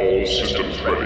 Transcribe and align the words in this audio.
All 0.00 0.24
systems 0.24 0.80
ready. 0.80 1.04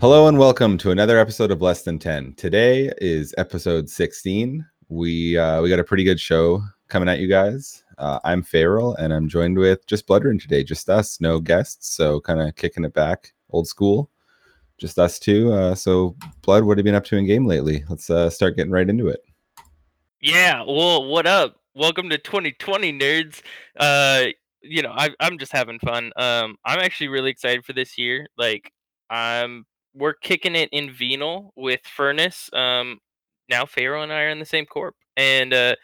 Hello 0.00 0.28
and 0.28 0.38
welcome 0.38 0.76
to 0.76 0.90
another 0.90 1.18
episode 1.18 1.50
of 1.50 1.62
Less 1.62 1.80
Than 1.80 1.98
10. 1.98 2.34
Today 2.34 2.92
is 2.98 3.34
episode 3.38 3.88
16. 3.88 4.66
We 4.90 5.38
uh, 5.38 5.62
we 5.62 5.70
got 5.70 5.78
a 5.78 5.84
pretty 5.84 6.04
good 6.04 6.20
show 6.20 6.62
coming 6.88 7.08
at 7.08 7.20
you 7.20 7.26
guys. 7.26 7.83
Uh, 7.98 8.18
I'm 8.24 8.42
Farrell 8.42 8.94
and 8.96 9.12
I'm 9.12 9.28
joined 9.28 9.58
with 9.58 9.86
just 9.86 10.06
Bloodrun 10.06 10.40
today, 10.40 10.64
just 10.64 10.88
us, 10.88 11.20
no 11.20 11.40
guests, 11.40 11.94
so 11.94 12.20
kind 12.20 12.40
of 12.40 12.56
kicking 12.56 12.84
it 12.84 12.94
back, 12.94 13.32
old 13.50 13.68
school, 13.68 14.10
just 14.78 14.98
us 14.98 15.18
two. 15.18 15.52
Uh, 15.52 15.74
so, 15.74 16.16
Blood, 16.42 16.64
what 16.64 16.78
have 16.78 16.86
you 16.86 16.90
been 16.90 16.96
up 16.96 17.04
to 17.06 17.16
in 17.16 17.26
game 17.26 17.46
lately? 17.46 17.84
Let's 17.88 18.10
uh, 18.10 18.30
start 18.30 18.56
getting 18.56 18.72
right 18.72 18.88
into 18.88 19.08
it. 19.08 19.20
Yeah, 20.20 20.64
well, 20.66 21.04
what 21.04 21.26
up? 21.26 21.56
Welcome 21.74 22.08
to 22.10 22.18
2020, 22.18 22.92
nerds. 22.92 23.42
Uh, 23.78 24.26
you 24.62 24.82
know, 24.82 24.92
I, 24.92 25.10
I'm 25.20 25.38
just 25.38 25.52
having 25.52 25.78
fun. 25.78 26.12
Um, 26.16 26.56
I'm 26.64 26.80
actually 26.80 27.08
really 27.08 27.30
excited 27.30 27.64
for 27.64 27.72
this 27.72 27.98
year. 27.98 28.26
Like, 28.36 28.72
I'm 29.10 29.66
we're 29.94 30.14
kicking 30.14 30.56
it 30.56 30.68
in 30.72 30.92
Venal 30.92 31.52
with 31.56 31.80
Furnace. 31.84 32.50
Um, 32.52 32.98
now 33.48 33.66
Pharaoh 33.66 34.02
and 34.02 34.12
I 34.12 34.22
are 34.22 34.28
in 34.30 34.38
the 34.38 34.46
same 34.46 34.66
corp, 34.66 34.96
and 35.16 35.52
uh, 35.52 35.76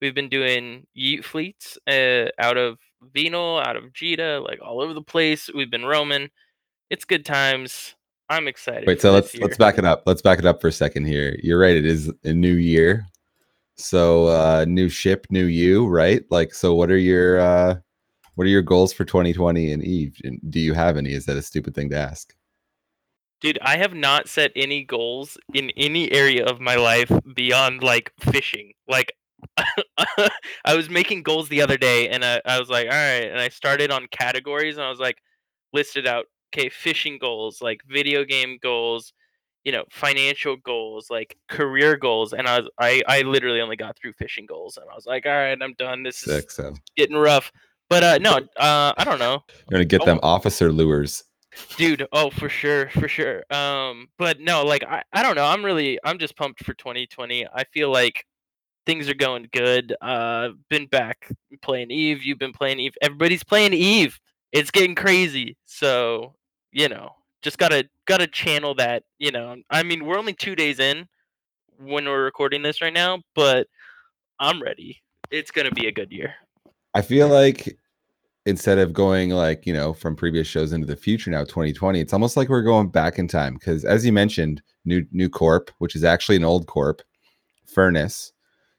we've 0.00 0.14
been 0.14 0.28
doing 0.28 0.86
Yeet 0.96 1.24
fleets 1.24 1.78
uh, 1.86 2.26
out 2.38 2.56
of 2.56 2.78
Venal, 3.14 3.58
out 3.58 3.76
of 3.76 3.92
Jita, 3.92 4.44
like 4.44 4.60
all 4.62 4.80
over 4.80 4.94
the 4.94 5.02
place. 5.02 5.50
We've 5.54 5.70
been 5.70 5.84
roaming. 5.84 6.28
It's 6.90 7.04
good 7.04 7.24
times. 7.24 7.94
I'm 8.30 8.48
excited. 8.48 8.86
Wait, 8.86 9.00
so 9.00 9.12
let's 9.12 9.34
year. 9.34 9.42
let's 9.42 9.56
back 9.56 9.78
it 9.78 9.84
up. 9.84 10.02
Let's 10.06 10.22
back 10.22 10.38
it 10.38 10.46
up 10.46 10.60
for 10.60 10.68
a 10.68 10.72
second 10.72 11.06
here. 11.06 11.38
You're 11.42 11.58
right. 11.58 11.76
It 11.76 11.86
is 11.86 12.12
a 12.24 12.32
new 12.32 12.54
year, 12.54 13.06
so 13.76 14.26
uh, 14.26 14.64
new 14.68 14.88
ship, 14.88 15.26
new 15.30 15.46
you, 15.46 15.86
right? 15.86 16.22
Like, 16.30 16.52
so 16.52 16.74
what 16.74 16.90
are 16.90 16.98
your 16.98 17.40
uh, 17.40 17.76
what 18.34 18.46
are 18.46 18.50
your 18.50 18.62
goals 18.62 18.92
for 18.92 19.04
2020 19.04 19.72
and 19.72 19.82
Eve? 19.82 20.16
And 20.24 20.40
Do 20.50 20.60
you 20.60 20.74
have 20.74 20.96
any? 20.96 21.12
Is 21.12 21.24
that 21.26 21.36
a 21.36 21.42
stupid 21.42 21.74
thing 21.74 21.88
to 21.90 21.98
ask? 21.98 22.34
Dude, 23.40 23.58
I 23.62 23.76
have 23.76 23.94
not 23.94 24.28
set 24.28 24.50
any 24.56 24.84
goals 24.84 25.38
in 25.54 25.70
any 25.76 26.10
area 26.12 26.44
of 26.44 26.60
my 26.60 26.74
life 26.74 27.10
beyond 27.34 27.82
like 27.82 28.12
fishing. 28.20 28.72
Like 28.88 29.12
I 30.64 30.74
was 30.74 30.88
making 30.90 31.22
goals 31.22 31.48
the 31.48 31.62
other 31.62 31.76
day 31.76 32.08
and 32.08 32.24
I, 32.24 32.40
I 32.44 32.58
was 32.58 32.68
like, 32.68 32.86
all 32.86 32.92
right, 32.92 33.24
and 33.30 33.38
I 33.40 33.48
started 33.48 33.90
on 33.90 34.06
categories 34.10 34.76
and 34.76 34.84
I 34.84 34.90
was 34.90 34.98
like 35.00 35.18
listed 35.72 36.06
out, 36.06 36.26
okay, 36.54 36.68
fishing 36.68 37.18
goals, 37.18 37.60
like 37.62 37.80
video 37.88 38.24
game 38.24 38.58
goals, 38.62 39.12
you 39.64 39.72
know, 39.72 39.84
financial 39.90 40.56
goals, 40.56 41.08
like 41.10 41.36
career 41.48 41.96
goals, 41.96 42.32
and 42.32 42.48
I 42.48 42.60
was 42.60 42.70
I, 42.78 43.02
I 43.06 43.22
literally 43.22 43.60
only 43.60 43.76
got 43.76 43.96
through 43.98 44.12
fishing 44.14 44.46
goals 44.46 44.76
and 44.76 44.86
I 44.90 44.94
was 44.94 45.06
like, 45.06 45.26
all 45.26 45.32
right, 45.32 45.58
I'm 45.60 45.74
done. 45.74 46.02
This 46.02 46.26
is 46.26 46.46
Sick. 46.56 46.72
Getting 46.96 47.16
rough. 47.16 47.52
But 47.90 48.02
uh 48.04 48.18
no, 48.18 48.36
uh 48.56 48.92
I 48.96 49.04
don't 49.04 49.18
know. 49.18 49.42
you're 49.70 49.78
gonna 49.78 49.84
get 49.84 50.02
Oh. 50.02 50.06
them 50.06 50.20
officer 50.22 50.70
lures. 50.72 51.24
dude 51.78 52.06
oh 52.12 52.28
for 52.30 52.48
sure 52.50 52.88
for 52.90 53.08
sure 53.08 53.42
um 53.50 54.06
but 54.18 54.38
no 54.38 54.64
like 54.64 54.84
I, 54.84 55.02
I 55.14 55.22
don't 55.22 55.34
know 55.34 55.46
i'm 55.46 55.64
really 55.64 55.98
i'm 56.04 56.18
just 56.18 56.36
pumped 56.36 56.62
for 56.62 56.74
2020 56.74 57.46
i 57.52 57.64
feel 57.72 57.90
like 57.90 58.26
things 58.88 59.08
are 59.08 59.14
going 59.14 59.46
good 59.52 59.94
uh 60.00 60.48
been 60.70 60.86
back 60.86 61.30
playing 61.62 61.90
eve 61.90 62.22
you've 62.22 62.38
been 62.38 62.52
playing 62.52 62.80
eve 62.80 62.94
everybody's 63.02 63.44
playing 63.44 63.74
eve 63.74 64.18
it's 64.50 64.70
getting 64.70 64.94
crazy 64.94 65.56
so 65.66 66.34
you 66.72 66.88
know 66.88 67.10
just 67.42 67.58
gotta 67.58 67.88
gotta 68.06 68.26
channel 68.26 68.74
that 68.74 69.02
you 69.18 69.30
know 69.30 69.54
i 69.70 69.82
mean 69.82 70.04
we're 70.06 70.18
only 70.18 70.32
two 70.32 70.56
days 70.56 70.80
in 70.80 71.06
when 71.78 72.06
we're 72.06 72.24
recording 72.24 72.62
this 72.62 72.80
right 72.80 72.94
now 72.94 73.20
but 73.34 73.66
i'm 74.40 74.60
ready 74.60 75.00
it's 75.30 75.50
gonna 75.50 75.70
be 75.70 75.86
a 75.86 75.92
good 75.92 76.12
year. 76.12 76.34
I 76.94 77.02
feel 77.02 77.28
like 77.28 77.78
instead 78.46 78.78
of 78.78 78.92
going 78.92 79.30
like 79.30 79.66
you 79.66 79.72
know 79.72 79.92
from 79.92 80.16
previous 80.16 80.46
shows 80.46 80.72
into 80.72 80.86
the 80.86 80.96
future 80.96 81.30
now 81.30 81.44
2020 81.44 82.00
it's 82.00 82.14
almost 82.14 82.36
like 82.36 82.48
we're 82.48 82.62
going 82.62 82.88
back 82.88 83.18
in 83.18 83.28
time 83.28 83.54
because 83.54 83.84
as 83.84 84.06
you 84.06 84.12
mentioned 84.12 84.62
new 84.86 85.04
new 85.12 85.28
corp 85.28 85.70
which 85.78 85.94
is 85.94 86.02
actually 86.02 86.36
an 86.36 86.44
old 86.44 86.66
corp 86.66 87.02
furnace 87.66 88.32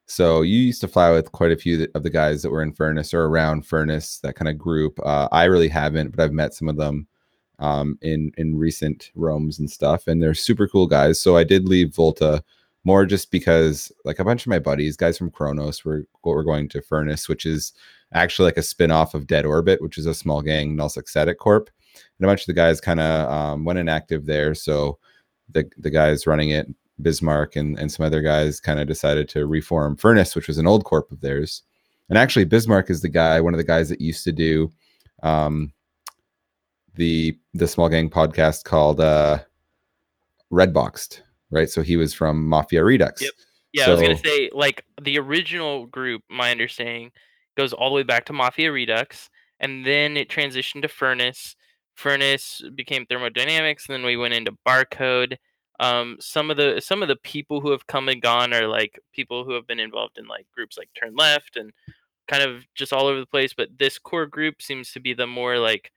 so 0.10 0.42
you 0.42 0.60
used 0.60 0.82
to 0.82 0.88
fly 0.88 1.12
with 1.12 1.32
quite 1.32 1.52
a 1.52 1.58
few 1.58 1.88
of 1.96 2.04
the 2.04 2.10
guys 2.10 2.42
that 2.42 2.50
were 2.50 2.64
in 2.64 2.74
furnace 2.74 3.14
or 3.14 3.26
around 3.26 3.66
furnace 3.66 4.20
that 4.20 4.36
kind 4.36 4.50
of 4.50 4.58
group 4.58 5.00
uh, 5.06 5.28
i 5.32 5.46
really 5.46 5.70
haven't 5.70 6.16
but 6.16 6.24
i've 6.24 6.34
met 6.34 6.54
some 6.54 6.70
of 6.70 6.78
them 6.78 7.08
um, 7.60 7.98
in 8.02 8.32
in 8.38 8.58
recent 8.58 9.12
roams 9.16 9.60
and 9.60 9.70
stuff 9.70 10.08
and 10.08 10.22
they're 10.22 10.34
super 10.34 10.68
cool 10.68 10.88
guys 10.88 11.22
so 11.22 11.38
i 11.38 11.44
did 11.44 11.68
leave 11.68 11.94
volta 11.94 12.44
more 12.86 13.06
just 13.06 13.30
because 13.32 13.92
like 14.06 14.20
a 14.20 14.24
bunch 14.24 14.44
of 14.44 14.48
my 14.48 14.60
buddies 14.60 14.96
guys 14.96 15.18
from 15.18 15.30
kronos 15.30 15.84
were, 15.84 16.06
were 16.24 16.44
going 16.44 16.70
to 16.70 16.82
furnace 16.82 17.28
which 17.28 17.46
is 17.46 17.74
actually 18.14 18.46
like 18.46 18.58
a 18.58 18.64
spin-off 18.64 19.14
of 19.14 19.28
Dead 19.28 19.46
Orbit, 19.46 19.82
which 19.82 19.98
is 19.98 20.06
a 20.06 20.14
small 20.14 20.42
gang 20.42 20.76
Nullsec 20.76 21.08
Static 21.08 21.38
Corp. 21.38 21.70
And 22.18 22.26
a 22.26 22.28
bunch 22.28 22.42
of 22.42 22.48
the 22.48 22.54
guys 22.54 22.82
kind 22.82 23.00
of 23.00 23.30
um, 23.30 23.66
went 23.66 23.80
inactive 23.80 24.26
there. 24.26 24.56
So 24.56 25.00
the 25.50 25.70
the 25.78 25.90
guys 25.90 26.28
running 26.28 26.50
it, 26.50 26.68
Bismarck 27.02 27.56
and, 27.56 27.78
and 27.80 27.92
some 27.92 28.06
other 28.06 28.22
guys 28.22 28.60
kind 28.60 28.80
of 28.80 28.88
decided 28.88 29.30
to 29.30 29.46
reform 29.46 29.96
Furnace, 29.96 30.36
which 30.36 30.48
was 30.48 30.58
an 30.58 30.68
old 30.68 30.86
corp 30.86 31.12
of 31.12 31.22
theirs. 31.22 31.64
And 32.10 32.18
actually 32.18 32.46
Bismarck 32.46 32.90
is 32.90 33.02
the 33.02 33.10
guy, 33.10 33.40
one 33.40 33.54
of 33.54 33.60
the 33.60 33.64
guys 33.64 33.90
that 33.90 34.02
used 34.02 34.24
to 34.24 34.32
do 34.32 34.72
um, 35.24 35.74
the 36.96 37.38
the 37.54 37.68
small 37.68 37.90
gang 37.90 38.10
podcast 38.10 38.66
called 38.66 39.00
uh 39.00 39.40
Redboxed, 40.52 41.22
right? 41.52 41.70
So 41.70 41.82
he 41.82 41.98
was 41.98 42.14
from 42.14 42.48
Mafia 42.48 42.84
Redux. 42.84 43.22
Yep. 43.22 43.32
Yeah, 43.72 43.86
I 43.86 43.90
was 43.92 44.02
gonna 44.02 44.18
say 44.18 44.50
like 44.52 44.84
the 45.02 45.20
original 45.20 45.86
group. 45.86 46.24
My 46.30 46.52
understanding 46.52 47.12
goes 47.56 47.72
all 47.72 47.90
the 47.90 47.96
way 47.96 48.04
back 48.04 48.26
to 48.26 48.34
Mafia 48.34 48.72
Redux, 48.72 49.30
and 49.60 49.86
then 49.86 50.18
it 50.18 50.30
transitioned 50.30 50.82
to 50.82 50.88
Furnace. 50.88 51.56
Furnace 51.96 52.62
became 52.76 53.06
Thermodynamics, 53.06 53.88
and 53.88 53.96
then 53.96 54.06
we 54.06 54.18
went 54.18 54.34
into 54.34 54.58
Barcode. 54.68 55.38
Um, 55.80 56.18
some 56.20 56.52
of 56.52 56.58
the 56.58 56.82
some 56.82 57.02
of 57.02 57.08
the 57.08 57.16
people 57.18 57.62
who 57.62 57.72
have 57.72 57.88
come 57.88 58.10
and 58.10 58.22
gone 58.22 58.54
are 58.54 58.68
like 58.68 59.00
people 59.14 59.46
who 59.46 59.54
have 59.54 59.68
been 59.68 59.80
involved 59.80 60.18
in 60.18 60.28
like 60.28 60.46
groups 60.54 60.78
like 60.78 60.90
Turn 61.00 61.16
Left 61.16 61.56
and 61.58 61.72
kind 62.28 62.44
of 62.44 62.66
just 62.76 62.94
all 62.94 63.08
over 63.08 63.20
the 63.20 63.26
place. 63.26 63.54
But 63.54 63.78
this 63.80 64.00
core 64.00 64.28
group 64.28 64.62
seems 64.62 64.92
to 64.94 65.00
be 65.00 65.14
the 65.14 65.28
more 65.28 65.58
like 65.60 65.92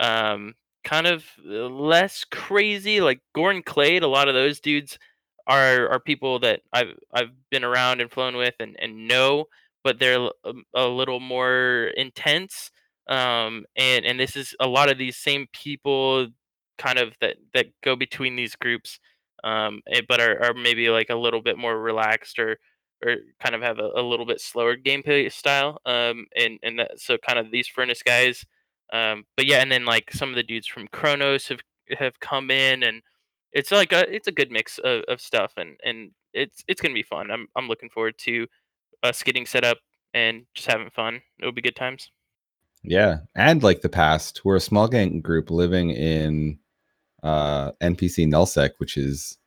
um, 0.00 0.54
kind 0.84 1.06
of 1.06 1.24
uh, 1.46 1.68
less 1.68 2.24
crazy. 2.24 3.00
Like 3.00 3.20
Goran 3.36 3.64
Clade, 3.64 4.02
a 4.02 4.08
lot 4.08 4.28
of 4.28 4.34
those 4.34 4.60
dudes 4.60 4.98
are 5.46 5.88
are 5.88 6.00
people 6.00 6.38
that 6.40 6.60
I've 6.72 6.94
I've 7.12 7.30
been 7.50 7.64
around 7.64 8.00
and 8.00 8.10
flown 8.10 8.36
with 8.36 8.54
and, 8.60 8.76
and 8.80 9.08
know, 9.08 9.46
but 9.84 9.98
they're 9.98 10.14
l- 10.14 10.32
um, 10.44 10.64
a 10.74 10.86
little 10.86 11.20
more 11.20 11.90
intense. 11.96 12.70
Um, 13.08 13.64
and 13.76 14.04
and 14.04 14.20
this 14.20 14.36
is 14.36 14.54
a 14.60 14.68
lot 14.68 14.90
of 14.90 14.98
these 14.98 15.16
same 15.16 15.46
people, 15.52 16.28
kind 16.78 16.98
of 16.98 17.14
that 17.20 17.36
that 17.54 17.66
go 17.82 17.96
between 17.96 18.36
these 18.36 18.54
groups, 18.56 19.00
um, 19.44 19.80
eh, 19.88 20.02
but 20.08 20.20
are, 20.20 20.42
are 20.42 20.54
maybe 20.54 20.88
like 20.90 21.10
a 21.10 21.16
little 21.16 21.42
bit 21.42 21.58
more 21.58 21.78
relaxed 21.78 22.38
or 22.38 22.58
or 23.04 23.16
kind 23.40 23.54
of 23.54 23.62
have 23.62 23.78
a, 23.78 23.90
a 23.96 24.02
little 24.02 24.26
bit 24.26 24.40
slower 24.40 24.76
gameplay 24.76 25.30
style. 25.32 25.80
Um, 25.86 26.26
and 26.36 26.58
and 26.62 26.78
that, 26.80 27.00
so 27.00 27.16
kind 27.18 27.38
of 27.38 27.50
these 27.50 27.68
furnace 27.68 28.02
guys. 28.02 28.44
Um, 28.92 29.24
but 29.36 29.46
yeah, 29.46 29.58
and 29.58 29.70
then 29.70 29.84
like 29.84 30.10
some 30.12 30.30
of 30.30 30.34
the 30.34 30.42
dudes 30.42 30.66
from 30.66 30.88
Kronos 30.88 31.48
have 31.48 31.60
have 31.98 32.20
come 32.20 32.50
in 32.50 32.82
and 32.82 33.02
it's 33.52 33.70
like 33.70 33.92
a 33.92 34.12
it's 34.14 34.28
a 34.28 34.32
good 34.32 34.50
mix 34.50 34.78
of, 34.78 35.02
of 35.08 35.20
stuff 35.20 35.52
and 35.56 35.76
and 35.84 36.10
it's 36.34 36.62
it's 36.68 36.80
gonna 36.80 36.94
be 36.94 37.02
fun. 37.02 37.30
I'm 37.30 37.46
I'm 37.56 37.68
looking 37.68 37.90
forward 37.90 38.18
to 38.18 38.46
us 39.02 39.22
getting 39.22 39.46
set 39.46 39.64
up 39.64 39.78
and 40.14 40.44
just 40.54 40.68
having 40.68 40.90
fun. 40.90 41.20
It'll 41.38 41.52
be 41.52 41.62
good 41.62 41.76
times. 41.76 42.10
Yeah, 42.82 43.18
and 43.34 43.62
like 43.62 43.80
the 43.80 43.88
past, 43.88 44.44
we're 44.44 44.56
a 44.56 44.60
small 44.60 44.88
gang 44.88 45.20
group 45.20 45.50
living 45.50 45.90
in 45.90 46.58
uh, 47.22 47.72
NPC 47.80 48.26
nullsec, 48.26 48.70
which 48.78 48.96
is 48.96 49.38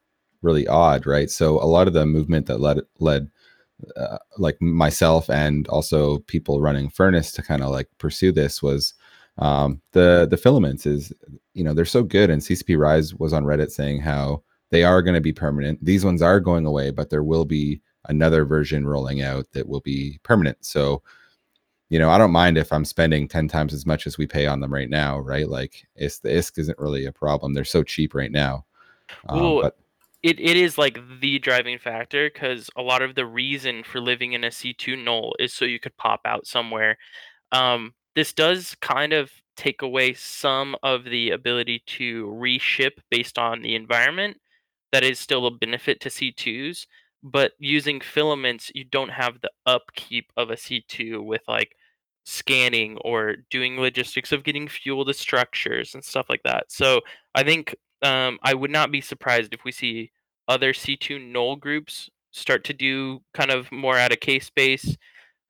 really 0.41 0.67
odd, 0.67 1.05
right? 1.05 1.29
So 1.29 1.61
a 1.61 1.65
lot 1.65 1.87
of 1.87 1.93
the 1.93 2.05
movement 2.05 2.47
that 2.47 2.59
led 2.59 2.79
led 2.99 3.29
uh, 3.95 4.17
like 4.37 4.61
myself 4.61 5.29
and 5.29 5.67
also 5.67 6.19
people 6.19 6.61
running 6.61 6.89
Furnace 6.89 7.31
to 7.33 7.41
kind 7.41 7.63
of 7.63 7.71
like 7.71 7.87
pursue 7.97 8.31
this 8.31 8.61
was 8.61 8.93
um, 9.37 9.81
the 9.93 10.27
the 10.29 10.37
filaments 10.37 10.85
is 10.85 11.13
you 11.53 11.63
know 11.63 11.73
they're 11.73 11.85
so 11.85 12.03
good, 12.03 12.29
and 12.29 12.41
CCP 12.41 12.77
Rise 12.77 13.15
was 13.15 13.33
on 13.33 13.43
Reddit 13.43 13.71
saying 13.71 14.01
how 14.01 14.43
they 14.69 14.83
are 14.83 15.01
going 15.01 15.15
to 15.15 15.21
be 15.21 15.33
permanent. 15.33 15.83
These 15.83 16.05
ones 16.05 16.21
are 16.21 16.39
going 16.39 16.65
away, 16.65 16.91
but 16.91 17.09
there 17.09 17.23
will 17.23 17.45
be 17.45 17.81
another 18.07 18.45
version 18.45 18.87
rolling 18.87 19.21
out 19.21 19.45
that 19.53 19.67
will 19.67 19.81
be 19.81 20.19
permanent. 20.23 20.57
So 20.61 21.01
you 21.91 21.99
know, 21.99 22.09
I 22.09 22.17
don't 22.17 22.31
mind 22.31 22.57
if 22.57 22.73
I'm 22.73 22.85
spending 22.85 23.27
10 23.27 23.49
times 23.49 23.73
as 23.73 23.85
much 23.85 24.07
as 24.07 24.17
we 24.17 24.25
pay 24.27 24.47
on 24.47 24.61
them 24.61 24.73
right 24.73 24.89
now, 24.89 25.19
right? 25.19 25.47
Like 25.49 25.87
it's 25.95 26.19
the 26.19 26.29
ISK 26.29 26.59
isn't 26.59 26.79
really 26.79 27.05
a 27.05 27.11
problem. 27.11 27.53
They're 27.53 27.65
so 27.65 27.83
cheap 27.83 28.15
right 28.15 28.31
now. 28.31 28.65
Um, 29.29 29.39
Well, 29.39 29.59
but 29.59 29.77
It 30.23 30.39
it 30.39 30.57
is 30.57 30.77
like 30.77 30.99
the 31.21 31.39
driving 31.39 31.79
factor 31.79 32.29
because 32.31 32.69
a 32.77 32.81
lot 32.83 33.01
of 33.03 33.15
the 33.15 33.25
reason 33.25 33.83
for 33.83 34.01
living 34.01 34.33
in 34.33 34.43
a 34.43 34.51
C 34.51 34.73
two 34.73 34.95
null 34.95 35.35
is 35.39 35.53
so 35.53 35.65
you 35.65 35.79
could 35.79 35.97
pop 35.97 36.21
out 36.25 36.47
somewhere. 36.47 36.97
Um, 37.51 37.93
this 38.15 38.33
does 38.33 38.75
kind 38.81 39.13
of 39.13 39.31
take 39.57 39.81
away 39.83 40.13
some 40.15 40.75
of 40.83 41.05
the 41.05 41.31
ability 41.31 41.83
to 41.85 42.27
reship 42.27 43.01
based 43.11 43.39
on 43.39 43.61
the 43.63 43.75
environment. 43.75 44.37
That 44.91 45.03
is 45.03 45.19
still 45.19 45.47
a 45.47 45.51
benefit 45.51 46.01
to 46.01 46.09
C2s, 46.09 46.87
but 47.23 47.53
using 47.59 48.01
filaments, 48.01 48.71
you 48.75 48.83
don't 48.85 49.09
have 49.11 49.41
the 49.41 49.51
upkeep 49.65 50.31
of 50.37 50.49
a 50.51 50.57
C2 50.57 51.19
with 51.21 51.41
like 51.47 51.75
scanning 52.23 52.97
or 53.01 53.37
doing 53.49 53.79
logistics 53.79 54.31
of 54.31 54.43
getting 54.43 54.67
fuel 54.67 55.05
to 55.05 55.13
structures 55.13 55.93
and 55.95 56.03
stuff 56.03 56.27
like 56.29 56.43
that. 56.43 56.71
So 56.71 57.01
I 57.35 57.43
think 57.43 57.75
um, 58.01 58.39
I 58.43 58.53
would 58.53 58.71
not 58.71 58.91
be 58.91 59.01
surprised 59.01 59.53
if 59.53 59.63
we 59.63 59.71
see 59.71 60.11
other 60.47 60.73
C2 60.73 61.31
null 61.31 61.55
groups 61.55 62.09
start 62.31 62.63
to 62.65 62.73
do 62.73 63.21
kind 63.33 63.51
of 63.51 63.71
more 63.71 63.97
out 63.97 64.11
of 64.11 64.19
case 64.19 64.45
space. 64.45 64.97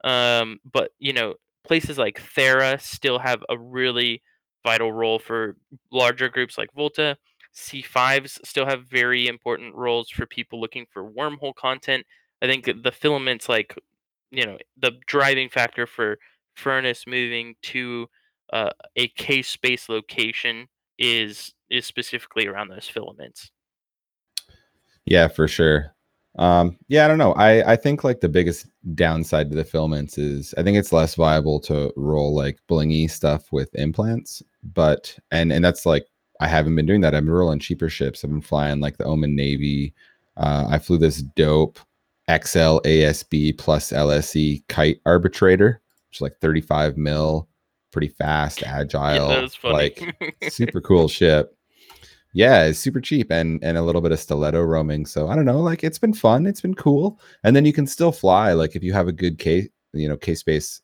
Um, 0.03 0.59
but 0.71 0.91
you 1.00 1.13
know, 1.13 1.35
places 1.63 1.97
like 1.97 2.21
Thera 2.35 2.81
still 2.81 3.19
have 3.19 3.44
a 3.50 3.57
really 3.57 4.21
vital 4.63 4.91
role 4.91 5.19
for 5.19 5.57
larger 5.91 6.29
groups 6.29 6.57
like 6.57 6.73
Volta. 6.73 7.18
C5s 7.56 8.39
still 8.45 8.65
have 8.65 8.85
very 8.85 9.27
important 9.27 9.75
roles 9.75 10.09
for 10.09 10.25
people 10.25 10.59
looking 10.59 10.85
for 10.91 11.09
wormhole 11.09 11.56
content. 11.56 12.06
I 12.41 12.47
think 12.47 12.65
the 12.65 12.91
filaments, 12.91 13.50
like, 13.50 13.77
you 14.31 14.45
know, 14.45 14.57
the 14.77 14.94
driving 15.06 15.50
factor 15.50 15.85
for 15.85 16.18
Furnace 16.56 17.06
moving 17.07 17.56
to 17.63 18.07
uh, 18.53 18.69
a 18.95 19.07
case 19.09 19.50
space 19.50 19.89
location 19.89 20.68
is 20.98 21.53
is 21.69 21.86
specifically 21.86 22.48
around 22.48 22.69
those 22.69 22.88
filaments. 22.88 23.51
Yeah, 25.06 25.27
for 25.27 25.48
sure. 25.48 25.95
Um, 26.38 26.77
yeah, 26.88 27.06
I 27.06 27.07
don't 27.07 27.18
know. 27.18 27.33
I 27.33 27.74
I 27.74 27.75
think 27.75 28.03
like 28.03 28.21
the 28.21 28.30
biggest 28.30 28.68
downside 28.95 29.50
to 29.50 29.56
the 29.56 29.65
filaments 29.65 30.18
is 30.18 30.53
I 30.57 30.63
think 30.63 30.77
it's 30.77 30.94
less 30.94 31.15
viable 31.15 31.59
to 31.62 31.92
roll 31.98 32.33
like 32.36 32.59
blingy 32.69 33.09
stuff 33.09 33.51
with 33.51 33.74
implants, 33.75 34.42
but 34.63 35.18
and 35.31 35.51
and 35.51 35.63
that's 35.63 35.86
like 35.86 36.07
I 36.39 36.47
haven't 36.47 36.75
been 36.75 36.86
doing 36.86 37.01
that. 37.01 37.13
I've 37.13 37.25
been 37.25 37.33
rolling 37.33 37.59
cheaper 37.59 37.89
ships. 37.89 38.24
I've 38.24 38.31
been 38.31 38.42
flying 38.42 38.80
like 38.80 38.97
the 38.97 39.06
Omen 39.06 39.36
Navy. 39.36 39.94
Uh, 40.38 40.65
I 40.69 40.80
flew 40.80 40.97
this 40.97 41.21
dope 41.21 41.80
XL 42.30 42.80
ASB 42.80 43.57
plus 43.57 43.92
LSE 43.92 44.65
kite 44.68 45.00
arbitrator, 45.06 45.81
like 46.19 46.37
35 46.41 46.97
mil, 46.97 47.47
pretty 47.91 48.09
fast, 48.09 48.63
agile, 48.65 49.29
Yeah, 49.29 49.47
funny. 49.47 49.73
like 49.73 50.35
super 50.49 50.81
cool 50.81 51.07
ship. 51.07 51.55
Yeah, 52.33 52.63
it's 52.65 52.79
super 52.79 53.01
cheap 53.01 53.29
and 53.31 53.61
and 53.63 53.77
a 53.77 53.81
little 53.81 54.01
bit 54.01 54.11
of 54.13 54.19
stiletto 54.19 54.61
roaming. 54.63 55.05
So 55.05 55.27
I 55.27 55.35
don't 55.35 55.45
know, 55.45 55.59
like 55.59 55.83
it's 55.83 55.99
been 55.99 56.13
fun, 56.13 56.45
it's 56.45 56.61
been 56.61 56.73
cool, 56.75 57.19
and 57.43 57.55
then 57.55 57.65
you 57.65 57.73
can 57.73 57.85
still 57.85 58.11
fly. 58.11 58.53
Like 58.53 58.75
if 58.75 58.83
you 58.83 58.93
have 58.93 59.07
a 59.07 59.13
good 59.13 59.37
case, 59.37 59.67
you 59.93 60.07
know, 60.09 60.17
case 60.17 60.39
space 60.39 60.81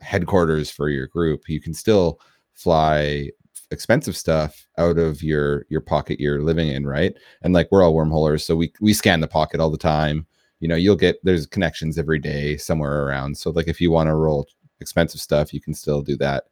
headquarters 0.00 0.70
for 0.70 0.88
your 0.90 1.06
group, 1.06 1.48
you 1.48 1.60
can 1.60 1.72
still 1.74 2.20
fly 2.54 3.30
expensive 3.70 4.16
stuff 4.16 4.66
out 4.76 4.98
of 4.98 5.22
your 5.22 5.64
your 5.70 5.80
pocket 5.80 6.20
you're 6.20 6.42
living 6.42 6.68
in, 6.68 6.86
right? 6.86 7.16
And 7.42 7.54
like 7.54 7.68
we're 7.72 7.82
all 7.82 7.94
wormholers, 7.94 8.42
so 8.42 8.54
we 8.54 8.70
we 8.80 8.92
scan 8.92 9.20
the 9.20 9.26
pocket 9.26 9.60
all 9.60 9.70
the 9.70 9.78
time. 9.78 10.26
You 10.60 10.68
know, 10.68 10.76
you'll 10.76 10.96
get 10.96 11.18
there's 11.24 11.46
connections 11.46 11.98
every 11.98 12.18
day 12.18 12.56
somewhere 12.56 13.04
around. 13.04 13.36
So 13.36 13.50
like 13.50 13.68
if 13.68 13.80
you 13.80 13.90
want 13.90 14.08
to 14.08 14.14
roll 14.14 14.46
expensive 14.80 15.20
stuff, 15.20 15.52
you 15.52 15.60
can 15.60 15.74
still 15.74 16.02
do 16.02 16.16
that. 16.18 16.44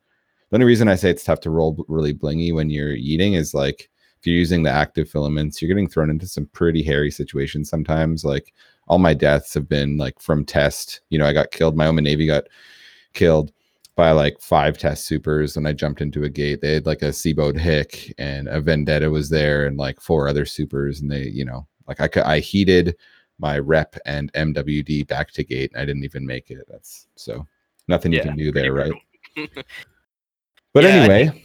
The 0.50 0.56
only 0.56 0.66
reason 0.66 0.88
I 0.88 0.96
say 0.96 1.10
it's 1.10 1.24
tough 1.24 1.40
to 1.40 1.50
roll 1.50 1.84
really 1.88 2.12
blingy 2.12 2.54
when 2.54 2.68
you're 2.68 2.92
eating 2.92 3.34
is 3.34 3.54
like 3.54 3.88
if 4.20 4.26
you're 4.26 4.36
using 4.36 4.62
the 4.62 4.70
active 4.70 5.08
filaments, 5.08 5.60
you're 5.60 5.68
getting 5.68 5.88
thrown 5.88 6.10
into 6.10 6.28
some 6.28 6.46
pretty 6.46 6.82
hairy 6.82 7.10
situations 7.10 7.68
sometimes. 7.68 8.24
Like 8.24 8.52
all 8.86 8.98
my 8.98 9.14
deaths 9.14 9.54
have 9.54 9.68
been 9.68 9.96
like 9.96 10.20
from 10.20 10.44
test. 10.44 11.00
You 11.10 11.18
know, 11.18 11.26
I 11.26 11.32
got 11.32 11.50
killed. 11.50 11.76
My 11.76 11.86
Omen 11.86 12.04
Navy 12.04 12.26
got 12.26 12.44
killed 13.14 13.52
by 13.96 14.12
like 14.12 14.40
five 14.40 14.78
test 14.78 15.06
supers 15.06 15.56
when 15.56 15.66
I 15.66 15.72
jumped 15.72 16.00
into 16.00 16.24
a 16.24 16.28
gate. 16.28 16.60
They 16.60 16.74
had 16.74 16.86
like 16.86 17.02
a 17.02 17.12
Seaboat 17.12 17.58
Hick 17.58 18.14
and 18.18 18.48
a 18.48 18.60
Vendetta 18.60 19.10
was 19.10 19.28
there 19.28 19.66
and 19.66 19.76
like 19.76 20.00
four 20.00 20.28
other 20.28 20.46
supers. 20.46 21.00
And 21.00 21.10
they, 21.10 21.24
you 21.24 21.44
know, 21.44 21.66
like 21.88 22.00
I 22.00 22.22
I 22.22 22.38
heated 22.38 22.96
my 23.42 23.58
rep 23.58 23.96
and 24.06 24.32
MWD 24.32 25.06
back 25.08 25.32
to 25.32 25.44
gate 25.44 25.72
and 25.74 25.82
I 25.82 25.84
didn't 25.84 26.04
even 26.04 26.24
make 26.24 26.50
it. 26.50 26.64
That's 26.68 27.08
so 27.16 27.44
nothing 27.88 28.12
you 28.12 28.20
can 28.22 28.36
do 28.36 28.52
there, 28.52 28.72
right? 28.72 28.92
But 30.74 30.84
Yeah, 30.84 30.90
I 30.90 30.92
anyway, 31.00 31.44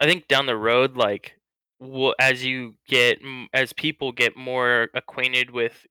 I 0.00 0.06
think 0.06 0.26
down 0.26 0.46
the 0.46 0.56
road, 0.56 0.96
like 0.96 1.34
w- 1.80 2.14
as 2.18 2.44
you 2.44 2.74
get 2.88 3.20
as 3.52 3.72
people 3.72 4.10
get 4.10 4.36
more 4.36 4.88
acquainted 4.94 5.50
with 5.50 5.86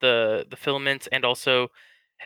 the 0.00 0.46
the 0.48 0.56
filaments 0.56 1.08
and 1.10 1.24
also 1.24 1.68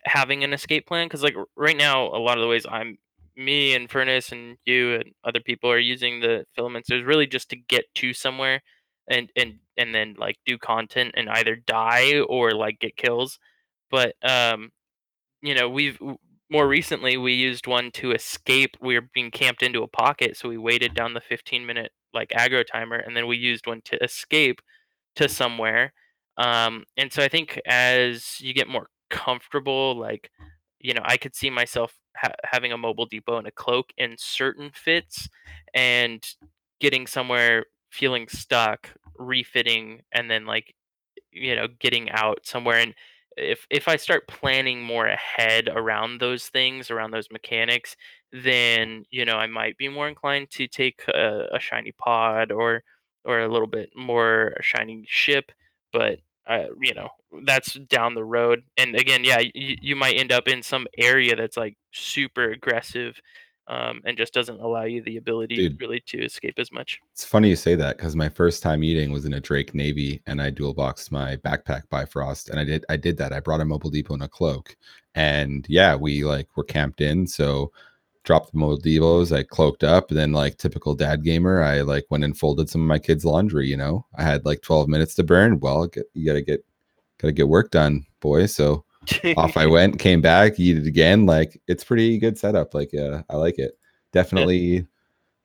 having 0.05 0.45
an 0.45 0.53
escape 0.53 0.87
plan, 0.87 1.07
because 1.07 1.23
like 1.23 1.35
right 1.57 1.77
now, 1.77 2.09
a 2.09 2.21
lot 2.21 2.37
of 2.37 2.43
the 2.43 2.49
ways 2.49 2.67
I'm 2.69 2.99
me 3.37 3.75
and 3.75 3.91
Furnace 3.91 4.33
and 4.33 4.59
you 4.67 4.97
and 4.97 5.05
other 5.25 5.41
people 5.41 5.71
are 5.71 5.79
using 5.79 6.21
the 6.21 6.45
filaments 6.55 6.91
is 6.91 7.03
really 7.03 7.27
just 7.27 7.49
to 7.51 7.57
get 7.57 7.85
to 7.95 8.13
somewhere 8.13 8.61
and 9.09 9.31
and 9.37 9.59
and 9.77 9.95
then 9.95 10.15
like 10.19 10.37
do 10.47 10.59
content 10.59 11.15
and 11.17 11.29
either 11.31 11.57
die 11.57 12.21
or 12.21 12.53
like 12.53 12.81
get 12.81 12.97
kills. 12.97 13.39
But 13.91 14.15
um 14.23 14.71
you 15.43 15.55
know, 15.55 15.69
we've 15.69 15.99
more 16.51 16.69
recently 16.69 17.17
we 17.17 17.35
used 17.35 17.67
one 17.67 17.91
to 17.93 18.13
escape. 18.13 18.77
We 18.81 18.95
were 18.99 19.09
being 19.15 19.31
camped 19.31 19.63
into 19.63 19.83
a 19.83 19.89
pocket, 19.89 20.37
so 20.37 20.49
we 20.49 20.59
waited 20.59 20.95
down 20.95 21.15
the 21.15 21.21
15 21.21 21.67
minute 21.67 21.93
like 22.15 22.31
aggro 22.31 22.65
timer, 22.67 22.97
and 22.97 23.17
then 23.17 23.27
we 23.27 23.37
used 23.37 23.67
one 23.67 23.83
to 23.87 24.03
escape 24.03 24.61
to 25.17 25.29
somewhere. 25.29 25.93
Um, 26.39 26.85
and 26.97 27.13
so 27.13 27.23
I 27.23 27.29
think 27.29 27.61
as 27.67 28.41
you 28.41 28.55
get 28.55 28.69
more 28.69 28.89
comfortable, 29.11 29.97
like 29.99 30.31
you 30.81 30.95
know, 30.95 31.03
I 31.05 31.17
could 31.17 31.35
see 31.35 31.51
myself 31.51 31.95
ha- 32.17 32.33
having 32.45 32.73
a 32.73 32.79
mobile 32.79 33.07
depot 33.07 33.39
and 33.39 33.47
a 33.47 33.53
cloak 33.53 33.93
in 33.99 34.17
certain 34.19 34.71
fits, 34.75 35.29
and 35.75 36.25
getting 36.81 37.07
somewhere 37.07 37.65
feeling 37.97 38.29
stuck, 38.29 38.91
refitting, 39.19 40.03
and 40.13 40.31
then 40.31 40.47
like 40.47 40.75
you 41.33 41.55
know 41.55 41.67
getting 41.79 42.11
out 42.11 42.39
somewhere 42.45 42.79
and 42.79 42.95
if 43.37 43.67
if 43.71 43.89
i 43.89 43.97
start 43.97 44.27
planning 44.27 44.83
more 44.83 45.07
ahead 45.07 45.69
around 45.69 46.19
those 46.19 46.49
things 46.49 46.91
around 46.91 47.11
those 47.11 47.31
mechanics 47.31 47.97
then 48.33 49.05
you 49.11 49.25
know 49.25 49.37
i 49.37 49.47
might 49.47 49.77
be 49.77 49.89
more 49.89 50.09
inclined 50.09 50.51
to 50.51 50.67
take 50.67 51.03
a, 51.09 51.47
a 51.53 51.61
shiny 51.61 51.93
pod 51.93 52.51
or 52.51 52.83
or 53.25 53.41
a 53.41 53.49
little 53.49 53.67
bit 53.67 53.91
more 53.95 54.55
a 54.59 54.63
shiny 54.63 55.05
ship 55.07 55.53
but 55.93 56.19
uh, 56.47 56.67
you 56.81 56.95
know 56.95 57.09
that's 57.45 57.75
down 57.91 58.15
the 58.15 58.25
road 58.25 58.63
and 58.79 58.95
again 58.95 59.25
yeah 59.25 59.41
you, 59.55 59.77
you 59.83 59.97
might 59.97 60.17
end 60.17 60.33
up 60.33 60.49
in 60.49 60.63
some 60.63 60.87
area 60.97 61.37
that's 61.37 61.57
like 61.57 61.77
super 61.93 62.51
aggressive 62.53 63.21
um, 63.69 64.01
and 64.05 64.17
just 64.17 64.33
doesn't 64.33 64.61
allow 64.61 64.85
you 64.85 65.03
the 65.03 65.17
ability 65.17 65.57
Dude. 65.57 65.81
really 65.81 66.01
to 66.07 66.25
escape 66.25 66.59
as 66.59 66.71
much 66.71 67.01
It's 67.13 67.25
funny 67.25 67.49
you 67.49 67.57
say 67.57 67.75
that 67.75 67.97
because 67.97 68.15
my 68.15 68.29
first 68.29 68.63
time 68.63 68.85
eating 68.85 69.13
was 69.13 69.25
in 69.25 69.35
a 69.35 69.41
Drake 69.41 69.75
Navy, 69.75 70.23
and 70.27 70.41
I 70.41 70.51
dual 70.51 70.75
boxed 70.75 71.11
my 71.11 71.37
backpack 71.37 71.89
Bifrost, 71.91 72.51
and 72.51 72.61
I 72.61 72.65
did 72.65 72.85
I 72.89 72.97
did 72.97 73.17
that. 73.19 73.33
I 73.33 73.41
brought 73.41 73.61
a 73.61 73.65
mobile 73.65 73.91
depot 73.91 74.15
and 74.15 74.23
a 74.23 74.29
cloak, 74.29 74.77
and 75.15 75.67
yeah, 75.69 75.95
we 75.97 76.25
like 76.25 76.49
were 76.57 76.65
camped 76.65 77.01
in. 77.01 77.27
So 77.27 77.73
dropped 78.25 78.53
the 78.53 78.59
mobile 78.59 78.77
depots, 78.77 79.33
I 79.33 79.43
cloaked 79.45 79.85
up, 79.85 80.11
and 80.11 80.19
then 80.19 80.33
like 80.33 80.59
typical 80.59 80.95
dad 80.95 81.23
gamer, 81.25 81.63
I 81.63 81.81
like 81.83 82.07
went 82.11 82.25
and 82.25 82.37
folded 82.37 82.69
some 82.69 82.83
of 82.83 82.89
my 82.89 82.99
kids' 82.99 83.25
laundry. 83.25 83.69
You 83.69 83.77
know, 83.77 84.07
I 84.17 84.23
had 84.23 84.45
like 84.45 84.63
twelve 84.63 84.89
minutes 84.89 85.15
to 85.17 85.25
burn. 85.25 85.61
Well, 85.61 85.87
get, 85.87 86.07
you 86.15 86.27
gotta 86.27 86.43
get 86.43 86.65
gotta 87.19 87.33
get 87.33 87.49
work 87.49 87.71
done, 87.71 88.07
boy. 88.21 88.47
So 88.47 88.85
off 89.37 89.57
I 89.57 89.67
went, 89.77 89.99
came 89.99 90.21
back, 90.21 90.59
eat 90.59 90.79
it 90.79 90.87
again. 90.87 91.27
Like 91.27 91.61
it's 91.67 91.85
pretty 91.85 92.19
good 92.19 92.39
setup. 92.39 92.75
Like 92.75 92.95
uh, 92.95 93.23
I 93.31 93.37
like 93.37 93.59
it. 93.59 93.79
Definitely, 94.13 94.87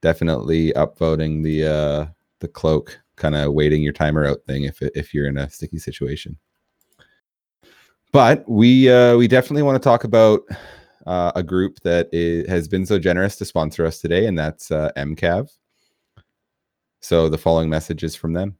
definitely 0.01 0.71
upvoting 0.73 1.43
the 1.43 1.65
uh 1.65 2.05
the 2.39 2.47
cloak, 2.47 2.99
kind 3.15 3.35
of 3.35 3.53
waiting 3.53 3.81
your 3.83 3.93
timer 3.93 4.25
out 4.25 4.39
thing 4.47 4.63
if 4.63 4.81
if 4.81 5.13
you're 5.13 5.27
in 5.27 5.37
a 5.37 5.49
sticky 5.49 5.79
situation. 5.79 6.37
But 8.11 8.47
we 8.49 8.89
uh 8.89 9.15
we 9.17 9.27
definitely 9.27 9.63
want 9.63 9.81
to 9.81 9.87
talk 9.87 10.03
about 10.03 10.41
uh, 11.07 11.31
a 11.35 11.41
group 11.43 11.79
that 11.81 12.09
i- 12.13 12.49
has 12.49 12.67
been 12.67 12.85
so 12.85 12.99
generous 12.99 13.35
to 13.37 13.45
sponsor 13.45 13.85
us 13.85 13.99
today, 13.99 14.27
and 14.27 14.37
that's 14.37 14.69
uh, 14.69 14.91
MCAV. 14.95 15.47
So 17.01 17.27
the 17.29 17.37
following 17.39 17.69
message 17.69 18.03
is 18.03 18.15
from 18.15 18.33
them. 18.33 18.55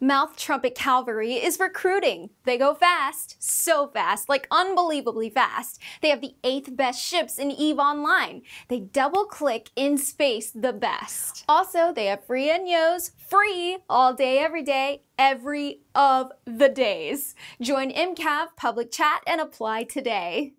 Mouth 0.00 0.36
Trumpet 0.36 0.74
Cavalry 0.74 1.34
is 1.34 1.58
recruiting. 1.58 2.28
They 2.44 2.58
go 2.58 2.74
fast, 2.74 3.36
so 3.38 3.88
fast, 3.88 4.28
like 4.28 4.46
unbelievably 4.50 5.30
fast. 5.30 5.80
They 6.02 6.10
have 6.10 6.20
the 6.20 6.34
eighth 6.44 6.76
best 6.76 7.02
ships 7.02 7.38
in 7.38 7.50
EVE 7.50 7.78
Online. 7.78 8.42
They 8.68 8.80
double 8.80 9.24
click 9.24 9.70
in 9.74 9.96
space 9.96 10.50
the 10.50 10.74
best. 10.74 11.44
Also, 11.48 11.94
they 11.94 12.06
have 12.06 12.24
free 12.26 12.48
Enyos, 12.48 13.12
free 13.16 13.78
all 13.88 14.12
day, 14.12 14.38
every 14.38 14.62
day, 14.62 15.02
every 15.18 15.80
of 15.94 16.30
the 16.44 16.68
days. 16.68 17.34
Join 17.62 17.90
MCAV 17.90 18.48
public 18.54 18.90
chat 18.92 19.22
and 19.26 19.40
apply 19.40 19.84
today. 19.84 20.52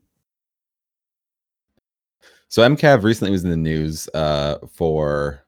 So 2.49 2.67
MCAV 2.67 3.03
recently 3.03 3.31
was 3.31 3.43
in 3.43 3.51
the 3.51 3.57
news 3.57 4.09
uh, 4.15 4.57
for, 4.73 5.43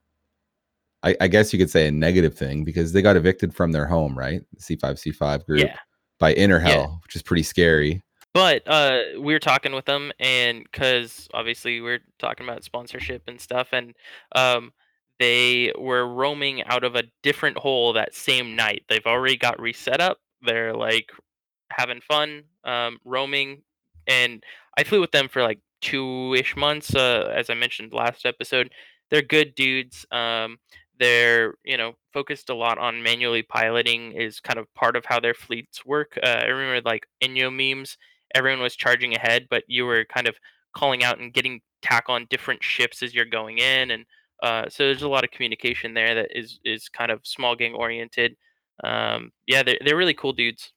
I, 1.04 1.16
I 1.22 1.28
guess 1.28 1.54
you 1.54 1.60
could 1.60 1.70
say 1.70 1.88
a 1.88 1.92
negative 1.92 2.38
thing 2.38 2.64
because 2.64 2.92
they 2.92 3.02
got 3.02 3.16
evicted 3.16 3.54
from 3.56 3.72
their 3.72 3.86
home, 3.86 4.18
right? 4.18 4.42
The 4.54 4.76
C5C5 4.78 5.46
group 5.46 5.60
yeah 5.62 5.78
by 6.20 6.34
Inner 6.34 6.60
Yeah. 6.60 6.68
Hell, 6.70 7.00
which 7.04 7.16
is 7.16 7.22
pretty 7.22 7.44
scary. 7.44 8.04
but 8.34 8.62
uh, 8.68 9.00
we 9.20 9.34
were 9.34 9.40
talking 9.40 9.74
with 9.74 9.86
them, 9.86 10.12
and 10.20 10.64
because 10.64 11.28
obviously 11.34 11.82
we're 11.82 12.02
talking 12.20 12.48
about 12.48 12.64
sponsorship 12.64 13.24
and 13.28 13.42
stuff, 13.42 13.70
and 13.72 13.96
um, 14.36 14.72
they 15.18 15.74
were 15.80 16.08
roaming 16.08 16.64
out 16.66 16.84
of 16.84 16.96
a 16.96 17.04
different 17.24 17.58
hole 17.58 17.94
that 17.94 18.14
same 18.14 18.56
night. 18.56 18.84
They've 18.88 19.06
already 19.06 19.38
got 19.38 19.60
reset 19.60 20.00
up. 20.00 20.20
They're 20.42 20.74
like 20.74 21.12
having 21.72 22.02
fun, 22.02 22.44
um, 22.64 23.00
roaming, 23.04 23.64
and 24.06 24.44
I 24.78 24.84
flew 24.84 25.02
with 25.02 25.12
them 25.12 25.28
for 25.28 25.42
like 25.42 25.60
two 25.82 26.36
ish 26.38 26.56
months. 26.56 26.94
Uh, 26.94 27.32
as 27.34 27.50
I 27.50 27.56
mentioned 27.56 27.94
last 27.94 28.26
episode, 28.26 28.72
they're 29.10 29.22
good 29.22 29.56
dudes. 29.56 30.06
Um, 30.12 30.60
they're 31.00 31.56
you 31.64 31.78
know 31.78 31.94
focused 32.14 32.50
a 32.50 32.56
lot 32.56 32.78
on 32.78 33.02
manually 33.04 33.44
piloting 33.44 34.12
is 34.12 34.40
kind 34.40 34.60
of 34.60 34.74
part 34.74 34.96
of 34.96 35.06
how 35.06 35.20
their 35.20 35.34
fleets 35.34 35.86
work. 35.86 36.18
Uh, 36.22 36.42
I 36.44 36.46
remember 36.46 36.88
like 36.88 37.08
Enyo 37.24 37.54
memes. 37.54 37.98
Everyone 38.36 38.62
was 38.62 38.76
charging 38.76 39.16
ahead, 39.16 39.48
but 39.50 39.64
you 39.68 39.86
were 39.86 40.06
kind 40.06 40.28
of 40.28 40.36
calling 40.76 41.04
out 41.04 41.20
and 41.20 41.34
getting 41.34 41.62
tack 41.82 42.06
on 42.10 42.28
different 42.30 42.64
ships 42.64 43.02
as 43.02 43.16
you're 43.16 43.26
going 43.26 43.58
in, 43.58 43.92
and 43.92 44.06
uh, 44.44 44.70
so 44.70 44.84
there's 44.84 45.02
a 45.02 45.10
lot 45.10 45.24
of 45.24 45.32
communication 45.32 45.94
there 45.94 46.16
that 46.16 46.38
is 46.38 46.60
is 46.64 46.90
kind 46.90 47.12
of 47.12 47.22
small 47.24 47.56
gang 47.56 47.74
oriented. 47.74 48.36
Um, 48.84 49.32
yeah, 49.48 49.64
they're 49.64 49.80
they're 49.84 49.98
really 49.98 50.14
cool 50.14 50.34
dudes. 50.34 50.72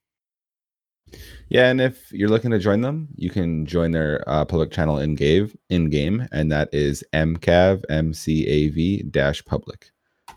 Yeah, 1.48 1.68
and 1.68 1.80
if 1.80 2.10
you're 2.12 2.28
looking 2.28 2.50
to 2.52 2.58
join 2.58 2.80
them, 2.80 3.08
you 3.16 3.28
can 3.28 3.66
join 3.66 3.90
their 3.90 4.24
uh, 4.26 4.44
public 4.44 4.70
channel 4.70 4.98
in 4.98 5.14
game, 5.14 5.52
in 5.68 5.90
game, 5.90 6.26
and 6.32 6.50
that 6.50 6.70
is 6.72 7.04
MCAV 7.12 7.84
MCAV 7.90 9.10
dash 9.10 9.44
public. 9.44 9.91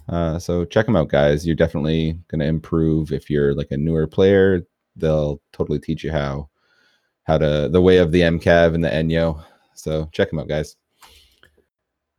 Uh, 0.07 0.37
so 0.37 0.65
check 0.65 0.85
them 0.85 0.95
out, 0.95 1.09
guys. 1.09 1.45
You're 1.45 1.55
definitely 1.55 2.19
gonna 2.29 2.45
improve 2.45 3.11
if 3.11 3.29
you're 3.29 3.53
like 3.53 3.71
a 3.71 3.77
newer 3.77 4.07
player. 4.07 4.61
They'll 4.95 5.41
totally 5.51 5.79
teach 5.79 6.03
you 6.03 6.11
how 6.11 6.49
how 7.23 7.37
to 7.37 7.69
the 7.71 7.81
way 7.81 7.97
of 7.97 8.11
the 8.11 8.21
MCAV 8.21 8.75
and 8.75 8.83
the 8.83 8.89
Enyo. 8.89 9.43
So 9.73 10.09
check 10.11 10.29
them 10.29 10.39
out, 10.39 10.47
guys. 10.47 10.75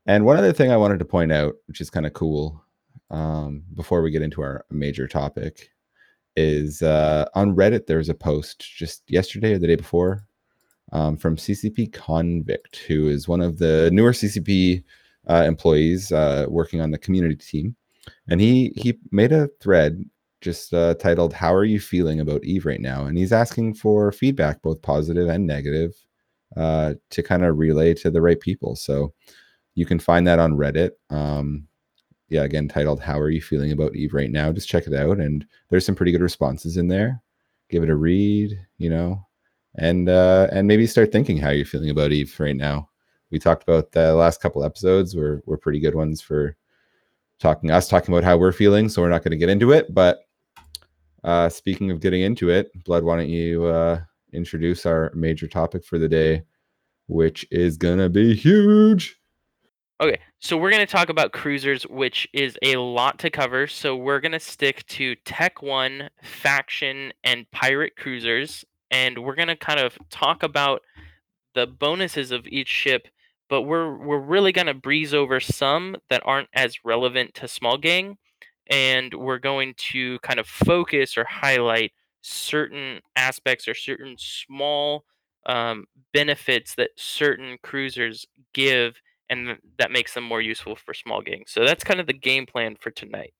And 0.07 0.25
one 0.25 0.37
other 0.37 0.53
thing 0.53 0.71
I 0.71 0.77
wanted 0.77 0.99
to 1.01 1.05
point 1.05 1.33
out, 1.33 1.55
which 1.67 1.81
is 1.81 1.91
kind 1.91 2.07
of 2.07 2.13
cool, 2.13 2.63
um, 3.11 3.65
before 3.75 4.03
we 4.03 4.11
get 4.11 4.23
into 4.23 4.43
our 4.43 4.65
major 4.71 5.09
topic, 5.09 5.71
is 6.37 6.83
uh, 6.83 7.27
on 7.35 7.57
Reddit. 7.57 7.87
There 7.87 7.99
was 7.99 8.09
a 8.09 8.15
post 8.15 8.61
just 8.61 9.03
yesterday 9.09 9.55
or 9.55 9.59
the 9.59 9.67
day 9.67 9.77
before 9.77 10.27
um, 10.93 11.17
from 11.17 11.37
CCP 11.37 11.93
Convict, 11.93 12.77
who 12.87 13.09
is 13.09 13.27
one 13.27 13.41
of 13.41 13.59
the 13.59 13.91
newer 13.93 14.13
CCP 14.13 14.85
uh, 15.29 15.45
employees 15.47 16.13
uh, 16.13 16.47
working 16.49 16.81
on 16.81 16.91
the 16.91 16.99
community 16.99 17.37
team, 17.37 17.77
and 18.29 18.41
he 18.41 18.73
he 18.77 18.99
made 19.11 19.33
a 19.33 19.49
thread 19.61 20.05
just 20.41 20.75
uh, 20.75 20.95
titled 20.95 21.33
"How 21.33 21.55
are 21.55 21.65
you 21.65 21.81
feeling 21.81 22.21
about 22.21 22.45
Eve 22.45 22.67
right 22.67 22.81
now?" 22.81 23.07
and 23.07 23.19
he's 23.19 23.33
asking 23.33 23.75
for 23.75 24.13
feedback, 24.13 24.63
both 24.63 24.83
positive 24.83 25.29
and 25.29 25.47
negative, 25.47 25.93
uh, 26.57 26.95
to 27.11 27.23
kind 27.23 27.45
of 27.45 27.59
relay 27.59 27.95
to 27.95 28.11
the 28.11 28.23
right 28.23 28.41
people. 28.41 28.77
So 28.77 29.13
you 29.75 29.87
can 29.87 29.99
find 29.99 30.27
that 30.27 30.39
on 30.39 30.55
Reddit. 30.55 30.93
Um, 31.11 31.69
yeah, 32.29 32.43
again, 32.43 32.67
titled 32.67 33.01
How 33.01 33.19
Are 33.21 33.31
You 33.31 33.41
Feeling 33.41 33.71
About 33.71 33.95
Eve 33.95 34.15
Right 34.15 34.31
Now? 34.31 34.51
Just 34.53 34.69
check 34.69 34.87
it 34.87 34.95
out. 34.95 35.21
And 35.21 35.47
there's 35.71 35.87
some 35.87 35.95
pretty 35.95 36.13
good 36.13 36.23
responses 36.23 36.77
in 36.77 36.89
there. 36.89 37.23
Give 37.71 37.83
it 37.83 37.91
a 37.91 37.95
read, 37.95 38.59
you 38.79 38.91
know, 38.91 39.25
and 39.77 40.09
uh, 40.09 40.49
and 40.51 40.67
maybe 40.67 40.87
start 40.87 41.13
thinking 41.13 41.37
how 41.37 41.51
you're 41.51 41.67
feeling 41.67 41.91
about 41.91 42.13
Eve 42.13 42.35
right 42.39 42.57
now. 42.57 42.89
We 43.31 43.39
talked 43.39 43.63
about 43.63 43.93
the 43.93 44.15
last 44.15 44.41
couple 44.41 44.65
episodes 44.65 45.15
were 45.17 45.43
were 45.47 45.59
pretty 45.59 45.81
good 45.81 45.95
ones 45.95 46.21
for 46.21 46.57
talking 47.39 47.71
us 47.71 47.89
talking 47.89 48.15
about 48.15 48.25
how 48.25 48.37
we're 48.37 48.53
feeling, 48.53 48.89
so 48.89 49.03
we're 49.03 49.11
not 49.11 49.23
going 49.23 49.33
to 49.33 49.37
get 49.37 49.49
into 49.49 49.73
it. 49.73 49.93
But 49.93 50.21
uh, 51.25 51.49
speaking 51.49 51.91
of 51.91 52.01
getting 52.01 52.23
into 52.23 52.51
it, 52.51 52.71
Blood, 52.85 53.05
why 53.05 53.17
don't 53.17 53.29
you 53.29 53.65
uh, 53.65 54.01
introduce 54.33 54.87
our 54.87 55.13
major 55.15 55.49
topic 55.49 55.85
for 55.85 55.99
the 55.99 56.09
day, 56.09 56.43
which 57.09 57.47
is 57.51 57.77
gonna 57.77 58.09
be 58.09 58.35
huge. 58.35 59.19
Okay, 59.99 60.19
so 60.41 60.59
we're 60.59 60.71
going 60.71 60.87
to 60.87 60.93
talk 60.93 61.09
about 61.09 61.33
cruisers, 61.33 61.85
which 61.85 62.29
is 62.35 62.59
a 62.61 62.77
lot 62.77 63.19
to 63.21 63.31
cover. 63.31 63.67
So 63.67 63.97
we're 63.97 64.21
going 64.21 64.33
to 64.33 64.41
stick 64.41 64.87
to 64.89 65.15
Tech 65.25 65.63
1, 65.63 66.11
Faction, 66.23 67.15
and 67.25 67.51
Pirate 67.51 67.97
cruisers. 67.97 68.63
And 68.91 69.17
we're 69.17 69.35
going 69.35 69.49
to 69.49 69.57
kind 69.57 69.81
of 69.81 69.99
talk 70.11 70.43
about 70.43 70.83
the 71.55 71.67
bonuses 71.67 72.31
of 72.31 72.47
each 72.47 72.69
ship, 72.69 73.09
but 73.49 73.63
we're, 73.63 73.97
we're 73.97 74.19
really 74.19 74.53
going 74.53 74.67
to 74.67 74.75
breeze 74.75 75.15
over 75.15 75.41
some 75.41 75.97
that 76.11 76.23
aren't 76.25 76.49
as 76.55 76.85
relevant 76.85 77.35
to 77.35 77.49
Small 77.49 77.79
Gang. 77.79 78.19
And 78.69 79.15
we're 79.15 79.39
going 79.39 79.75
to 79.93 80.19
kind 80.21 80.41
of 80.41 80.47
focus 80.47 81.17
or 81.17 81.25
highlight 81.25 81.93
certain 82.21 83.01
aspects 83.15 83.69
or 83.69 83.75
certain 83.75 84.17
small 84.19 85.05
um, 85.47 85.87
benefits 86.13 86.75
that 86.75 86.91
certain 86.97 87.59
cruisers 87.63 88.27
give 88.53 89.01
and 89.31 89.47
th- 89.47 89.59
that 89.79 89.93
makes 89.93 90.15
them 90.15 90.25
more 90.25 90.41
useful 90.41 90.77
for 90.77 90.95
small 90.95 91.21
gangs. 91.21 91.53
So 91.53 91.65
that's 91.65 91.85
kind 91.85 92.01
of 92.01 92.07
the 92.07 92.13
game 92.13 92.47
plan 92.47 92.77
for 92.81 92.91
tonight. 92.91 93.33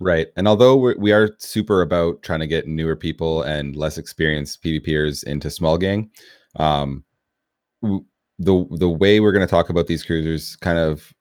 Right. 0.00 0.28
And 0.36 0.46
although 0.46 0.76
we're, 0.76 0.96
we 0.96 1.12
are 1.12 1.34
super 1.38 1.82
about 1.82 2.22
trying 2.22 2.40
to 2.40 2.46
get 2.46 2.68
newer 2.68 2.96
people 2.96 3.42
and 3.42 3.74
less 3.74 3.98
experienced 3.98 4.62
PvPers 4.62 5.24
into 5.24 5.50
small 5.50 5.76
gang, 5.76 6.10
um, 6.56 7.04
the 8.38 8.66
the 8.72 8.88
way 8.88 9.20
we're 9.20 9.32
going 9.32 9.46
to 9.46 9.50
talk 9.50 9.68
about 9.68 9.86
these 9.86 10.04
cruisers 10.04 10.56
kind 10.56 10.78
of 10.78 11.12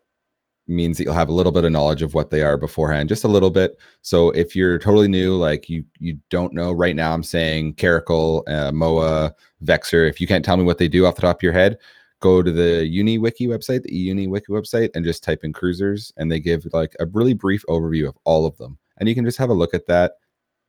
means 0.68 0.98
that 0.98 1.06
you'll 1.06 1.14
have 1.14 1.30
a 1.30 1.34
little 1.34 1.52
bit 1.52 1.64
of 1.64 1.72
knowledge 1.72 2.02
of 2.02 2.14
what 2.14 2.30
they 2.30 2.42
are 2.42 2.58
beforehand, 2.58 3.10
just 3.10 3.24
a 3.24 3.30
little 3.30 3.50
bit. 3.50 3.78
So 4.02 4.32
if 4.32 4.56
you're 4.56 4.78
totally 4.78 5.08
new, 5.08 5.36
like 5.36 5.70
you 5.70 5.84
you 6.00 6.20
don't 6.30 6.54
know 6.54 6.72
right 6.72 6.96
now, 6.96 7.14
I'm 7.14 7.24
saying 7.24 7.76
Caracal, 7.76 8.44
uh, 8.48 8.72
Moa, 8.72 9.34
Vexer. 9.64 10.10
If 10.10 10.20
you 10.22 10.28
can't 10.28 10.46
tell 10.46 10.58
me 10.58 10.64
what 10.64 10.78
they 10.78 10.88
do 10.88 11.06
off 11.06 11.16
the 11.16 11.22
top 11.22 11.38
of 11.38 11.44
your 11.44 11.54
head, 11.54 11.78
go 12.20 12.42
to 12.42 12.52
the 12.52 12.86
Uni 12.86 13.18
Wiki 13.18 13.48
website, 13.48 13.84
the 13.84 13.94
Uni 13.94 14.28
Wiki 14.28 14.52
website, 14.52 14.90
and 14.94 15.06
just 15.06 15.24
type 15.24 15.44
in 15.44 15.54
cruisers, 15.54 16.12
and 16.18 16.32
they 16.32 16.40
give 16.40 16.68
like 16.74 16.96
a 17.00 17.06
really 17.08 17.34
brief 17.34 17.64
overview 17.70 18.08
of 18.08 18.18
all 18.26 18.46
of 18.46 18.58
them, 18.58 18.78
and 18.98 19.08
you 19.10 19.16
can 19.16 19.26
just 19.26 19.38
have 19.38 19.50
a 19.50 19.54
look 19.54 19.74
at 19.74 19.88
that, 19.88 20.14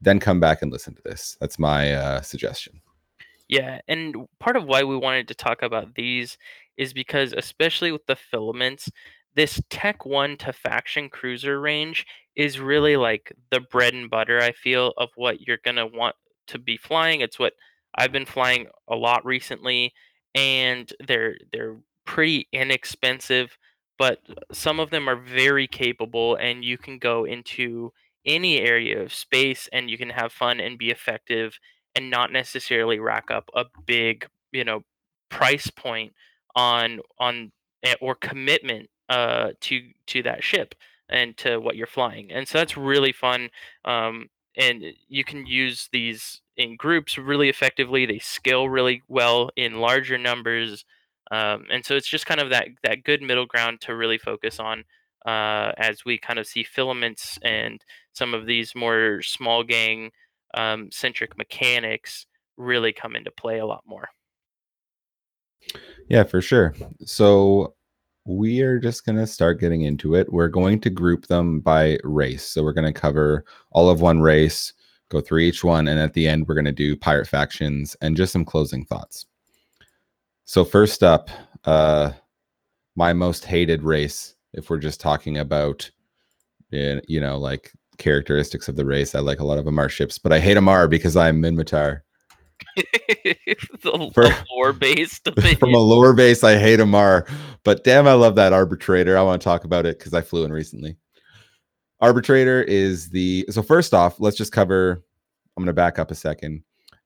then 0.00 0.20
come 0.20 0.40
back 0.40 0.62
and 0.62 0.72
listen 0.72 0.94
to 0.94 1.02
this. 1.02 1.36
That's 1.40 1.58
my 1.58 1.92
uh, 1.92 2.20
suggestion. 2.22 2.80
Yeah, 3.48 3.80
and 3.88 4.14
part 4.40 4.56
of 4.56 4.64
why 4.66 4.82
we 4.84 4.96
wanted 4.96 5.28
to 5.28 5.34
talk 5.34 5.62
about 5.62 5.94
these 5.94 6.36
is 6.76 6.92
because, 6.92 7.32
especially 7.32 7.90
with 7.92 8.04
the 8.06 8.16
filaments, 8.16 8.90
this 9.34 9.60
Tech 9.70 10.04
1 10.04 10.36
to 10.38 10.52
Faction 10.52 11.08
cruiser 11.08 11.60
range 11.60 12.04
is 12.36 12.60
really 12.60 12.96
like 12.96 13.32
the 13.50 13.60
bread 13.60 13.94
and 13.94 14.10
butter, 14.10 14.40
I 14.40 14.52
feel, 14.52 14.92
of 14.98 15.10
what 15.16 15.40
you're 15.40 15.58
going 15.64 15.76
to 15.76 15.86
want 15.86 16.14
to 16.48 16.58
be 16.58 16.76
flying. 16.76 17.20
It's 17.22 17.38
what 17.38 17.54
I've 17.94 18.12
been 18.12 18.26
flying 18.26 18.66
a 18.88 18.96
lot 18.96 19.24
recently 19.24 19.92
and 20.34 20.92
they're 21.06 21.36
they're 21.52 21.78
pretty 22.04 22.48
inexpensive, 22.52 23.56
but 23.98 24.20
uh, 24.28 24.34
some 24.52 24.78
of 24.78 24.90
them 24.90 25.08
are 25.08 25.16
very 25.16 25.66
capable, 25.66 26.36
and 26.36 26.64
you 26.64 26.76
can 26.78 26.98
go 26.98 27.24
into 27.24 27.92
any 28.26 28.58
area 28.60 29.00
of 29.02 29.12
space 29.12 29.68
and 29.72 29.88
you 29.90 29.96
can 29.96 30.10
have 30.10 30.32
fun 30.32 30.60
and 30.60 30.78
be 30.78 30.90
effective 30.90 31.58
and 31.94 32.10
not 32.10 32.32
necessarily 32.32 32.98
rack 32.98 33.30
up 33.30 33.50
a 33.54 33.64
big 33.86 34.26
you 34.52 34.64
know 34.64 34.82
price 35.30 35.68
point 35.70 36.12
on 36.54 37.00
on 37.18 37.52
eh, 37.82 37.94
or 38.00 38.14
commitment 38.14 38.88
uh 39.08 39.50
to 39.60 39.80
to 40.06 40.22
that 40.22 40.42
ship 40.42 40.74
and 41.08 41.36
to 41.36 41.58
what 41.58 41.76
you're 41.76 41.86
flying 41.86 42.30
and 42.30 42.46
so 42.46 42.58
that's 42.58 42.76
really 42.76 43.12
fun 43.12 43.48
um 43.84 44.28
and 44.58 44.82
you 45.08 45.24
can 45.24 45.46
use 45.46 45.88
these 45.92 46.42
in 46.58 46.76
groups 46.76 47.16
really 47.16 47.48
effectively. 47.48 48.04
They 48.04 48.18
scale 48.18 48.68
really 48.68 49.02
well 49.08 49.50
in 49.56 49.80
larger 49.80 50.18
numbers, 50.18 50.84
um, 51.30 51.64
and 51.70 51.84
so 51.84 51.94
it's 51.96 52.08
just 52.08 52.26
kind 52.26 52.40
of 52.40 52.50
that 52.50 52.68
that 52.82 53.04
good 53.04 53.22
middle 53.22 53.46
ground 53.46 53.80
to 53.82 53.94
really 53.94 54.18
focus 54.18 54.58
on 54.58 54.84
uh, 55.24 55.72
as 55.78 56.04
we 56.04 56.18
kind 56.18 56.38
of 56.38 56.46
see 56.46 56.64
filaments 56.64 57.38
and 57.42 57.82
some 58.12 58.34
of 58.34 58.46
these 58.46 58.74
more 58.74 59.22
small 59.22 59.62
gang 59.62 60.10
um, 60.54 60.90
centric 60.90 61.36
mechanics 61.36 62.26
really 62.56 62.92
come 62.92 63.16
into 63.16 63.30
play 63.30 63.58
a 63.58 63.66
lot 63.66 63.82
more. 63.86 64.08
Yeah, 66.08 66.24
for 66.24 66.40
sure. 66.40 66.74
So 67.04 67.74
we 68.24 68.60
are 68.62 68.78
just 68.78 69.04
going 69.04 69.16
to 69.16 69.26
start 69.26 69.60
getting 69.60 69.82
into 69.82 70.14
it. 70.14 70.32
We're 70.32 70.48
going 70.48 70.80
to 70.80 70.90
group 70.90 71.26
them 71.26 71.60
by 71.60 71.98
race. 72.04 72.44
So 72.44 72.62
we're 72.62 72.72
going 72.72 72.92
to 72.92 72.98
cover 72.98 73.44
all 73.70 73.90
of 73.90 74.00
one 74.00 74.20
race 74.20 74.72
go 75.08 75.20
through 75.20 75.40
each 75.40 75.64
one, 75.64 75.88
and 75.88 75.98
at 75.98 76.12
the 76.12 76.28
end, 76.28 76.46
we're 76.46 76.54
going 76.54 76.64
to 76.64 76.72
do 76.72 76.96
pirate 76.96 77.26
factions 77.26 77.96
and 78.00 78.16
just 78.16 78.32
some 78.32 78.44
closing 78.44 78.84
thoughts. 78.84 79.26
So, 80.44 80.64
first 80.64 81.02
up, 81.02 81.30
uh, 81.64 82.12
my 82.96 83.12
most 83.12 83.44
hated 83.44 83.82
race, 83.82 84.34
if 84.52 84.70
we're 84.70 84.78
just 84.78 85.00
talking 85.00 85.38
about, 85.38 85.90
you 86.70 87.20
know, 87.20 87.38
like 87.38 87.72
characteristics 87.98 88.68
of 88.68 88.76
the 88.76 88.84
race, 88.84 89.14
I 89.14 89.20
like 89.20 89.40
a 89.40 89.44
lot 89.44 89.58
of 89.58 89.66
Amarr 89.66 89.90
ships, 89.90 90.18
but 90.18 90.32
I 90.32 90.40
hate 90.40 90.56
Amarr 90.56 90.88
because 90.88 91.16
I'm 91.16 91.42
Minmatar. 91.42 92.00
the 92.76 94.10
For, 94.14 94.28
lore 94.50 94.72
based 94.72 95.28
from 95.58 95.74
a 95.74 95.78
lore 95.78 96.12
base, 96.12 96.42
I 96.42 96.58
hate 96.58 96.80
Amarr, 96.80 97.28
but 97.64 97.84
damn, 97.84 98.08
I 98.08 98.14
love 98.14 98.34
that 98.36 98.52
arbitrator. 98.52 99.16
I 99.16 99.22
want 99.22 99.40
to 99.40 99.44
talk 99.44 99.64
about 99.64 99.86
it 99.86 99.98
because 99.98 100.14
I 100.14 100.22
flew 100.22 100.44
in 100.44 100.52
recently. 100.52 100.96
Arbitrator 102.00 102.62
is 102.62 103.10
the 103.10 103.44
so 103.50 103.62
first 103.62 103.92
off, 103.92 104.20
let's 104.20 104.36
just 104.36 104.52
cover. 104.52 105.04
I'm 105.56 105.64
going 105.64 105.66
to 105.66 105.72
back 105.72 105.98
up 105.98 106.12
a 106.12 106.14
second. 106.14 106.62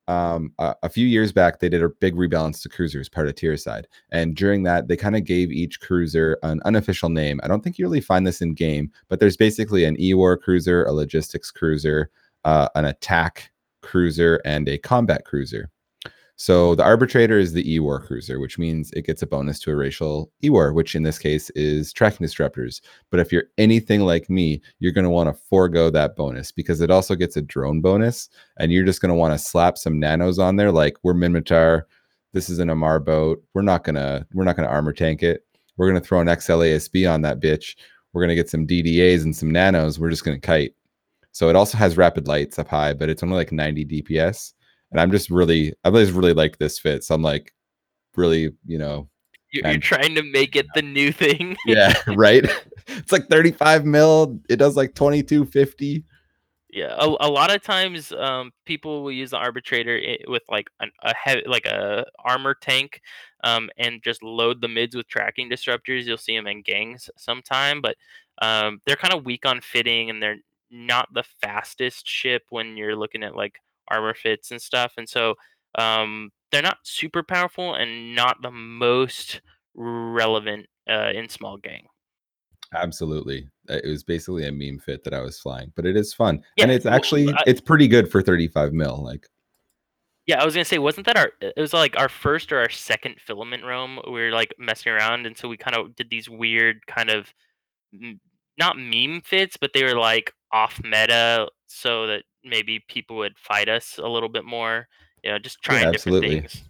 Um, 0.09 0.53
a, 0.59 0.75
a 0.83 0.89
few 0.89 1.07
years 1.07 1.33
back, 1.33 1.59
they 1.59 1.69
did 1.69 1.83
a 1.83 1.89
big 1.89 2.15
rebalance 2.15 2.63
to 2.63 2.69
cruisers, 2.69 3.09
part 3.09 3.29
of 3.29 3.35
tiericide. 3.35 3.85
And 4.11 4.37
during 4.37 4.63
that, 4.65 4.89
they 4.89 4.97
kind 4.97 5.17
of 5.17 5.25
gave 5.25 5.51
each 5.51 5.81
cruiser 5.81 6.39
an 6.43 6.61
unofficial 6.65 7.09
name. 7.09 7.41
I 7.43 7.49
don't 7.49 7.63
think 7.63 7.79
you 7.79 7.85
really 7.85 8.01
find 8.01 8.27
this 8.27 8.43
in 8.43 8.55
game, 8.55 8.91
but 9.09 9.21
there's 9.21 9.37
basically 9.37 9.85
an 9.85 10.01
E-War 10.01 10.37
cruiser, 10.37 10.85
a 10.85 10.93
logistics 10.93 11.51
cruiser, 11.51 12.11
uh, 12.45 12.69
an 12.75 12.85
attack 12.85 13.53
cruiser, 13.81 14.41
and 14.45 14.69
a 14.69 14.79
combat 14.79 15.25
cruiser. 15.25 15.71
So 16.43 16.75
the 16.75 16.83
arbitrator 16.83 17.39
is 17.39 17.53
the 17.53 17.73
E-War 17.73 18.01
cruiser, 18.01 18.41
which 18.41 18.59
means 18.59 18.91
it 18.95 19.07
gets 19.07 19.23
a 19.23 19.29
bonus 19.29 19.61
to 19.61 19.71
a 19.71 19.77
racial 19.77 20.29
E-War, 20.43 20.73
which 20.73 20.97
in 20.97 21.05
this 21.05 21.17
case 21.17 21.51
is 21.51 21.93
tracking 21.93 22.27
disruptors. 22.27 22.81
But 23.11 23.21
if 23.21 23.31
you're 23.31 23.45
anything 23.59 24.01
like 24.01 24.29
me, 24.29 24.61
you're 24.81 24.91
going 24.91 25.05
to 25.05 25.11
want 25.11 25.29
to 25.29 25.41
forego 25.49 25.89
that 25.91 26.17
bonus 26.17 26.51
because 26.51 26.81
it 26.81 26.91
also 26.91 27.15
gets 27.15 27.37
a 27.37 27.43
drone 27.43 27.81
bonus, 27.81 28.29
and 28.57 28.73
you're 28.73 28.85
just 28.85 29.01
going 29.01 29.11
to 29.11 29.15
want 29.15 29.33
to 29.33 29.39
slap 29.39 29.79
some 29.79 30.01
nanos 30.01 30.41
on 30.41 30.57
there, 30.57 30.73
like 30.73 30.97
we're 31.05 31.15
Minmatar, 31.15 31.83
this 32.33 32.51
is 32.51 32.59
an 32.59 32.71
Amarr 32.71 33.05
boat. 33.05 33.41
We're 33.55 33.63
not 33.63 33.85
gonna 33.85 34.27
we're 34.33 34.43
not 34.43 34.57
gonna 34.57 34.67
armor 34.67 34.93
tank 34.93 35.23
it. 35.23 35.47
We're 35.77 35.87
gonna 35.87 36.01
throw 36.01 36.21
an 36.21 36.27
XLASB 36.27 37.09
on 37.09 37.23
that 37.23 37.39
bitch. 37.39 37.77
We're 38.13 38.23
gonna 38.23 38.35
get 38.35 38.51
some 38.51 38.67
DDAs 38.67 39.23
and 39.23 39.37
some 39.37 39.53
nanos. 39.53 40.01
We're 40.01 40.11
just 40.11 40.25
gonna 40.25 40.41
kite. 40.41 40.75
So 41.31 41.51
it 41.51 41.55
also 41.55 41.79
has 41.79 41.97
rapid 41.97 42.27
lights 42.27 42.59
up 42.59 42.67
high, 42.67 42.95
but 42.95 43.09
it's 43.09 43.23
only 43.23 43.37
like 43.37 43.53
90 43.53 43.85
DPS 43.85 44.55
and 44.93 45.01
I'm 45.01 45.11
just 45.11 45.31
really 45.31 45.75
I've 45.85 45.95
always 45.95 46.13
really 46.13 46.35
liked 46.35 46.59
this 46.59 46.79
fit. 46.79 47.03
So 47.03 47.15
I'm 47.15 47.23
like 47.23 47.53
really, 48.17 48.53
you 48.67 48.79
know, 48.79 49.09
You're, 49.51 49.69
you're 49.71 49.81
trying 49.81 50.15
to 50.15 50.23
make 50.23 50.55
it 50.55 50.67
the 50.75 50.83
new 50.83 51.11
thing. 51.13 51.57
yeah, 51.67 51.95
right. 52.09 52.45
it's 52.87 53.11
like 53.11 53.29
35 53.29 53.85
mil. 53.85 54.39
It 54.49 54.57
does 54.57 54.77
like 54.77 54.95
2250. 54.95 56.05
Yeah, 56.71 56.95
a, 56.99 57.07
a 57.07 57.29
lot 57.29 57.55
of 57.55 57.63
times 57.63 58.13
um, 58.13 58.51
people 58.65 59.03
will 59.03 59.13
use 59.13 59.33
the 59.33 59.37
arbitrator 59.37 60.01
with 60.27 60.43
like 60.49 60.69
an, 60.81 60.91
a 61.03 61.15
heavy, 61.15 61.43
like 61.47 61.67
a 61.67 62.07
armor 62.25 62.55
tank, 62.55 63.03
um, 63.45 63.69
and 63.77 64.03
just 64.03 64.23
load 64.23 64.63
the 64.63 64.69
mids 64.69 64.97
with 64.97 65.07
tracking 65.07 65.51
disruptors. 65.51 66.05
You'll 66.05 66.17
see 66.17 66.35
them 66.35 66.47
in 66.47 66.63
gangs 66.63 67.11
sometime, 67.19 67.83
but 67.83 67.97
um, 68.41 68.81
they're 68.87 68.97
kind 68.97 69.13
of 69.13 69.27
weak 69.27 69.45
on 69.45 69.61
fitting, 69.61 70.09
and 70.09 70.23
they're 70.23 70.39
not 70.71 71.13
the 71.13 71.25
fastest 71.43 72.09
ship 72.09 72.45
when 72.49 72.79
you're 72.79 72.97
looking 72.97 73.23
at 73.23 73.37
like 73.37 73.59
armor 73.93 74.15
fits 74.15 74.51
and 74.51 74.61
stuff. 74.61 74.95
And 74.97 75.09
so 75.09 75.35
um, 75.79 76.31
they're 76.51 76.63
not 76.63 76.79
super 76.83 77.23
powerful 77.23 77.75
and 77.75 78.15
not 78.15 78.43
the 78.43 78.51
most 78.51 79.41
relevant 79.75 80.67
uh, 80.91 81.11
in 81.15 81.29
small 81.29 81.57
gang. 81.57 81.87
Absolutely. 82.75 83.49
Uh, 83.69 83.81
It 83.85 83.89
was 83.89 84.03
basically 84.03 84.47
a 84.47 84.53
meme 84.53 84.79
fit 84.79 85.05
that 85.05 85.15
I 85.15 85.21
was 85.21 85.39
flying, 85.39 85.73
but 85.77 85.87
it 85.87 85.97
is 85.97 86.15
fun. 86.15 86.43
Yeah, 86.57 86.65
and 86.65 86.73
it's 86.73 86.87
actually 86.87 87.29
I- 87.33 87.43
it's 87.47 87.61
pretty 87.61 87.87
good 87.87 88.11
for 88.11 88.23
35 88.23 88.73
mil. 88.73 89.03
Like 89.03 89.29
Yeah, 90.27 90.41
I 90.41 90.45
was 90.45 90.55
gonna 90.55 90.65
say, 90.65 90.79
wasn't 90.79 91.07
that 91.07 91.17
our? 91.19 91.33
It 91.41 91.55
was 91.57 91.73
like 91.73 91.99
our 91.99 92.09
first 92.09 92.53
or 92.53 92.59
our 92.61 92.71
second 92.71 93.17
filament 93.21 93.65
roam. 93.65 94.01
We 94.07 94.21
were 94.21 94.31
like 94.31 94.55
messing 94.59 94.93
around, 94.93 95.27
and 95.27 95.37
so 95.37 95.49
we 95.49 95.57
kind 95.57 95.77
of 95.77 95.95
did 95.97 96.09
these 96.11 96.29
weird 96.31 96.87
kind 96.87 97.11
of, 97.11 97.33
not 98.59 98.79
meme 98.79 99.21
fits, 99.23 99.57
but 99.57 99.73
they 99.75 99.85
were 99.85 99.97
like 99.97 100.33
off 100.53 100.81
meta, 100.83 101.49
so 101.67 102.07
that 102.07 102.25
maybe 102.45 102.85
people 102.89 103.17
would 103.17 103.39
fight 103.39 103.69
us 103.69 103.99
a 104.03 104.09
little 104.09 104.29
bit 104.29 104.45
more. 104.45 104.89
You 105.23 105.33
know, 105.33 105.39
just 105.39 105.63
trying 105.63 105.93
different 105.93 105.97
absolutely. 105.97 106.41
things. 106.41 106.63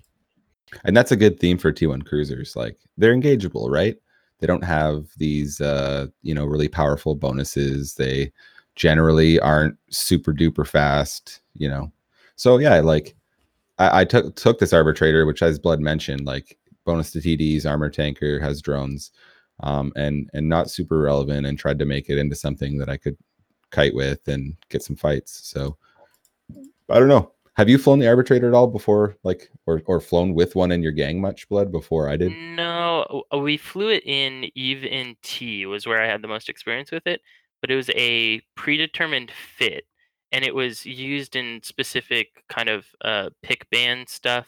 and 0.85 0.97
that's 0.97 1.12
a 1.12 1.17
good 1.17 1.41
theme 1.41 1.59
for 1.59 1.73
T1 1.73 2.07
cruisers. 2.07 2.55
Like 2.57 2.76
they're 2.97 3.14
engageable, 3.14 3.71
right? 3.71 3.97
They 4.41 4.47
don't 4.47 4.64
have 4.64 5.07
these 5.17 5.61
uh, 5.61 6.09
you 6.23 6.35
know, 6.35 6.45
really 6.45 6.69
powerful 6.69 7.14
bonuses. 7.14 7.95
They 7.95 8.33
generally 8.75 9.38
aren't 9.41 9.76
super 9.91 10.33
duper 10.33 10.67
fast, 10.67 11.41
you 11.55 11.69
know. 11.69 11.93
So 12.37 12.59
yeah, 12.59 12.81
like 12.81 13.14
I, 13.79 14.00
I 14.00 14.05
took 14.05 14.35
took 14.37 14.59
this 14.59 14.73
arbitrator, 14.73 15.26
which 15.26 15.43
as 15.43 15.59
Blood 15.59 15.81
mentioned, 15.81 16.26
like 16.26 16.59
bonus 16.85 17.12
to 17.12 17.21
TDs, 17.21 17.67
armor 17.67 17.91
tanker, 17.91 18.41
has 18.41 18.61
drones, 18.61 19.12
um, 19.61 19.93
and 19.97 20.29
and 20.35 20.49
not 20.49 20.71
super 20.71 20.99
relevant, 20.99 21.47
and 21.47 21.58
tried 21.58 21.78
to 21.78 21.85
make 21.85 22.08
it 22.08 22.19
into 22.19 22.37
something 22.37 22.78
that 22.78 22.89
I 22.89 22.97
could 22.97 23.17
kite 23.73 23.95
with 23.95 24.28
and 24.28 24.56
get 24.69 24.82
some 24.82 24.97
fights. 24.97 25.41
So 25.43 25.76
I 26.89 26.99
don't 26.99 27.08
know. 27.08 27.32
Have 27.54 27.69
you 27.69 27.76
flown 27.76 27.99
the 27.99 28.08
arbitrator 28.08 28.49
at 28.49 28.54
all 28.54 28.67
before, 28.67 29.17
like, 29.25 29.50
or 29.67 29.82
or 29.87 30.00
flown 30.00 30.32
with 30.32 30.54
one 30.54 30.73
in 30.73 30.82
your 30.82 30.93
gang 30.93 31.21
much, 31.21 31.49
Blood? 31.49 31.71
Before 31.71 32.08
I 32.08 32.17
did. 32.17 32.32
No, 32.32 33.25
uh, 33.32 33.39
we 33.39 33.58
flew 33.58 33.91
it 33.91 34.04
in 34.06 34.50
EVE 34.54 34.85
NT 34.85 35.69
was 35.69 35.87
where 35.87 36.00
I 36.00 36.06
had 36.06 36.23
the 36.23 36.28
most 36.28 36.49
experience 36.49 36.91
with 36.91 37.06
it, 37.06 37.21
but 37.61 37.71
it 37.71 37.76
was 37.76 37.91
a 37.91 38.41
predetermined 38.54 39.32
fit, 39.56 39.85
and 40.30 40.45
it 40.47 40.54
was 40.54 40.87
used 40.87 41.37
in 41.37 41.63
specific 41.63 42.43
kind 42.49 42.71
of 42.71 42.87
uh, 43.02 43.28
pick 43.43 43.69
band 43.69 44.08
stuff 44.08 44.47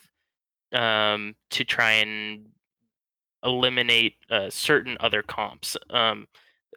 um, 0.72 1.34
to 1.50 1.62
try 1.62 1.92
and 1.92 2.46
eliminate 3.44 4.14
uh, 4.30 4.48
certain 4.48 4.96
other 5.00 5.22
comps. 5.22 5.76
Um, 5.90 6.26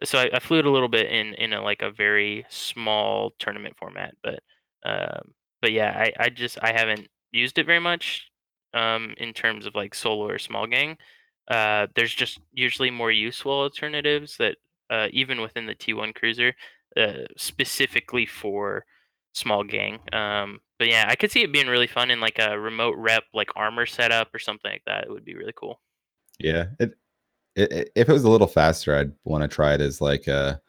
so 0.04 0.18
I, 0.18 0.30
I 0.34 0.38
flew 0.38 0.58
it 0.58 0.66
a 0.66 0.70
little 0.70 0.88
bit 0.88 1.10
in 1.10 1.34
in 1.34 1.52
a, 1.52 1.62
like 1.62 1.82
a 1.82 1.90
very 1.90 2.46
small 2.48 3.32
tournament 3.38 3.76
format, 3.78 4.14
but 4.22 4.40
um, 4.84 5.32
but 5.60 5.72
yeah, 5.72 5.92
I, 5.96 6.24
I 6.24 6.28
just 6.30 6.58
I 6.62 6.72
haven't 6.72 7.08
used 7.32 7.58
it 7.58 7.66
very 7.66 7.80
much 7.80 8.30
um, 8.74 9.14
in 9.18 9.32
terms 9.32 9.66
of 9.66 9.74
like 9.74 9.94
solo 9.94 10.28
or 10.28 10.38
small 10.38 10.66
gang. 10.66 10.96
Uh, 11.48 11.86
there's 11.94 12.14
just 12.14 12.40
usually 12.52 12.90
more 12.90 13.10
useful 13.10 13.52
alternatives 13.52 14.36
that 14.38 14.56
uh, 14.90 15.08
even 15.12 15.40
within 15.40 15.66
the 15.66 15.74
T1 15.74 16.14
cruiser, 16.14 16.54
uh, 16.96 17.24
specifically 17.36 18.26
for 18.26 18.84
small 19.32 19.64
gang. 19.64 19.98
Um, 20.12 20.60
but 20.78 20.88
yeah, 20.88 21.06
I 21.08 21.16
could 21.16 21.30
see 21.30 21.42
it 21.42 21.52
being 21.52 21.66
really 21.66 21.86
fun 21.86 22.10
in 22.10 22.20
like 22.20 22.38
a 22.38 22.58
remote 22.58 22.96
rep, 22.96 23.24
like 23.34 23.50
armor 23.56 23.86
setup 23.86 24.34
or 24.34 24.38
something 24.38 24.70
like 24.70 24.82
that. 24.86 25.04
It 25.04 25.10
would 25.10 25.24
be 25.24 25.34
really 25.34 25.54
cool. 25.56 25.80
Yeah, 26.38 26.66
it, 26.78 26.94
it, 27.54 27.72
it- 27.72 27.92
if 27.94 28.08
it 28.08 28.12
was 28.12 28.24
a 28.24 28.30
little 28.30 28.46
faster, 28.46 28.96
I'd 28.96 29.12
want 29.24 29.42
to 29.42 29.48
try 29.48 29.74
it 29.74 29.80
as 29.80 30.00
like 30.00 30.26
a 30.26 30.60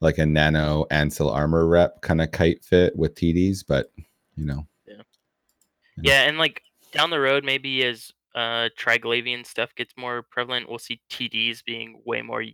like 0.00 0.18
a 0.18 0.26
nano 0.26 0.84
Ansel 0.90 1.30
armor 1.30 1.66
rep 1.66 2.00
kind 2.02 2.20
of 2.20 2.30
kite 2.30 2.64
fit 2.64 2.94
with 2.96 3.14
TDs, 3.14 3.64
but 3.66 3.90
you 4.36 4.44
know, 4.46 4.66
Yeah, 4.86 5.02
yeah, 6.02 6.22
and 6.22 6.36
like 6.38 6.62
down 6.92 7.10
the 7.10 7.20
road, 7.20 7.44
maybe 7.44 7.84
as 7.84 8.10
uh 8.34 8.68
Triglavian 8.76 9.46
stuff 9.46 9.74
gets 9.76 9.94
more 9.96 10.22
prevalent, 10.22 10.68
we'll 10.68 10.78
see 10.78 11.00
TDs 11.10 11.64
being 11.64 12.00
way 12.04 12.20
more 12.22 12.44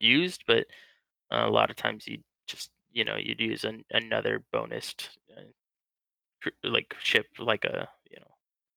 used. 0.00 0.44
But 0.46 0.66
uh, 1.30 1.44
a 1.46 1.50
lot 1.50 1.70
of 1.70 1.76
times, 1.76 2.06
you 2.08 2.18
just 2.46 2.70
you 2.92 3.04
know 3.04 3.16
you'd 3.16 3.40
use 3.40 3.64
an, 3.64 3.84
another 3.90 4.42
bonus 4.52 4.94
uh, 5.36 5.42
cr- 6.42 6.48
like 6.64 6.94
ship, 7.02 7.26
like 7.38 7.64
a 7.66 7.88
you 8.10 8.18
know 8.18 8.26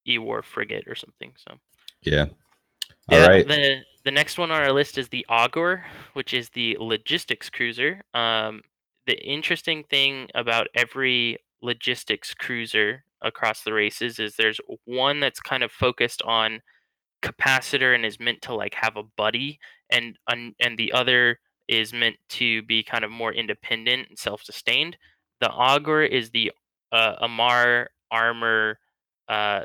E-war 0.06 0.44
frigate 0.44 0.88
or 0.88 0.96
something. 0.96 1.32
So 1.38 1.56
yeah. 2.02 2.26
yeah, 3.10 3.24
All 3.24 3.30
right. 3.30 3.48
the 3.48 3.82
the 4.04 4.12
next 4.12 4.38
one 4.38 4.52
on 4.52 4.62
our 4.62 4.72
list 4.72 4.98
is 4.98 5.10
the 5.10 5.26
Augur, 5.30 5.86
which 6.14 6.34
is 6.34 6.50
the 6.50 6.78
logistics 6.80 7.50
cruiser. 7.50 8.02
Um, 8.14 8.62
the 9.06 9.20
interesting 9.26 9.84
thing 9.84 10.30
about 10.36 10.68
every 10.76 11.38
logistics 11.62 12.34
cruiser 12.34 13.04
across 13.22 13.64
the 13.64 13.74
races 13.74 14.20
is 14.20 14.36
there's 14.36 14.60
one 14.86 15.20
that's 15.20 15.40
kind 15.40 15.64
of 15.64 15.72
focused 15.72 16.22
on 16.22 16.62
capacitor 17.22 17.94
and 17.94 18.06
is 18.06 18.20
meant 18.20 18.42
to 18.42 18.54
like 18.54 18.74
have 18.76 18.96
a 18.96 19.04
buddy 19.18 19.60
and 19.90 20.18
and 20.30 20.78
the 20.78 20.92
other 20.94 21.40
is 21.68 21.92
meant 21.92 22.16
to 22.30 22.62
be 22.64 22.82
kind 22.82 23.04
of 23.04 23.12
more 23.12 23.34
independent 23.34 24.08
and 24.08 24.18
self-sustained 24.18 24.96
the 25.42 25.50
augur 25.50 26.02
is 26.02 26.30
the 26.30 26.52
uh, 26.94 27.16
Amarr 27.22 27.88
armor 28.10 28.80
uh, 29.28 29.64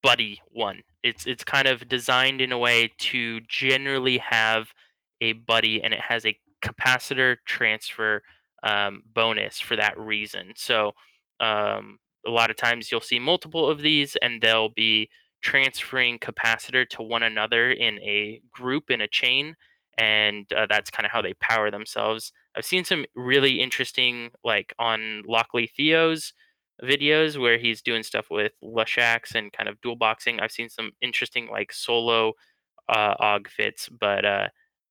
buddy 0.00 0.40
one 0.52 0.82
it's 1.02 1.26
it's 1.26 1.44
kind 1.44 1.68
of 1.68 1.88
designed 1.88 2.40
in 2.40 2.52
a 2.52 2.58
way 2.58 2.92
to 2.98 3.40
generally 3.48 4.18
have 4.18 4.72
a 5.20 5.32
buddy 5.34 5.82
and 5.82 5.94
it 5.94 6.00
has 6.00 6.24
a 6.26 6.36
capacitor 6.64 7.36
transfer 7.46 8.22
um, 8.62 9.02
bonus 9.12 9.60
for 9.60 9.76
that 9.76 9.98
reason. 9.98 10.52
So 10.56 10.92
um, 11.40 11.98
a 12.26 12.30
lot 12.30 12.50
of 12.50 12.56
times 12.56 12.90
you'll 12.90 13.00
see 13.00 13.18
multiple 13.18 13.68
of 13.68 13.80
these 13.80 14.16
and 14.22 14.40
they'll 14.40 14.68
be 14.68 15.08
transferring 15.42 16.18
capacitor 16.18 16.88
to 16.88 17.02
one 17.02 17.24
another 17.24 17.72
in 17.72 17.98
a 17.98 18.40
group 18.52 18.90
in 18.90 19.00
a 19.00 19.08
chain 19.08 19.56
and 19.98 20.50
uh, 20.52 20.66
that's 20.70 20.90
kind 20.90 21.04
of 21.04 21.12
how 21.12 21.20
they 21.20 21.34
power 21.34 21.70
themselves. 21.70 22.32
I've 22.56 22.64
seen 22.64 22.84
some 22.84 23.04
really 23.14 23.60
interesting 23.60 24.30
like 24.44 24.74
on 24.78 25.22
lockley 25.26 25.66
theo's 25.66 26.32
videos 26.82 27.40
where 27.40 27.58
he's 27.58 27.82
doing 27.82 28.02
stuff 28.02 28.26
with 28.30 28.52
lushax 28.62 29.34
and 29.34 29.52
kind 29.52 29.68
of 29.68 29.80
dual 29.82 29.96
boxing 29.96 30.40
i've 30.40 30.52
seen 30.52 30.68
some 30.68 30.90
interesting 31.00 31.48
like 31.48 31.72
solo 31.72 32.32
uh, 32.88 33.14
og 33.20 33.48
fits 33.48 33.88
but 33.88 34.24
uh, 34.24 34.48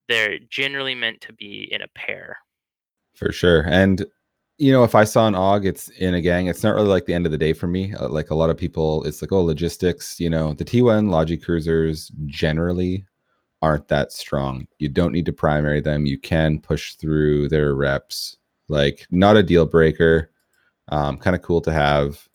they're 0.08 0.40
generally 0.50 0.96
meant 0.96 1.20
to 1.22 1.34
be 1.34 1.68
in 1.72 1.82
a 1.82 1.88
pair 1.90 2.38
For 3.14 3.32
sure. 3.32 3.64
And 3.68 4.06
you 4.58 4.72
know, 4.72 4.84
if 4.84 4.94
I 4.94 5.06
saw 5.06 5.28
an 5.28 5.34
og, 5.36 5.66
it's 5.66 5.90
in 5.90 6.14
a 6.14 6.22
gang. 6.22 6.46
It's 6.48 6.64
not 6.64 6.76
really 6.76 6.88
like 6.88 7.06
the 7.06 7.16
end 7.16 7.26
of 7.26 7.32
the 7.32 7.38
day 7.38 7.52
for 7.52 7.68
me. 7.68 7.94
Uh, 7.96 8.10
like 8.10 8.30
a 8.30 8.36
lot 8.36 8.52
of 8.52 8.58
people, 8.58 9.04
it's 9.06 9.22
like, 9.22 9.32
oh, 9.32 9.42
logistics. 9.42 10.20
You 10.20 10.30
know, 10.30 10.54
the 10.54 10.66
T1 10.66 11.10
Logi 11.10 11.38
cruisers 11.38 12.12
generally 12.28 13.06
aren't 13.64 13.88
that 13.88 14.12
strong. 14.12 14.68
You 14.78 14.88
don't 14.88 15.14
need 15.14 15.26
to 15.26 15.34
primary 15.34 15.82
them. 15.82 16.06
You 16.06 16.20
can 16.20 16.60
push 16.60 16.94
through 16.94 17.50
their 17.50 17.74
reps. 17.74 18.38
Like, 18.68 19.08
not 19.10 19.36
a 19.36 19.44
deal 19.44 19.66
breaker. 19.66 20.31
Um, 20.92 21.18
kind 21.18 21.36
of 21.36 21.42
cool 21.42 21.62
to 21.62 21.72
have. 21.72 22.28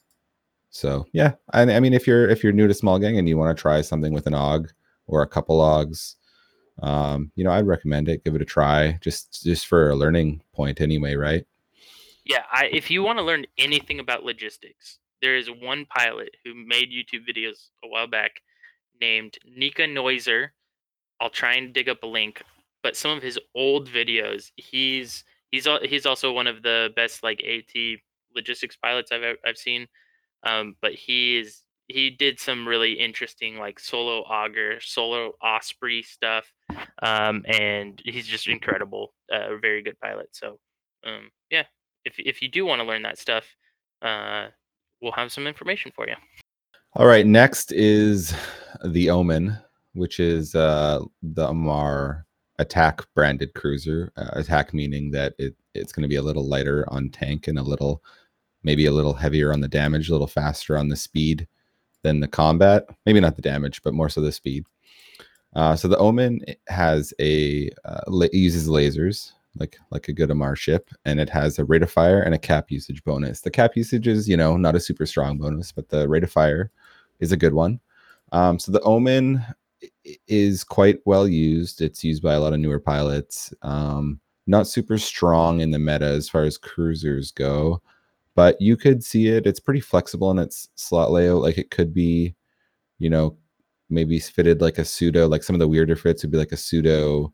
So 0.71 1.07
yeah, 1.12 1.33
I, 1.53 1.62
I 1.62 1.81
mean, 1.81 1.95
if 1.95 2.07
you're 2.07 2.29
if 2.29 2.42
you're 2.42 2.53
new 2.53 2.66
to 2.66 2.75
small 2.75 2.99
gang 2.99 3.19
and 3.19 3.29
you 3.29 3.38
want 3.38 3.57
to 3.57 3.61
try 3.61 3.81
something 3.83 4.12
with 4.12 4.27
an 4.27 4.35
og 4.35 4.73
or 5.07 5.23
a 5.23 5.29
couple 5.29 5.61
ogs, 5.61 6.16
um, 6.83 7.31
you 7.35 7.45
know, 7.45 7.51
I'd 7.51 7.66
recommend 7.66 8.09
it. 8.09 8.25
Give 8.25 8.35
it 8.35 8.42
a 8.42 8.47
try, 8.47 8.99
just 9.01 9.42
just 9.42 9.66
for 9.66 9.90
a 9.90 9.97
learning 9.97 10.42
point, 10.55 10.81
anyway, 10.81 11.14
right? 11.14 11.45
Yeah, 12.25 12.42
I, 12.51 12.66
if 12.73 12.90
you 12.90 13.03
want 13.03 13.19
to 13.19 13.25
learn 13.25 13.47
anything 13.57 14.01
about 14.01 14.25
logistics, 14.25 14.99
there 15.23 15.37
is 15.37 15.49
one 15.49 15.87
pilot 15.87 16.31
who 16.45 16.55
made 16.55 16.90
YouTube 16.90 17.27
videos 17.29 17.69
a 17.85 17.88
while 17.88 18.09
back 18.09 18.42
named 19.01 19.38
Nika 19.47 19.83
Noiser. 19.83 20.49
I'll 21.21 21.31
try 21.31 21.55
and 21.55 21.73
dig 21.73 21.88
up 21.88 22.03
a 22.03 22.07
link, 22.07 22.42
but 22.83 22.97
some 22.97 23.16
of 23.16 23.23
his 23.23 23.38
old 23.55 23.88
videos, 23.88 24.51
he's 24.57 25.25
he's 25.51 25.66
he's 25.83 26.05
also 26.05 26.33
one 26.33 26.47
of 26.47 26.62
the 26.62 26.90
best 26.97 27.23
like 27.23 27.42
AT 27.42 27.99
logistics 28.37 28.77
pilots 28.77 29.11
I've 29.11 29.37
I've 29.44 29.59
seen. 29.59 29.87
Um, 30.46 30.77
but 30.81 30.92
he 30.92 31.38
is 31.38 31.62
he 31.88 32.11
did 32.11 32.40
some 32.40 32.66
really 32.66 32.92
interesting 32.92 33.59
like 33.59 33.79
solo 33.79 34.20
auger, 34.22 34.81
solo 34.81 35.33
osprey 35.42 36.03
stuff, 36.03 36.53
um, 37.03 37.44
and 37.46 38.01
he's 38.05 38.27
just 38.27 38.49
incredible, 38.49 39.14
uh, 39.33 39.55
a 39.55 39.59
very 39.59 39.83
good 39.83 39.99
pilot. 40.01 40.29
So 40.33 40.59
um, 41.07 41.31
yeah, 41.51 41.64
if 42.05 42.14
if 42.18 42.42
you 42.42 42.49
do 42.49 42.66
want 42.66 42.81
to 42.81 42.87
learn 42.87 43.03
that 43.03 43.18
stuff, 43.18 43.44
uh, 44.03 44.49
we'll 45.01 45.12
have 45.12 45.33
some 45.33 45.46
information 45.46 45.92
for 45.94 46.09
you. 46.09 46.14
All 46.94 47.07
right, 47.07 47.27
next 47.27 47.72
is 47.72 48.35
the 48.85 49.11
Omen, 49.11 49.57
which 49.94 50.18
is 50.18 50.55
uh, 50.55 51.01
the 51.22 51.49
Amarr 51.49 52.25
attack 52.59 53.03
branded 53.14 53.55
cruiser. 53.55 54.12
Uh, 54.16 54.31
attack 54.33 54.72
meaning 54.72 55.11
that 55.11 55.35
it 55.38 55.55
it's 55.75 55.92
going 55.92 56.03
to 56.03 56.09
be 56.09 56.16
a 56.16 56.22
little 56.22 56.49
lighter 56.49 56.85
on 56.88 57.11
tank 57.11 57.49
and 57.49 57.59
a 57.59 57.62
little 57.62 58.03
maybe 58.66 58.85
a 58.85 58.92
little 58.92 59.14
heavier 59.14 59.52
on 59.52 59.61
the 59.61 59.68
damage, 59.68 60.09
a 60.09 60.12
little 60.12 60.26
faster 60.26 60.76
on 60.76 60.88
the 60.88 60.96
speed 60.96 61.46
than 62.02 62.20
the 62.20 62.29
combat. 62.29 62.85
Maybe 63.07 63.20
not 63.20 63.37
the 63.37 63.42
damage, 63.42 63.83
but 63.83 63.94
more 63.94 64.11
so 64.11 64.20
the 64.20 64.33
speed. 64.33 64.66
Uh, 65.55 65.74
so 65.74 65.88
the 65.88 65.96
Omen 65.96 66.40
has 66.68 67.14
a 67.18 67.70
uh, 67.87 68.02
la- 68.09 68.26
uses 68.33 68.68
lasers 68.68 69.33
like 69.59 69.79
like 69.90 70.09
a 70.09 70.12
good 70.12 70.31
Amarr 70.31 70.57
ship, 70.57 70.90
and 71.05 71.18
it 71.18 71.31
has 71.31 71.59
a 71.59 71.64
rate 71.64 71.83
of 71.83 71.90
fire 71.90 72.20
and 72.20 72.35
a 72.35 72.38
cap 72.38 72.70
usage 72.70 73.02
bonus. 73.05 73.40
The 73.40 73.50
cap 73.50 73.76
usage 73.76 74.07
is 74.07 74.29
you 74.29 74.37
know 74.37 74.57
not 74.57 74.76
a 74.76 74.81
super 74.81 75.07
strong 75.07 75.38
bonus, 75.38 75.72
but 75.72 75.88
the 75.88 76.09
rate 76.09 76.24
of 76.24 76.31
fire 76.31 76.70
is 77.20 77.33
a 77.33 77.37
good 77.37 77.55
one. 77.55 77.81
Um, 78.33 78.59
so 78.59 78.72
the 78.72 78.83
Omen 78.83 79.42
is 80.29 80.64
quite 80.64 80.98
well 81.07 81.26
used. 81.26 81.81
It's 81.81 82.05
used 82.05 82.22
by 82.22 82.35
a 82.35 82.40
lot 82.40 82.52
of 82.52 82.61
newer 82.61 82.81
pilots. 82.81 83.55
Um, 83.62 84.20
not 84.46 84.66
super 84.66 84.98
strong 84.98 85.61
in 85.61 85.70
the 85.70 85.79
meta 85.79 86.07
as 86.07 86.29
far 86.29 86.42
as 86.42 86.59
cruisers 86.59 87.33
go, 87.33 87.81
but 88.37 88.61
you 88.61 88.77
could 88.77 89.03
see 89.03 89.29
it. 89.29 89.46
It's 89.46 89.59
pretty 89.59 89.81
flexible 89.81 90.31
in 90.31 90.38
its 90.38 90.68
slot 90.77 91.11
layout. 91.11 91.42
Like 91.42 91.59
it 91.59 91.70
could 91.72 91.92
be, 91.92 92.37
you 92.99 93.11
know, 93.11 93.37
maybe 93.90 94.18
fitted 94.20 94.61
like 94.61 94.79
a 94.79 94.85
pseudo. 94.85 95.27
Like 95.27 95.42
some 95.42 95.57
of 95.57 95.61
the 95.61 95.68
weirder 95.68 95.96
fits 95.96 96.22
would 96.22 96.31
be 96.31 96.38
like 96.38 96.53
a 96.53 96.57
pseudo 96.57 97.33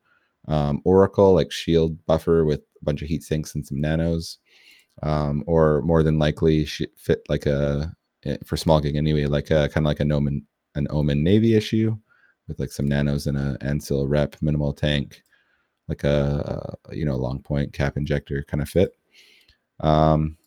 um, 0.49 0.81
Oracle, 0.85 1.35
like 1.35 1.53
shield 1.53 2.05
buffer 2.07 2.45
with 2.45 2.61
a 2.61 2.85
bunch 2.85 3.03
of 3.03 3.09
heat 3.09 3.23
sinks 3.23 3.55
and 3.55 3.67
some 3.67 3.81
nanos, 3.81 4.39
um, 5.03 5.45
or 5.47 5.83
more 5.83 6.03
than 6.03 6.19
likely 6.19 6.65
fit 6.65 7.23
like 7.29 7.47
a 7.47 7.93
for 8.47 8.57
small 8.57 8.81
gig 8.81 8.97
anyway, 8.97 9.27
like 9.27 9.51
a 9.51 9.69
kind 9.69 9.85
of 9.87 9.91
like 9.91 10.01
an 10.01 10.13
Omen 10.13 10.47
an 10.75 10.87
Omen 10.91 11.23
Navy 11.23 11.55
issue 11.55 11.97
with 12.49 12.59
like 12.61 12.73
some 12.73 12.89
nanos 12.89 13.27
and 13.27 13.37
a 13.37 13.57
Ansil 13.61 14.09
rep 14.09 14.37
minimal 14.41 14.73
tank, 14.73 15.23
like 15.89 16.05
a, 16.05 16.77
a 16.89 16.95
you 16.95 17.05
know 17.05 17.17
long 17.17 17.41
point 17.41 17.73
cap 17.73 17.97
injector 17.97 18.45
kind 18.49 18.63
of 18.63 18.69
fit. 18.69 18.97
Um, 19.81 20.37
a- 20.39 20.42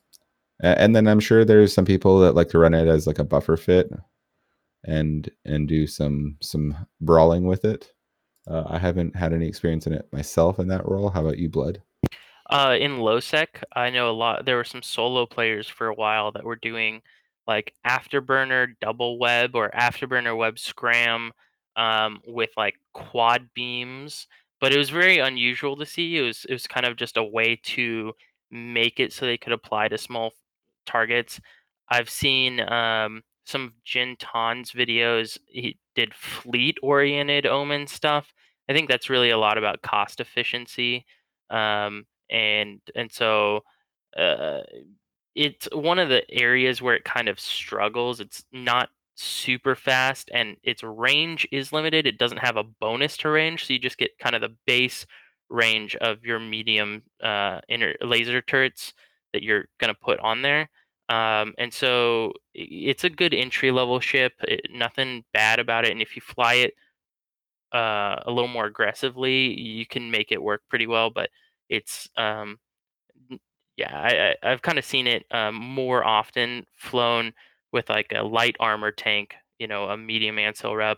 and 0.62 0.96
then 0.96 1.08
I'm 1.08 1.20
sure 1.20 1.44
there's 1.44 1.74
some 1.74 1.86
people 1.86 2.20
that 2.20 2.36
like 2.36 2.50
to 2.50 2.60
run 2.60 2.74
it 2.74 2.88
as 2.88 3.08
like 3.08 3.20
a 3.20 3.24
buffer 3.24 3.58
fit 3.58 3.92
and 4.86 5.30
and 5.44 5.68
do 5.68 5.88
some 5.88 6.38
some 6.42 6.88
brawling 7.02 7.46
with 7.46 7.66
it. 7.66 7.92
Uh, 8.48 8.64
I 8.68 8.78
haven't 8.78 9.16
had 9.16 9.34
any 9.34 9.48
experience 9.48 9.88
in 9.88 9.94
it 9.94 10.08
myself 10.14 10.60
in 10.60 10.68
that 10.68 10.88
role. 10.88 11.10
How 11.10 11.22
about 11.22 11.40
you, 11.40 11.50
Blood? 11.50 11.82
Uh, 12.48 12.78
in 12.80 12.98
LowSec, 12.98 13.48
I 13.74 13.90
know 13.90 14.10
a 14.10 14.14
lot. 14.14 14.46
There 14.46 14.58
were 14.58 14.64
some 14.64 14.84
solo 14.84 15.26
players 15.26 15.68
for 15.68 15.88
a 15.88 15.96
while 15.96 16.32
that 16.34 16.44
were 16.44 16.56
doing 16.56 17.02
like 17.48 17.74
afterburner 17.86 18.76
double 18.82 19.18
web 19.18 19.56
or 19.56 19.72
afterburner 19.72 20.38
web 20.38 20.60
scram 20.60 21.32
um, 21.76 22.22
with 22.28 22.52
like 22.56 22.76
quad 22.94 23.50
beams, 23.56 24.28
but 24.62 24.72
it 24.72 24.78
was 24.78 24.92
very 24.92 25.18
unusual 25.18 25.76
to 25.78 25.86
see. 25.86 26.18
It 26.18 26.22
was 26.22 26.46
it 26.46 26.54
was 26.54 26.68
kind 26.68 26.86
of 26.86 26.98
just 26.98 27.18
a 27.18 27.24
way 27.24 27.60
to 27.64 28.14
make 28.52 29.00
it 29.00 29.12
so 29.12 29.26
they 29.26 29.38
could 29.38 29.54
apply 29.54 29.88
to 29.88 29.98
small 29.98 30.32
targets. 30.86 31.40
I've 31.90 32.10
seen 32.10 32.60
um, 32.62 33.22
some 33.46 33.66
of 33.66 33.72
Jin'taan's 33.86 34.72
videos. 34.72 35.38
He 35.46 35.78
did 35.96 36.14
fleet 36.14 36.78
oriented 36.82 37.46
omen 37.46 37.88
stuff. 37.88 38.34
I 38.70 38.74
think 38.74 38.90
that's 38.90 39.10
really 39.10 39.30
a 39.30 39.38
lot 39.38 39.58
about 39.58 39.82
cost 39.82 40.20
efficiency. 40.20 41.06
Um, 41.50 42.06
and 42.30 42.82
and 42.96 43.12
so 43.12 43.64
uh, 44.18 44.62
it's 45.36 45.68
one 45.72 46.00
of 46.00 46.10
the 46.10 46.24
areas 46.32 46.82
where 46.82 46.96
it 46.96 47.04
kind 47.04 47.28
of 47.28 47.40
struggles. 47.40 48.20
It's 48.20 48.44
not 48.52 48.90
super 49.16 49.76
fast, 49.76 50.30
and 50.34 50.58
its 50.64 50.84
range 50.84 51.48
is 51.52 51.72
limited. 51.72 52.08
It 52.08 52.18
doesn't 52.18 52.40
have 52.40 52.58
a 52.58 52.64
bonus 52.64 53.18
to 53.18 53.30
range, 53.30 53.66
so 53.66 53.74
you 53.74 53.80
just 53.80 53.98
get 53.98 54.18
kind 54.20 54.36
of 54.36 54.42
the 54.42 54.56
base 54.66 55.06
range 55.50 55.96
of 55.98 56.24
your 56.26 56.40
medium 56.40 57.04
uh, 57.22 57.62
inner 57.70 57.96
laser 58.02 58.42
turrets 58.42 58.94
that 59.36 59.44
you're 59.44 59.66
gonna 59.80 59.94
put 59.94 60.20
on 60.22 60.42
there. 60.42 60.70
Um, 61.10 61.54
and 61.58 61.72
so 61.72 62.32
it's 62.56 63.04
a 63.04 63.10
good 63.10 63.34
entry 63.34 63.70
level 63.70 64.00
ship. 64.00 64.34
It, 64.48 64.62
nothing 64.72 65.26
bad 65.34 65.60
about 65.60 65.86
it, 65.86 65.92
and 65.92 66.02
if 66.02 66.16
you 66.16 66.22
fly 66.22 66.56
it 66.56 66.74
uh, 67.74 68.24
a 68.26 68.32
little 68.32 68.48
more 68.48 68.66
aggressively, 68.66 69.60
you 69.60 69.86
can 69.86 70.10
make 70.10 70.32
it 70.32 70.42
work 70.42 70.64
pretty 70.70 70.88
well. 70.88 71.10
But 71.10 71.30
it's 71.70 72.10
um, 72.16 72.58
yeah, 73.78 74.36
I, 74.42 74.52
I've 74.52 74.62
kind 74.62 74.80
of 74.80 74.86
seen 74.86 75.06
it 75.06 75.26
um, 75.32 75.56
more 75.56 76.06
often 76.06 76.66
flown 76.74 77.34
with 77.72 77.90
like 77.90 78.14
a 78.16 78.24
light 78.24 78.56
armor 78.60 78.92
tank, 78.92 79.36
you 79.60 79.68
know, 79.68 79.90
a 79.90 79.98
medium 79.98 80.38
ancil 80.38 80.76
rep, 80.76 80.98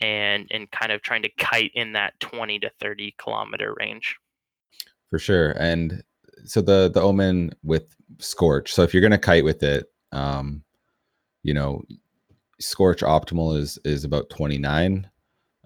and 0.00 0.48
and 0.50 0.70
kind 0.70 0.92
of 0.92 1.02
trying 1.02 1.22
to 1.22 1.30
kite 1.38 1.70
in 1.74 1.92
that 1.92 2.18
twenty 2.18 2.58
to 2.58 2.70
thirty 2.80 3.14
kilometer 3.18 3.74
range. 3.78 4.16
For 5.08 5.18
sure. 5.18 5.52
And 5.52 6.02
so 6.44 6.60
the 6.60 6.90
the 6.92 7.00
Omen 7.00 7.52
with 7.62 7.94
Scorch. 8.18 8.72
So 8.72 8.82
if 8.82 8.92
you're 8.92 9.02
gonna 9.02 9.18
kite 9.18 9.44
with 9.44 9.62
it, 9.62 9.86
um, 10.12 10.62
you 11.42 11.54
know, 11.54 11.82
Scorch 12.60 13.00
optimal 13.00 13.56
is 13.58 13.78
is 13.84 14.04
about 14.04 14.30
29, 14.30 15.08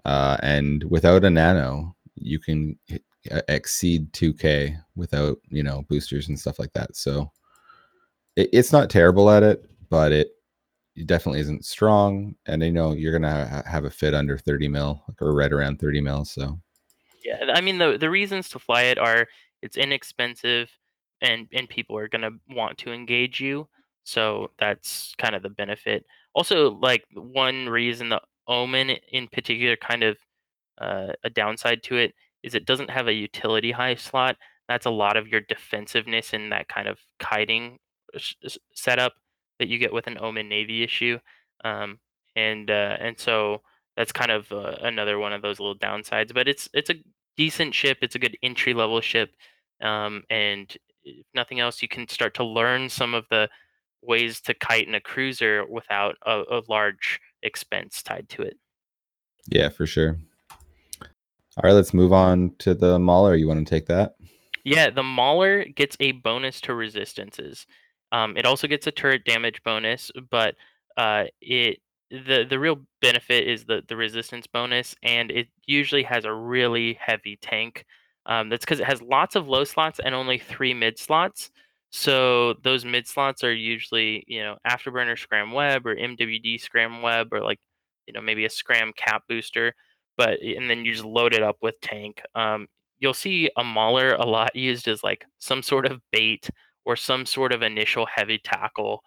uh, 0.05 0.37
and 0.41 0.83
without 0.85 1.23
a 1.23 1.29
nano, 1.29 1.95
you 2.15 2.39
can 2.39 2.77
hit- 2.85 3.03
uh, 3.31 3.41
exceed 3.49 4.11
2k 4.13 4.75
without 4.95 5.37
you 5.49 5.63
know 5.63 5.83
boosters 5.89 6.27
and 6.27 6.39
stuff 6.39 6.57
like 6.59 6.73
that. 6.73 6.95
So 6.95 7.31
it, 8.35 8.49
it's 8.51 8.71
not 8.71 8.89
terrible 8.89 9.29
at 9.29 9.43
it, 9.43 9.63
but 9.89 10.11
it 10.11 10.31
it 10.95 11.07
definitely 11.07 11.41
isn't 11.41 11.65
strong. 11.65 12.35
And 12.45 12.63
you 12.63 12.71
know 12.71 12.93
you're 12.93 13.11
gonna 13.11 13.47
ha- 13.47 13.69
have 13.69 13.85
a 13.85 13.89
fit 13.89 14.13
under 14.13 14.37
30 14.37 14.67
mil 14.67 15.03
or 15.19 15.33
right 15.33 15.51
around 15.51 15.79
30 15.79 16.01
mil. 16.01 16.25
So 16.25 16.59
Yeah, 17.23 17.51
I 17.53 17.61
mean 17.61 17.77
the 17.77 17.97
the 17.97 18.09
reasons 18.09 18.49
to 18.49 18.59
fly 18.59 18.83
it 18.83 18.97
are 18.97 19.27
it's 19.61 19.77
inexpensive 19.77 20.69
and 21.21 21.47
and 21.53 21.69
people 21.69 21.97
are 21.97 22.07
going 22.07 22.21
to 22.21 22.31
want 22.49 22.77
to 22.79 22.91
engage 22.91 23.39
you. 23.39 23.67
So 24.03 24.51
that's 24.59 25.13
kind 25.17 25.35
of 25.35 25.43
the 25.43 25.49
benefit. 25.49 26.05
Also 26.33 26.71
like 26.81 27.03
one 27.13 27.69
reason 27.69 28.09
the 28.09 28.21
Omen 28.47 28.89
in 29.11 29.27
particular 29.27 29.75
kind 29.75 30.03
of 30.03 30.17
uh, 30.79 31.13
a 31.23 31.29
downside 31.29 31.83
to 31.83 31.97
it 31.97 32.13
is 32.43 32.55
it 32.55 32.65
doesn't 32.65 32.89
have 32.89 33.07
a 33.07 33.13
utility 33.13 33.71
high 33.71 33.95
slot. 33.95 34.37
That's 34.67 34.85
a 34.85 34.91
lot 34.91 35.17
of 35.17 35.27
your 35.27 35.41
defensiveness 35.41 36.33
in 36.33 36.49
that 36.49 36.67
kind 36.67 36.87
of 36.87 36.99
kiting 37.19 37.77
setup 38.73 39.13
that 39.59 39.67
you 39.67 39.77
get 39.77 39.93
with 39.93 40.07
an 40.07 40.17
Omen 40.19 40.49
Navy 40.49 40.83
issue. 40.83 41.19
Um, 41.63 41.99
and 42.35 42.71
uh, 42.71 42.97
and 42.99 43.19
so 43.19 43.61
that's 43.95 44.11
kind 44.11 44.31
of 44.31 44.51
uh, 44.51 44.75
another 44.81 45.19
one 45.19 45.33
of 45.33 45.41
those 45.41 45.59
little 45.59 45.77
downsides. 45.77 46.33
But 46.33 46.47
it's 46.47 46.69
it's 46.73 46.89
a 46.89 46.95
decent 47.37 47.75
ship. 47.75 47.99
It's 48.01 48.15
a 48.15 48.19
good 48.19 48.37
entry 48.41 48.73
level 48.73 49.01
ship. 49.01 49.31
Um, 49.81 50.23
and 50.29 50.75
if 51.03 51.25
nothing 51.33 51.59
else, 51.59 51.81
you 51.81 51.87
can 51.87 52.07
start 52.07 52.33
to 52.35 52.43
learn 52.43 52.89
some 52.89 53.13
of 53.13 53.25
the 53.29 53.49
ways 54.01 54.41
to 54.41 54.53
kite 54.53 54.87
in 54.87 54.95
a 54.95 55.01
cruiser 55.01 55.65
without 55.67 56.15
a, 56.25 56.43
a 56.49 56.61
large 56.67 57.19
expense 57.43 58.01
tied 58.01 58.29
to 58.29 58.41
it. 58.41 58.57
yeah, 59.47 59.69
for 59.69 59.85
sure. 59.85 60.17
All 61.57 61.63
right, 61.63 61.73
let's 61.73 61.93
move 61.93 62.13
on 62.13 62.53
to 62.59 62.73
the 62.73 62.97
Mauler. 62.97 63.35
You 63.35 63.47
want 63.47 63.65
to 63.65 63.69
take 63.69 63.85
that? 63.87 64.15
Yeah, 64.63 64.89
the 64.89 65.03
Mauler 65.03 65.65
gets 65.65 65.97
a 65.99 66.13
bonus 66.13 66.61
to 66.61 66.73
resistances. 66.73 67.65
Um, 68.11 68.37
it 68.37 68.45
also 68.45 68.67
gets 68.67 68.87
a 68.87 68.91
turret 68.91 69.25
damage 69.25 69.61
bonus, 69.63 70.11
but 70.29 70.55
uh, 70.97 71.25
it 71.41 71.79
the 72.09 72.45
the 72.49 72.59
real 72.59 72.81
benefit 73.01 73.47
is 73.47 73.65
the 73.65 73.83
the 73.87 73.95
resistance 73.95 74.47
bonus, 74.47 74.95
and 75.03 75.31
it 75.31 75.47
usually 75.65 76.03
has 76.03 76.25
a 76.25 76.33
really 76.33 76.97
heavy 76.99 77.37
tank. 77.41 77.85
Um, 78.31 78.47
that's 78.47 78.63
because 78.63 78.79
it 78.79 78.85
has 78.85 79.01
lots 79.01 79.35
of 79.35 79.49
low 79.49 79.65
slots 79.65 79.99
and 80.03 80.15
only 80.15 80.37
three 80.37 80.73
mid 80.73 80.97
slots. 80.97 81.51
So 81.89 82.53
those 82.63 82.85
mid 82.85 83.05
slots 83.05 83.43
are 83.43 83.53
usually, 83.53 84.23
you 84.25 84.41
know, 84.41 84.55
Afterburner 84.65 85.19
Scram 85.19 85.51
Web 85.51 85.85
or 85.85 85.97
MWD 85.97 86.61
Scram 86.61 87.01
Web 87.01 87.33
or 87.33 87.41
like, 87.41 87.59
you 88.07 88.13
know, 88.13 88.21
maybe 88.21 88.45
a 88.45 88.49
Scram 88.49 88.93
Cap 88.95 89.23
Booster. 89.27 89.73
But 90.17 90.39
and 90.41 90.69
then 90.69 90.85
you 90.85 90.93
just 90.93 91.03
load 91.03 91.33
it 91.33 91.43
up 91.43 91.57
with 91.61 91.75
tank. 91.81 92.21
Um, 92.33 92.67
you'll 92.99 93.13
see 93.13 93.49
a 93.57 93.65
mauler 93.65 94.13
a 94.13 94.25
lot 94.25 94.55
used 94.55 94.87
as 94.87 95.03
like 95.03 95.25
some 95.39 95.61
sort 95.61 95.85
of 95.85 95.99
bait 96.13 96.49
or 96.85 96.95
some 96.95 97.25
sort 97.25 97.51
of 97.51 97.61
initial 97.61 98.05
heavy 98.05 98.37
tackle. 98.37 99.03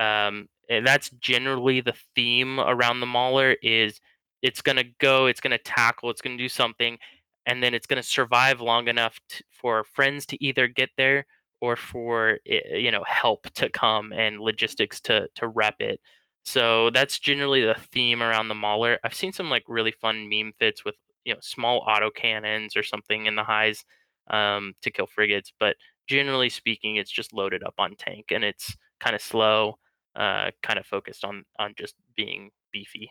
Um, 0.00 0.48
and 0.68 0.84
that's 0.84 1.10
generally 1.20 1.80
the 1.80 1.94
theme 2.16 2.58
around 2.58 2.98
the 2.98 3.06
mauler 3.06 3.54
is 3.62 4.00
it's 4.42 4.62
going 4.62 4.76
to 4.76 4.84
go, 4.98 5.26
it's 5.26 5.40
going 5.40 5.52
to 5.52 5.58
tackle, 5.58 6.10
it's 6.10 6.20
going 6.20 6.36
to 6.36 6.42
do 6.42 6.48
something, 6.48 6.98
and 7.46 7.62
then 7.62 7.74
it's 7.74 7.86
going 7.86 8.02
to 8.02 8.08
survive 8.08 8.60
long 8.60 8.88
enough 8.88 9.20
t- 9.28 9.44
for 9.50 9.84
friends 9.84 10.26
to 10.26 10.42
either 10.44 10.68
get 10.68 10.90
there 10.96 11.26
or 11.60 11.76
for 11.76 12.38
eh, 12.46 12.76
you 12.76 12.90
know 12.90 13.04
help 13.06 13.50
to 13.54 13.68
come 13.70 14.12
and 14.12 14.40
logistics 14.40 15.00
to 15.02 15.28
to 15.34 15.48
rep 15.48 15.76
it. 15.80 16.00
So 16.44 16.90
that's 16.90 17.18
generally 17.18 17.64
the 17.64 17.74
theme 17.92 18.22
around 18.22 18.48
the 18.48 18.54
mauler. 18.54 18.98
I've 19.04 19.14
seen 19.14 19.32
some 19.32 19.48
like 19.50 19.64
really 19.68 19.92
fun 19.92 20.28
meme 20.28 20.52
fits 20.58 20.84
with 20.84 20.96
you 21.24 21.34
know 21.34 21.40
small 21.42 21.78
auto 21.88 22.10
cannons 22.10 22.76
or 22.76 22.82
something 22.82 23.26
in 23.26 23.34
the 23.36 23.44
highs 23.44 23.84
um, 24.30 24.74
to 24.82 24.90
kill 24.90 25.06
frigates, 25.06 25.52
but 25.58 25.76
generally 26.06 26.48
speaking, 26.50 26.96
it's 26.96 27.10
just 27.10 27.32
loaded 27.32 27.62
up 27.62 27.74
on 27.78 27.96
tank 27.96 28.26
and 28.30 28.44
it's 28.44 28.76
kind 29.00 29.16
of 29.16 29.22
slow, 29.22 29.78
uh, 30.16 30.50
kind 30.62 30.78
of 30.78 30.86
focused 30.86 31.24
on 31.24 31.44
on 31.58 31.74
just 31.76 31.94
being 32.16 32.50
beefy. 32.72 33.10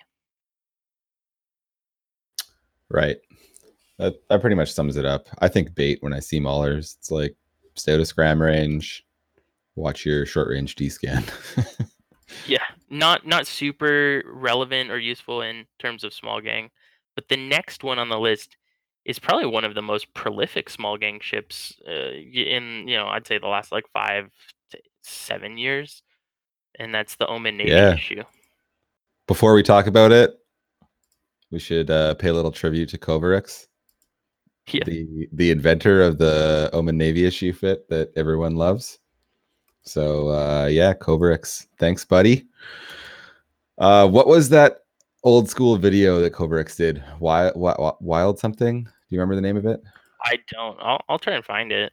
Right. 2.90 3.18
That 4.04 4.16
that 4.28 4.42
pretty 4.42 4.58
much 4.58 4.74
sums 4.74 4.98
it 4.98 5.06
up. 5.06 5.28
I 5.40 5.48
think 5.48 5.74
bait 5.76 6.00
when 6.02 6.12
I 6.12 6.20
see 6.20 6.42
maulers, 6.42 6.98
it's 6.98 7.10
like 7.10 7.38
stay 7.76 7.94
out 7.94 8.02
of 8.02 8.08
scram 8.08 8.42
range, 8.42 9.06
watch 9.76 10.06
your 10.06 10.26
short 10.26 10.50
range 10.50 10.76
D 10.76 10.90
scan. 10.90 11.24
Yeah, 12.48 12.64
not 12.90 13.26
not 13.26 13.48
super 13.48 14.24
relevant 14.26 14.92
or 14.92 15.00
useful 15.00 15.42
in 15.42 15.66
terms 15.80 16.04
of 16.04 16.14
small 16.14 16.42
gang, 16.42 16.72
but 17.16 17.30
the 17.30 17.38
next 17.38 17.84
one 17.84 18.00
on 18.00 18.10
the 18.10 18.20
list 18.20 18.58
is 19.06 19.20
probably 19.20 19.46
one 19.46 19.64
of 19.64 19.76
the 19.76 19.82
most 19.82 20.14
prolific 20.14 20.70
small 20.70 20.98
gang 20.98 21.20
ships 21.22 21.74
uh, 21.88 22.12
in 22.12 22.88
you 22.88 22.98
know 22.98 23.08
I'd 23.08 23.28
say 23.28 23.38
the 23.38 23.48
last 23.48 23.72
like 23.72 23.86
five 23.94 24.30
to 24.72 24.80
seven 25.04 25.58
years, 25.58 26.02
and 26.80 26.94
that's 26.94 27.16
the 27.16 27.28
Omen 27.28 27.56
Navy 27.56 27.70
Yeah. 27.70 27.94
issue. 27.94 28.24
Before 29.28 29.54
we 29.54 29.64
talk 29.64 29.88
about 29.88 30.12
it, 30.12 30.34
we 31.52 31.60
should 31.60 31.90
uh, 31.90 32.16
pay 32.16 32.30
a 32.30 32.34
little 32.34 32.52
tribute 32.52 32.90
to 32.90 32.98
Kovarix, 32.98 33.68
Yeah. 34.68 34.84
the 34.86 35.28
the 35.34 35.52
inventor 35.52 36.02
of 36.02 36.18
the 36.18 36.70
Omen 36.74 36.98
Navy 36.98 37.26
issue 37.26 37.52
fit 37.54 37.88
that 37.90 38.12
everyone 38.16 38.56
loves. 38.56 39.00
So 39.84 40.30
uh, 40.30 40.68
yeah, 40.68 40.94
Kovarix, 40.94 41.68
thanks, 41.78 42.06
buddy. 42.06 42.46
Uh, 43.78 44.08
what 44.08 44.28
was 44.28 44.50
that 44.50 44.80
old 45.24 45.50
school 45.50 45.78
video 45.78 46.22
that 46.22 46.34
Kovarix 46.34 46.78
did? 46.78 47.04
Wild, 47.20 47.56
wild, 47.56 47.98
wild 48.00 48.40
something? 48.40 48.84
Do 48.84 48.90
you 49.10 49.20
remember 49.20 49.36
the 49.36 49.42
name 49.42 49.58
of 49.58 49.66
it? 49.66 49.82
I 50.24 50.38
don't. 50.52 50.78
I'll 50.82 51.02
I'll 51.10 51.20
try 51.20 51.34
and 51.34 51.44
find 51.44 51.72
it. 51.72 51.92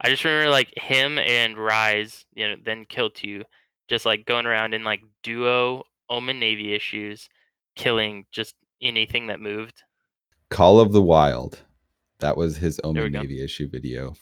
I 0.00 0.08
just 0.08 0.24
remember 0.24 0.50
like 0.50 0.72
him 0.76 1.18
and 1.18 1.58
Rise, 1.58 2.24
you 2.34 2.48
know, 2.48 2.56
then 2.64 2.86
Kil2, 2.86 3.42
just 3.88 4.06
like 4.06 4.24
going 4.24 4.46
around 4.46 4.74
in 4.74 4.82
like 4.82 5.02
duo 5.22 5.84
Omen 6.08 6.40
Navy 6.40 6.74
issues, 6.74 7.28
killing 7.76 8.24
just 8.32 8.54
anything 8.82 9.26
that 9.28 9.40
moved. 9.40 9.82
Call 10.50 10.80
of 10.80 10.92
the 10.92 11.02
Wild. 11.02 11.58
That 12.18 12.36
was 12.36 12.56
his 12.56 12.80
Omen. 12.84 13.12
Navy 13.12 13.42
issue 13.42 13.68
video. 13.68 14.14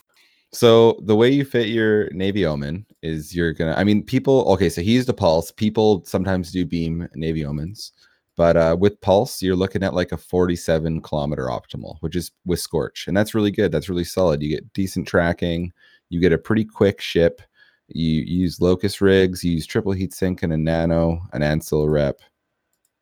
So 0.53 0.99
the 1.03 1.17
way 1.17 1.31
you 1.31 1.45
fit 1.45 1.69
your 1.69 2.11
Navy 2.11 2.47
Omen 2.47 2.87
is 3.03 3.35
you're 3.35 3.53
gonna. 3.53 3.75
I 3.75 3.85
mean, 3.85 4.03
people. 4.03 4.45
Okay, 4.53 4.69
so 4.69 4.81
he 4.81 4.93
used 4.93 5.09
a 5.09 5.15
pulse. 5.15 5.51
People 5.51 6.05
sometimes 6.07 6.53
do 6.53 6.65
beam 6.65 7.09
Navy 7.15 7.45
Omens, 7.45 7.93
but 8.37 8.57
uh, 8.57 8.77
with 8.79 9.01
pulse, 9.01 9.43
you're 9.43 9.57
looking 9.57 9.83
at 9.83 9.95
like 9.95 10.13
a 10.13 10.17
47 10.17 11.03
kilometer 11.03 11.47
optimal, 11.47 11.97
which 12.01 12.17
is 12.17 12.31
with 12.47 12.61
Scorch, 12.61 13.09
and 13.09 13.17
that's 13.17 13.35
really 13.35 13.51
good. 13.51 13.73
That's 13.73 13.89
really 13.89 14.05
solid. 14.05 14.43
You 14.43 14.49
get 14.49 14.73
decent 14.73 15.07
tracking. 15.07 15.73
You 16.09 16.21
get 16.21 16.33
a 16.33 16.39
pretty 16.39 16.65
quick 16.65 17.01
ship. 17.01 17.43
You 17.89 18.23
use 18.23 18.61
locus 18.61 19.01
rigs. 19.01 19.43
You 19.43 19.53
use 19.53 19.67
triple 19.67 19.93
heat 19.93 20.15
sink 20.15 20.43
and 20.43 20.53
a 20.53 20.57
nano, 20.57 21.21
an 21.33 21.43
Ansel 21.43 21.89
rep, 21.89 22.21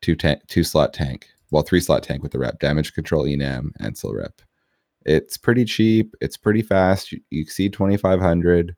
two 0.01 0.15
tank, 0.15 0.41
two 0.47 0.63
slot 0.63 0.93
tank. 0.93 1.27
Well, 1.51 1.63
three 1.63 1.79
slot 1.79 2.03
tank 2.03 2.23
with 2.23 2.31
the 2.31 2.39
rep, 2.39 2.59
damage 2.59 2.93
control 2.93 3.25
enam, 3.25 3.71
Ansel 3.79 4.13
rep. 4.13 4.41
It's 5.05 5.37
pretty 5.37 5.63
cheap. 5.63 6.13
It's 6.19 6.35
pretty 6.35 6.61
fast. 6.61 7.11
You, 7.11 7.21
you 7.29 7.41
exceed 7.41 7.73
2,500. 7.73 8.75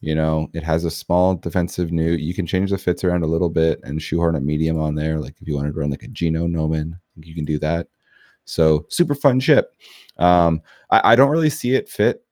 You 0.00 0.14
know, 0.14 0.48
it 0.54 0.62
has 0.62 0.84
a 0.84 0.90
small 0.90 1.34
defensive 1.34 1.92
new. 1.92 2.12
You 2.12 2.32
can 2.32 2.46
change 2.46 2.70
the 2.70 2.78
fits 2.78 3.04
around 3.04 3.24
a 3.24 3.26
little 3.26 3.50
bit 3.50 3.80
and 3.82 4.00
shoehorn 4.00 4.36
a 4.36 4.40
medium 4.40 4.80
on 4.80 4.94
there. 4.94 5.18
Like 5.18 5.34
if 5.40 5.48
you 5.48 5.56
wanted 5.56 5.74
to 5.74 5.80
run 5.80 5.90
like 5.90 6.04
a 6.04 6.08
Geno 6.08 6.46
Nomen, 6.46 6.98
you 7.16 7.34
can 7.34 7.44
do 7.44 7.58
that. 7.58 7.88
So 8.44 8.86
super 8.88 9.14
fun 9.14 9.40
ship. 9.40 9.74
Um, 10.16 10.62
I, 10.90 11.12
I 11.12 11.16
don't 11.16 11.30
really 11.30 11.50
see 11.50 11.74
it 11.74 11.88
fit 11.88 12.24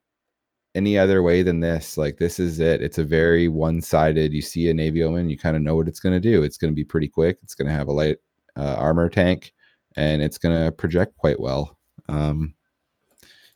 any 0.75 0.97
other 0.97 1.23
way 1.23 1.43
than 1.43 1.61
this. 1.61 1.99
Like 1.99 2.19
this 2.19 2.39
is 2.39 2.61
it. 2.61 2.83
It's 2.83 2.99
a 2.99 3.05
very 3.05 3.49
one-sided. 3.49 4.33
You 4.33 4.43
see 4.43 4.71
a 4.71 4.75
Navy 4.75 5.03
Omen, 5.03 5.29
you 5.29 5.37
kind 5.37 5.57
of 5.57 5.63
know 5.63 5.75
what 5.75 5.89
it's 5.89 6.01
going 6.01 6.15
to 6.15 6.21
do. 6.21 6.43
It's 6.43 6.59
going 6.59 6.71
to 6.73 6.77
be 6.77 6.85
pretty 6.85 7.09
quick. 7.09 7.39
It's 7.43 7.55
going 7.55 7.67
to 7.67 7.75
have 7.75 7.89
a 7.89 7.93
light 7.93 8.19
uh, 8.57 8.77
armor 8.79 9.09
tank, 9.09 9.53
and 9.97 10.23
it's 10.23 10.39
going 10.39 10.65
to 10.65 10.73
project 10.73 11.17
quite 11.17 11.41
well. 11.41 11.77
Um, 12.09 12.55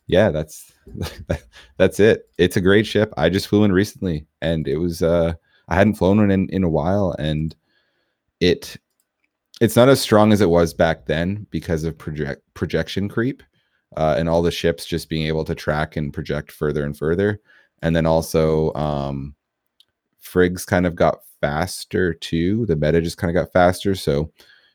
yeah, 0.07 0.29
that's 0.29 0.73
that's 1.77 1.99
it. 1.99 2.29
It's 2.37 2.57
a 2.57 2.61
great 2.61 2.85
ship. 2.85 3.13
I 3.17 3.29
just 3.29 3.47
flew 3.47 3.63
in 3.63 3.71
recently, 3.71 4.25
and 4.41 4.67
it 4.67 4.77
was 4.77 5.01
uh, 5.01 5.33
I 5.69 5.75
hadn't 5.75 5.95
flown 5.95 6.17
one 6.17 6.31
in 6.31 6.49
in 6.49 6.63
a 6.63 6.69
while, 6.69 7.15
and 7.17 7.55
it 8.39 8.77
it's 9.61 9.75
not 9.75 9.89
as 9.89 10.01
strong 10.01 10.33
as 10.33 10.41
it 10.41 10.49
was 10.49 10.73
back 10.73 11.05
then 11.05 11.45
because 11.51 11.83
of 11.83 11.97
project 11.97 12.41
projection 12.53 13.07
creep 13.07 13.43
uh, 13.97 14.15
and 14.17 14.29
all 14.29 14.41
the 14.41 14.51
ships 14.51 14.85
just 14.85 15.09
being 15.09 15.27
able 15.27 15.45
to 15.45 15.55
track 15.55 15.95
and 15.95 16.13
project 16.13 16.51
further 16.51 16.83
and 16.83 16.97
further. 16.97 17.39
And 17.81 17.95
then 17.95 18.05
also, 18.05 18.73
um, 18.73 19.35
Frigs 20.23 20.65
kind 20.65 20.85
of 20.85 20.95
got 20.95 21.19
faster 21.41 22.13
too. 22.13 22.65
The 22.67 22.75
meta 22.75 23.01
just 23.01 23.17
kind 23.17 23.35
of 23.35 23.41
got 23.41 23.51
faster. 23.51 23.95
So, 23.95 24.31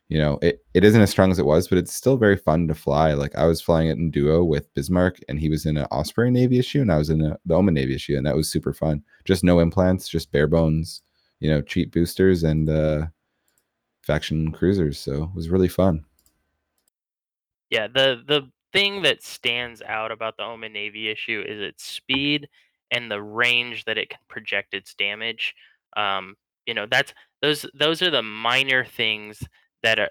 you 0.08 0.18
know, 0.18 0.38
it, 0.40 0.64
it 0.72 0.84
isn't 0.84 1.00
as 1.00 1.10
strong 1.10 1.32
as 1.32 1.38
it 1.38 1.46
was, 1.46 1.66
but 1.66 1.78
it's 1.78 1.92
still 1.92 2.16
very 2.16 2.36
fun 2.36 2.68
to 2.68 2.74
fly. 2.74 3.14
Like 3.14 3.34
I 3.34 3.46
was 3.46 3.60
flying 3.60 3.88
it 3.88 3.98
in 3.98 4.10
duo 4.10 4.44
with 4.44 4.72
Bismarck, 4.74 5.18
and 5.28 5.40
he 5.40 5.48
was 5.48 5.66
in 5.66 5.76
an 5.76 5.86
Osprey 5.90 6.30
Navy 6.30 6.58
issue, 6.58 6.80
and 6.80 6.92
I 6.92 6.98
was 6.98 7.10
in 7.10 7.22
a, 7.22 7.36
the 7.44 7.54
Omen 7.54 7.74
Navy 7.74 7.94
issue, 7.94 8.16
and 8.16 8.24
that 8.24 8.36
was 8.36 8.50
super 8.50 8.72
fun. 8.72 9.02
Just 9.24 9.42
no 9.42 9.58
implants, 9.58 10.08
just 10.08 10.30
bare 10.30 10.46
bones, 10.46 11.02
you 11.40 11.50
know, 11.50 11.60
cheap 11.60 11.92
boosters 11.92 12.44
and 12.44 12.68
uh, 12.70 13.06
faction 14.02 14.52
cruisers. 14.52 14.98
So 14.98 15.24
it 15.24 15.34
was 15.34 15.48
really 15.48 15.68
fun. 15.68 16.04
Yeah, 17.70 17.88
the 17.88 18.22
the 18.24 18.48
thing 18.72 19.02
that 19.02 19.24
stands 19.24 19.82
out 19.82 20.12
about 20.12 20.36
the 20.36 20.44
Omen 20.44 20.72
Navy 20.72 21.08
issue 21.08 21.42
is 21.44 21.60
its 21.60 21.84
speed 21.84 22.48
and 22.92 23.10
the 23.10 23.20
range 23.20 23.84
that 23.86 23.98
it 23.98 24.10
can 24.10 24.20
project 24.28 24.72
its 24.72 24.94
damage. 24.94 25.54
Um, 25.96 26.36
you 26.64 26.74
know, 26.74 26.86
that's 26.88 27.12
those 27.42 27.66
those 27.74 28.02
are 28.02 28.10
the 28.10 28.22
minor 28.22 28.84
things 28.84 29.42
that 29.86 30.00
are, 30.00 30.10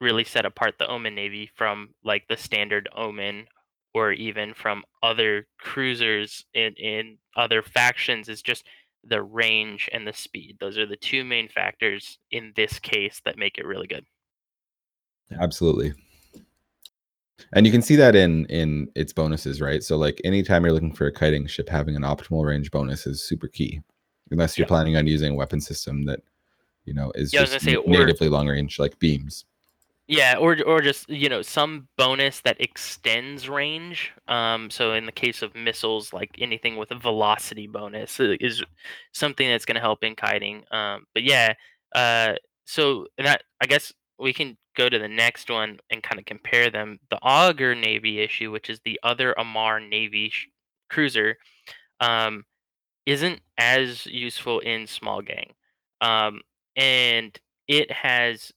really 0.00 0.22
set 0.24 0.46
apart 0.46 0.74
the 0.78 0.86
Omen 0.86 1.16
Navy 1.16 1.50
from 1.56 1.88
like 2.04 2.28
the 2.28 2.36
standard 2.36 2.88
Omen 2.94 3.46
or 3.92 4.12
even 4.12 4.54
from 4.54 4.84
other 5.02 5.48
cruisers 5.58 6.44
in 6.54 6.74
in 6.74 7.18
other 7.34 7.60
factions 7.62 8.28
is 8.28 8.40
just 8.40 8.66
the 9.02 9.22
range 9.22 9.88
and 9.92 10.06
the 10.06 10.12
speed. 10.12 10.58
Those 10.60 10.78
are 10.78 10.86
the 10.86 10.96
two 10.96 11.24
main 11.24 11.48
factors 11.48 12.18
in 12.30 12.52
this 12.54 12.78
case 12.78 13.20
that 13.24 13.38
make 13.38 13.58
it 13.58 13.66
really 13.66 13.86
good. 13.88 14.04
Absolutely. 15.40 15.92
And 17.54 17.66
you 17.66 17.72
can 17.72 17.82
see 17.82 17.96
that 17.96 18.14
in 18.14 18.44
in 18.46 18.88
its 18.94 19.12
bonuses, 19.12 19.60
right? 19.60 19.82
So 19.82 19.96
like 19.96 20.20
anytime 20.24 20.62
you're 20.62 20.72
looking 20.72 20.94
for 20.94 21.06
a 21.06 21.12
kiting 21.12 21.48
ship, 21.48 21.68
having 21.68 21.96
an 21.96 22.02
optimal 22.02 22.44
range 22.44 22.70
bonus 22.70 23.08
is 23.08 23.24
super 23.24 23.48
key. 23.48 23.80
Unless 24.30 24.56
you're 24.56 24.66
Yeah. 24.66 24.68
planning 24.68 24.96
on 24.96 25.08
using 25.08 25.32
a 25.32 25.36
weapon 25.36 25.60
system 25.60 26.04
that 26.04 26.20
you 26.86 26.94
know 26.94 27.12
is 27.14 27.32
Yeah, 27.32 27.44
just 27.44 27.60
say, 27.64 27.74
na- 27.74 27.80
or- 27.80 27.90
natively 27.90 28.28
long 28.28 28.48
range, 28.48 28.78
like 28.78 28.98
beams. 28.98 29.44
Yeah, 30.08 30.36
or 30.38 30.56
or 30.64 30.80
just 30.82 31.08
you 31.10 31.28
know 31.28 31.42
some 31.42 31.88
bonus 31.98 32.40
that 32.42 32.60
extends 32.60 33.48
range. 33.48 34.12
Um, 34.28 34.70
so 34.70 34.92
in 34.92 35.04
the 35.04 35.12
case 35.12 35.42
of 35.42 35.54
missiles, 35.56 36.12
like 36.12 36.30
anything 36.38 36.76
with 36.76 36.92
a 36.92 36.94
velocity 36.94 37.66
bonus 37.66 38.20
is 38.20 38.62
something 39.12 39.48
that's 39.48 39.64
going 39.64 39.74
to 39.74 39.80
help 39.80 40.04
in 40.04 40.14
kiting. 40.14 40.62
Um, 40.70 41.06
but 41.12 41.24
yeah, 41.24 41.54
uh, 41.92 42.34
so 42.66 43.06
that 43.18 43.42
I 43.60 43.66
guess 43.66 43.92
we 44.18 44.32
can 44.32 44.56
go 44.76 44.88
to 44.88 44.98
the 44.98 45.08
next 45.08 45.50
one 45.50 45.78
and 45.90 46.04
kind 46.04 46.20
of 46.20 46.24
compare 46.24 46.70
them. 46.70 47.00
The 47.10 47.18
Augur 47.22 47.74
Navy 47.74 48.20
issue, 48.20 48.52
which 48.52 48.70
is 48.70 48.78
the 48.84 49.00
other 49.02 49.34
Amarr 49.36 49.80
Navy 49.80 50.28
sh- 50.28 50.46
cruiser, 50.88 51.36
um, 52.00 52.44
isn't 53.06 53.40
as 53.58 54.06
useful 54.06 54.60
in 54.60 54.86
small 54.86 55.20
gang. 55.20 55.52
Um, 56.00 56.42
and 56.76 57.38
it 57.68 57.90
has 57.90 58.52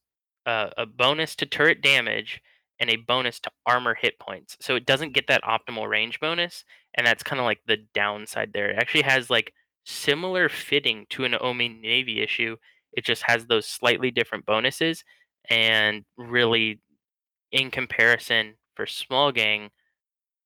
a, 0.46 0.72
a 0.78 0.86
bonus 0.86 1.36
to 1.38 1.46
turret 1.46 1.82
damage 1.82 2.42
and 2.80 2.90
a 2.90 2.96
bonus 2.98 3.40
to 3.42 3.52
armor 3.66 3.94
hit 3.96 4.20
points. 4.20 4.58
So 4.62 4.76
it 4.76 4.86
doesn't 4.86 5.14
get 5.14 5.28
that 5.28 5.44
optimal 5.44 5.90
range 5.90 6.20
bonus, 6.20 6.64
and 6.96 7.06
that's 7.06 7.24
kind 7.24 7.40
of 7.40 7.46
like 7.46 7.60
the 7.68 7.78
downside 7.94 8.52
there. 8.54 8.70
It 8.70 8.78
actually 8.78 9.04
has 9.04 9.30
like 9.30 9.54
similar 9.86 10.50
fitting 10.50 11.06
to 11.12 11.26
an 11.26 11.36
Omi 11.40 11.70
Navy 11.70 12.22
issue. 12.22 12.56
It 12.94 13.04
just 13.06 13.24
has 13.24 13.46
those 13.46 13.66
slightly 13.66 14.12
different 14.12 14.46
bonuses, 14.46 15.04
and 15.50 16.06
really, 16.18 16.82
in 17.52 17.72
comparison, 17.72 18.56
for 18.76 18.86
small 18.86 19.32
gang, 19.32 19.70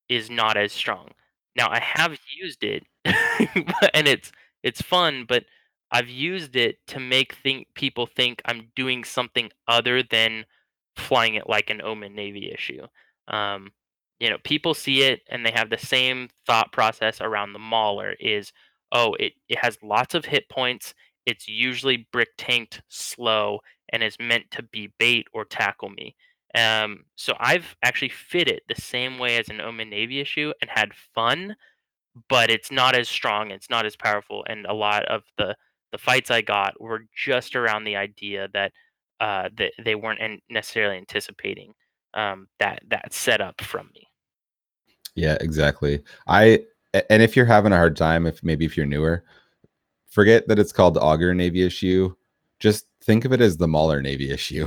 is 0.10 0.30
not 0.30 0.58
as 0.58 0.72
strong. 0.74 1.10
Now 1.56 1.70
I 1.70 1.80
have 1.80 2.18
used 2.42 2.64
it, 2.64 2.84
and 3.06 4.08
it's 4.08 4.32
it's 4.64 4.82
fun, 4.82 5.26
but 5.28 5.46
I've 5.94 6.10
used 6.10 6.56
it 6.56 6.78
to 6.88 7.00
make 7.00 7.36
think 7.36 7.68
people 7.76 8.08
think 8.08 8.42
I'm 8.46 8.70
doing 8.76 9.04
something 9.04 9.52
other 9.68 10.02
than 10.02 10.46
flying 10.96 11.36
it 11.36 11.48
like 11.48 11.70
an 11.70 11.82
Omen 11.84 12.16
Navy 12.16 12.52
issue. 12.52 12.88
Um, 13.28 13.72
you 14.20 14.30
know, 14.30 14.38
people 14.44 14.74
see 14.74 15.04
it 15.04 15.22
and 15.30 15.46
they 15.46 15.52
have 15.52 15.70
the 15.70 15.78
same 15.78 16.30
thought 16.48 16.72
process 16.72 17.22
around 17.22 17.54
the 17.54 17.60
Mauler 17.60 18.16
is, 18.20 18.52
oh, 18.92 19.14
it, 19.20 19.34
it 19.50 19.60
has 19.60 19.78
lots 19.84 20.16
of 20.16 20.26
hit 20.26 20.50
points. 20.50 20.96
It's 21.28 21.48
usually 21.48 22.08
brick 22.12 22.30
tanked 22.40 22.82
slow 22.90 23.60
and 23.90 24.02
is 24.02 24.18
meant 24.20 24.50
to 24.52 24.64
be 24.64 24.94
bait 24.98 25.28
or 25.32 25.46
tackle 25.46 25.90
me. 25.90 26.16
Um, 26.56 27.06
so 27.16 27.34
I've 27.40 27.76
actually 27.84 28.10
fit 28.10 28.48
it 28.48 28.64
the 28.68 28.82
same 28.82 29.20
way 29.20 29.38
as 29.38 29.50
an 29.50 29.62
Omen 29.62 29.90
Navy 29.92 30.20
issue 30.20 30.54
and 30.62 30.70
had 30.70 30.94
fun, 31.14 31.56
but 32.30 32.50
it's 32.50 32.72
not 32.72 32.96
as 32.96 33.10
strong, 33.10 33.52
it's 33.52 33.70
not 33.70 33.86
as 33.86 33.96
powerful, 33.96 34.44
and 34.48 34.66
a 34.66 34.74
lot 34.74 35.06
of 35.06 35.24
the 35.38 35.56
the 35.94 35.98
fights 36.00 36.30
I 36.32 36.42
got 36.42 36.82
were 36.82 37.06
just 37.16 37.56
around 37.56 37.86
the 37.86 37.96
idea 37.96 38.50
that 38.54 38.74
uh, 39.22 39.48
that 39.58 39.72
they 39.86 39.96
weren't 39.96 40.42
necessarily 40.50 40.98
anticipating 40.98 41.74
um, 42.16 42.48
that 42.60 42.82
that 42.90 43.14
setup 43.14 43.62
from 43.62 43.90
me. 43.94 44.08
Yeah, 45.16 45.38
exactly. 45.40 46.04
I 46.28 46.64
and 47.10 47.22
if 47.22 47.36
you're 47.38 47.46
having 47.46 47.72
a 47.72 47.78
hard 47.78 47.96
time, 47.96 48.26
if 48.26 48.44
maybe 48.44 48.66
if 48.66 48.76
you're 48.76 48.86
newer, 48.88 49.24
forget 50.10 50.48
that 50.48 50.60
it's 50.60 50.72
called 50.74 50.96
the 50.96 51.00
Augoror 51.00 51.36
Navy 51.36 51.62
issue. 51.64 52.14
Just 52.60 52.88
think 53.04 53.24
of 53.24 53.32
it 53.34 53.40
as 53.42 53.58
the 53.58 53.68
Mauler 53.68 54.02
Navy 54.02 54.32
issue. 54.32 54.66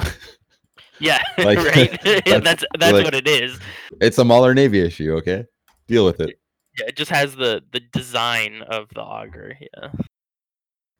Yeah, 1.00 1.22
Like, 1.38 1.58
right. 1.58 2.00
that's- 2.04 2.42
that's 2.44 2.64
that's 2.78 2.92
like- 2.92 3.04
what 3.04 3.14
it 3.14 3.26
is. 3.28 3.58
it's 4.00 4.18
a 4.18 4.24
Mauler 4.24 4.54
Navy 4.54 4.80
issue. 4.80 5.14
Okay, 5.16 5.44
deal 5.88 6.04
with 6.04 6.20
it. 6.20 6.38
Yeah, 6.78 6.86
it 6.88 6.96
just 6.96 7.10
has 7.10 7.34
the 7.34 7.62
the 7.72 7.80
design 7.80 8.62
of 8.68 8.88
the 8.94 9.00
auger. 9.02 9.56
Yeah. 9.60 9.90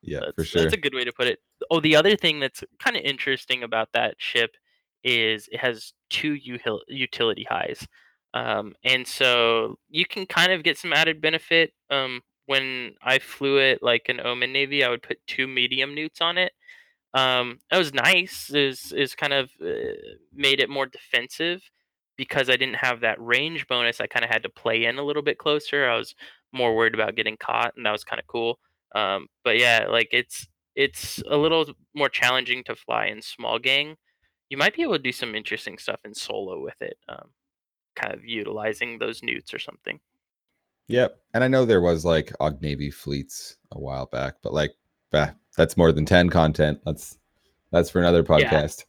Yeah, 0.07 0.21
that's, 0.21 0.35
for 0.35 0.45
sure. 0.45 0.63
That's 0.63 0.75
a 0.75 0.79
good 0.79 0.95
way 0.95 1.05
to 1.05 1.13
put 1.13 1.27
it. 1.27 1.41
Oh, 1.71 1.81
the 1.81 1.97
other 1.97 2.17
thing 2.17 2.41
that's 2.41 2.63
kind 2.79 2.97
of 2.97 3.03
interesting 3.03 3.63
about 3.63 3.91
that 3.93 4.15
ship 4.19 4.57
is 5.05 5.49
it 5.53 5.61
has 5.61 5.93
two 6.11 6.37
util- 6.47 6.81
utility 6.89 7.47
highs. 7.49 7.87
Um, 8.35 8.75
and 8.85 9.07
so 9.07 9.79
you 9.89 10.05
can 10.05 10.27
kind 10.27 10.53
of 10.53 10.63
get 10.63 10.79
some 10.79 10.93
added 10.93 11.21
benefit. 11.21 11.73
Um, 11.91 12.23
when 12.47 12.95
I 13.03 13.19
flew 13.19 13.59
it 13.59 13.83
like 13.83 14.09
an 14.09 14.21
Omen 14.21 14.53
Navy, 14.53 14.85
I 14.85 14.91
would 14.91 15.03
put 15.03 15.19
two 15.27 15.47
medium 15.47 15.95
neuts 15.95 16.21
on 16.21 16.39
it. 16.39 16.53
Um, 17.15 17.59
that 17.71 17.79
was 17.79 17.95
nice. 17.95 18.51
Is 18.51 18.93
is 18.93 19.15
kind 19.15 19.33
of 19.33 19.51
uh, 19.65 19.97
made 20.33 20.61
it 20.61 20.69
more 20.69 20.87
defensive 20.87 21.63
because 22.17 22.51
I 22.51 22.57
didn't 22.57 22.77
have 22.77 23.01
that 23.01 23.21
range 23.21 23.67
bonus. 23.69 24.01
I 24.01 24.07
kind 24.07 24.25
of 24.25 24.31
had 24.31 24.43
to 24.43 24.49
play 24.51 24.85
in 24.85 24.99
a 24.99 25.03
little 25.05 25.23
bit 25.23 25.39
closer. 25.39 25.89
I 25.89 25.97
was 25.97 26.15
more 26.53 26.77
worried 26.77 26.95
about 26.95 27.17
getting 27.17 27.37
caught, 27.37 27.75
and 27.77 27.87
that 27.87 27.93
was 27.93 28.05
kind 28.05 28.21
of 28.21 28.27
cool. 28.27 28.59
Um, 28.97 29.27
but 29.45 29.59
yeah, 29.59 29.87
like 29.91 30.09
it's 30.13 30.47
it's 30.75 31.23
a 31.31 31.37
little 31.37 31.67
more 31.95 32.09
challenging 32.09 32.65
to 32.65 32.75
fly 32.75 33.07
in 33.07 33.21
small 33.21 33.59
gang. 33.59 33.97
You 34.49 34.57
might 34.57 34.75
be 34.75 34.83
able 34.83 34.95
to 34.95 34.99
do 34.99 35.13
some 35.13 35.35
interesting 35.35 35.77
stuff 35.79 36.01
in 36.05 36.15
solo 36.15 36.61
with 36.63 36.81
it, 36.81 36.97
um, 37.09 37.29
kind 37.95 38.15
of 38.15 38.25
utilizing 38.25 38.99
those 38.99 39.23
neuts 39.23 39.53
or 39.53 39.59
something. 39.59 39.99
Yep. 40.89 41.19
And 41.35 41.43
I 41.45 41.49
know 41.49 41.65
there 41.65 41.81
was 41.81 42.05
like 42.05 42.33
Aug 42.41 42.61
Navy 42.63 42.91
fleets 42.91 43.57
a 43.73 43.79
while 43.79 44.07
back, 44.07 44.37
but 44.43 44.53
like 44.55 44.73
bah, 45.11 45.31
that's 45.57 45.77
more 45.77 45.93
than 45.93 46.07
10 46.07 46.31
content. 46.31 46.81
That's 46.85 47.19
that's 47.73 47.91
for 47.91 47.99
another 47.99 48.21
Yeah. 48.21 48.25
podcast. 48.51 48.85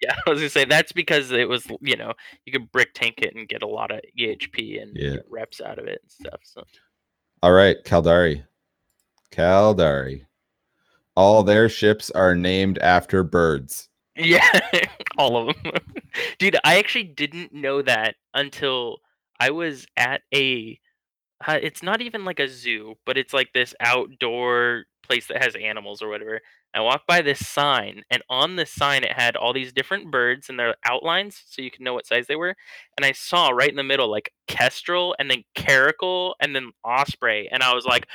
Yeah, 0.00 0.14
I 0.26 0.30
was 0.30 0.38
gonna 0.38 0.48
say 0.48 0.64
that's 0.64 0.92
because 0.92 1.30
it 1.30 1.48
was 1.48 1.66
you 1.80 1.96
know 1.96 2.12
you 2.46 2.52
could 2.52 2.70
brick 2.72 2.94
tank 2.94 3.16
it 3.18 3.34
and 3.34 3.48
get 3.48 3.62
a 3.62 3.66
lot 3.68 3.90
of 3.90 4.00
EHP 4.18 4.80
and 4.80 4.96
Yeah. 4.96 5.16
reps 5.28 5.60
out 5.60 5.78
of 5.78 5.86
it 5.86 6.00
and 6.02 6.10
stuff. 6.10 6.40
So 6.44 6.62
All 7.42 7.52
right, 7.52 7.76
Caldari. 7.84 8.44
Caldari. 9.32 10.26
All 11.16 11.42
their 11.42 11.68
ships 11.68 12.10
are 12.10 12.34
named 12.34 12.78
after 12.78 13.22
birds. 13.22 13.88
Yeah, 14.16 14.60
all 15.18 15.48
of 15.50 15.62
them. 15.62 15.72
Dude, 16.38 16.56
I 16.64 16.78
actually 16.78 17.04
didn't 17.04 17.52
know 17.52 17.82
that 17.82 18.16
until 18.34 18.98
I 19.38 19.50
was 19.50 19.86
at 19.96 20.22
a. 20.34 20.78
Uh, 21.46 21.58
it's 21.62 21.82
not 21.82 22.02
even 22.02 22.24
like 22.24 22.38
a 22.38 22.48
zoo, 22.48 22.96
but 23.06 23.16
it's 23.16 23.32
like 23.32 23.52
this 23.54 23.74
outdoor 23.80 24.84
place 25.02 25.26
that 25.26 25.42
has 25.42 25.54
animals 25.56 26.02
or 26.02 26.08
whatever. 26.08 26.40
I 26.72 26.80
walked 26.80 27.06
by 27.06 27.20
this 27.20 27.44
sign, 27.46 28.02
and 28.10 28.22
on 28.28 28.56
the 28.56 28.66
sign 28.66 29.02
it 29.02 29.12
had 29.12 29.36
all 29.36 29.52
these 29.52 29.72
different 29.72 30.10
birds 30.10 30.48
and 30.48 30.58
their 30.58 30.76
outlines, 30.84 31.42
so 31.48 31.62
you 31.62 31.70
could 31.70 31.80
know 31.80 31.94
what 31.94 32.06
size 32.06 32.26
they 32.28 32.36
were. 32.36 32.54
And 32.96 33.04
I 33.04 33.12
saw 33.12 33.48
right 33.48 33.70
in 33.70 33.76
the 33.76 33.82
middle 33.82 34.10
like 34.10 34.32
kestrel, 34.46 35.16
and 35.18 35.30
then 35.30 35.44
caracal, 35.54 36.36
and 36.40 36.54
then 36.54 36.70
osprey, 36.84 37.48
and 37.50 37.62
I 37.62 37.74
was 37.74 37.86
like, 37.86 38.06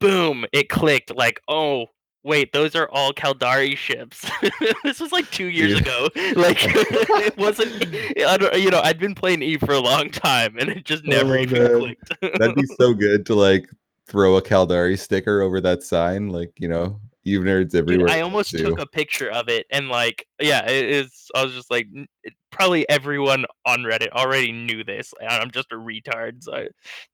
boom! 0.00 0.44
It 0.52 0.68
clicked. 0.68 1.14
Like, 1.14 1.40
oh, 1.48 1.86
wait, 2.24 2.52
those 2.52 2.74
are 2.74 2.88
all 2.90 3.12
Caldari 3.12 3.76
ships. 3.76 4.30
this 4.84 5.00
was 5.00 5.12
like 5.12 5.30
two 5.30 5.46
years 5.46 5.74
Dude. 5.78 5.82
ago. 5.82 6.08
Like 6.36 6.58
it 6.60 7.36
wasn't. 7.36 7.72
I 8.26 8.36
don't, 8.36 8.54
you 8.60 8.70
know, 8.70 8.80
I'd 8.80 8.98
been 8.98 9.14
playing 9.14 9.42
E 9.42 9.56
for 9.56 9.72
a 9.72 9.80
long 9.80 10.10
time, 10.10 10.56
and 10.58 10.68
it 10.68 10.84
just 10.84 11.04
oh, 11.06 11.10
never 11.10 11.36
Oh, 11.36 11.40
even 11.40 11.62
man. 11.62 11.78
clicked. 11.80 12.38
That'd 12.38 12.54
be 12.54 12.66
so 12.78 12.92
good 12.94 13.26
to 13.26 13.34
like 13.34 13.68
throw 14.06 14.36
a 14.36 14.42
Caldari 14.42 14.98
sticker 14.98 15.42
over 15.42 15.60
that 15.62 15.82
sign. 15.82 16.28
Like, 16.28 16.52
you 16.58 16.68
know, 16.68 17.00
you 17.24 17.40
nerds 17.40 17.70
Dude, 17.70 17.82
everywhere. 17.82 18.08
I 18.10 18.20
almost 18.22 18.52
do. 18.52 18.58
took 18.64 18.80
a 18.80 18.86
picture 18.86 19.30
of 19.30 19.48
it, 19.48 19.66
and 19.70 19.88
like, 19.88 20.26
yeah, 20.40 20.66
it 20.68 20.86
is. 20.90 21.30
I 21.34 21.44
was 21.44 21.54
just 21.54 21.70
like, 21.70 21.86
it- 22.24 22.32
probably 22.50 22.88
everyone 22.88 23.44
on 23.66 23.80
Reddit 23.80 24.08
already 24.12 24.50
knew 24.52 24.82
this. 24.82 25.12
I'm 25.28 25.50
just 25.50 25.70
a 25.70 25.76
retard, 25.76 26.42
so 26.42 26.54
I 26.54 26.68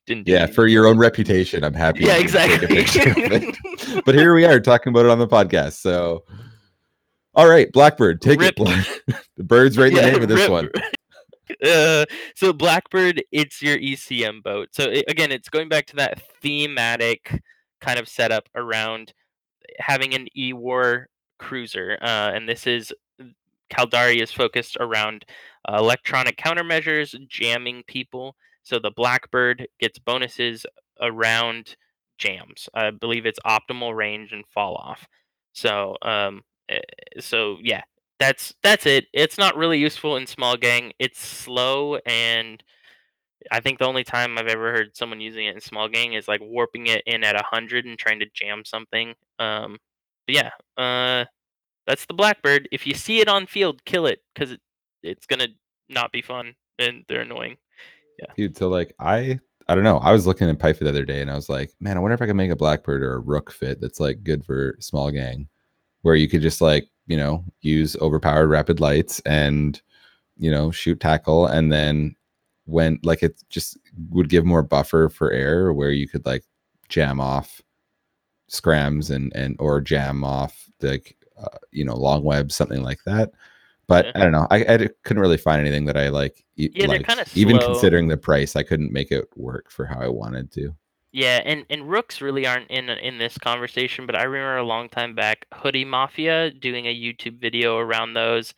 didn't. 0.07 0.27
do 0.27 0.33
Yeah, 0.33 0.47
for 0.47 0.67
your 0.69 0.87
own 0.87 0.97
reputation, 0.99 1.65
I'm 1.65 1.75
happy. 1.75 2.05
yeah, 2.05 2.19
you 2.19 2.29
take 2.29 2.63
a 2.63 2.67
picture 2.67 3.11
of 3.11 3.17
exactly. 3.17 3.55
it. 3.95 4.05
but 4.05 4.15
here 4.15 4.35
we 4.35 4.45
are 4.45 4.61
talking 4.61 4.91
about 4.91 5.05
it 5.07 5.11
on 5.11 5.19
the 5.19 5.27
podcast. 5.27 5.75
So, 5.81 6.25
all 7.35 7.49
right, 7.49 7.71
Blackbird, 7.73 8.21
take 8.23 8.41
Rip. 8.41 8.51
it. 8.51 8.57
Black- 8.57 8.87
the 9.37 9.45
bird's 9.45 9.77
right 9.77 9.89
in 9.91 9.97
the 9.97 10.03
name 10.03 10.23
of 10.23 10.29
this 10.29 10.41
rip. 10.41 10.51
one. 10.51 10.71
Uh, 11.63 12.05
so 12.37 12.53
Blackbird, 12.53 13.23
it's 13.33 13.61
your 13.61 13.77
ECM 13.79 14.43
boat. 14.43 14.69
So 14.73 14.85
i 14.91 15.03
again, 15.09 15.31
it's 15.33 15.49
going 15.49 15.69
back 15.69 15.87
to 15.87 15.97
that 15.97 16.23
thematic 16.41 17.43
kind 17.81 17.99
of 17.99 18.09
setup 18.09 18.49
around 18.55 19.13
having 19.79 20.15
an 20.15 20.29
E-war 20.37 21.09
cruiser, 21.39 21.99
uh, 22.01 22.33
and 22.35 22.49
this 22.49 22.67
is 22.67 22.93
Caldari 23.71 24.23
is 24.23 24.31
focused 24.31 24.77
around 24.81 25.25
uh, 25.69 25.77
electronic 25.79 26.37
countermeasures, 26.37 27.17
jamming 27.29 27.83
people. 27.87 28.37
So 28.63 28.79
the 28.79 28.91
Blackbird 28.91 29.67
gets 29.79 29.99
bonuses 29.99 30.65
around 31.01 31.77
jams. 32.19 32.69
I 32.75 32.91
believe 32.91 33.27
it's 33.27 33.41
optimal 33.47 33.95
range 33.95 34.33
and 34.33 34.45
fall 34.47 34.77
off. 34.77 35.07
So 35.53 35.97
um, 36.03 36.43
eh, 36.69 36.81
so 37.21 37.59
yeah, 37.63 37.83
that's 38.19 38.55
that's 38.63 38.87
it. 38.87 39.07
It's 39.13 39.39
not 39.39 39.57
really 39.57 39.79
useful 39.79 40.17
in 40.17 40.27
small 40.27 40.57
gang. 40.57 40.93
It's 40.99 41.21
slow 41.21 41.97
and 42.07 42.63
I 43.51 43.61
think 43.61 43.79
the 43.79 43.87
only 43.87 44.05
time 44.05 44.39
I've 44.39 44.47
ever 44.47 44.73
heard 44.73 44.97
someone 44.97 45.21
using 45.21 45.47
it 45.47 45.55
in 45.55 45.61
small 45.61 45.89
gang 45.89 46.15
is 46.15 46.29
like 46.29 46.41
warping 46.41 46.87
it 46.87 47.03
in 47.07 47.25
at 47.25 47.37
a 47.37 47.45
hundred 47.45 47.85
and 47.85 47.99
trying 47.99 48.21
to 48.21 48.27
jam 48.33 48.65
something. 48.65 49.15
Um, 49.39 49.79
but 50.27 50.35
yeah, 50.35 50.51
uh, 50.77 51.25
that's 51.87 52.07
the 52.07 52.15
blackbird. 52.15 52.69
If 52.73 52.87
you 52.87 52.95
see 52.95 53.21
it 53.21 53.29
on 53.29 53.47
field, 53.47 53.85
kill 53.85 54.07
it 54.07 54.21
because 54.33 54.53
it, 54.53 54.61
it's 55.03 55.27
gonna 55.27 55.49
not 55.89 56.13
be 56.13 56.23
fun 56.23 56.55
and 56.79 57.05
they're 57.09 57.21
annoying. 57.21 57.57
Yeah. 58.19 58.33
Dude, 58.37 58.57
so 58.57 58.69
like 58.69 58.95
I 58.99 59.39
I 59.69 59.75
don't 59.75 59.85
know. 59.85 59.99
I 59.99 60.13
was 60.13 60.27
looking 60.27 60.49
at 60.49 60.59
Pyfa 60.59 60.81
the 60.81 60.89
other 60.89 61.05
day 61.05 61.21
and 61.21 61.31
I 61.31 61.35
was 61.35 61.49
like, 61.49 61.73
man, 61.81 61.97
I 61.97 62.01
wonder 62.01 62.15
if 62.15 62.23
I 62.23 62.27
can 62.27 62.37
make 62.37 62.51
a 62.51 62.57
Blackbird 62.57 63.03
or 63.03 63.15
a 63.15 63.19
Rook 63.21 63.51
fit 63.51 63.81
that's 63.81 64.01
like 64.01 64.23
good 64.23 64.45
for 64.45 64.77
small 64.81 65.11
gang, 65.11 65.49
where 66.03 66.15
you 66.15 66.29
could 66.29 66.43
just 66.43 66.61
like, 66.61 66.89
you 67.07 67.17
know, 67.17 67.45
use 67.61 67.97
overpowered 67.97 68.49
rapid 68.49 68.81
lights 68.81 69.21
and, 69.21 69.81
you 70.37 70.51
know, 70.51 70.71
shoot 70.71 71.01
tackle. 71.01 71.47
And 71.47 71.73
then 71.73 72.15
when 72.67 72.99
like 73.03 73.23
it 73.23 73.43
just 73.51 73.79
would 74.11 74.29
give 74.29 74.45
more 74.45 74.63
buffer 74.63 75.09
for 75.09 75.31
air 75.33 75.73
where 75.73 75.91
you 75.91 76.09
could 76.09 76.25
like 76.27 76.45
jam 76.89 77.21
off 77.21 77.61
scrams 78.49 79.11
and, 79.11 79.35
and, 79.35 79.57
or 79.59 79.81
jam 79.81 80.25
off 80.25 80.69
like, 80.81 81.17
uh, 81.39 81.59
you 81.71 81.85
know, 81.85 81.95
long 81.97 82.23
web, 82.25 82.53
something 82.53 82.83
like 82.83 83.03
that. 83.05 83.33
But 83.87 84.07
Yeah. 84.07 84.13
I 84.15 84.19
don't 84.21 84.33
know. 84.33 84.47
I, 84.51 84.65
I 84.65 84.89
couldn't 85.03 85.21
really 85.21 85.37
find 85.37 85.61
anything 85.61 85.85
that 85.87 85.97
I 85.97 86.09
like. 86.09 86.45
e- 86.57 86.71
Yeah, 86.75 86.87
they're 86.87 87.27
even 87.35 87.61
slow. 87.61 87.73
considering 87.73 88.09
the 88.09 88.17
price, 88.17 88.57
I 88.57 88.63
couldn't 88.63 88.93
make 88.93 89.11
it 89.13 89.29
work 89.37 89.71
for 89.71 89.85
how 89.85 90.01
I 90.01 90.09
wanted 90.09 90.51
to. 90.53 90.75
Yeah, 91.13 91.43
and 91.45 91.65
and 91.71 91.89
rooks 91.89 92.21
really 92.21 92.45
aren't 92.45 92.71
in 92.71 92.89
in 92.89 93.19
this 93.19 93.39
conversation, 93.39 94.05
but 94.05 94.17
I 94.17 94.25
remember 94.25 94.57
a 94.57 94.65
long 94.65 94.89
time 94.89 95.15
back 95.15 95.47
Hoodie 95.55 95.85
Mafia 95.85 96.51
doing 96.51 96.87
a 96.87 96.95
YouTube 96.95 97.39
video 97.41 97.77
around 97.79 98.15
those, 98.15 98.53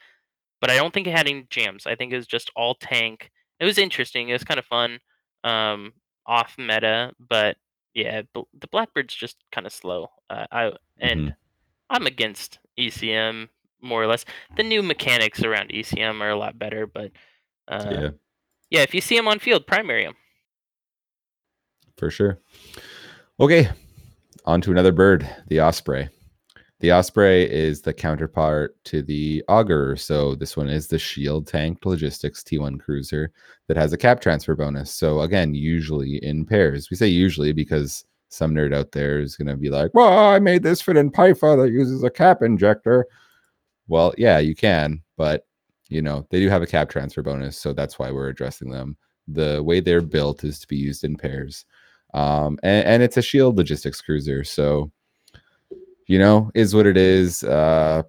but 0.61 0.71
I 0.71 0.77
don't 0.77 0.95
think 0.95 1.07
it 1.07 1.15
had 1.15 1.29
any 1.29 1.47
jams. 1.51 1.87
I 1.87 1.97
think 1.97 2.13
it 2.13 2.17
was 2.17 2.27
just 2.27 2.51
all 2.57 2.75
tank. 2.77 3.31
It 3.61 3.65
was 3.65 3.79
interesting. 3.79 4.29
It 4.29 4.35
was 4.35 4.45
kind 4.45 4.59
of 4.59 4.67
fun, 4.67 4.99
um, 5.45 5.93
off 6.27 6.57
meta, 6.59 7.13
but 7.19 7.57
Yeah, 7.95 8.23
the 8.35 8.69
Blackbird's 8.69 9.15
just 9.15 9.37
kind 9.53 9.67
of 9.67 9.73
slow. 9.73 10.09
Uh, 10.29 10.47
I 10.53 10.73
and 11.01 11.35
I'm 11.89 12.07
against 12.07 12.59
ECM 12.79 13.49
more 13.81 14.03
or 14.03 14.07
less. 14.07 14.27
The 14.57 14.63
new 14.63 14.83
mechanics 14.83 15.43
around 15.43 15.71
ECM 15.71 16.21
are 16.21 16.29
a 16.31 16.37
lot 16.37 16.59
better, 16.59 16.87
but 16.87 17.13
uh, 17.69 17.89
yeah, 17.91 18.09
yeah, 18.71 18.83
if 18.83 18.95
you 18.95 19.01
see 19.01 19.17
him 19.17 19.29
on 19.29 19.39
field, 19.39 19.67
primary 19.67 20.05
him. 20.05 20.15
for 21.97 22.11
sure. 22.11 22.39
Okay, 23.41 23.71
on 24.45 24.61
to 24.63 24.71
another 24.71 24.93
bird, 24.93 25.29
the 25.49 25.61
osprey. 25.61 26.09
The 26.81 26.93
osprey 26.93 27.51
is 27.51 27.81
the 27.81 27.95
counterpart 27.95 28.77
to 28.85 29.03
the 29.03 29.43
augur. 29.49 29.97
So 29.97 30.35
this 30.35 30.57
one 30.57 30.69
is 30.69 30.87
the 30.87 30.99
shield 30.99 31.47
tanked 31.47 31.87
logistics 31.87 32.43
T1 32.43 32.79
cruiser 32.81 33.33
that 33.67 33.79
has 33.79 33.95
a 33.95 33.97
cap 33.99 34.21
transfer 34.21 34.55
bonus. 34.55 34.93
So 34.93 35.21
again, 35.21 35.55
usually 35.55 36.17
in 36.17 36.45
pairs. 36.45 36.91
We 36.91 36.97
say 36.97 37.09
usually 37.09 37.53
because 37.53 38.05
some 38.29 38.55
nerd 38.55 38.75
out 38.75 38.93
there 38.93 39.21
is 39.21 39.37
going 39.37 39.49
to 39.49 39.57
be 39.57 39.71
like, 39.71 39.93
"Well, 39.95 40.29
I 40.29 40.39
made 40.39 40.63
this 40.63 40.83
fit 40.83 40.97
in 40.97 41.11
Pyfa 41.11 41.57
that 41.63 41.73
uses 41.73 42.03
a 42.03 42.11
cap 42.11 42.43
injector." 42.43 43.07
Well, 43.89 44.13
yeah, 44.19 44.39
you 44.39 44.55
can, 44.55 45.03
but 45.17 45.47
you 45.89 46.03
know 46.03 46.27
they 46.31 46.41
do 46.41 46.49
have 46.49 46.63
a 46.63 46.67
cap 46.67 46.91
transfer 46.91 47.23
bonus, 47.23 47.59
so 47.59 47.73
that's 47.73 47.99
why 47.99 48.11
we're 48.11 48.29
addressing 48.29 48.71
them. 48.71 48.97
The 49.29 49.63
way 49.63 49.81
they're 49.81 50.01
built 50.03 50.45
is 50.45 50.59
to 50.61 50.67
be 50.69 50.77
used 50.77 51.05
in 51.05 51.17
pairs, 51.17 51.65
um, 52.15 52.59
and, 52.63 52.87
and 52.87 53.03
it's 53.03 53.17
a 53.17 53.23
shield 53.23 53.57
logistics 53.57 54.03
cruiser, 54.03 54.45
so 54.45 54.91
you 56.07 56.19
know 56.19 56.51
is 56.55 56.75
what 56.75 56.87
it 56.87 56.97
is. 56.97 57.43
Uh, 57.45 58.03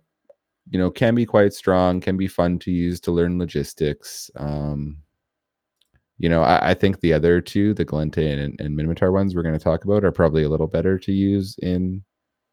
you 0.70 0.78
know, 0.78 0.92
can 0.92 1.16
be 1.16 1.26
quite 1.26 1.54
strong, 1.54 2.02
can 2.02 2.18
be 2.18 2.28
fun 2.28 2.60
to 2.60 2.72
use 2.72 3.00
to 3.02 3.12
learn 3.12 3.40
logistics. 3.40 4.30
Um, 4.36 4.98
you 6.18 6.30
know, 6.30 6.42
I, 6.42 6.72
I 6.72 6.74
think 6.74 7.00
the 7.00 7.14
other 7.14 7.40
two, 7.40 7.74
the 7.74 7.86
Gallente 7.86 8.18
and, 8.18 8.60
and 8.60 9.14
ones 9.14 9.36
we're 9.36 9.44
going 9.44 9.58
to 9.58 9.64
talk 9.64 9.86
about, 9.86 10.04
are 10.04 10.12
probably 10.12 10.44
a 10.44 10.50
little 10.50 10.68
better 10.68 10.98
to 11.00 11.12
use 11.12 11.56
in 11.62 12.04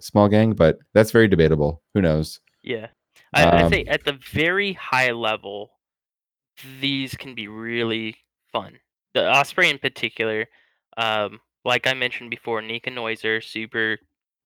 small 0.00 0.28
gang, 0.28 0.52
but 0.52 0.78
that's 0.92 1.10
very 1.10 1.28
debatable. 1.28 1.82
Who 1.94 2.02
knows? 2.02 2.40
Yeah, 2.62 2.88
I, 3.32 3.44
Um, 3.44 3.72
say 3.72 3.84
at 3.84 4.04
the 4.04 4.18
very 4.30 4.74
high 4.74 5.12
level, 5.12 5.70
these 6.80 7.16
can 7.16 7.34
be 7.34 7.48
really 7.48 8.16
fun. 8.52 8.78
The 9.14 9.28
Osprey 9.28 9.70
in 9.70 9.78
particular, 9.78 10.46
um, 10.96 11.40
like 11.64 11.86
I 11.86 11.94
mentioned 11.94 12.30
before, 12.30 12.62
Nika 12.62 12.90
Noiser, 12.90 13.42
super 13.42 13.98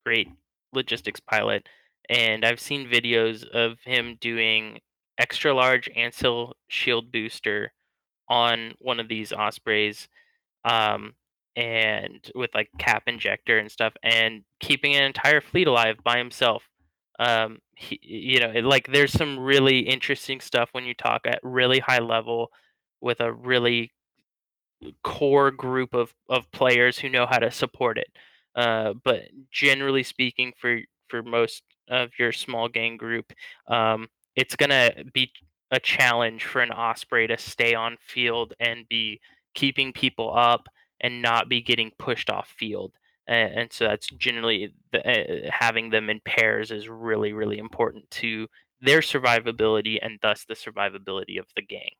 great 0.06 0.28
logistics 0.72 1.20
pilot, 1.20 1.68
and 2.08 2.44
I've 2.44 2.60
seen 2.60 2.88
videos 2.88 3.46
of 3.48 3.78
him 3.84 4.16
doing 4.20 4.80
extra 5.18 5.54
large 5.54 5.90
Ancil 5.96 6.52
shield 6.68 7.10
booster 7.12 7.72
on 8.28 8.74
one 8.78 9.00
of 9.00 9.08
these 9.08 9.32
Ospreys, 9.32 10.08
um, 10.64 11.14
and 11.56 12.30
with 12.34 12.50
like 12.54 12.68
cap 12.78 13.04
injector 13.06 13.58
and 13.58 13.70
stuff, 13.70 13.94
and 14.02 14.42
keeping 14.60 14.94
an 14.94 15.04
entire 15.04 15.40
fleet 15.40 15.66
alive 15.68 15.96
by 16.04 16.18
himself. 16.18 16.64
Um 17.18 17.58
he, 17.74 17.98
you 18.02 18.40
know 18.40 18.52
like 18.60 18.88
there's 18.92 19.12
some 19.12 19.38
really 19.40 19.80
interesting 19.80 20.40
stuff 20.40 20.68
when 20.72 20.84
you 20.84 20.94
talk 20.94 21.22
at 21.26 21.40
really 21.42 21.80
high 21.80 21.98
level 21.98 22.50
with 23.00 23.20
a 23.20 23.32
really 23.32 23.92
core 25.02 25.50
group 25.50 25.94
of 25.94 26.14
of 26.28 26.50
players 26.52 26.98
who 26.98 27.08
know 27.08 27.26
how 27.26 27.38
to 27.38 27.50
support 27.50 27.98
it 27.98 28.08
uh 28.58 28.92
but 29.04 29.22
generally 29.50 30.02
speaking 30.02 30.52
for 30.58 30.80
for 31.08 31.22
most 31.22 31.62
of 31.88 32.10
your 32.18 32.32
small 32.32 32.68
gang 32.68 32.98
group 32.98 33.32
um 33.68 34.06
it's 34.36 34.54
gonna 34.54 34.90
be 35.14 35.32
a 35.70 35.80
challenge 35.80 36.44
for 36.44 36.60
an 36.60 36.70
osprey 36.72 37.26
to 37.26 37.36
stay 37.38 37.74
on 37.74 37.96
field 38.00 38.54
and 38.60 38.88
be 38.88 39.20
keeping 39.54 39.92
people 39.92 40.32
up 40.36 40.68
and 41.00 41.22
not 41.22 41.48
be 41.48 41.60
getting 41.60 41.90
pushed 41.98 42.30
off 42.30 42.48
field. 42.56 42.92
And, 43.26 43.52
and 43.54 43.72
so 43.72 43.84
that's 43.86 44.08
generally 44.08 44.72
the, 44.92 45.46
uh, 45.46 45.50
having 45.52 45.90
them 45.90 46.10
in 46.10 46.20
pairs 46.24 46.70
is 46.70 46.88
really 46.88 47.32
really 47.32 47.58
important 47.58 48.10
to 48.12 48.46
their 48.80 49.00
survivability 49.00 49.98
and 50.00 50.18
thus 50.22 50.44
the 50.44 50.54
survivability 50.54 51.38
of 51.38 51.46
the 51.56 51.62
gang 51.62 51.90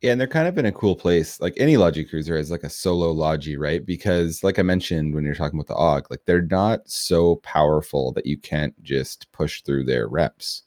Yeah, 0.00 0.12
and 0.12 0.20
they're 0.20 0.28
kind 0.28 0.46
of 0.46 0.56
in 0.58 0.66
a 0.66 0.72
cool 0.72 0.94
place. 0.94 1.40
Like 1.40 1.54
any 1.56 1.76
Logi 1.76 2.04
cruiser 2.04 2.36
is 2.36 2.50
like 2.52 2.62
a 2.62 2.70
solo 2.70 3.10
Logi, 3.10 3.56
right? 3.56 3.84
Because 3.84 4.44
like 4.44 4.58
I 4.60 4.62
mentioned 4.62 5.14
when 5.14 5.24
you're 5.24 5.34
talking 5.34 5.58
about 5.58 5.66
the 5.66 5.74
AUG, 5.74 6.06
like 6.10 6.24
they're 6.24 6.42
not 6.42 6.88
so 6.88 7.36
powerful 7.36 8.12
that 8.12 8.26
you 8.26 8.38
can't 8.38 8.80
just 8.82 9.30
push 9.32 9.62
through 9.62 9.84
their 9.84 10.06
reps. 10.06 10.62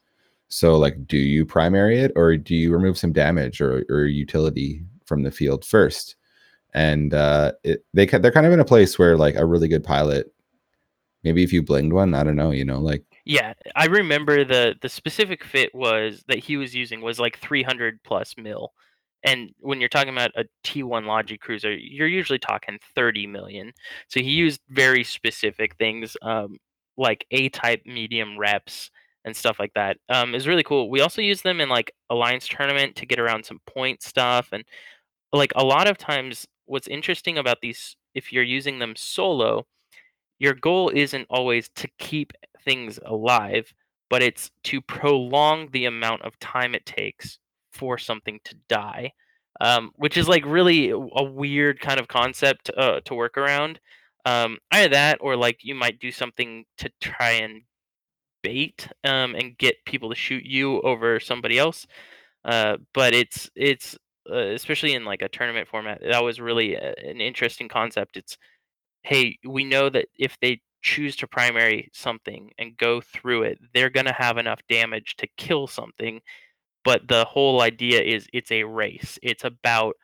So 0.49 0.77
like 0.77 1.07
do 1.07 1.17
you 1.17 1.45
primary 1.45 1.99
it 1.99 2.11
or 2.17 2.35
do 2.35 2.55
you 2.55 2.73
remove 2.73 2.97
some 2.97 3.13
damage 3.13 3.61
or, 3.61 3.85
or 3.89 4.05
utility 4.05 4.83
from 5.05 5.23
the 5.23 5.31
field 5.31 5.63
first? 5.63 6.17
And 6.73 7.13
uh 7.13 7.53
it 7.63 7.85
they 7.93 8.05
they're 8.05 8.31
kind 8.31 8.45
of 8.45 8.53
in 8.53 8.59
a 8.59 8.65
place 8.65 8.99
where 8.99 9.17
like 9.17 9.35
a 9.35 9.45
really 9.45 9.69
good 9.69 9.83
pilot, 9.83 10.33
maybe 11.23 11.43
if 11.43 11.53
you 11.53 11.63
blinged 11.63 11.93
one, 11.93 12.13
I 12.13 12.23
don't 12.23 12.35
know, 12.35 12.51
you 12.51 12.65
know, 12.65 12.79
like 12.79 13.03
Yeah, 13.25 13.53
I 13.75 13.85
remember 13.85 14.43
the 14.43 14.75
the 14.81 14.89
specific 14.89 15.43
fit 15.43 15.73
was 15.73 16.23
that 16.27 16.39
he 16.39 16.57
was 16.57 16.75
using 16.75 17.01
was 17.01 17.19
like 17.19 17.39
300 17.39 18.03
plus 18.03 18.35
mil. 18.37 18.73
And 19.23 19.51
when 19.59 19.79
you're 19.79 19.89
talking 19.89 20.13
about 20.13 20.31
a 20.35 20.45
T1 20.63 21.05
Logi 21.05 21.37
cruiser, 21.37 21.73
you're 21.73 22.07
usually 22.07 22.39
talking 22.39 22.79
30 22.95 23.27
million. 23.27 23.71
So 24.07 24.19
he 24.19 24.31
used 24.31 24.61
very 24.69 25.03
specific 25.03 25.75
things 25.77 26.17
um, 26.21 26.57
like 26.97 27.25
A 27.31 27.49
type 27.49 27.81
medium 27.85 28.37
reps 28.37 28.89
and 29.25 29.35
stuff 29.35 29.59
like 29.59 29.73
that. 29.75 29.97
Um, 30.09 30.33
is 30.33 30.47
really 30.47 30.63
cool. 30.63 30.89
We 30.89 31.01
also 31.01 31.21
use 31.21 31.41
them 31.41 31.61
in 31.61 31.69
like 31.69 31.93
alliance 32.09 32.47
tournament 32.47 32.95
to 32.97 33.05
get 33.05 33.19
around 33.19 33.45
some 33.45 33.59
point 33.67 34.01
stuff 34.01 34.49
and 34.51 34.63
like 35.33 35.51
a 35.55 35.63
lot 35.63 35.87
of 35.87 35.97
times 35.97 36.47
what's 36.65 36.87
interesting 36.87 37.37
about 37.37 37.61
these 37.61 37.95
if 38.15 38.33
you're 38.33 38.43
using 38.43 38.79
them 38.79 38.93
solo 38.95 39.65
your 40.41 40.55
goal 40.55 40.91
isn't 40.95 41.27
always 41.29 41.69
to 41.75 41.87
keep 41.99 42.33
things 42.65 42.99
alive, 43.05 43.71
but 44.09 44.23
it's 44.23 44.49
to 44.63 44.81
prolong 44.81 45.69
the 45.71 45.85
amount 45.85 46.23
of 46.23 46.37
time 46.39 46.73
it 46.73 46.83
takes 46.83 47.37
for 47.71 47.97
something 47.97 48.39
to 48.45 48.55
die, 48.67 49.13
um, 49.59 49.91
which 49.95 50.17
is 50.17 50.27
like 50.27 50.45
really 50.45 50.89
a 50.89 51.23
weird 51.23 51.79
kind 51.79 51.99
of 51.99 52.07
concept 52.07 52.69
uh, 52.77 53.01
to 53.05 53.15
work 53.15 53.37
around. 53.37 53.79
Um, 54.25 54.59
either 54.71 54.89
that, 54.89 55.17
or 55.21 55.35
like 55.35 55.59
you 55.63 55.73
might 55.75 55.99
do 55.99 56.11
something 56.11 56.65
to 56.77 56.91
try 57.01 57.31
and 57.31 57.63
bait 58.43 58.87
um, 59.03 59.35
and 59.35 59.57
get 59.57 59.85
people 59.85 60.09
to 60.09 60.15
shoot 60.15 60.43
you 60.45 60.81
over 60.81 61.19
somebody 61.19 61.57
else. 61.57 61.87
Uh, 62.45 62.77
but 62.93 63.13
it's 63.13 63.49
it's 63.55 63.97
uh, 64.29 64.35
especially 64.37 64.93
in 64.93 65.05
like 65.05 65.21
a 65.21 65.29
tournament 65.29 65.67
format 65.67 66.01
that 66.01 66.23
was 66.23 66.39
really 66.39 66.75
a, 66.75 66.93
an 67.03 67.21
interesting 67.21 67.67
concept. 67.67 68.17
It's 68.17 68.37
hey, 69.03 69.37
we 69.45 69.63
know 69.63 69.89
that 69.89 70.07
if 70.17 70.37
they 70.41 70.61
choose 70.81 71.15
to 71.17 71.27
primary 71.27 71.89
something 71.93 72.51
and 72.57 72.77
go 72.77 73.01
through 73.01 73.43
it, 73.43 73.59
they're 73.73 73.89
going 73.89 74.05
to 74.05 74.13
have 74.13 74.37
enough 74.37 74.61
damage 74.69 75.15
to 75.17 75.27
kill 75.37 75.67
something. 75.67 76.21
But 76.83 77.07
the 77.07 77.25
whole 77.25 77.61
idea 77.61 78.01
is 78.01 78.27
it's 78.33 78.51
a 78.51 78.63
race. 78.63 79.19
It's 79.21 79.43
about 79.43 79.95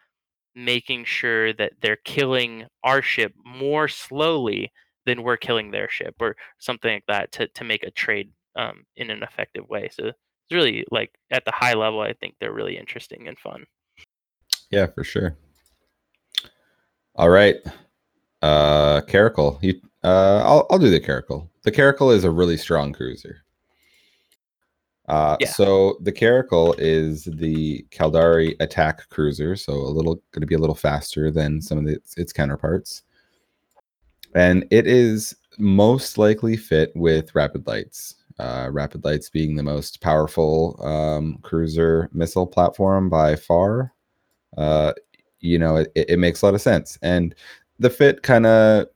making 0.56 1.06
sure 1.06 1.54
that 1.54 1.74
they're 1.82 1.98
killing 2.04 2.66
our 2.84 3.02
ship 3.02 3.34
more 3.46 3.88
slowly 3.88 4.72
than 5.06 5.24
we're 5.24 5.38
killing 5.38 5.72
their 5.72 5.90
ship 5.90 6.16
or 6.20 6.36
something 6.60 6.94
like 6.94 7.06
that 7.08 7.32
to, 7.32 7.48
to 7.50 7.64
make 7.64 7.84
a 7.84 7.92
trade 7.92 8.32
um, 8.56 8.84
in 8.96 9.10
an 9.10 9.24
effective 9.24 9.68
way. 9.70 9.90
So 9.92 10.08
it's 10.08 10.16
really 10.52 10.86
like 10.92 11.12
at 11.32 11.46
the 11.46 11.52
high 11.52 11.74
level, 11.74 12.02
I 12.02 12.14
think 12.14 12.36
they're 12.40 12.54
really 12.54 12.78
interesting 12.78 13.28
and 13.28 13.38
fun. 13.38 13.66
yeah, 14.72 14.88
for 14.88 15.04
sure. 15.04 15.38
All 17.16 17.30
right. 17.30 17.56
Uh 18.42 19.02
Caracal. 19.02 19.60
You 19.62 19.82
uh 20.04 20.42
I'll 20.46 20.68
I'll 20.70 20.80
do 20.80 20.90
the 20.90 21.00
Caracal. 21.00 21.50
The 21.64 21.72
Caracal 21.72 22.12
is 22.12 22.24
a 22.24 22.32
really 22.32 22.58
strong 22.58 22.94
cruiser. 22.94 23.44
Uh 25.08 25.38
Yeah. 25.40 25.48
so 25.48 25.98
the 26.02 26.12
Caracal 26.12 26.74
is 26.78 27.26
the 27.26 27.86
Caldari 27.92 28.56
attack 28.60 29.08
cruiser, 29.10 29.56
so 29.56 29.74
a 29.74 29.94
little 29.94 30.16
going 30.32 30.42
to 30.42 30.48
be 30.48 30.56
a 30.56 30.60
little 30.60 30.76
faster 30.76 31.32
than 31.32 31.62
some 31.62 31.78
of 31.78 31.86
the, 31.86 32.00
its 32.18 32.34
counterparts. 32.34 33.04
And 34.36 34.66
it 34.70 34.86
is 34.86 35.36
most 35.58 36.18
likely 36.18 36.58
fit 36.58 36.92
with 36.96 37.34
Rapid 37.34 37.68
Lights. 37.68 38.16
Uh, 38.40 38.70
Rapid 38.72 39.04
Lights 39.04 39.30
being 39.30 39.56
the 39.56 39.64
most 39.64 40.02
powerful 40.02 40.80
um, 40.84 41.40
cruiser 41.42 42.10
missile 42.14 42.46
platform 42.46 43.10
by 43.10 43.36
far. 43.36 43.94
Uh, 44.58 44.94
you 45.40 45.58
know, 45.58 45.78
it, 45.78 45.92
it 45.96 46.20
makes 46.20 46.42
a 46.42 46.46
lot 46.46 46.54
of 46.54 46.62
sense. 46.62 47.00
And 47.02 47.34
the 47.80 47.90
fit 47.90 48.24
kind 48.24 48.46
of 48.46 48.88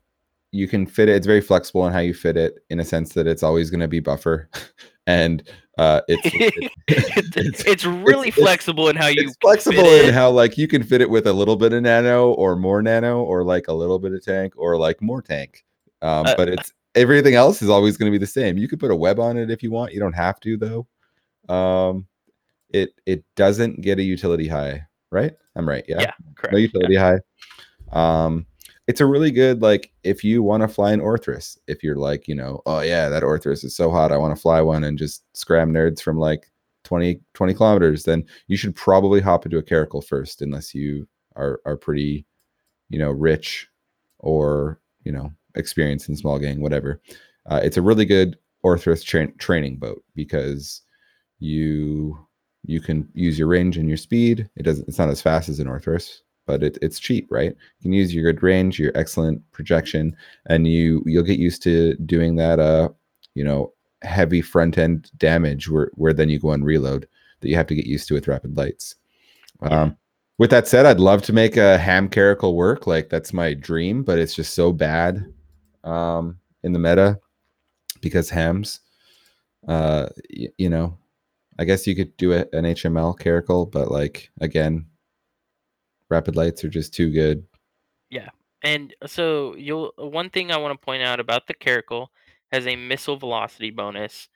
you 0.51 0.67
can 0.67 0.85
fit 0.85 1.07
it 1.07 1.15
it's 1.15 1.27
very 1.27 1.41
flexible 1.41 1.87
in 1.87 1.93
how 1.93 1.99
you 1.99 2.13
fit 2.13 2.35
it 2.35 2.59
in 2.69 2.79
a 2.79 2.85
sense 2.85 3.13
that 3.13 3.25
it's 3.25 3.43
always 3.43 3.69
going 3.69 3.79
to 3.79 3.87
be 3.87 4.01
buffer 4.01 4.49
and 5.07 5.43
uh 5.77 6.01
it's 6.07 6.71
it's, 6.87 7.65
it's 7.65 7.85
really 7.85 8.27
it's- 8.29 8.43
flexible 8.43 8.89
in 8.89 8.95
how 8.95 9.07
you 9.07 9.15
it's 9.21 9.35
flexible 9.41 9.79
in 9.85 10.09
it. 10.09 10.13
how 10.13 10.29
like 10.29 10.57
you 10.57 10.67
can 10.67 10.83
fit 10.83 11.01
it 11.01 11.09
with 11.09 11.25
a 11.27 11.33
little 11.33 11.55
bit 11.55 11.73
of 11.73 11.81
nano 11.81 12.31
or 12.33 12.55
more 12.55 12.81
nano 12.81 13.23
or 13.23 13.43
like 13.43 13.67
a 13.67 13.73
little 13.73 13.97
bit 13.99 14.13
of 14.13 14.23
tank 14.23 14.53
or 14.57 14.77
like 14.77 15.01
more 15.01 15.21
tank 15.21 15.63
um 16.01 16.25
Uh, 16.27 16.35
but 16.35 16.49
it's 16.49 16.71
everything 16.95 17.35
else 17.35 17.61
is 17.61 17.69
always 17.69 17.97
going 17.97 18.11
to 18.11 18.17
be 18.17 18.19
the 18.23 18.27
same 18.27 18.57
you 18.57 18.67
could 18.67 18.79
put 18.79 18.91
a 18.91 18.95
web 18.95 19.19
on 19.19 19.37
it 19.37 19.49
if 19.49 19.63
you 19.63 19.71
want 19.71 19.93
you 19.93 19.99
don't 19.99 20.13
have 20.13 20.39
to 20.41 20.57
though 20.57 20.87
um 21.53 22.05
it 22.69 22.91
it 23.05 23.23
doesn't 23.35 23.81
get 23.81 23.97
a 23.97 24.03
utility 24.03 24.47
high 24.47 24.85
right 25.09 25.33
i'm 25.55 25.67
right 25.67 25.85
yeah 25.87 26.01
Yeah, 26.01 26.11
correct. 26.35 26.51
no 26.53 26.57
yeah. 26.59 26.63
utility 26.73 26.95
high. 26.95 27.19
Um, 27.91 28.45
it's 28.87 29.01
a 29.01 29.05
really 29.05 29.31
good 29.31 29.61
like 29.61 29.91
if 30.03 30.23
you 30.23 30.43
want 30.43 30.61
to 30.61 30.67
fly 30.67 30.91
an 30.91 31.01
Orthrus, 31.01 31.57
if 31.67 31.83
you're 31.83 31.95
like, 31.95 32.27
you 32.27 32.35
know, 32.35 32.61
oh 32.65 32.81
yeah, 32.81 33.09
that 33.09 33.23
Orthrus 33.23 33.63
is 33.63 33.75
so 33.75 33.91
hot, 33.91 34.11
I 34.11 34.17
want 34.17 34.35
to 34.35 34.41
fly 34.41 34.61
one 34.61 34.83
and 34.83 34.97
just 34.97 35.23
scram 35.35 35.73
nerds 35.73 36.01
from 36.01 36.17
like 36.17 36.51
20 36.83 37.21
20 37.33 37.53
kilometers, 37.53 38.03
then 38.03 38.23
you 38.47 38.57
should 38.57 38.75
probably 38.75 39.21
hop 39.21 39.45
into 39.45 39.57
a 39.57 39.63
Caracal 39.63 40.01
first, 40.01 40.41
unless 40.41 40.73
you 40.73 41.07
are 41.35 41.61
are 41.65 41.77
pretty, 41.77 42.25
you 42.89 42.99
know, 42.99 43.11
rich 43.11 43.67
or 44.19 44.79
you 45.03 45.11
know 45.11 45.31
experienced 45.55 46.09
in 46.09 46.15
small 46.15 46.39
gang, 46.39 46.61
whatever. 46.61 47.01
Uh, 47.49 47.59
it's 47.63 47.77
a 47.77 47.81
really 47.81 48.05
good 48.05 48.37
Orthrus 48.65 49.03
tra- 49.03 49.31
training 49.33 49.77
boat 49.77 50.03
because 50.15 50.81
you 51.39 52.17
you 52.65 52.79
can 52.79 53.07
use 53.13 53.37
your 53.39 53.47
range 53.47 53.77
and 53.77 53.87
your 53.87 53.97
speed. 53.97 54.49
It 54.55 54.63
doesn't. 54.63 54.87
It's 54.87 54.99
not 54.99 55.09
as 55.09 55.21
fast 55.21 55.49
as 55.49 55.59
an 55.59 55.67
Orthrus, 55.67 56.19
but 56.51 56.63
it, 56.63 56.77
it's 56.81 56.99
cheap, 56.99 57.27
right? 57.29 57.51
You 57.51 57.83
can 57.83 57.93
use 57.93 58.13
your 58.13 58.25
good 58.25 58.43
range, 58.43 58.77
your 58.77 58.91
excellent 58.93 59.41
projection, 59.53 60.13
and 60.47 60.67
you 60.67 61.01
you'll 61.05 61.23
get 61.23 61.39
used 61.39 61.63
to 61.63 61.95
doing 61.95 62.35
that. 62.35 62.59
Uh, 62.59 62.89
you 63.35 63.43
know, 63.45 63.71
heavy 64.01 64.41
front 64.41 64.77
end 64.77 65.09
damage 65.17 65.69
where 65.69 65.91
where 65.95 66.11
then 66.11 66.27
you 66.27 66.39
go 66.39 66.49
on 66.49 66.61
reload 66.61 67.07
that 67.39 67.47
you 67.47 67.55
have 67.55 67.67
to 67.67 67.75
get 67.75 67.85
used 67.85 68.09
to 68.09 68.15
with 68.15 68.27
rapid 68.27 68.57
lights. 68.57 68.95
Um, 69.61 69.95
with 70.39 70.49
that 70.49 70.67
said, 70.67 70.85
I'd 70.85 70.99
love 70.99 71.21
to 71.23 71.33
make 71.33 71.55
a 71.55 71.77
ham 71.77 72.09
caracal 72.09 72.55
work. 72.55 72.85
Like 72.85 73.07
that's 73.07 73.31
my 73.31 73.53
dream, 73.53 74.03
but 74.03 74.19
it's 74.19 74.35
just 74.35 74.53
so 74.53 74.73
bad 74.73 75.25
um, 75.85 76.37
in 76.63 76.73
the 76.73 76.79
meta 76.79 77.17
because 78.01 78.29
hams. 78.29 78.81
Uh, 79.69 80.07
y- 80.35 80.49
you 80.57 80.69
know, 80.69 80.97
I 81.59 81.63
guess 81.63 81.87
you 81.87 81.95
could 81.95 82.15
do 82.17 82.33
a, 82.33 82.39
an 82.51 82.65
HML 82.65 83.17
caracal, 83.17 83.65
but 83.65 83.89
like 83.89 84.29
again, 84.41 84.85
rapid 86.11 86.35
lights 86.35 86.63
are 86.63 86.69
just 86.69 86.93
too 86.93 87.09
good. 87.09 87.43
Yeah. 88.09 88.29
And 88.63 88.93
so 89.07 89.55
you'll 89.55 89.93
one 89.97 90.29
thing 90.29 90.51
I 90.51 90.57
want 90.57 90.79
to 90.79 90.85
point 90.85 91.01
out 91.01 91.19
about 91.19 91.47
the 91.47 91.53
Caracal 91.53 92.11
has 92.51 92.67
a 92.67 92.75
missile 92.75 93.17
velocity 93.17 93.71
bonus, 93.71 94.27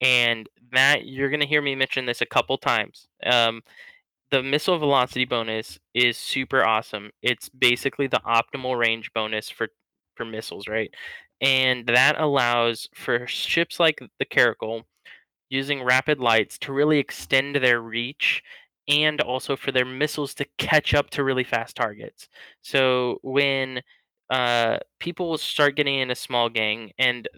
and 0.00 0.48
that 0.72 1.06
you're 1.06 1.30
gonna 1.30 1.46
hear 1.46 1.62
me 1.62 1.74
mention 1.74 2.06
this 2.06 2.20
a 2.20 2.26
couple 2.26 2.58
times. 2.58 3.06
Um, 3.24 3.62
the 4.30 4.42
missile 4.42 4.78
velocity 4.78 5.24
bonus 5.24 5.78
is 5.94 6.18
super 6.18 6.64
awesome. 6.64 7.10
It's 7.22 7.48
basically 7.48 8.08
the 8.08 8.20
optimal 8.26 8.78
range 8.78 9.12
bonus 9.12 9.48
for 9.48 9.68
for 10.16 10.24
missiles, 10.24 10.66
right? 10.66 10.92
And 11.40 11.86
that 11.86 12.20
allows 12.20 12.88
for 12.94 13.26
ships 13.28 13.78
like 13.78 14.00
the 14.18 14.24
Caracal 14.24 14.84
using 15.50 15.82
rapid 15.82 16.20
lights 16.20 16.58
to 16.58 16.72
really 16.72 16.98
extend 16.98 17.56
their 17.56 17.80
reach 17.80 18.42
and 18.88 19.20
also 19.20 19.56
for 19.56 19.70
their 19.70 19.84
missiles 19.84 20.34
to 20.34 20.46
catch 20.56 20.94
up 20.94 21.10
to 21.10 21.24
really 21.24 21.44
fast 21.44 21.76
targets. 21.76 22.28
So 22.62 23.18
when 23.22 23.82
uh, 24.30 24.78
people 24.98 25.30
will 25.30 25.38
start 25.38 25.76
getting 25.76 26.00
in 26.00 26.10
a 26.10 26.14
small 26.14 26.48
gang 26.48 26.92
and 26.98 27.28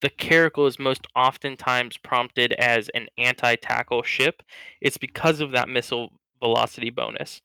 the 0.00 0.10
Caracal 0.10 0.66
is 0.66 0.78
most 0.78 1.06
oftentimes 1.16 1.96
prompted 1.96 2.52
as 2.54 2.90
an 2.90 3.06
anti-tackle 3.16 4.02
ship, 4.02 4.42
it's 4.80 4.98
because 4.98 5.40
of 5.40 5.52
that 5.52 5.68
missile 5.68 6.10
velocity 6.40 6.90
bonus. 6.90 7.40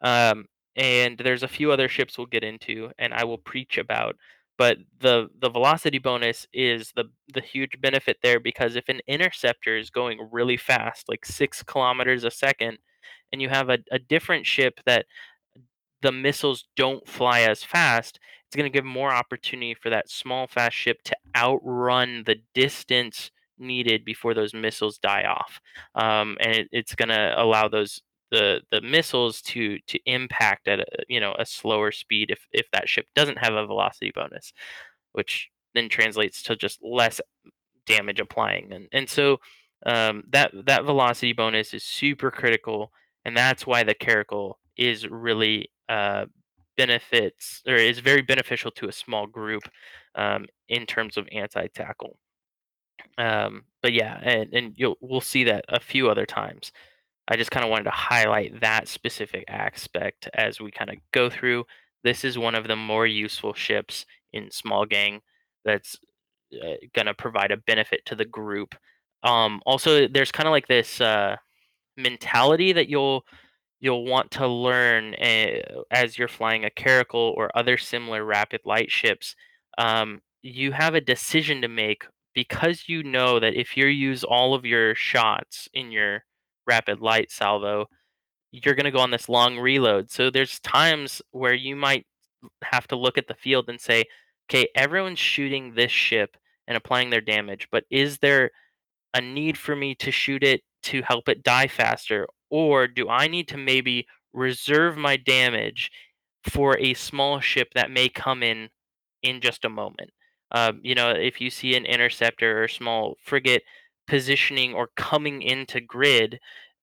Um, 0.00 0.46
and 0.76 1.18
there's 1.18 1.42
a 1.42 1.48
few 1.48 1.72
other 1.72 1.88
ships 1.88 2.16
we'll 2.16 2.26
get 2.26 2.44
into, 2.44 2.90
and 2.98 3.12
I 3.12 3.24
will 3.24 3.38
preach 3.38 3.78
about. 3.78 4.16
But 4.58 4.78
the 5.00 5.28
the 5.40 5.48
velocity 5.50 5.98
bonus 5.98 6.46
is 6.52 6.92
the 6.96 7.04
the 7.32 7.40
huge 7.40 7.80
benefit 7.80 8.18
there 8.22 8.40
because 8.40 8.76
if 8.76 8.88
an 8.88 9.00
interceptor 9.06 9.76
is 9.76 9.90
going 9.90 10.18
really 10.32 10.56
fast, 10.56 11.08
like 11.08 11.24
six 11.24 11.62
kilometers 11.62 12.24
a 12.24 12.30
second, 12.30 12.78
and 13.32 13.40
you 13.40 13.48
have 13.48 13.70
a, 13.70 13.78
a 13.90 13.98
different 13.98 14.46
ship 14.46 14.80
that 14.84 15.06
the 16.02 16.12
missiles 16.12 16.64
don't 16.76 17.06
fly 17.08 17.40
as 17.40 17.62
fast, 17.62 18.20
it's 18.46 18.56
going 18.56 18.70
to 18.70 18.76
give 18.76 18.84
more 18.84 19.12
opportunity 19.12 19.74
for 19.74 19.90
that 19.90 20.10
small, 20.10 20.46
fast 20.46 20.76
ship 20.76 21.02
to 21.04 21.16
outrun 21.36 22.24
the 22.26 22.36
distance 22.54 23.30
needed 23.58 24.04
before 24.04 24.34
those 24.34 24.54
missiles 24.54 24.98
die 24.98 25.24
off. 25.24 25.60
Um, 25.94 26.36
and 26.40 26.54
it, 26.54 26.68
it's 26.72 26.94
going 26.94 27.08
to 27.08 27.34
allow 27.36 27.68
those 27.68 28.00
the 28.30 28.60
the 28.70 28.80
missiles 28.80 29.40
to 29.42 29.78
to 29.86 29.98
impact 30.06 30.68
at 30.68 30.80
a 30.80 30.86
you 31.08 31.20
know 31.20 31.34
a 31.38 31.46
slower 31.46 31.92
speed 31.92 32.30
if 32.30 32.46
if 32.52 32.70
that 32.72 32.88
ship 32.88 33.06
doesn't 33.14 33.38
have 33.38 33.54
a 33.54 33.66
velocity 33.66 34.12
bonus, 34.14 34.52
which 35.12 35.50
then 35.74 35.88
translates 35.88 36.42
to 36.42 36.56
just 36.56 36.78
less 36.82 37.20
damage 37.86 38.20
applying. 38.20 38.72
And 38.72 38.88
and 38.92 39.08
so 39.08 39.38
um, 39.86 40.24
that 40.30 40.52
that 40.66 40.84
velocity 40.84 41.32
bonus 41.32 41.74
is 41.74 41.84
super 41.84 42.30
critical 42.30 42.92
and 43.24 43.36
that's 43.36 43.66
why 43.66 43.82
the 43.82 43.94
caracal 43.94 44.58
is 44.76 45.06
really 45.08 45.70
uh, 45.88 46.26
benefits 46.76 47.62
or 47.66 47.74
is 47.74 47.98
very 47.98 48.22
beneficial 48.22 48.70
to 48.72 48.88
a 48.88 48.92
small 48.92 49.26
group 49.26 49.62
um, 50.14 50.46
in 50.68 50.86
terms 50.86 51.16
of 51.16 51.28
anti-tackle. 51.32 52.18
Um, 53.16 53.64
but 53.82 53.92
yeah 53.92 54.18
and, 54.22 54.52
and 54.52 54.72
you'll 54.76 54.96
we'll 55.00 55.20
see 55.20 55.44
that 55.44 55.64
a 55.68 55.80
few 55.80 56.08
other 56.08 56.26
times 56.26 56.72
i 57.28 57.36
just 57.36 57.50
kind 57.50 57.64
of 57.64 57.70
wanted 57.70 57.84
to 57.84 57.90
highlight 57.90 58.60
that 58.60 58.88
specific 58.88 59.44
aspect 59.48 60.28
as 60.34 60.60
we 60.60 60.70
kind 60.70 60.90
of 60.90 60.96
go 61.12 61.30
through 61.30 61.64
this 62.04 62.24
is 62.24 62.38
one 62.38 62.54
of 62.54 62.68
the 62.68 62.76
more 62.76 63.06
useful 63.06 63.54
ships 63.54 64.06
in 64.32 64.50
small 64.50 64.86
gang 64.86 65.20
that's 65.64 65.96
uh, 66.62 66.74
going 66.94 67.06
to 67.06 67.14
provide 67.14 67.50
a 67.50 67.56
benefit 67.56 68.04
to 68.06 68.14
the 68.14 68.24
group 68.24 68.74
um, 69.22 69.60
also 69.66 70.06
there's 70.08 70.32
kind 70.32 70.46
of 70.46 70.52
like 70.52 70.68
this 70.68 71.00
uh, 71.00 71.36
mentality 71.96 72.72
that 72.72 72.88
you'll 72.88 73.24
you'll 73.80 74.04
want 74.04 74.30
to 74.32 74.46
learn 74.46 75.14
uh, 75.14 75.60
as 75.90 76.18
you're 76.18 76.28
flying 76.28 76.64
a 76.64 76.70
Caracal 76.70 77.34
or 77.36 77.56
other 77.56 77.76
similar 77.76 78.24
rapid 78.24 78.60
light 78.64 78.90
ships. 78.90 79.36
Um, 79.76 80.20
you 80.42 80.72
have 80.72 80.94
a 80.94 81.00
decision 81.00 81.62
to 81.62 81.68
make 81.68 82.04
because 82.34 82.84
you 82.88 83.02
know 83.02 83.40
that 83.40 83.54
if 83.54 83.76
you 83.76 83.86
use 83.86 84.24
all 84.24 84.54
of 84.54 84.64
your 84.64 84.94
shots 84.94 85.68
in 85.74 85.90
your 85.90 86.24
rapid 86.68 87.00
light 87.00 87.30
salvo, 87.30 87.86
you're 88.52 88.74
going 88.74 88.84
to 88.84 88.90
go 88.90 89.00
on 89.00 89.10
this 89.10 89.28
long 89.28 89.58
reload. 89.58 90.10
So 90.10 90.30
there's 90.30 90.60
times 90.60 91.20
where 91.32 91.54
you 91.54 91.74
might 91.74 92.06
have 92.62 92.86
to 92.88 92.96
look 92.96 93.18
at 93.18 93.26
the 93.26 93.34
field 93.34 93.68
and 93.68 93.80
say, 93.80 94.04
okay, 94.48 94.68
everyone's 94.74 95.18
shooting 95.18 95.74
this 95.74 95.90
ship 95.90 96.36
and 96.66 96.76
applying 96.76 97.10
their 97.10 97.20
damage, 97.20 97.68
but 97.70 97.84
is 97.90 98.18
there 98.18 98.50
a 99.14 99.20
need 99.20 99.58
for 99.58 99.74
me 99.74 99.94
to 99.96 100.10
shoot 100.10 100.44
it 100.44 100.62
to 100.84 101.02
help 101.02 101.28
it 101.28 101.42
die 101.42 101.66
faster? 101.66 102.26
Or 102.50 102.86
do 102.86 103.08
I 103.08 103.26
need 103.26 103.48
to 103.48 103.56
maybe 103.56 104.06
reserve 104.32 104.96
my 104.96 105.16
damage 105.16 105.90
for 106.44 106.78
a 106.78 106.94
small 106.94 107.40
ship 107.40 107.68
that 107.74 107.90
may 107.90 108.08
come 108.08 108.42
in 108.42 108.68
in 109.22 109.40
just 109.40 109.64
a 109.64 109.70
moment? 109.70 110.10
Um, 110.52 110.80
you 110.82 110.94
know, 110.94 111.10
if 111.10 111.40
you 111.40 111.50
see 111.50 111.74
an 111.74 111.84
interceptor 111.84 112.62
or 112.62 112.68
small 112.68 113.16
frigate 113.22 113.62
positioning 114.08 114.74
or 114.74 114.88
coming 114.96 115.42
into 115.42 115.80
grid, 115.80 116.38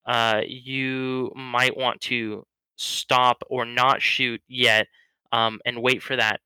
uh, 0.06 0.40
you 0.46 1.32
might 1.34 1.76
want 1.76 2.00
to 2.00 2.46
stop 2.76 3.42
or 3.48 3.64
not 3.64 4.00
shoot 4.00 4.40
yet 4.48 4.86
um, 5.32 5.58
and 5.66 5.82
wait 5.82 6.02
for 6.02 6.16
that 6.16 6.40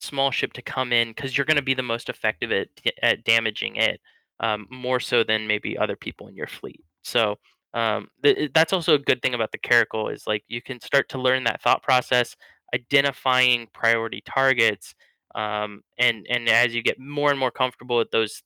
small 0.00 0.30
ship 0.30 0.52
to 0.52 0.62
come 0.62 0.92
in 0.92 1.08
because 1.08 1.36
you're 1.36 1.46
going 1.46 1.56
to 1.56 1.62
be 1.62 1.74
the 1.74 1.82
most 1.82 2.08
effective 2.08 2.52
at, 2.52 2.68
at 3.02 3.24
damaging 3.24 3.76
it 3.76 4.00
um, 4.40 4.66
more 4.70 5.00
so 5.00 5.24
than 5.24 5.46
maybe 5.46 5.78
other 5.78 5.96
people 5.96 6.28
in 6.28 6.34
your 6.34 6.46
fleet. 6.46 6.82
So 7.02 7.36
um, 7.72 8.08
th- 8.22 8.50
that's 8.54 8.72
also 8.72 8.94
a 8.94 8.98
good 8.98 9.22
thing 9.22 9.34
about 9.34 9.52
the 9.52 9.58
Caracal 9.58 10.08
is 10.08 10.26
like 10.26 10.44
you 10.48 10.62
can 10.62 10.80
start 10.80 11.08
to 11.10 11.20
learn 11.20 11.44
that 11.44 11.62
thought 11.62 11.82
process, 11.82 12.36
identifying 12.74 13.68
priority 13.72 14.22
targets, 14.24 14.94
um, 15.34 15.82
and 15.98 16.26
and 16.28 16.48
as 16.48 16.74
you 16.74 16.82
get 16.82 16.98
more 16.98 17.30
and 17.30 17.38
more 17.38 17.50
comfortable 17.50 17.96
with 17.98 18.10
those 18.10 18.42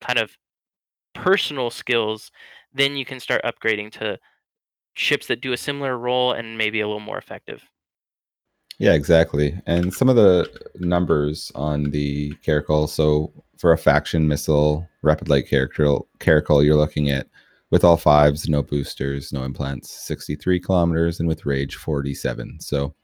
kind 0.00 0.18
of 0.18 0.30
personal 1.14 1.70
skills, 1.70 2.30
then 2.72 2.96
you 2.96 3.04
can 3.04 3.20
start 3.20 3.42
upgrading 3.44 3.92
to 3.92 4.18
ships 4.94 5.26
that 5.26 5.40
do 5.40 5.52
a 5.52 5.56
similar 5.56 5.98
role 5.98 6.32
and 6.32 6.58
maybe 6.58 6.80
a 6.80 6.86
little 6.86 7.00
more 7.00 7.18
effective. 7.18 7.62
Yeah, 8.78 8.94
exactly. 8.94 9.60
And 9.66 9.92
some 9.92 10.08
of 10.08 10.16
the 10.16 10.50
numbers 10.80 11.52
on 11.54 11.84
the 11.90 12.34
Caracal. 12.44 12.88
So 12.88 13.32
for 13.56 13.72
a 13.72 13.78
faction 13.78 14.26
missile, 14.26 14.88
rapid 15.02 15.28
light 15.28 15.48
Caracal, 15.48 16.08
Caracal, 16.18 16.64
you're 16.64 16.76
looking 16.76 17.10
at 17.10 17.28
with 17.70 17.84
all 17.84 17.96
fives, 17.96 18.48
no 18.48 18.62
boosters, 18.62 19.32
no 19.32 19.44
implants, 19.44 19.90
63 19.90 20.60
kilometers, 20.60 21.20
and 21.20 21.28
with 21.28 21.46
rage, 21.46 21.76
47. 21.76 22.60
So, 22.60 22.94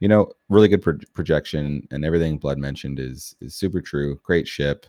you 0.00 0.08
know, 0.08 0.32
really 0.48 0.68
good 0.68 0.82
pro- 0.82 0.98
projection, 1.12 1.86
and 1.90 2.04
everything 2.04 2.38
Blood 2.38 2.58
mentioned 2.58 2.98
is 2.98 3.36
is 3.40 3.54
super 3.54 3.80
true. 3.80 4.18
Great 4.24 4.48
ship, 4.48 4.86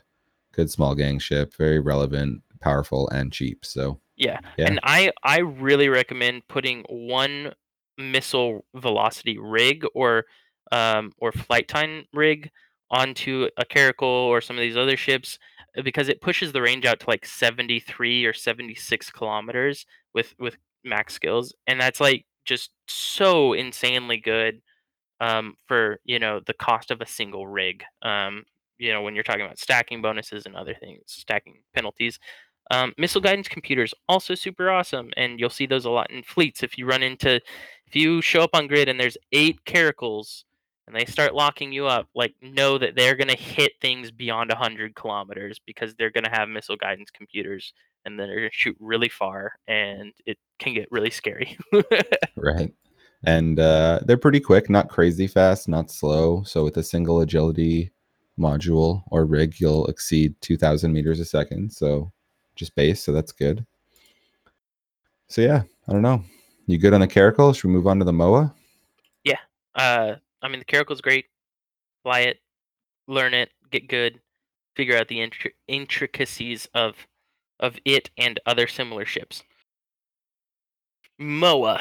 good 0.56 0.72
small 0.72 0.96
gang 0.96 1.20
ship, 1.20 1.54
very 1.58 1.80
relevant, 1.80 2.42
powerful, 2.62 3.10
and 3.10 3.32
cheap. 3.32 3.66
So, 3.66 4.00
Yeah. 4.16 4.40
Yeah. 4.58 4.68
And 4.68 4.80
I 4.84 5.12
I 5.24 5.40
really 5.40 5.90
recommend 5.90 6.48
putting 6.48 6.84
one 6.90 7.54
missile 7.98 8.66
velocity 8.76 9.38
rig 9.38 9.86
or 9.94 10.26
um 10.72 11.12
or 11.18 11.32
flight 11.32 11.68
time 11.68 12.06
rig 12.14 12.52
onto 12.92 13.48
a 13.58 13.66
Caracal 13.66 14.08
or 14.08 14.42
some 14.42 14.58
of 14.58 14.62
these 14.62 14.78
other 14.78 14.98
ships 14.98 15.40
uh, 15.78 15.82
because 15.82 16.08
it 16.10 16.22
pushes 16.22 16.52
the 16.52 16.62
range 16.62 16.86
out 16.86 17.00
to 17.00 17.10
like 17.10 17.26
73 17.26 18.26
or 18.26 18.34
76 18.34 19.12
kilometers 19.12 19.86
with 20.14 20.36
with 20.40 20.58
max 20.84 21.14
skills 21.14 21.54
and 21.68 21.82
that's 21.82 22.00
like 22.00 22.26
just 22.46 22.72
so 22.88 23.54
insanely 23.54 24.18
good 24.18 24.62
um, 25.20 25.56
for 25.68 26.00
you 26.04 26.20
know 26.20 26.40
the 26.46 26.54
cost 26.54 26.92
of 26.92 27.02
a 27.02 27.08
single 27.08 27.48
rig. 27.48 27.84
Um, 28.02 28.44
you 28.78 28.92
know 28.92 29.02
when 29.02 29.16
you're 29.16 29.24
talking 29.24 29.46
about 29.46 29.60
stacking 29.60 30.02
bonuses 30.02 30.46
and 30.46 30.56
other 30.56 30.74
things, 30.74 31.02
stacking 31.08 31.60
penalties. 31.74 32.20
Um, 32.72 32.94
missile 32.98 33.22
guidance 33.22 33.48
computers 33.48 33.94
also 34.10 34.34
super 34.34 34.72
awesome, 34.72 35.12
and 35.18 35.40
you'll 35.40 35.50
see 35.50 35.68
those 35.68 35.86
a 35.86 35.90
lot 35.90 36.10
in 36.10 36.24
fleets. 36.24 36.64
If 36.64 36.78
you 36.78 36.88
run 36.88 37.04
into, 37.04 37.36
if 37.36 37.96
you 37.96 38.22
show 38.22 38.42
up 38.42 38.52
on 38.54 38.68
grid 38.68 38.90
and 38.90 39.00
there's 39.00 39.18
eight 39.32 39.64
caracals 39.66 40.46
and 40.88 40.96
they 40.96 41.06
start 41.06 41.36
locking 41.36 41.72
you 41.72 41.86
up, 41.86 42.08
like 42.16 42.34
know 42.42 42.78
that 42.80 42.96
they're 42.96 43.16
gonna 43.16 43.36
hit 43.36 43.74
things 43.82 44.12
beyond 44.12 44.52
hundred 44.52 44.96
kilometers 44.96 45.60
because 45.66 45.94
they're 45.96 46.12
gonna 46.12 46.30
have 46.30 46.50
missile 46.50 46.78
guidance 46.78 47.12
computers 47.12 47.74
and 48.04 48.20
then 48.20 48.28
they're 48.28 48.38
gonna 48.38 48.50
shoot 48.52 48.78
really 48.80 49.10
far, 49.10 49.54
and 49.68 50.12
it 50.26 50.38
can 50.58 50.74
get 50.74 50.88
really 50.92 51.12
scary. 51.12 51.58
right 52.36 52.74
and 53.26 53.60
uh, 53.60 54.00
they're 54.06 54.18
pretty 54.18 54.40
quick 54.40 54.70
not 54.70 54.90
crazy 54.90 55.28
fast 55.28 55.68
not 55.68 55.90
slow 55.92 56.44
so 56.44 56.64
with 56.64 56.78
a 56.78 56.84
single 56.84 57.22
agility 57.22 57.92
module 58.40 59.04
or 59.12 59.26
rig 59.26 59.60
you'll 59.60 59.86
exceed 59.88 60.36
2000 60.42 60.92
meters 60.92 61.20
a 61.20 61.26
second 61.26 61.72
so 61.72 62.12
just 62.56 62.76
base 62.76 63.02
so 63.04 63.12
that's 63.12 63.32
good 63.32 63.66
so 65.30 65.42
yeah 65.42 65.64
i 65.88 65.92
don't 65.94 66.02
know 66.02 66.22
you 66.68 66.78
good 66.78 66.94
on 66.94 67.02
the 67.02 67.08
caracal 67.08 67.54
should 67.54 67.68
we 67.68 67.74
move 67.74 67.88
on 67.88 67.98
to 68.00 68.06
the 68.06 68.12
moa 68.14 68.54
Yeah. 69.24 69.40
uh, 69.76 70.16
I 70.42 70.48
mean 70.48 70.60
the 70.60 70.66
caracal's 70.66 71.02
great. 71.02 71.26
Fly 72.04 72.20
it, 72.22 72.40
learn 73.08 73.34
it, 73.34 73.50
get 73.72 73.88
good, 73.88 74.20
figure 74.76 74.96
out 74.98 75.08
the 75.08 75.18
intri- 75.18 75.54
intricacies 75.68 76.68
of 76.76 76.96
of 77.60 77.78
it 77.86 78.12
and 78.18 78.40
other 78.46 78.68
similar 78.68 79.06
ships. 79.06 79.42
MOA, 81.18 81.80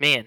man, 0.00 0.26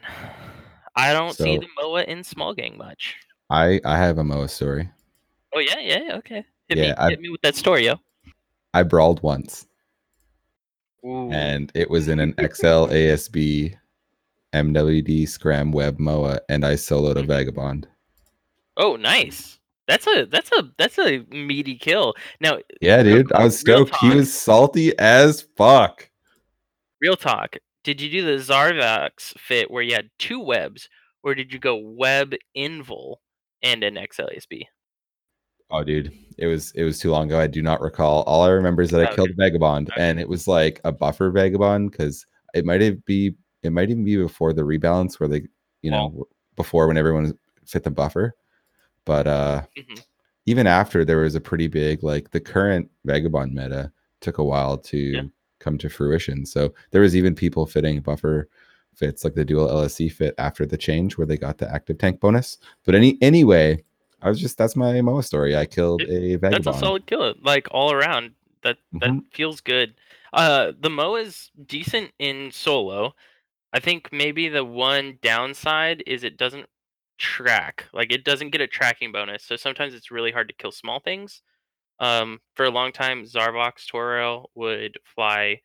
I 0.95 1.13
don't 1.13 1.35
see 1.35 1.57
the 1.57 1.67
MOA 1.81 2.03
in 2.03 2.23
small 2.23 2.53
gang 2.53 2.77
much. 2.77 3.15
i 3.49 3.79
i 3.85 3.97
have 3.97 4.17
a 4.19 4.23
moa 4.23 4.47
story 4.47 4.89
Oh 5.55 5.59
yeah, 5.59 5.79
yeah, 5.79 6.15
okay. 6.17 6.43
Hit 6.67 6.77
Yeah, 6.77 6.83
me, 6.83 6.93
I- 6.97 7.09
hit 7.11 7.19
me 7.21 7.29
with 7.29 7.41
that 7.41 7.55
story, 7.55 7.85
yo. 7.85 7.95
i 8.73 8.81
brawled 8.83 9.21
once 9.21 9.67
Ooh. 11.05 11.29
and 11.31 11.71
it 11.75 11.89
was 11.89 12.07
in 12.07 12.19
an 12.19 12.33
xl 12.39 12.87
asb 12.87 13.75
mwd 14.53 15.27
scram 15.29 15.71
web 15.71 15.99
moa 15.99 16.39
and 16.49 16.65
i 16.65 16.73
soloed 16.73 17.17
a 17.17 17.21
Mhm. 17.23 17.27
vagabond 17.27 17.87
oh, 18.77 18.95
nice. 18.95 19.59
That's 19.87 20.07
a 20.07 20.25
that's 20.25 20.49
a 20.53 20.71
that's 20.77 20.97
a 20.97 21.19
meaty 21.29 21.75
kill. 21.77 22.13
Now, 22.39 22.59
yeah 22.81 23.01
Real 23.01 23.17
dude 23.17 23.33
i 23.33 23.43
was 23.43 23.61
real 23.67 23.85
stoked 23.85 23.95
he 24.01 24.09
was 24.15 24.33
salty 24.33 24.97
as 24.97 25.41
fuck 25.57 26.09
real 27.01 27.17
talk. 27.17 27.57
Did 27.83 27.99
you 27.99 28.09
do 28.09 28.21
the 28.25 28.41
Zarvox 28.41 29.37
fit 29.37 29.69
where 29.69 29.83
you 29.83 29.93
had 29.93 30.09
two 30.17 30.39
webs, 30.39 30.87
or 31.21 31.35
did 31.35 31.51
you 31.51 31.59
go 31.59 31.75
web 31.75 32.33
invul 32.57 33.17
and 33.61 33.83
an 33.83 33.95
XLSB? 33.95 34.63
Oh, 35.71 35.83
dude, 35.83 36.11
it 36.37 36.47
was 36.47 36.71
it 36.75 36.83
was 36.83 36.99
too 36.99 37.11
long 37.11 37.27
ago. 37.27 37.39
I 37.39 37.47
do 37.47 37.61
not 37.61 37.81
recall. 37.81 38.23
All 38.23 38.43
I 38.43 38.49
remember 38.49 38.81
is 38.81 38.91
that 38.91 39.01
I 39.01 39.05
Okay. 39.05 39.15
killed 39.15 39.31
a 39.31 39.33
vagabond, 39.35 39.89
Okay. 39.89 40.01
and 40.01 40.19
it 40.19 40.29
was 40.29 40.47
like 40.47 40.79
a 40.83 40.91
buffer 40.91 41.31
vagabond 41.31 41.91
because 41.91 42.25
it 42.53 42.65
might 42.65 42.81
have 42.81 43.03
be 43.05 43.35
it 43.63 43.71
might 43.71 43.89
even 43.89 44.03
be 44.03 44.17
before 44.17 44.53
the 44.53 44.61
rebalance 44.61 45.19
where 45.19 45.29
they, 45.29 45.43
you 45.81 45.89
know, 45.89 46.27
before 46.55 46.87
when 46.87 46.97
everyone 46.97 47.37
fit 47.65 47.83
the 47.83 47.91
buffer. 47.91 48.35
But 49.05 49.27
uh 49.27 49.63
Mhm. 49.77 50.03
even 50.45 50.67
after 50.67 51.03
there 51.05 51.19
was 51.19 51.35
a 51.35 51.41
pretty 51.41 51.67
big 51.67 52.03
like 52.03 52.29
the 52.31 52.39
current 52.39 52.89
vagabond 53.05 53.53
meta 53.53 53.91
took 54.21 54.37
a 54.37 54.43
while 54.43 54.77
to 54.77 54.97
Yeah. 54.97 55.23
come 55.59 55.77
to 55.79 55.89
fruition. 55.89 56.45
So 56.45 56.73
there 56.91 57.01
was 57.01 57.15
even 57.15 57.33
people 57.35 57.65
fitting 57.65 58.01
buffer 58.01 58.49
fits 58.95 59.23
like 59.23 59.33
the 59.33 59.45
dual 59.45 59.67
LSC 59.69 60.09
fit 60.11 60.35
after 60.37 60.65
the 60.65 60.77
change 60.77 61.17
where 61.17 61.25
they 61.25 61.37
got 61.37 61.57
the 61.57 61.71
active 61.73 61.97
tank 61.97 62.19
bonus. 62.19 62.57
But 62.85 62.95
any 62.95 63.17
anyway, 63.21 63.83
I 64.23 64.29
was 64.29 64.39
just 64.39 64.57
that's 64.57 64.75
my 64.75 64.99
MOA 65.01 65.21
story. 65.23 65.55
I 65.55 65.65
killed 65.65 66.01
It- 66.01 66.09
a 66.09 66.35
vagabond. 66.37 66.63
That's 66.65 66.77
a 66.77 66.79
solid 66.79 67.05
kill, 67.05 67.33
like 67.41 67.67
all 67.71 67.91
around. 67.91 68.31
That 68.63 68.77
that 68.93 69.09
Mhm. 69.09 69.33
feels 69.33 69.59
good. 69.61 69.95
Uh, 70.31 70.71
the 70.79 70.89
Moa 70.89 71.19
is 71.21 71.51
decent 71.65 72.11
in 72.17 72.49
solo. 72.51 73.13
I 73.73 73.79
think 73.79 74.11
maybe 74.13 74.47
the 74.49 74.63
one 74.63 75.19
downside 75.21 76.01
is 76.07 76.23
it 76.23 76.37
doesn't 76.37 76.67
track. 77.17 77.85
Like 77.93 78.11
it 78.11 78.23
doesn't 78.23 78.51
get 78.51 78.61
a 78.61 78.67
tracking 78.67 79.11
bonus, 79.11 79.43
so 79.43 79.55
sometimes 79.57 79.93
it's 79.93 80.11
really 80.11 80.31
hard 80.31 80.47
to 80.47 80.55
kill 80.55 80.71
small 80.71 80.99
things. 80.99 81.41
Um, 81.99 82.39
for 82.55 82.65
a 82.65 82.71
long 82.71 82.91
time, 82.91 83.23
Zarvox 83.25 83.85
Toral 83.87 84.49
would 84.55 84.97
fly 85.03 85.61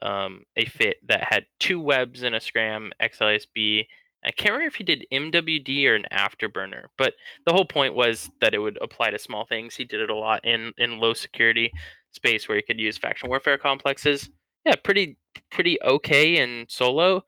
um, 0.00 0.44
a 0.56 0.64
fit 0.64 0.96
that 1.08 1.24
had 1.24 1.44
two 1.58 1.80
webs 1.80 2.22
and 2.22 2.34
a 2.34 2.40
scram 2.40 2.92
XLSB. 3.00 3.88
I 4.24 4.30
can't 4.32 4.52
remember 4.52 4.68
if 4.68 4.74
he 4.74 4.84
did 4.84 5.06
MWD 5.12 5.86
or 5.86 5.94
an 5.94 6.06
afterburner, 6.12 6.86
but 6.96 7.14
the 7.46 7.52
whole 7.52 7.64
point 7.64 7.94
was 7.94 8.30
that 8.40 8.54
it 8.54 8.58
would 8.58 8.78
apply 8.82 9.10
to 9.10 9.18
small 9.18 9.46
things. 9.46 9.76
He 9.76 9.84
did 9.84 10.00
it 10.00 10.10
a 10.10 10.14
lot 10.14 10.44
in 10.44 10.72
in 10.78 10.98
low 10.98 11.14
security 11.14 11.72
space 12.12 12.48
where 12.48 12.56
you 12.56 12.64
could 12.64 12.80
use 12.80 12.98
faction 12.98 13.28
warfare 13.28 13.58
complexes. 13.58 14.28
Yeah, 14.64 14.74
pretty 14.82 15.16
pretty 15.50 15.78
okay 15.82 16.38
in 16.38 16.66
solo. 16.68 17.24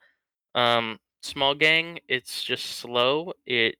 Um, 0.54 0.98
small 1.22 1.54
gang, 1.54 2.00
it's 2.08 2.42
just 2.44 2.66
slow. 2.66 3.32
It 3.46 3.76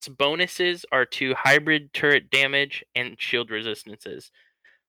its 0.00 0.08
bonuses 0.08 0.84
are 0.92 1.04
to 1.06 1.34
hybrid 1.34 1.92
turret 1.92 2.30
damage 2.30 2.84
and 2.94 3.16
shield 3.20 3.50
resistances. 3.50 4.30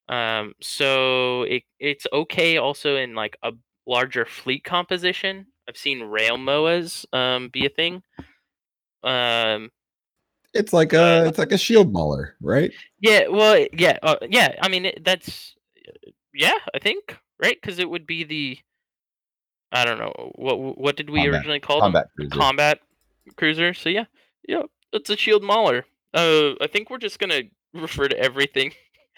Um, 0.10 0.54
so 0.62 1.44
it 1.44 1.64
it's 1.80 2.08
okay 2.14 2.58
also 2.58 2.98
in 2.98 3.16
like 3.16 3.38
a 3.44 3.54
larger 3.88 4.26
fleet 4.26 4.64
composition. 4.64 5.48
I've 5.68 5.78
seen 5.78 6.02
rail 6.02 6.38
moas 6.38 7.06
um, 7.14 7.50
be 7.50 7.66
a 7.66 7.70
thing. 7.70 8.04
Um, 9.04 9.72
It's 10.54 10.74
like 10.74 10.94
Uh, 10.94 11.24
a 11.26 11.28
it's 11.30 11.38
like 11.38 11.52
a 11.54 11.58
shield 11.58 11.92
mauler, 11.94 12.36
right? 12.42 12.72
yeah, 13.00 13.28
well, 13.28 13.66
yeah, 13.74 13.98
uh, 14.04 14.18
yeah. 14.30 14.56
I 14.62 14.68
mean, 14.68 14.86
it, 14.86 15.04
that's 15.04 15.56
yeah, 16.34 16.58
I 16.74 16.80
think 16.80 17.18
right 17.42 17.58
because 17.60 17.80
it 17.80 17.90
would 17.90 18.06
be 18.06 18.24
the 18.24 18.58
I 19.72 19.86
don't 19.86 20.00
know 20.00 20.12
what 20.36 20.78
what 20.78 20.96
did 20.98 21.10
we 21.10 21.20
Combat- 21.20 21.34
originally 21.34 21.60
call 21.62 21.78
them? 21.80 21.94
Combat 21.94 22.08
cruiser. 22.16 22.40
combat 22.40 22.80
cruiser. 23.38 23.74
So 23.74 23.90
yeah, 23.90 24.06
yeah, 24.48 24.64
it's 24.92 25.10
a 25.10 25.16
shield 25.18 25.44
mauler. 25.44 25.86
Uh, 26.14 26.54
I 26.60 26.68
think 26.68 26.90
we're 26.90 26.98
just 26.98 27.20
gonna 27.20 27.44
refer 27.74 28.10
to 28.10 28.20
everything 28.20 28.74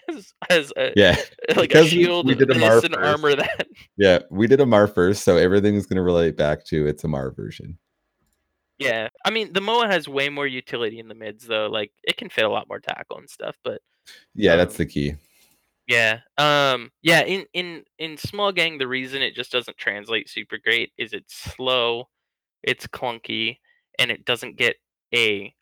as 0.08 0.32
as 0.50 0.72
a, 0.76 0.92
yeah, 0.96 1.16
like 1.56 1.68
because 1.70 1.92
a 1.92 1.96
we- 1.96 2.04
shield 2.04 2.26
we 2.26 2.34
did 2.34 2.48
Amarr 2.50 2.84
and 2.84 2.94
first. 2.94 3.04
armor 3.04 3.34
that. 3.36 3.66
yeah. 3.96 4.18
We 4.30 4.46
did 4.46 4.60
Amarr 4.60 4.92
first, 4.92 5.24
so 5.24 5.36
everything's 5.36 5.86
gonna 5.86 6.02
relate 6.02 6.36
back 6.36 6.64
to 6.66 6.86
it's 6.86 7.02
Amarr 7.02 7.34
version. 7.34 7.78
Yeah, 8.78 9.08
I 9.24 9.30
mean 9.30 9.52
the 9.52 9.60
Moa 9.60 9.86
has 9.86 10.08
way 10.08 10.28
more 10.28 10.46
utility 10.46 10.98
in 10.98 11.08
the 11.08 11.14
mids 11.14 11.46
though. 11.46 11.66
Like 11.68 11.92
it 12.02 12.16
can 12.16 12.28
fit 12.28 12.44
a 12.44 12.48
lot 12.48 12.68
more 12.68 12.80
tackle 12.80 13.18
and 13.18 13.30
stuff. 13.30 13.56
But 13.62 13.80
Yeah, 14.34 14.56
that's 14.56 14.74
Um, 14.74 14.78
the 14.78 14.86
key. 14.86 15.14
yeah, 15.86 16.20
um, 16.38 16.90
yeah. 17.02 17.22
In 17.22 17.46
in 17.52 17.84
in 17.98 18.16
small 18.16 18.50
gang, 18.52 18.78
the 18.78 18.88
reason 18.88 19.22
it 19.22 19.34
just 19.34 19.52
doesn't 19.52 19.76
translate 19.76 20.28
super 20.28 20.58
great 20.58 20.92
is 20.98 21.12
it's 21.12 21.34
slow, 21.36 22.08
it's 22.64 22.86
clunky, 22.88 23.58
and 24.00 24.10
it 24.10 24.24
doesn't 24.24 24.56
get 24.56 24.76
a 25.14 25.54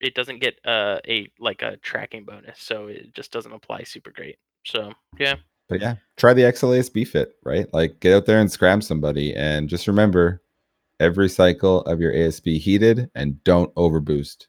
it 0.00 0.14
doesn't 0.14 0.40
get 0.40 0.58
uh, 0.64 0.98
a 1.06 1.30
like 1.38 1.62
a 1.62 1.76
tracking 1.78 2.24
bonus, 2.24 2.60
so 2.60 2.86
it 2.86 3.14
just 3.14 3.32
doesn't 3.32 3.52
apply 3.52 3.82
super 3.82 4.10
great. 4.10 4.38
So 4.64 4.92
yeah, 5.18 5.36
But 5.68 5.80
yeah, 5.80 5.96
try 6.16 6.34
the 6.34 6.42
XLASB 6.42 7.06
fit, 7.08 7.34
right? 7.44 7.66
Like 7.72 8.00
get 8.00 8.14
out 8.14 8.26
there 8.26 8.40
and 8.40 8.50
scram 8.50 8.80
somebody, 8.80 9.34
and 9.34 9.68
just 9.68 9.86
remember 9.86 10.42
every 11.00 11.28
cycle 11.28 11.82
of 11.82 12.00
your 12.00 12.12
ASB 12.12 12.58
heated, 12.58 13.10
and 13.14 13.42
don't 13.44 13.74
overboost. 13.74 14.46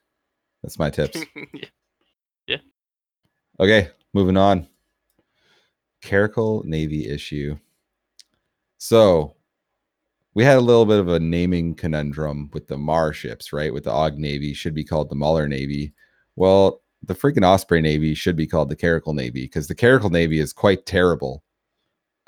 That's 0.62 0.78
my 0.78 0.90
tips. 0.90 1.20
Yeah. 1.54 1.64
yeah. 2.46 2.56
Okay, 3.58 3.90
moving 4.14 4.36
on. 4.36 4.66
Caracal 6.02 6.62
Navy 6.64 7.08
issue. 7.08 7.58
So 8.78 9.36
we 10.34 10.44
had 10.44 10.58
a 10.58 10.60
little 10.60 10.86
bit 10.86 10.98
of 11.00 11.08
a 11.08 11.18
naming 11.20 11.74
conundrum 11.74 12.50
with 12.52 12.68
the 12.68 12.76
Amarr 12.76 13.12
ships, 13.12 13.52
right? 13.52 13.72
With 13.72 13.84
the 13.84 13.90
Aug 13.90 14.16
Navy 14.16 14.54
should 14.54 14.74
be 14.74 14.84
called 14.84 15.08
the 15.08 15.16
Mauler 15.16 15.48
Navy. 15.48 15.92
Well, 16.36 16.82
the 17.02 17.14
freaking 17.14 17.44
Osprey 17.46 17.80
Navy 17.80 18.14
should 18.14 18.36
be 18.36 18.46
called 18.46 18.68
the 18.68 18.76
Caracal 18.76 19.14
Navy 19.14 19.42
because 19.42 19.66
the 19.68 19.74
Caracal 19.74 20.10
Navy 20.10 20.38
is 20.38 20.52
quite 20.52 20.86
terrible. 20.86 21.42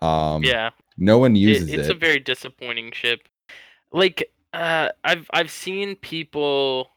Um, 0.01 0.43
yeah. 0.43 0.71
no 0.97 1.19
one 1.19 1.37
uses 1.37 1.69
It- 1.71 1.79
it's 1.81 1.89
it. 1.89 1.95
a 1.97 1.99
very 1.99 2.19
disappointing 2.19 2.91
ship. 2.93 3.29
Like 3.93 4.33
uh, 4.53 4.89
I've 5.05 5.29
I've 5.33 5.51
seen 5.51 5.95
people 5.97 6.91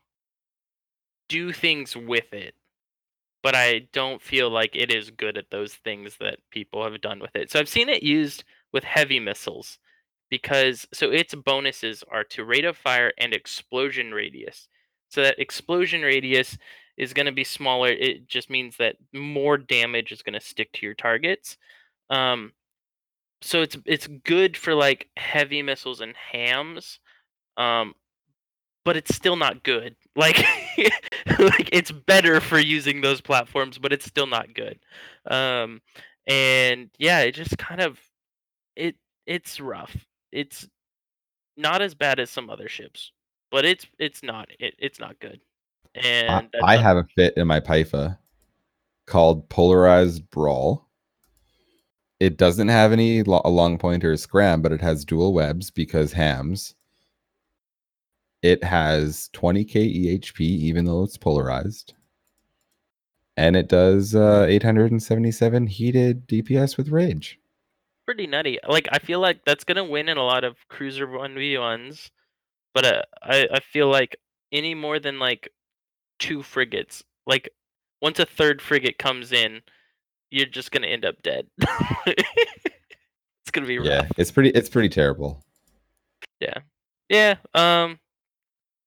do 1.29 1.51
things 1.51 1.95
with 1.95 2.33
it, 2.33 2.55
but 3.43 3.55
I 3.55 3.87
don't 3.93 4.21
feel 4.21 4.49
like 4.49 4.75
it 4.75 4.91
is 4.91 5.09
good 5.11 5.37
at 5.37 5.49
those 5.51 5.73
things 5.75 6.17
that 6.19 6.39
people 6.51 6.83
have 6.83 6.99
done 7.01 7.19
with 7.19 7.35
it. 7.35 7.51
So 7.51 7.59
I've 7.59 7.69
seen 7.69 7.89
it 7.89 8.01
used 8.03 8.43
with 8.71 8.83
heavy 8.83 9.19
missiles 9.19 9.77
because 10.29 10.87
so 10.93 11.11
its 11.11 11.35
bonuses 11.35 12.03
are 12.11 12.23
to 12.25 12.45
rate 12.45 12.65
of 12.65 12.77
fire 12.77 13.11
and 13.17 13.33
explosion 13.33 14.11
radius. 14.11 14.67
So 15.09 15.21
that 15.21 15.39
explosion 15.39 16.01
radius 16.01 16.57
is 16.97 17.13
going 17.13 17.27
to 17.27 17.31
be 17.31 17.43
smaller. 17.43 17.89
It 17.89 18.27
just 18.27 18.49
means 18.49 18.77
that 18.77 18.95
more 19.13 19.57
damage 19.57 20.11
is 20.11 20.21
going 20.23 20.33
to 20.33 20.41
stick 20.41 20.71
to 20.73 20.85
your 20.85 20.95
targets. 20.95 21.57
Um, 22.09 22.53
so 23.41 23.61
it's 23.61 23.77
it's 23.85 24.07
good 24.07 24.57
for 24.57 24.73
like 24.73 25.09
heavy 25.17 25.61
missiles 25.61 26.01
and 26.01 26.15
hams 26.15 26.99
um 27.57 27.93
but 28.85 28.95
it's 28.95 29.13
still 29.13 29.35
not 29.35 29.63
good. 29.63 29.95
Like, 30.17 30.37
like 31.39 31.69
it's 31.73 31.91
better 31.91 32.39
for 32.39 32.57
using 32.57 33.01
those 33.01 33.19
platforms, 33.19 33.77
but 33.77 33.91
it's 33.91 34.05
still 34.05 34.27
not 34.27 34.53
good. 34.53 34.79
Um, 35.29 35.81
and 36.25 36.89
yeah, 36.97 37.19
it 37.19 37.33
just 37.33 37.57
kind 37.57 37.81
of 37.81 37.99
it 38.77 38.95
it's 39.25 39.59
rough. 39.59 39.93
It's 40.35 40.67
not 41.55 41.81
as 41.81 41.95
bad 41.95 42.19
as 42.19 42.29
some 42.29 42.49
other 42.49 42.67
ships, 42.67 43.13
but 43.49 43.63
it's 43.63 43.85
it's 43.97 44.21
not 44.21 44.49
it, 44.59 44.75
it's 44.77 44.99
not 44.99 45.17
good. 45.21 45.39
And 45.95 46.49
I, 46.61 46.73
I 46.73 46.77
have 46.77 46.97
a 46.97 47.05
fit 47.15 47.33
in 47.37 47.47
my 47.47 47.61
Pyfa 47.61 48.17
called 49.07 49.47
Polarized 49.47 50.29
Brawl. 50.29 50.85
It 52.19 52.37
doesn't 52.37 52.67
have 52.67 52.91
any 52.91 53.23
lo- 53.23 53.41
long 53.45 53.77
pointer 53.77 54.11
or 54.11 54.17
scram, 54.17 54.61
but 54.61 54.73
it 54.73 54.81
has 54.81 55.05
dual 55.05 55.33
webs 55.33 55.71
because 55.71 56.11
hams. 56.11 56.75
It 58.41 58.61
has 58.61 59.29
20k 59.33 59.73
EHP, 59.73 60.41
even 60.41 60.83
though 60.83 61.03
it's 61.03 61.17
polarized. 61.17 61.93
And 63.37 63.55
it 63.55 63.69
does 63.69 64.15
uh, 64.15 64.45
877 64.49 65.67
heated 65.67 66.27
DPS 66.27 66.75
with 66.75 66.89
rage. 66.89 67.39
Pretty 68.05 68.27
nutty. 68.27 68.59
Like 68.67 68.87
I 68.91 68.99
feel 68.99 69.19
like 69.19 69.43
that's 69.45 69.63
gonna 69.63 69.83
win 69.83 70.09
in 70.09 70.17
a 70.17 70.23
lot 70.23 70.43
of 70.43 70.55
cruiser 70.69 71.07
one 71.07 71.35
v 71.35 71.57
ones, 71.57 72.11
but 72.73 72.85
uh, 72.85 73.01
I 73.23 73.47
I 73.51 73.59
feel 73.59 73.89
like 73.89 74.15
any 74.51 74.75
more 74.75 74.99
than 74.99 75.19
like 75.19 75.49
two 76.19 76.43
frigates, 76.43 77.03
like 77.25 77.49
once 78.01 78.19
a 78.19 78.25
third 78.25 78.61
frigate 78.61 78.97
comes 78.97 79.31
in, 79.31 79.61
you're 80.31 80.45
just 80.45 80.71
gonna 80.71 80.87
end 80.87 81.05
up 81.05 81.21
dead. 81.23 81.47
it's 82.07 83.51
gonna 83.51 83.67
be 83.67 83.79
rough. 83.79 83.87
Yeah, 83.87 84.07
it's 84.17 84.31
pretty. 84.31 84.49
It's 84.49 84.69
pretty 84.69 84.89
terrible. 84.89 85.43
Yeah. 86.39 86.59
Yeah. 87.09 87.35
Um, 87.53 87.99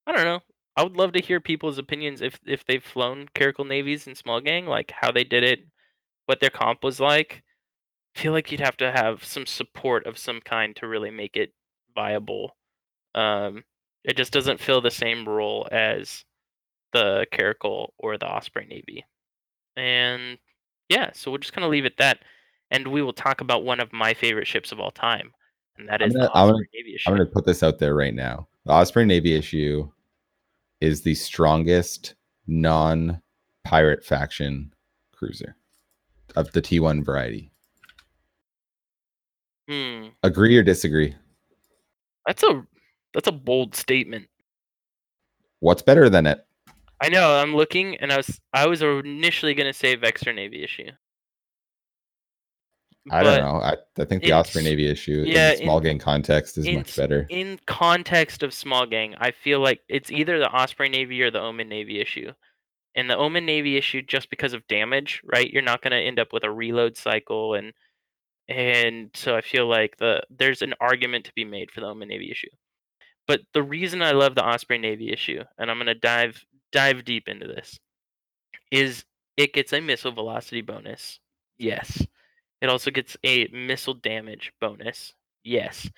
I 0.07 0.13
don't 0.13 0.25
know. 0.25 0.41
I 0.77 0.83
would 0.83 0.97
love 0.97 1.13
to 1.13 1.21
hear 1.21 1.41
people's 1.41 1.79
opinions 1.79 2.23
if 2.23 2.39
if 2.47 2.65
they've 2.65 2.83
flown 2.83 3.29
Caracal 3.35 3.65
navies 3.65 4.07
in 4.07 4.15
small 4.15 4.41
gang, 4.41 4.67
like 4.67 4.93
how 4.93 5.11
they 5.11 5.25
did 5.25 5.43
it, 5.43 5.61
what 6.27 6.41
their 6.41 6.51
comp 6.51 6.85
was 6.85 7.01
like. 7.01 7.43
I 8.19 8.21
feel 8.21 8.33
like 8.33 8.51
you'd 8.51 8.61
have 8.61 8.77
to 8.79 8.91
have 8.91 9.25
some 9.25 9.47
support 9.47 10.05
of 10.07 10.19
some 10.19 10.41
kind 10.41 10.75
to 10.77 10.89
really 10.89 11.13
make 11.13 11.37
it 11.37 11.53
viable. 11.95 12.57
Um, 13.15 13.63
it 14.03 14.17
just 14.17 14.33
doesn't 14.33 14.59
fill 14.61 14.81
the 14.81 14.91
same 14.91 15.29
role 15.29 15.69
as 15.71 16.25
the 16.93 17.27
Caracal 17.31 17.95
or 17.97 18.19
the 18.19 18.27
Osprey 18.27 18.67
Navy. 18.67 19.05
And 19.77 20.39
yeah, 20.89 21.11
so 21.15 21.31
we'll 21.31 21.39
just 21.39 21.53
kind 21.53 21.65
of 21.65 21.71
leave 21.71 21.85
it 21.85 21.97
that, 21.99 22.19
and 22.73 22.89
we 22.89 23.03
will 23.03 23.13
talk 23.13 23.41
about 23.41 23.65
one 23.65 23.79
of 23.79 23.93
my 23.93 24.15
favorite 24.15 24.49
ships 24.49 24.73
of 24.73 24.81
all 24.81 24.91
time, 24.91 25.31
and 25.77 25.89
that 25.89 26.03
I'm 26.03 26.09
is 26.09 26.15
gonna- 26.15 26.27
the 26.27 26.33
I'm 26.37 26.49
gonna- 26.49 26.55
Osprey 26.55 26.69
Navy 26.75 26.95
issue. 26.97 27.11
I'm 27.11 27.17
going 27.17 27.29
to 27.29 27.33
put 27.33 27.47
this 27.47 27.63
out 27.63 27.79
there 27.79 27.95
right 27.95 28.15
now. 28.15 28.49
The 28.65 28.73
Osprey 28.73 29.05
Navy 29.05 29.35
issue 29.35 29.89
is 30.81 31.03
the 31.03 31.15
strongest 31.15 32.17
non-pirate 32.49 34.05
faction 34.05 34.75
cruiser 35.13 35.55
of 36.35 36.51
the 36.51 36.61
T1 36.63 37.05
variety. 37.05 37.53
Hmm. 39.69 40.09
Agree 40.23 40.57
or 40.57 40.63
disagree? 40.63 41.15
That's 42.27 42.43
a 42.43 42.67
that's 43.15 43.29
a 43.29 43.33
bold 43.33 43.75
statement. 43.75 44.29
What's 45.61 45.83
better 45.83 46.09
than 46.09 46.27
it? 46.27 46.45
I 47.03 47.09
know. 47.09 47.37
I'm 47.37 47.55
looking, 47.55 47.97
and 47.97 48.13
I 48.13 48.17
was 48.17 48.41
I 48.53 48.67
was 48.67 48.83
initially 48.83 49.55
gonna 49.55 49.73
say 49.73 49.97
Vexor 49.97 50.35
Navy 50.35 50.65
issue. 50.65 50.91
I 53.11 53.23
But 53.23 53.37
don't 53.39 53.45
know. 53.45 53.61
I, 53.63 53.77
I 53.99 54.05
think 54.05 54.23
the 54.23 54.35
Osprey 54.35 54.63
Navy 54.63 54.87
issue 54.87 55.25
yeah, 55.27 55.53
in 55.53 55.59
small 55.59 55.79
in- 55.79 55.85
gang 55.85 55.99
context 55.99 56.59
is 56.59 56.67
in 56.67 56.77
much 56.77 56.95
better. 56.97 57.27
In 57.31 57.59
context 57.67 58.43
of 58.43 58.53
small 58.53 58.85
gang, 58.87 59.15
I 59.19 59.31
feel 59.31 59.61
like 59.61 59.81
it's 59.89 60.11
either 60.11 60.39
the 60.39 60.51
Osprey 60.51 60.91
Navy 60.91 61.23
or 61.23 61.31
the 61.31 61.41
Omen 61.41 61.69
Navy 61.69 62.01
issue. 62.01 62.33
And 62.95 63.09
the 63.09 63.17
Omen 63.17 63.47
Navy 63.47 63.77
issue, 63.77 64.03
just 64.03 64.29
because 64.29 64.53
of 64.53 64.67
damage, 64.67 65.23
right? 65.25 65.51
You're 65.51 65.63
not 65.63 65.83
gonna 65.83 65.97
end 65.97 66.19
up 66.19 66.33
with 66.33 66.45
a 66.45 66.51
reload 66.51 66.97
cycle, 66.97 67.55
and 67.55 67.73
and 68.49 69.11
so 69.15 69.37
I 69.37 69.41
feel 69.41 69.67
like 69.67 69.97
the 69.99 70.23
there's 70.31 70.63
an 70.63 70.75
argument 70.81 71.27
to 71.27 71.33
be 71.35 71.45
made 71.45 71.71
for 71.71 71.81
the 71.81 71.87
Omen 71.87 72.09
Navy 72.09 72.31
issue. 72.31 72.49
But 73.27 73.43
the 73.53 73.63
reason 73.63 74.03
I 74.03 74.13
love 74.13 74.35
the 74.35 74.47
Osprey 74.47 74.79
Navy 74.79 75.13
issue, 75.13 75.43
and 75.59 75.71
I'm 75.71 75.79
gonna 75.79 75.95
dive 75.95 76.45
dive 76.73 77.05
deep 77.05 77.29
into 77.29 77.47
this, 77.47 77.79
is 78.71 79.05
it 79.37 79.53
gets 79.53 79.73
a 79.73 79.81
missile 79.81 80.13
velocity 80.13 80.63
bonus. 80.63 81.21
Yes. 81.59 82.05
It 82.61 82.69
also 82.69 82.91
gets 82.91 83.17
a 83.25 83.47
missile 83.49 83.95
damage 83.95 84.53
bonus. 84.61 85.15
Yes. 85.45 85.89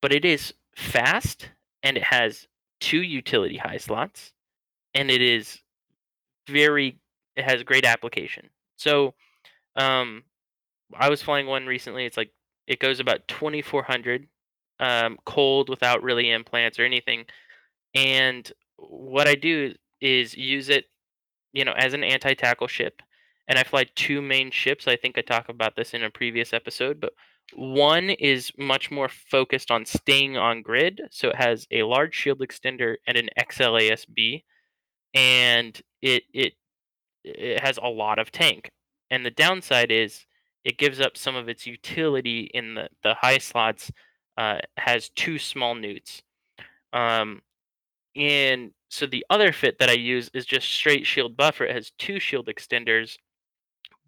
But 0.00 0.12
it 0.12 0.24
is 0.24 0.54
fast 0.76 1.50
and 1.82 1.96
it 1.96 2.04
has 2.04 2.46
two 2.80 3.02
utility 3.02 3.56
high 3.56 3.76
slots 3.76 4.32
and 4.94 5.10
it 5.10 5.20
is 5.20 5.60
very 6.48 6.98
it 7.36 7.44
has 7.44 7.62
great 7.62 7.84
application. 7.84 8.50
So 8.76 9.14
um 9.76 10.22
I 10.98 11.08
was 11.10 11.22
flying 11.22 11.46
one 11.46 11.66
recently. 11.66 12.04
It's 12.06 12.16
like 12.16 12.32
it 12.66 12.80
goes 12.80 13.00
about 13.00 13.28
2400 13.28 14.26
um 14.80 15.18
cold 15.26 15.68
without 15.68 16.02
really 16.02 16.30
implants 16.30 16.78
or 16.78 16.84
anything. 16.84 17.24
And 17.94 18.50
what 18.76 19.28
I 19.28 19.34
do 19.34 19.74
is 20.00 20.36
use 20.36 20.68
it 20.70 20.86
you 21.52 21.64
know, 21.64 21.72
as 21.76 21.94
an 21.94 22.04
anti-tackle 22.04 22.68
ship, 22.68 23.02
and 23.48 23.58
I 23.58 23.64
fly 23.64 23.86
two 23.94 24.22
main 24.22 24.50
ships. 24.50 24.86
I 24.86 24.96
think 24.96 25.18
I 25.18 25.22
talked 25.22 25.50
about 25.50 25.76
this 25.76 25.94
in 25.94 26.04
a 26.04 26.10
previous 26.10 26.52
episode, 26.52 27.00
but 27.00 27.12
one 27.54 28.10
is 28.10 28.52
much 28.56 28.90
more 28.90 29.08
focused 29.08 29.70
on 29.70 29.84
staying 29.84 30.36
on 30.36 30.62
grid, 30.62 31.00
so 31.10 31.30
it 31.30 31.36
has 31.36 31.66
a 31.72 31.82
large 31.82 32.14
shield 32.14 32.38
extender 32.40 32.96
and 33.06 33.16
an 33.16 33.28
XLASB, 33.38 34.44
and 35.14 35.80
it 36.02 36.24
it 36.32 36.54
it 37.24 37.60
has 37.60 37.78
a 37.82 37.88
lot 37.88 38.18
of 38.18 38.32
tank. 38.32 38.70
And 39.10 39.26
the 39.26 39.30
downside 39.30 39.90
is 39.90 40.26
it 40.64 40.78
gives 40.78 41.00
up 41.00 41.16
some 41.16 41.36
of 41.36 41.48
its 41.48 41.66
utility 41.66 42.50
in 42.54 42.74
the 42.74 42.88
the 43.02 43.14
high 43.14 43.38
slots. 43.38 43.90
Uh, 44.38 44.58
has 44.78 45.10
two 45.10 45.38
small 45.38 45.74
neuts. 45.74 46.22
Um, 46.94 47.42
and 48.16 48.70
so 48.88 49.04
the 49.04 49.26
other 49.28 49.52
fit 49.52 49.78
that 49.78 49.90
I 49.90 49.94
use 49.94 50.30
is 50.32 50.46
just 50.46 50.68
straight 50.70 51.06
shield 51.06 51.36
buffer. 51.36 51.64
It 51.64 51.74
has 51.74 51.92
two 51.98 52.18
shield 52.18 52.46
extenders, 52.46 53.18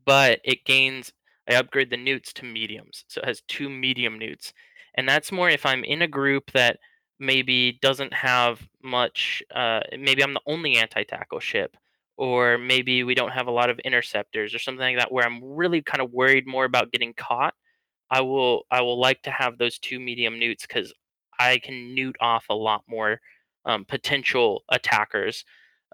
but 0.07 0.41
it 0.45 0.65
gains 0.65 1.13
I 1.49 1.55
upgrade 1.55 1.91
the 1.91 1.97
neuts 1.97 2.33
to 2.35 2.45
mediums. 2.45 3.05
So 3.09 3.21
it 3.21 3.27
has 3.27 3.43
two 3.49 3.69
medium 3.69 4.19
neuts. 4.19 4.53
And 4.95 5.09
that's 5.09 5.33
more 5.33 5.51
if 5.51 5.67
I'm 5.67 5.85
in 5.85 6.03
a 6.03 6.09
group 6.09 6.53
that 6.53 6.79
maybe 7.19 7.79
doesn't 7.83 8.13
have 8.15 8.67
much 8.83 9.43
uh, 9.55 9.81
maybe 9.99 10.23
I'm 10.23 10.35
the 10.35 10.41
only 10.47 10.77
anti-tackle 10.77 11.41
ship 11.41 11.77
or 12.23 12.59
maybe 12.59 13.03
we 13.05 13.15
don't 13.15 13.33
have 13.33 13.49
a 13.49 13.53
lot 13.61 13.71
of 13.71 13.81
interceptors 13.81 14.55
or 14.55 14.59
something 14.61 14.81
like 14.95 14.99
that 14.99 15.13
where 15.13 15.27
I'm 15.27 15.43
really 15.45 15.83
kind 15.83 16.03
of 16.03 16.13
worried 16.13 16.47
more 16.47 16.65
about 16.65 16.93
getting 16.93 17.15
caught. 17.15 17.55
I 18.11 18.21
will 18.23 18.65
I 18.71 18.83
will 18.83 19.01
like 19.01 19.23
to 19.25 19.31
have 19.31 19.59
those 19.59 19.79
two 19.79 20.01
medium 20.01 20.39
neuts 20.39 20.67
cuz 20.67 20.93
I 21.39 21.59
can 21.59 21.95
neut 21.97 22.17
off 22.21 22.47
a 22.51 22.55
lot 22.55 22.85
more 22.89 23.21
um, 23.67 23.85
potential 23.87 24.65
attackers, 24.71 25.45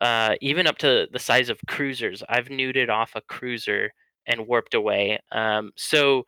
uh, 0.02 0.36
even 0.40 0.66
up 0.66 0.78
to 0.78 1.08
the 1.12 1.18
size 1.18 1.48
of 1.50 1.60
cruisers. 1.68 2.22
I've 2.28 2.50
neuted 2.50 2.90
off 2.90 3.12
a 3.16 3.20
cruiser 3.22 3.92
and 4.26 4.46
warped 4.48 4.74
away. 4.74 5.20
Um, 5.32 5.72
so 5.76 6.24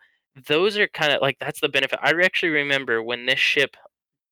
those 0.49 0.79
are 0.79 0.89
kind 0.89 1.13
of 1.13 1.21
like 1.23 1.39
that's 1.41 1.61
the 1.61 1.69
benefit. 1.69 1.99
I 2.03 2.13
actually 2.25 2.51
remember 2.51 3.03
when 3.03 3.27
this 3.27 3.39
ship 3.41 3.77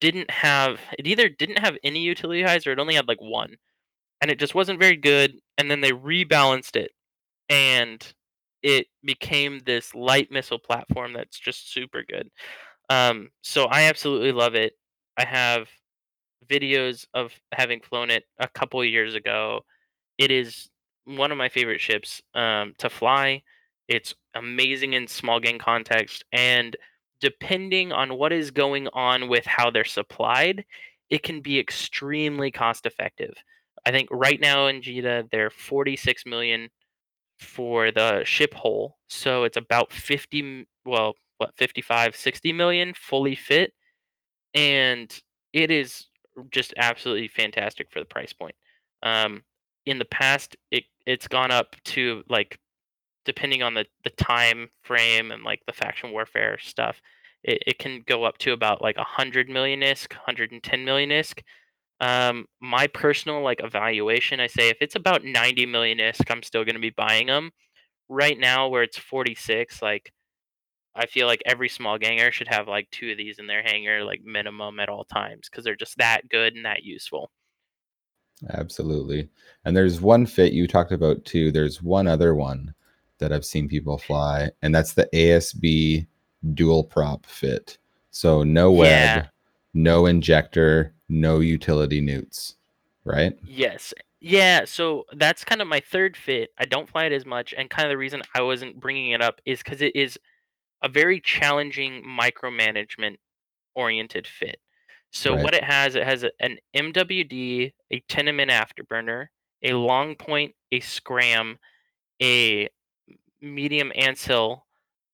didn't 0.01 0.31
have 0.31 0.81
it 0.99 1.07
either 1.07 1.29
didn't 1.29 1.59
have 1.61 1.77
any 1.85 2.01
utility 2.01 2.43
highs 2.43 2.67
or 2.67 2.73
it 2.73 2.79
only 2.81 2.95
had 2.97 3.09
like 3.09 3.21
one, 3.21 3.57
and 4.21 4.31
it 4.31 4.39
just 4.39 4.55
wasn't 4.55 4.81
very 4.81 4.97
good. 4.97 5.39
And 5.59 5.71
then 5.71 5.81
they 5.81 5.93
rebalanced 5.93 6.77
it, 6.77 6.93
and 7.49 8.05
it 8.63 8.87
became 9.05 9.61
this 9.61 9.95
light 9.95 10.31
missile 10.31 10.59
platform 10.59 11.13
that's 11.13 11.39
just 11.39 11.73
super 11.73 12.03
good. 12.09 12.31
Um, 12.91 13.31
so 13.43 13.67
I 13.67 13.83
absolutely 13.85 14.33
love 14.33 14.55
it. 14.55 14.75
I 15.17 15.25
have 15.25 15.69
videos 16.49 17.07
of 17.15 17.33
having 17.53 17.81
flown 17.81 18.11
it 18.11 18.25
a 18.39 18.49
couple 18.49 18.85
years 18.85 19.15
ago. 19.15 19.65
It 20.19 20.31
is 20.31 20.69
one 21.05 21.33
of 21.33 21.39
my 21.39 21.49
favorite 21.49 21.81
ships 21.81 22.23
um, 22.35 22.75
to 22.79 22.91
fly. 22.91 23.43
It's 23.89 24.15
amazing 24.35 24.93
in 24.95 25.07
small 25.07 25.41
game 25.41 25.59
context, 25.59 26.25
and 26.33 26.77
depending 27.21 27.93
on 27.93 28.17
what 28.17 28.33
is 28.33 28.51
going 28.51 28.89
on 28.93 29.29
with 29.29 29.47
how 29.47 29.71
they're 29.71 29.85
supplied, 29.85 30.65
it 31.11 31.23
can 31.23 31.41
be 31.41 31.59
extremely 31.59 32.51
cost 32.51 32.87
effective. 32.87 33.35
I 33.87 33.91
think 33.91 34.09
right 34.11 34.41
now 34.41 34.67
in 34.69 34.81
Jita 34.81 35.31
they're 35.31 35.51
46 35.51 36.27
million 36.27 36.69
for 37.39 37.91
the 37.93 38.25
ship 38.25 38.55
hull, 38.55 38.99
so 39.09 39.45
it's 39.45 39.57
about 39.57 39.93
50 39.93 40.67
well, 40.85 41.15
what 41.39 41.55
55 41.57 42.17
60 42.17 42.53
million 42.53 42.95
fully 42.95 43.35
fit 43.35 43.73
and 44.55 45.21
it 45.53 45.71
is 45.71 46.07
just 46.51 46.75
absolutely 46.77 47.29
fantastic 47.29 47.91
for 47.91 48.01
the 48.01 48.05
price 48.07 48.33
point. 48.33 48.55
Um, 49.03 49.43
in 49.87 49.99
the 49.99 50.05
past, 50.05 50.57
it 50.71 50.85
it's 51.07 51.29
gone 51.29 51.51
up 51.51 51.77
to 51.85 52.23
like 52.29 52.59
depending 53.25 53.63
on 53.63 53.75
the 53.75 53.87
the 54.05 54.11
time 54.11 54.69
frame 54.83 55.31
and 55.31 55.43
like 55.45 55.61
the 55.67 55.73
faction 55.73 56.13
warfare 56.13 56.59
stuff, 56.59 57.01
it, 57.45 57.63
it 57.67 57.79
can 57.79 58.03
go 58.07 58.25
up 58.25 58.39
to 58.39 58.53
about 58.53 58.83
like 58.83 58.97
a 58.97 59.05
hundred 59.05 59.49
million 59.49 59.81
isk, 59.81 60.13
hundred 60.13 60.53
and 60.53 60.63
ten 60.63 60.85
million 60.85 61.11
isk. 61.11 61.43
Um, 62.01 62.47
my 62.61 62.87
personal 62.87 63.43
like 63.43 63.61
evaluation, 63.63 64.41
I 64.41 64.47
say 64.47 64.69
if 64.69 64.79
it's 64.81 64.95
about 64.95 65.25
90 65.25 65.67
million 65.67 65.99
ISK, 65.99 66.31
I'm 66.31 66.43
still 66.43 66.65
going 66.65 66.77
to 66.77 66.81
be 66.81 66.91
buying 66.91 67.27
them. 67.27 67.51
Right 68.09 68.39
now, 68.39 68.69
where 68.69 68.83
it's 68.83 68.97
46, 68.97 69.83
like 69.83 70.13
I 70.95 71.07
feel 71.07 71.27
like 71.27 71.43
every 71.47 71.69
small 71.69 71.99
ganger 71.99 72.33
should 72.33 72.49
have 72.49 72.67
like 72.69 72.91
two 72.91 73.11
of 73.11 73.19
these 73.19 73.39
in 73.39 73.47
their 73.47 73.63
hangar, 73.63 74.05
like 74.05 74.23
minimum 74.25 74.81
at 74.81 74.89
all 74.89 75.05
times, 75.05 75.49
because 75.49 75.65
they're 75.65 75.77
just 75.77 75.97
that 75.99 76.29
good 76.29 76.55
and 76.55 76.65
that 76.65 76.83
useful. 76.83 77.31
Absolutely. 78.51 79.29
And 79.65 79.77
there's 79.77 80.01
one 80.01 80.27
fit 80.27 80.53
you 80.53 80.67
talked 80.67 80.93
about 80.93 81.25
too. 81.25 81.53
There's 81.53 81.83
one 81.83 82.07
other 82.07 82.35
one 82.35 82.75
that 83.19 83.33
I've 83.33 83.45
seen 83.45 83.69
people 83.69 83.99
fly, 83.99 84.51
and 84.63 84.75
that's 84.75 84.95
the 84.95 85.09
ASB 85.13 86.07
dual 86.55 86.85
prop 86.85 87.27
fit. 87.27 87.79
So 88.11 88.43
no 88.43 88.73
web, 88.73 88.89
Yeah. 88.89 89.27
No 89.75 90.07
injector, 90.07 90.95
no 91.09 91.41
utility 91.41 92.01
neuts, 92.01 92.57
right? 93.05 93.39
Yes. 93.45 93.93
Yeah, 94.21 94.65
so 94.65 95.05
that's 95.13 95.45
kind 95.45 95.63
of 95.63 95.69
my 95.69 95.81
third 95.81 96.17
fit. 96.17 96.51
I 96.59 96.65
don't 96.65 96.89
fly 96.89 97.05
it 97.05 97.13
as 97.13 97.25
much, 97.25 97.55
and 97.57 97.71
kind 97.71 97.87
of 97.87 97.91
the 97.91 97.97
reason 97.99 98.23
I 98.35 98.43
wasn't 98.43 98.81
bringing 98.81 99.13
it 99.13 99.23
up 99.23 99.41
is 99.45 99.63
because 99.63 99.81
it 99.81 99.95
is 99.95 100.19
a 100.83 100.89
very 100.89 101.21
challenging 101.21 102.03
micromanagement 102.05 103.17
oriented 103.75 104.27
fit. 104.27 104.59
So 105.13 105.35
Right. 105.35 105.45
what 105.45 105.55
it 105.55 105.65
has, 105.65 105.95
it 105.95 106.05
has 106.05 106.25
an 106.41 106.59
MWD, 106.75 107.73
a 107.93 108.01
10MN 108.09 108.51
afterburner, 108.51 109.29
a 109.63 109.73
long 109.75 110.17
point, 110.17 110.55
a 110.73 110.81
scram, 110.81 111.59
a 112.21 112.69
medium 113.41 113.93
ancil, 113.97 114.63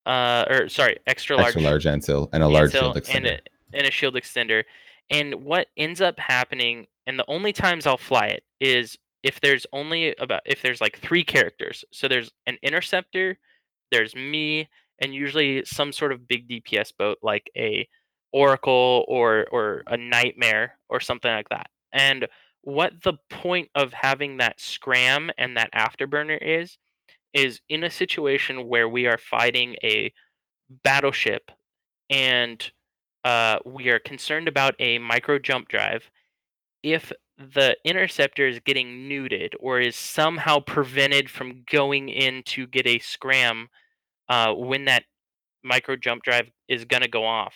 uh, 0.07 0.47
or 0.49 0.69
sorry, 0.69 0.99
extra 1.07 1.37
large 1.37 1.49
Extra 1.49 1.63
large 1.63 1.85
ancil 1.85 2.29
and 2.33 2.43
a 2.43 2.49
large 2.49 2.73
Ancil 2.73 3.09
and 3.15 3.27
a, 3.27 3.39
and 3.75 3.87
a 3.87 3.91
shield 3.91 4.15
extender. 4.15 4.65
And 5.11 5.45
what 5.45 5.69
ends 5.77 6.01
up 6.01 6.19
happening, 6.19 6.87
and 7.07 7.19
the 7.19 7.29
only 7.29 7.53
times 7.53 7.87
I'll 7.87 7.99
fly 7.99 8.27
it 8.27 8.45
is 8.61 8.97
if 9.23 9.41
there's 9.41 9.67
only 9.73 10.15
about 10.17 10.43
if 10.45 10.63
there's 10.63 10.81
like 10.81 10.99
three 10.99 11.25
characters. 11.25 11.85
So 11.93 12.09
there's 12.09 12.31
an 12.47 12.59
interceptor, 12.63 13.39
there's 13.91 14.15
me, 14.15 14.69
and 15.01 15.15
usually 15.15 15.65
some 15.65 15.93
sort 15.93 16.13
of 16.13 16.29
big 16.29 16.49
DPS 16.49 16.93
boat 16.97 17.19
like 17.23 17.51
a 17.57 17.89
Oracle 18.33 19.05
or 19.09 19.47
or 19.51 19.83
a 19.87 19.97
Nightmare 19.97 20.79
or 20.89 21.01
something 21.01 21.31
like 21.31 21.49
that. 21.51 21.69
And 21.93 22.27
what 22.63 23.03
the 23.03 23.15
point 23.31 23.69
of 23.75 23.93
having 23.93 24.39
that 24.39 24.61
scram 24.61 25.31
and 25.39 25.57
that 25.57 25.73
afterburner 25.73 26.39
is 26.41 26.79
is 27.33 27.61
in 27.69 27.85
a 27.85 27.91
situation 27.91 28.69
where 28.69 28.89
we 28.89 29.07
are 29.07 29.19
fighting 29.19 29.77
a 29.83 30.13
battleship 30.83 31.51
and 32.09 32.71
uh, 33.25 33.59
we 33.65 33.89
are 33.89 33.99
concerned 33.99 34.49
about 34.49 34.75
a 34.79 34.99
micro 34.99 35.39
jump 35.39 35.69
drive. 35.69 36.11
If 36.83 37.13
the 37.39 37.77
interceptor 37.85 38.47
is 38.47 38.61
getting 38.61 39.09
neuted 39.09 39.55
or 39.59 39.81
is 39.81 39.97
somehow 39.97 40.61
prevented 40.61 41.31
from 41.31 41.65
going 41.71 42.09
in 42.09 42.43
to 42.45 42.67
get 42.67 42.87
a 42.87 42.99
scram 42.99 43.69
uh, 44.29 44.53
when 44.53 44.85
that 44.85 45.05
micro 45.63 45.97
jump 45.97 46.23
drive 46.23 46.51
is 46.69 46.85
going 46.85 47.03
to 47.03 47.09
go 47.09 47.25
off, 47.25 47.55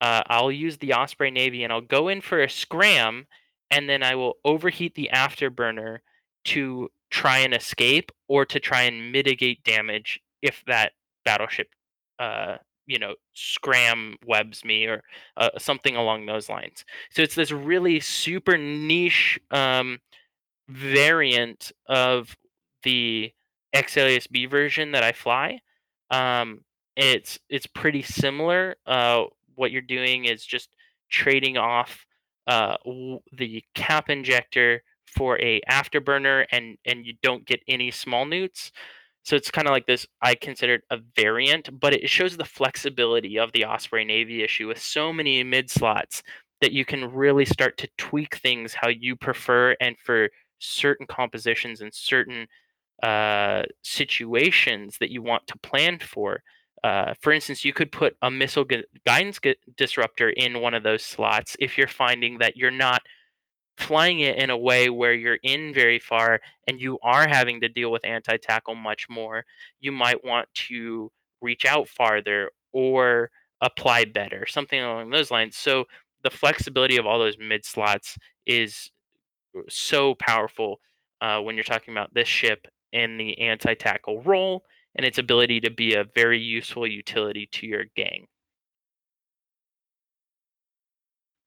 uh, 0.00 0.22
I'll 0.26 0.52
use 0.52 0.78
the 0.78 0.94
Osprey 0.94 1.30
Navy 1.30 1.64
and 1.64 1.72
I'll 1.72 1.80
go 1.80 2.08
in 2.08 2.20
for 2.20 2.42
a 2.42 2.50
scram 2.50 3.26
and 3.70 3.88
then 3.88 4.02
I 4.02 4.14
will 4.14 4.34
overheat 4.44 4.94
the 4.94 5.10
afterburner 5.12 5.98
to 6.46 6.90
try 7.10 7.38
and 7.38 7.54
escape 7.54 8.10
or 8.28 8.44
to 8.46 8.60
try 8.60 8.82
and 8.82 9.12
mitigate 9.12 9.64
damage 9.64 10.20
if 10.42 10.62
that 10.66 10.92
battleship, 11.24 11.68
uh, 12.18 12.56
you 12.88 12.98
know, 12.98 13.14
scram 13.34 14.16
webs 14.26 14.64
me 14.64 14.86
or 14.86 15.02
uh, 15.36 15.50
something 15.58 15.94
along 15.96 16.26
those 16.26 16.48
lines. 16.48 16.84
So 17.10 17.22
it's 17.22 17.36
this 17.36 17.52
really 17.52 18.00
super 18.00 18.58
niche 18.58 19.38
um, 19.52 19.98
variant 20.68 21.72
of 21.86 22.36
the 22.82 23.32
XLSB 23.74 24.46
version 24.50 24.92
that 24.92 25.04
I 25.04 25.12
fly. 25.12 25.60
Um, 26.10 26.60
it's 26.96 27.38
it's 27.48 27.66
pretty 27.66 28.02
similar. 28.02 28.76
Uh, 28.86 29.24
what 29.54 29.70
you're 29.70 29.82
doing 29.82 30.24
is 30.24 30.44
just 30.44 30.70
trading 31.10 31.56
off 31.58 32.06
uh, 32.46 32.76
the 33.32 33.62
cap 33.74 34.10
injector 34.10 34.82
for 35.06 35.40
a 35.40 35.60
afterburner, 35.70 36.46
and 36.50 36.78
and 36.86 37.06
you 37.06 37.14
don't 37.22 37.46
get 37.46 37.60
any 37.68 37.90
small 37.90 38.24
neuts. 38.24 38.72
So 39.28 39.36
it's 39.36 39.50
kind 39.50 39.68
of 39.68 39.72
like 39.72 39.84
this. 39.84 40.06
I 40.22 40.34
consider 40.34 40.76
it 40.76 40.84
a 40.88 41.00
variant, 41.14 41.68
but 41.78 41.92
it 41.92 42.08
shows 42.08 42.38
the 42.38 42.46
flexibility 42.46 43.38
of 43.38 43.52
the 43.52 43.66
Osprey 43.66 44.02
Navy 44.02 44.42
issue 44.42 44.66
with 44.68 44.80
so 44.80 45.12
many 45.12 45.44
mid 45.44 45.70
slots 45.70 46.22
that 46.62 46.72
you 46.72 46.86
can 46.86 47.12
really 47.12 47.44
start 47.44 47.76
to 47.76 47.88
tweak 47.98 48.36
things 48.36 48.72
how 48.72 48.88
you 48.88 49.16
prefer, 49.16 49.76
and 49.82 49.96
for 49.98 50.30
certain 50.60 51.06
compositions 51.06 51.82
and 51.82 51.92
certain 51.92 52.46
uh, 53.02 53.64
situations 53.82 54.96
that 54.98 55.10
you 55.10 55.20
want 55.20 55.46
to 55.48 55.58
plan 55.58 55.98
for. 55.98 56.42
Uh, 56.82 57.12
for 57.20 57.30
instance, 57.30 57.66
you 57.66 57.74
could 57.74 57.92
put 57.92 58.16
a 58.22 58.30
missile 58.30 58.64
gu- 58.64 58.82
guidance 59.06 59.38
gu- 59.38 59.54
disruptor 59.76 60.30
in 60.30 60.62
one 60.62 60.72
of 60.72 60.84
those 60.84 61.04
slots 61.04 61.54
if 61.60 61.76
you're 61.76 61.86
finding 61.86 62.38
that 62.38 62.56
you're 62.56 62.70
not 62.70 63.02
flying 63.78 64.20
it 64.20 64.36
in 64.36 64.50
a 64.50 64.56
way 64.56 64.90
where 64.90 65.14
you're 65.14 65.38
in 65.42 65.72
very 65.72 65.98
far 65.98 66.40
and 66.66 66.80
you 66.80 66.98
are 67.02 67.28
having 67.28 67.60
to 67.60 67.68
deal 67.68 67.90
with 67.90 68.04
anti 68.04 68.36
tackle 68.36 68.74
much 68.74 69.08
more. 69.08 69.44
You 69.80 69.92
might 69.92 70.24
want 70.24 70.48
to 70.68 71.10
reach 71.40 71.64
out 71.64 71.88
farther 71.88 72.50
or 72.72 73.30
apply 73.60 74.06
better, 74.06 74.46
something 74.46 74.80
along 74.80 75.10
those 75.10 75.30
lines. 75.30 75.56
So 75.56 75.84
the 76.24 76.30
flexibility 76.30 76.96
of 76.96 77.06
all 77.06 77.18
those 77.18 77.38
mid 77.38 77.64
slots 77.64 78.18
is 78.46 78.90
so 79.68 80.14
powerful 80.16 80.80
uh, 81.20 81.40
when 81.40 81.54
you're 81.54 81.64
talking 81.64 81.94
about 81.94 82.12
this 82.12 82.28
ship 82.28 82.66
and 82.92 83.18
the 83.18 83.38
anti 83.38 83.74
tackle 83.74 84.22
role 84.22 84.64
and 84.96 85.06
its 85.06 85.18
ability 85.18 85.60
to 85.60 85.70
be 85.70 85.94
a 85.94 86.04
very 86.14 86.40
useful 86.40 86.86
utility 86.86 87.48
to 87.52 87.66
your 87.66 87.84
gang. 87.94 88.26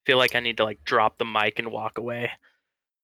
Feel 0.05 0.17
like 0.17 0.35
I 0.35 0.39
need 0.39 0.57
to 0.57 0.63
like 0.63 0.83
drop 0.83 1.17
the 1.17 1.25
mic 1.25 1.59
and 1.59 1.71
walk 1.71 1.97
away. 1.97 2.31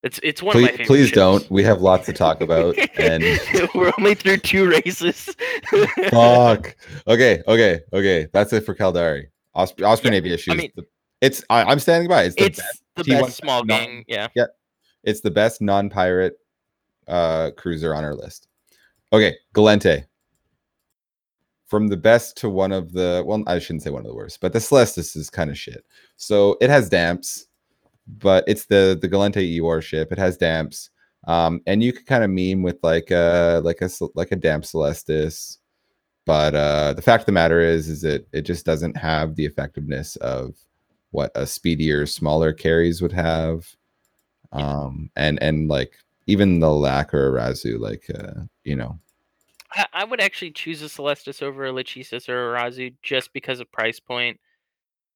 It's 0.04 0.20
it's 0.24 0.42
one 0.44 0.56
of 0.56 0.62
my 0.62 0.70
Please, 0.70 0.88
please 0.88 1.12
don't. 1.12 1.50
We 1.52 1.64
have 1.64 1.82
lots 1.82 2.06
to 2.08 2.14
talk 2.14 2.42
about. 2.42 2.76
And 3.00 3.24
we're 3.76 3.92
only 4.00 4.16
through 4.16 4.38
two 4.38 4.68
races. 4.70 5.24
fuck. 6.10 6.76
Okay, 7.08 7.42
okay, 7.48 7.82
okay. 7.94 8.28
That's 8.34 8.52
it 8.54 8.66
for 8.66 8.74
Caldari. 8.76 9.26
Osprey, 9.54 9.86
Osprey 9.86 10.08
Yeah, 10.10 10.12
Navy 10.12 10.34
issues. 10.34 10.56
mean- 10.56 10.72
the- 10.76 10.86
it's 11.22 11.44
I, 11.50 11.64
I'm 11.64 11.80
standing 11.80 12.08
by. 12.10 12.24
It's 12.24 12.36
the 12.36 12.46
it's 12.46 12.60
best, 12.60 12.84
the 12.96 13.04
best 13.04 13.38
small 13.38 13.64
non- 13.64 13.80
gang. 13.80 14.06
Yeah. 14.08 14.28
it's 15.04 15.22
the 15.22 15.32
best 15.32 15.62
non-pirate 15.62 16.38
uh 17.08 17.52
cruiser 17.58 17.96
on 17.96 18.04
our 18.04 18.14
list. 18.14 18.48
Okay, 19.12 19.36
Gallente. 19.56 20.06
From 21.68 21.88
the 21.90 21.98
best 21.98 22.38
to 22.38 22.50
one 22.50 22.72
of 22.72 22.94
the 22.94 23.24
well, 23.26 23.44
I 23.46 23.60
shouldn't 23.60 23.84
say 23.84 23.90
one 23.90 24.02
of 24.02 24.08
the 24.08 24.16
worst, 24.16 24.40
but 24.40 24.54
the 24.54 24.60
Celestis 24.60 25.18
is 25.18 25.30
kind 25.30 25.50
of 25.50 25.58
shit. 25.58 25.86
So 26.16 26.58
it 26.62 26.70
has 26.70 26.90
damps, 26.90 27.48
but 28.08 28.44
it's 28.48 28.66
the 28.66 28.98
the 29.00 29.10
Gallente 29.10 29.38
E 29.42 29.60
warship. 29.62 30.12
It 30.12 30.18
has 30.18 30.38
damps. 30.38 30.90
Um, 31.28 31.62
and 31.68 31.84
you 31.84 31.92
could 31.92 32.06
kind 32.06 32.24
of 32.24 32.30
meme 32.30 32.64
with 32.64 32.78
like 32.84 33.12
a 33.12 33.62
like 33.64 33.82
a 33.82 33.90
like 34.16 34.32
a 34.32 34.38
damp 34.38 34.64
Celestis. 34.64 35.58
But 36.26 36.56
uh 36.56 36.94
the 36.94 37.02
fact 37.02 37.22
of 37.22 37.26
the 37.26 37.32
matter 37.34 37.60
is 37.62 37.90
is 37.90 38.04
it 38.04 38.28
it 38.34 38.42
just 38.44 38.66
doesn't 38.66 38.98
have 38.98 39.36
the 39.36 39.46
effectiveness 39.46 40.16
of 40.18 40.56
what 41.12 41.32
a 41.36 41.46
speedier, 41.46 42.06
smaller 42.06 42.54
Keres 42.54 43.02
would 43.02 43.14
have 43.14 43.68
um 44.54 45.10
and 45.16 45.42
and 45.42 45.68
like 45.70 45.94
even 46.28 46.60
the 46.60 46.72
lack 46.72 47.14
or 47.14 47.32
Razu, 47.34 47.80
like 47.80 48.10
uh 48.14 48.42
you 48.64 48.76
know 48.76 49.00
I, 49.94 50.04
would 50.04 50.22
actually 50.22 50.52
choose 50.52 50.82
a 50.82 50.86
Celestis 50.86 51.42
over 51.42 51.66
a 51.66 51.72
Lachesis 51.72 52.30
or 52.30 52.54
Arazu 52.54 52.94
just 53.04 53.34
because 53.34 53.60
of 53.60 53.72
price 53.72 54.00
point. 54.00 54.40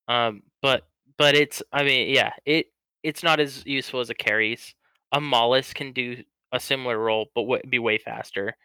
Um, 0.08 0.43
but 0.62 0.88
but 1.18 1.36
it's 1.36 1.62
I 1.72 1.84
mean 1.84 2.14
yeah 2.14 2.32
it 2.45 2.68
it's 3.04 3.24
not 3.24 3.39
as 3.39 3.66
useful 3.66 3.99
as 3.99 4.10
a 4.10 4.16
Keres. 4.16 4.74
A 5.12 5.20
Maulus 5.20 5.74
can 5.74 5.91
do 5.93 6.24
a 6.52 6.60
similar 6.60 6.97
role, 6.97 7.28
but 7.36 7.41
w- 7.43 7.62
be 7.70 7.80
way 7.80 7.97
faster. 7.97 8.56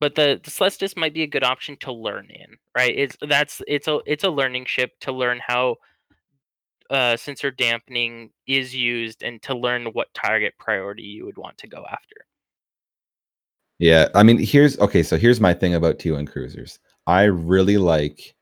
But 0.00 0.14
the, 0.14 0.40
the 0.42 0.50
Celestis 0.50 0.96
might 0.96 1.14
be 1.14 1.22
a 1.22 1.26
good 1.26 1.44
option 1.44 1.76
to 1.80 1.92
learn 1.92 2.28
in, 2.30 2.56
right? 2.76 2.94
It's 2.96 3.16
that's 3.26 3.62
it's 3.66 3.88
a 3.88 4.00
it's 4.06 4.24
a 4.24 4.30
learning 4.30 4.66
ship 4.66 4.92
to 5.00 5.12
learn 5.12 5.40
how 5.46 5.76
uh, 6.90 7.16
sensor 7.16 7.50
dampening 7.50 8.30
is 8.46 8.74
used 8.74 9.22
and 9.22 9.40
to 9.42 9.56
learn 9.56 9.86
what 9.86 10.12
target 10.14 10.54
priority 10.58 11.02
you 11.02 11.24
would 11.24 11.38
want 11.38 11.56
to 11.58 11.66
go 11.66 11.84
after. 11.90 12.26
Yeah 13.78 14.08
i 14.14 14.22
mean 14.22 14.38
here's 14.38 14.78
okay 14.78 15.02
so 15.02 15.16
here's 15.16 15.40
my 15.40 15.54
thing 15.54 15.74
about 15.74 15.98
t1 15.98 16.26
cruisers. 16.26 16.78
I 17.06 17.24
really 17.24 17.76
like 17.76 18.34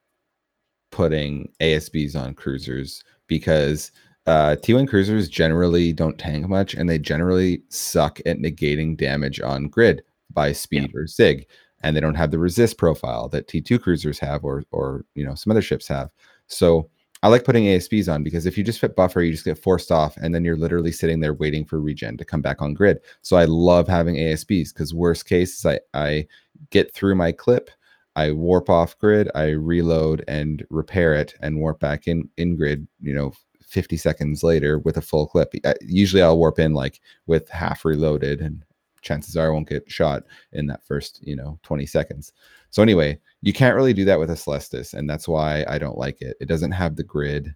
putting 0.91 1.51
asbs 1.61 2.15
on 2.17 2.35
cruisers 2.35 3.03
because 3.27 3.91
uh 4.27 4.57
t1 4.63 4.89
cruisers 4.89 5.29
generally 5.29 5.93
don't 5.93 6.19
tank 6.19 6.49
much 6.49 6.75
and 6.75 6.89
they 6.89 6.99
generally 6.99 7.63
suck 7.69 8.21
at 8.27 8.39
negating 8.39 8.97
damage 8.97 9.41
on 9.41 9.69
grid 9.69 10.03
by 10.33 10.53
speed 10.53 10.91
or 10.95 11.07
zig 11.07 11.47
and 11.83 11.97
they 11.97 12.01
don't 12.01 12.15
have 12.15 12.31
the 12.31 12.39
resist 12.39 12.79
profile 12.79 13.29
that 13.29 13.49
t2 13.49 13.81
cruisers 13.81 14.19
have 14.19 14.45
or 14.45 14.65
or 14.71 15.05
you 15.15 15.25
know 15.25 15.35
some 15.35 15.51
other 15.51 15.63
ships 15.63 15.87
have. 15.89 16.11
So 16.47 16.89
I 17.23 17.29
like 17.29 17.45
putting 17.45 17.65
ASBs 17.65 18.13
on 18.13 18.23
because 18.25 18.47
if 18.47 18.59
you 18.59 18.65
just 18.65 18.81
fit 18.81 18.97
buffer, 18.97 19.23
you 19.23 19.31
just 19.33 19.45
get 19.45 19.59
forced 19.59 19.93
off, 19.93 20.17
and 20.17 20.35
then 20.35 20.45
you're 20.45 20.57
literally 20.57 20.91
sitting 20.93 21.21
there 21.21 21.35
waiting 21.35 21.65
for 21.65 21.81
regen 21.81 22.17
to 22.17 22.25
come 22.25 22.43
back 22.43 22.61
on 22.61 22.75
grid. 22.75 23.01
So 23.23 23.37
I 23.37 23.45
love 23.45 23.87
having 23.89 24.17
ASBs 24.17 24.73
because 24.75 24.93
worst 24.95 25.27
case 25.27 25.59
is 25.59 25.67
I 25.67 25.81
I 25.95 26.27
get 26.71 26.93
through 26.95 27.15
my 27.15 27.33
clip, 27.33 27.71
I 28.17 28.33
warp 28.33 28.69
off 28.71 28.99
grid, 28.99 29.31
I 29.35 29.51
reload 29.51 30.25
and 30.29 30.65
repair 30.71 31.15
it, 31.15 31.35
and 31.41 31.59
warp 31.61 31.81
back 31.81 32.09
in 32.09 32.29
in 32.37 32.57
grid. 32.57 32.87
You 33.01 33.15
know, 33.15 33.33
50 33.63 33.97
seconds 33.97 34.43
later 34.43 34.79
with 34.81 34.97
a 34.97 35.03
full 35.03 35.27
clip. 35.27 35.53
I- 35.65 35.75
Usually 35.83 36.23
I'll 36.23 36.39
warp 36.39 36.59
in 36.59 36.75
like 36.75 37.01
with 37.27 37.49
half 37.51 37.85
reloaded, 37.85 38.41
and 38.41 38.65
chances 39.03 39.37
are 39.37 39.47
I 39.47 39.51
won't 39.51 39.69
get 39.69 39.91
shot 39.91 40.25
in 40.53 40.67
that 40.69 40.85
first 40.87 41.21
you 41.23 41.37
know 41.37 41.59
20 41.63 41.85
seconds. 41.87 42.33
So 42.71 42.83
anyway, 42.83 43.19
you 43.43 43.53
can't 43.53 43.77
really 43.77 43.93
do 43.93 44.05
that 44.07 44.19
with 44.19 44.31
a 44.31 44.35
Celestis, 44.35 44.95
and 44.95 45.09
that's 45.09 45.29
why 45.29 45.65
I 45.69 45.79
don't 45.79 45.99
like 45.99 46.23
it. 46.23 46.37
It 46.41 46.47
doesn't 46.47 46.73
have 46.73 46.97
the 46.97 47.05
grid. 47.05 47.55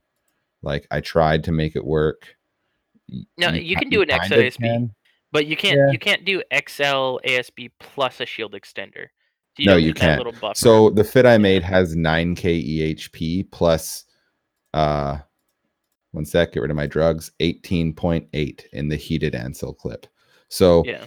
Like 0.62 0.86
I 0.90 1.01
tried 1.01 1.44
to 1.44 1.53
make 1.53 1.76
it 1.76 1.84
work. 1.84 2.36
No, 3.38 3.49
you 3.51 3.76
ki- 3.76 3.82
can 3.82 3.88
do 3.88 4.03
an 4.03 4.09
kinda 4.09 4.51
can. 4.51 4.94
But 5.32 5.47
you 5.47 5.57
can't 5.57 5.76
Yeah. 5.76 5.90
you 5.90 5.99
can't 5.99 6.24
do 6.24 6.42
XL 6.51 7.18
ASB 7.24 7.70
plus 7.78 8.20
a 8.20 8.26
shield 8.26 8.53
extender. 8.53 9.07
So 9.59 9.64
No, 9.64 9.76
you 9.76 9.94
can't. 9.94 10.22
So 10.55 10.90
the 10.90 11.05
fit 11.05 11.24
I 11.24 11.38
made 11.38 11.62
has 11.62 11.97
9k 11.97 12.62
EHP 12.62 13.51
plus 13.51 14.05
uh 14.74 15.18
one 16.12 16.24
sec, 16.24 16.53
get 16.53 16.61
rid 16.61 16.70
of 16.70 16.76
my 16.76 16.86
drugs, 16.86 17.30
18.8 17.40 18.64
in 18.72 18.88
the 18.88 18.97
heated 18.97 19.34
Ancil 19.34 19.76
clip. 19.76 20.07
So 20.49 20.82
yeah, 20.86 21.05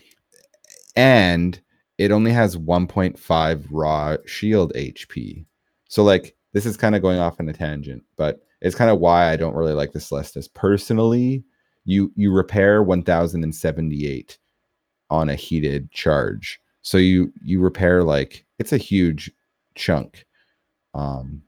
and 0.99 1.61
it 1.97 2.11
only 2.11 2.31
has 2.31 2.57
1.5 2.57 3.65
raw 3.71 4.17
shield 4.25 4.73
HP. 4.73 5.45
So 5.87 6.03
like 6.03 6.35
this 6.51 6.65
is 6.65 6.75
kind 6.75 6.93
of 6.93 7.01
going 7.01 7.19
off 7.19 7.39
on 7.39 7.47
a 7.47 7.53
tangent, 7.53 8.03
but 8.17 8.41
it's 8.61 8.75
kind 8.75 8.91
of 8.91 8.99
why 8.99 9.31
I 9.31 9.37
don't 9.37 9.55
really 9.55 9.73
like 9.73 9.93
the 9.93 9.99
Celestis. 9.99 10.53
Personally, 10.53 11.45
you 11.85 12.11
you 12.15 12.33
repair 12.33 12.83
1078 12.83 14.37
on 15.09 15.29
a 15.29 15.35
heated 15.35 15.89
charge. 15.91 16.59
So 16.81 16.97
you 16.97 17.31
you 17.45 17.61
repair 17.61 18.03
like 18.03 18.45
it's 18.59 18.73
a 18.73 18.77
huge 18.77 19.31
chunk. 19.75 20.25
Um 20.93 21.41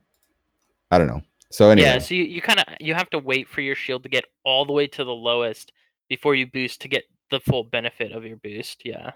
I 0.90 0.96
don't 0.96 1.08
know. 1.08 1.20
So 1.50 1.68
anyway, 1.68 1.88
yeah. 1.88 1.98
So 1.98 2.14
you, 2.14 2.24
you 2.24 2.40
kind 2.40 2.60
of 2.60 2.64
you 2.80 2.94
have 2.94 3.10
to 3.10 3.18
wait 3.18 3.50
for 3.50 3.60
your 3.60 3.74
shield 3.74 4.02
to 4.04 4.08
get 4.08 4.24
all 4.44 4.64
the 4.64 4.72
way 4.72 4.86
to 4.86 5.04
the 5.04 5.10
lowest 5.10 5.72
before 6.08 6.34
you 6.34 6.46
boost 6.46 6.80
to 6.80 6.88
get 6.88 7.04
the 7.30 7.40
full 7.40 7.64
benefit 7.64 8.12
of 8.12 8.24
your 8.24 8.38
boost. 8.38 8.82
Yeah. 8.84 9.12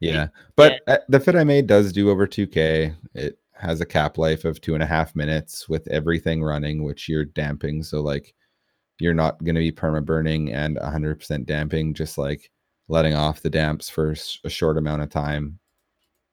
Yeah, 0.00 0.28
but 0.56 0.80
uh, 0.86 0.98
the 1.08 1.20
fit 1.20 1.36
I 1.36 1.44
made 1.44 1.66
does 1.66 1.92
do 1.92 2.10
over 2.10 2.26
2K. 2.26 2.94
It 3.14 3.38
has 3.52 3.80
a 3.80 3.86
cap 3.86 4.18
life 4.18 4.44
of 4.44 4.60
two 4.60 4.74
and 4.74 4.82
a 4.82 4.86
half 4.86 5.16
minutes 5.16 5.68
with 5.68 5.88
everything 5.88 6.42
running, 6.42 6.82
which 6.82 7.08
you're 7.08 7.24
damping. 7.24 7.82
So 7.82 8.00
like, 8.00 8.34
you're 8.98 9.14
not 9.14 9.42
going 9.42 9.54
to 9.54 9.60
be 9.60 9.72
perma 9.72 10.04
burning 10.04 10.52
and 10.52 10.76
100% 10.76 11.46
damping. 11.46 11.94
Just 11.94 12.18
like 12.18 12.50
letting 12.88 13.14
off 13.14 13.40
the 13.40 13.50
damps 13.50 13.88
for 13.88 14.14
a 14.44 14.50
short 14.50 14.76
amount 14.76 15.02
of 15.02 15.10
time 15.10 15.58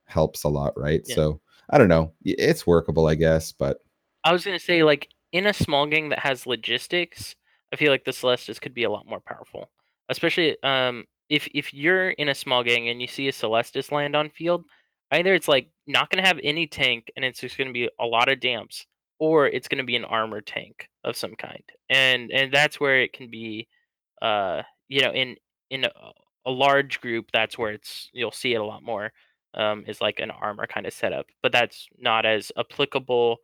helps 0.05 0.43
a 0.43 0.49
lot, 0.49 0.78
right? 0.78 1.01
Yeah. 1.05 1.16
So 1.16 1.41
I 1.70 1.78
don't 1.78 1.88
know. 1.88 2.14
It's 2.24 2.68
workable, 2.68 3.07
I 3.07 3.16
guess, 3.16 3.51
but 3.51 3.78
I 4.24 4.34
was 4.34 4.43
gonna 4.43 4.59
say 4.59 4.84
like 4.84 5.09
in 5.32 5.47
a 5.47 5.53
small 5.53 5.88
gang 5.88 6.09
that 6.09 6.20
has 6.20 6.45
logistics, 6.45 7.36
I 7.72 7.78
feel 7.78 7.91
like 7.91 8.03
the 8.03 8.12
Celestis 8.12 8.59
could 8.59 8.74
be 8.74 8.84
a 8.84 8.91
lot 8.91 9.07
more 9.07 9.22
powerful. 9.22 9.70
Especially 10.09 10.62
um 10.64 11.05
if 11.32 11.47
if 11.55 11.73
you're 11.73 12.11
in 12.11 12.29
a 12.29 12.36
small 12.36 12.63
gang 12.63 12.89
and 12.89 13.01
you 13.01 13.07
see 13.07 13.29
a 13.29 13.32
Celestis 13.32 13.91
land 13.91 14.15
on 14.17 14.29
field, 14.29 14.65
either 15.11 15.34
it's 15.34 15.47
like 15.47 15.69
not 15.88 16.09
gonna 16.09 16.27
have 16.27 16.39
any 16.43 16.67
tank 16.67 17.09
and 17.15 17.23
it's 17.23 17.39
just 17.39 17.57
gonna 17.57 17.71
be 17.71 17.89
a 17.99 18.05
lot 18.05 18.29
of 18.29 18.41
damps, 18.41 18.86
or 19.17 19.47
it's 19.47 19.69
gonna 19.69 19.86
be 19.86 19.95
an 19.95 20.05
armor 20.05 20.41
tank 20.41 20.89
of 21.05 21.15
some 21.15 21.36
kind. 21.36 21.63
And 21.89 22.32
and 22.32 22.53
that's 22.53 22.79
where 22.82 23.01
it 23.01 23.13
can 23.13 23.32
be 23.32 23.67
uh 24.21 24.61
you 24.89 25.01
know 25.01 25.11
in 25.11 25.38
in 25.69 25.86
a, 25.86 25.91
a 26.45 26.51
large 26.51 26.99
group 27.01 27.32
that's 27.32 27.57
where 27.57 27.71
it's 27.71 28.09
you'll 28.13 28.32
see 28.32 28.53
it 28.53 28.61
a 28.61 28.65
lot 28.65 28.84
more 28.84 29.11
um 29.55 29.84
is 29.88 30.01
like 30.01 30.19
an 30.19 30.32
armor 30.32 30.67
kind 30.67 30.86
of 30.86 30.93
setup 30.93 31.25
but 31.41 31.51
that's 31.51 31.88
not 31.97 32.25
as 32.25 32.51
applicable 32.57 33.38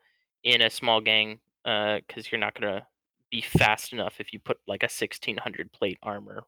in 0.43 0.61
a 0.61 0.69
small 0.69 1.01
gang 1.01 1.39
because 1.63 2.31
you're 2.31 2.39
not 2.39 2.53
gonna 2.59 2.85
be 3.31 3.41
fast 3.41 3.91
enough 3.93 4.15
if 4.19 4.33
you 4.33 4.39
put 4.39 4.57
like 4.67 4.83
a 4.83 4.85
1600 4.85 5.71
plate 5.71 5.97
armor 6.03 6.43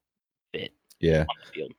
yeah. 1.00 1.22
on 1.22 1.28
the 1.46 1.52
field. 1.52 1.74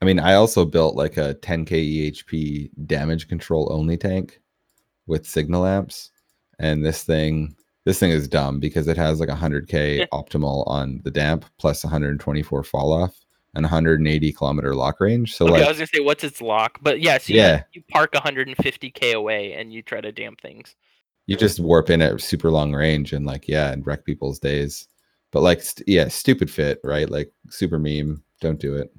I 0.00 0.04
mean, 0.04 0.20
I 0.20 0.34
also 0.34 0.64
built 0.64 0.94
like 0.94 1.16
a 1.16 1.34
10k 1.36 2.12
EHP 2.12 2.70
damage 2.86 3.28
control 3.28 3.68
only 3.72 3.96
tank 3.96 4.40
with 5.06 5.26
signal 5.26 5.66
amps, 5.66 6.10
and 6.58 6.84
this 6.84 7.02
thing, 7.02 7.56
this 7.84 7.98
thing 7.98 8.10
is 8.10 8.28
dumb 8.28 8.60
because 8.60 8.86
it 8.88 8.96
has 8.96 9.18
like 9.20 9.28
100k 9.28 10.06
optimal 10.12 10.66
on 10.68 11.00
the 11.04 11.10
damp 11.10 11.44
plus 11.58 11.82
124 11.82 12.62
fall 12.62 12.92
off 12.92 13.16
and 13.54 13.64
180 13.64 14.32
kilometer 14.34 14.74
lock 14.74 15.00
range. 15.00 15.34
So 15.34 15.46
Okay, 15.46 15.54
like, 15.54 15.62
I 15.64 15.68
was 15.68 15.78
gonna 15.78 15.86
say 15.92 16.00
what's 16.00 16.22
its 16.22 16.40
lock, 16.42 16.78
but 16.82 17.00
yeah, 17.00 17.18
so 17.18 17.32
you- 17.32 17.40
Yeah. 17.40 17.62
you, 17.72 17.82
park 17.88 18.12
150k 18.12 19.14
away 19.14 19.54
and 19.54 19.72
you 19.72 19.82
try 19.82 20.00
to 20.00 20.12
damp 20.12 20.40
things. 20.40 20.76
you 21.26 21.36
just 21.36 21.58
warp 21.60 21.90
in 21.90 22.00
at 22.02 22.20
super 22.20 22.50
long 22.50 22.72
range 22.74 23.12
and 23.12 23.26
like 23.26 23.48
yeah, 23.48 23.70
and 23.72 23.86
wreck 23.86 24.04
people's 24.04 24.38
days. 24.38 24.86
But 25.32 25.42
like, 25.42 25.60
st- 25.62 25.86
yeah, 25.88 26.08
stupid 26.08 26.50
fit, 26.50 26.78
right? 26.84 27.08
Like 27.10 27.30
super 27.50 27.78
meme. 27.78 28.22
Don't 28.40 28.58
do 28.58 28.74
it. 28.74 28.92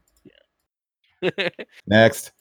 Next. 1.88 2.32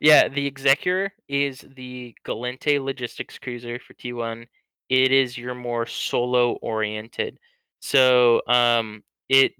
Yeah, 0.00 0.28
the 0.28 0.50
Exequror 0.50 1.10
is 1.28 1.64
the 1.76 2.14
Gallente 2.24 2.82
logistics 2.82 3.38
cruiser 3.38 3.78
for 3.78 3.94
T1. 3.94 4.46
It 4.88 5.12
is 5.12 5.36
your 5.36 5.54
more 5.54 5.86
solo 5.86 6.52
oriented. 6.62 7.38
So 7.80 8.42
um 8.46 9.02
it 9.28 9.52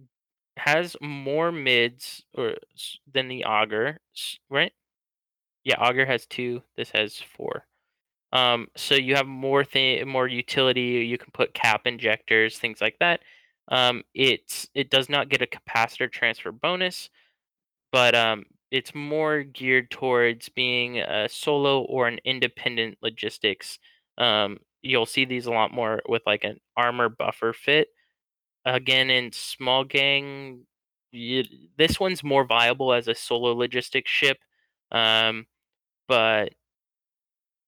has 0.56 0.96
more 1.00 1.52
mids 1.52 2.22
or 2.34 2.54
than 3.12 3.28
the 3.28 3.44
Augur, 3.44 3.98
right? 4.50 4.72
Yeah, 5.64 5.76
Augur 5.78 6.06
has 6.06 6.26
2, 6.26 6.62
this 6.76 6.90
has 6.90 7.18
4. 7.36 7.66
Um 8.32 8.68
so 8.76 8.94
you 8.94 9.16
have 9.16 9.26
more 9.26 9.64
thing 9.64 10.06
more 10.08 10.26
utility, 10.28 11.04
you 11.06 11.18
can 11.18 11.30
put 11.32 11.54
cap 11.54 11.86
injectors, 11.86 12.58
things 12.58 12.80
like 12.80 12.96
that. 13.00 13.20
Um 13.70 14.02
it's 14.14 14.68
it 14.74 14.90
does 14.90 15.08
not 15.08 15.28
get 15.28 15.42
a 15.42 15.46
capacitor 15.46 16.10
transfer 16.10 16.52
bonus 16.52 17.10
but 17.92 18.14
um, 18.14 18.44
it's 18.70 18.94
more 18.94 19.42
geared 19.42 19.90
towards 19.90 20.48
being 20.48 20.98
a 21.00 21.28
solo 21.28 21.82
or 21.82 22.08
an 22.08 22.18
independent 22.24 22.98
logistics. 23.02 23.78
Um, 24.18 24.58
you'll 24.82 25.06
see 25.06 25.24
these 25.24 25.46
a 25.46 25.50
lot 25.50 25.72
more 25.72 26.00
with 26.08 26.22
like 26.26 26.44
an 26.44 26.58
armor 26.76 27.08
buffer 27.08 27.52
fit. 27.52 27.88
Again, 28.64 29.10
in 29.10 29.32
small 29.32 29.84
gang, 29.84 30.62
you, 31.12 31.44
this 31.78 32.00
one's 32.00 32.24
more 32.24 32.44
viable 32.46 32.92
as 32.92 33.08
a 33.08 33.14
solo 33.14 33.54
logistics 33.54 34.10
ship, 34.10 34.38
um, 34.92 35.46
but 36.08 36.54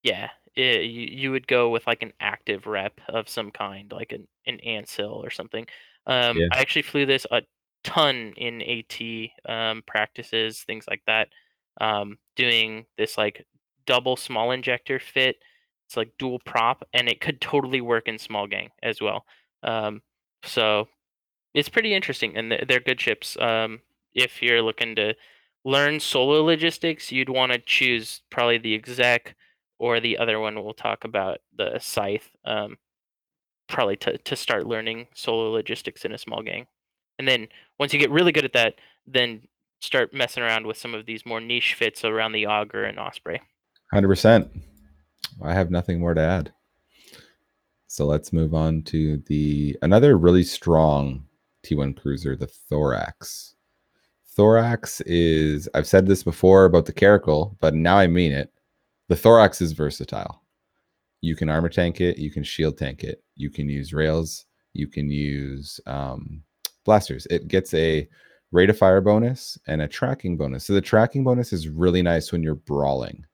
yeah, 0.02 0.28
it, 0.56 0.84
you, 0.84 1.08
you 1.10 1.30
would 1.30 1.46
go 1.46 1.70
with 1.70 1.86
like 1.86 2.02
an 2.02 2.12
active 2.20 2.66
rep 2.66 3.00
of 3.08 3.28
some 3.28 3.50
kind, 3.50 3.90
like 3.92 4.12
an 4.12 4.26
an 4.46 4.58
Ancil 4.66 5.12
or 5.12 5.30
something. 5.30 5.66
Um, 6.06 6.38
Yeah. 6.38 6.48
I 6.52 6.58
actually 6.60 6.82
flew 6.82 7.06
this 7.06 7.26
a 7.30 7.42
ton 7.84 8.34
in 8.36 8.62
AT 8.62 9.32
um, 9.46 9.82
practices, 9.86 10.62
things 10.64 10.86
like 10.88 11.02
that. 11.06 11.28
Um, 11.80 12.18
doing 12.36 12.86
this 12.98 13.16
like 13.18 13.46
double 13.86 14.16
small 14.16 14.50
injector 14.52 14.98
fit. 14.98 15.36
It's 15.86 15.96
like 15.96 16.12
dual 16.18 16.38
prop, 16.44 16.84
and 16.92 17.08
it 17.08 17.20
could 17.20 17.40
totally 17.40 17.80
work 17.80 18.08
in 18.08 18.18
small 18.18 18.46
gang 18.46 18.70
as 18.82 19.00
well. 19.00 19.26
Um, 19.62 20.02
so 20.44 20.88
it's 21.54 21.68
pretty 21.68 21.94
interesting, 21.94 22.36
and 22.36 22.50
they're, 22.50 22.64
they're 22.66 22.80
good 22.80 23.00
ships. 23.00 23.36
Um, 23.38 23.80
if 24.14 24.42
you're 24.42 24.62
looking 24.62 24.94
to 24.96 25.14
learn 25.64 26.00
solo 26.00 26.42
logistics, 26.44 27.12
you'd 27.12 27.28
want 27.28 27.52
to 27.52 27.58
choose 27.58 28.22
probably 28.30 28.58
the 28.58 28.74
exec 28.74 29.36
or 29.78 30.00
the 30.00 30.18
other 30.18 30.40
one 30.40 30.62
we'll 30.62 30.74
talk 30.74 31.04
about, 31.04 31.38
the 31.56 31.78
scythe. 31.78 32.30
Um, 32.44 32.78
probably 33.72 33.96
to 33.96 34.16
to 34.18 34.36
start 34.36 34.66
learning 34.66 35.08
solo 35.14 35.50
logistics 35.50 36.04
in 36.04 36.12
a 36.12 36.18
small 36.18 36.42
gang. 36.42 36.66
And 37.18 37.26
then 37.26 37.48
once 37.80 37.92
you 37.92 37.98
get 37.98 38.10
really 38.10 38.32
good 38.32 38.44
at 38.44 38.52
that, 38.52 38.76
then 39.06 39.42
start 39.80 40.14
messing 40.14 40.42
around 40.42 40.66
with 40.66 40.76
some 40.76 40.94
of 40.94 41.06
these 41.06 41.26
more 41.26 41.40
niche 41.40 41.74
fits 41.74 42.04
around 42.04 42.32
the 42.32 42.46
auger 42.46 42.84
and 42.84 42.98
osprey. 42.98 43.40
Hundred 43.92 44.08
percent. 44.08 44.48
I 45.42 45.54
have 45.54 45.70
nothing 45.70 45.98
more 45.98 46.14
to 46.14 46.20
add. 46.20 46.52
So 47.88 48.06
let's 48.06 48.32
move 48.32 48.54
on 48.54 48.82
to 48.84 49.18
the 49.26 49.76
another 49.82 50.16
really 50.16 50.44
strong 50.44 51.24
T1 51.64 52.00
cruiser, 52.00 52.36
the 52.36 52.46
Thorax. 52.46 53.54
Thorax 54.34 55.00
is 55.02 55.68
I've 55.74 55.86
said 55.86 56.06
this 56.06 56.22
before 56.22 56.64
about 56.64 56.86
the 56.86 56.92
Caracal, 56.92 57.56
but 57.60 57.74
now 57.74 57.98
I 57.98 58.06
mean 58.06 58.32
it. 58.32 58.52
The 59.08 59.16
Thorax 59.16 59.60
is 59.60 59.72
versatile. 59.72 60.41
You 61.22 61.34
can 61.34 61.48
armor 61.48 61.70
tank 61.70 62.00
it, 62.00 62.18
you 62.18 62.30
can 62.30 62.44
shield 62.44 62.76
tank 62.76 63.02
it, 63.02 63.22
you 63.36 63.48
can 63.48 63.68
use 63.68 63.94
rails, 63.94 64.44
you 64.74 64.86
can 64.86 65.10
use 65.10 65.80
um, 65.86 66.42
blasters. 66.84 67.26
It 67.30 67.48
gets 67.48 67.72
a 67.72 68.06
rate 68.50 68.68
of 68.68 68.76
fire 68.76 69.00
bonus 69.00 69.58
and 69.66 69.80
a 69.80 69.88
tracking 69.88 70.36
bonus. 70.36 70.66
So 70.66 70.74
the 70.74 70.80
tracking 70.80 71.24
bonus 71.24 71.52
is 71.52 71.68
really 71.68 72.02
nice 72.02 72.30
when 72.30 72.42
you're 72.42 72.54
brawling. 72.54 73.24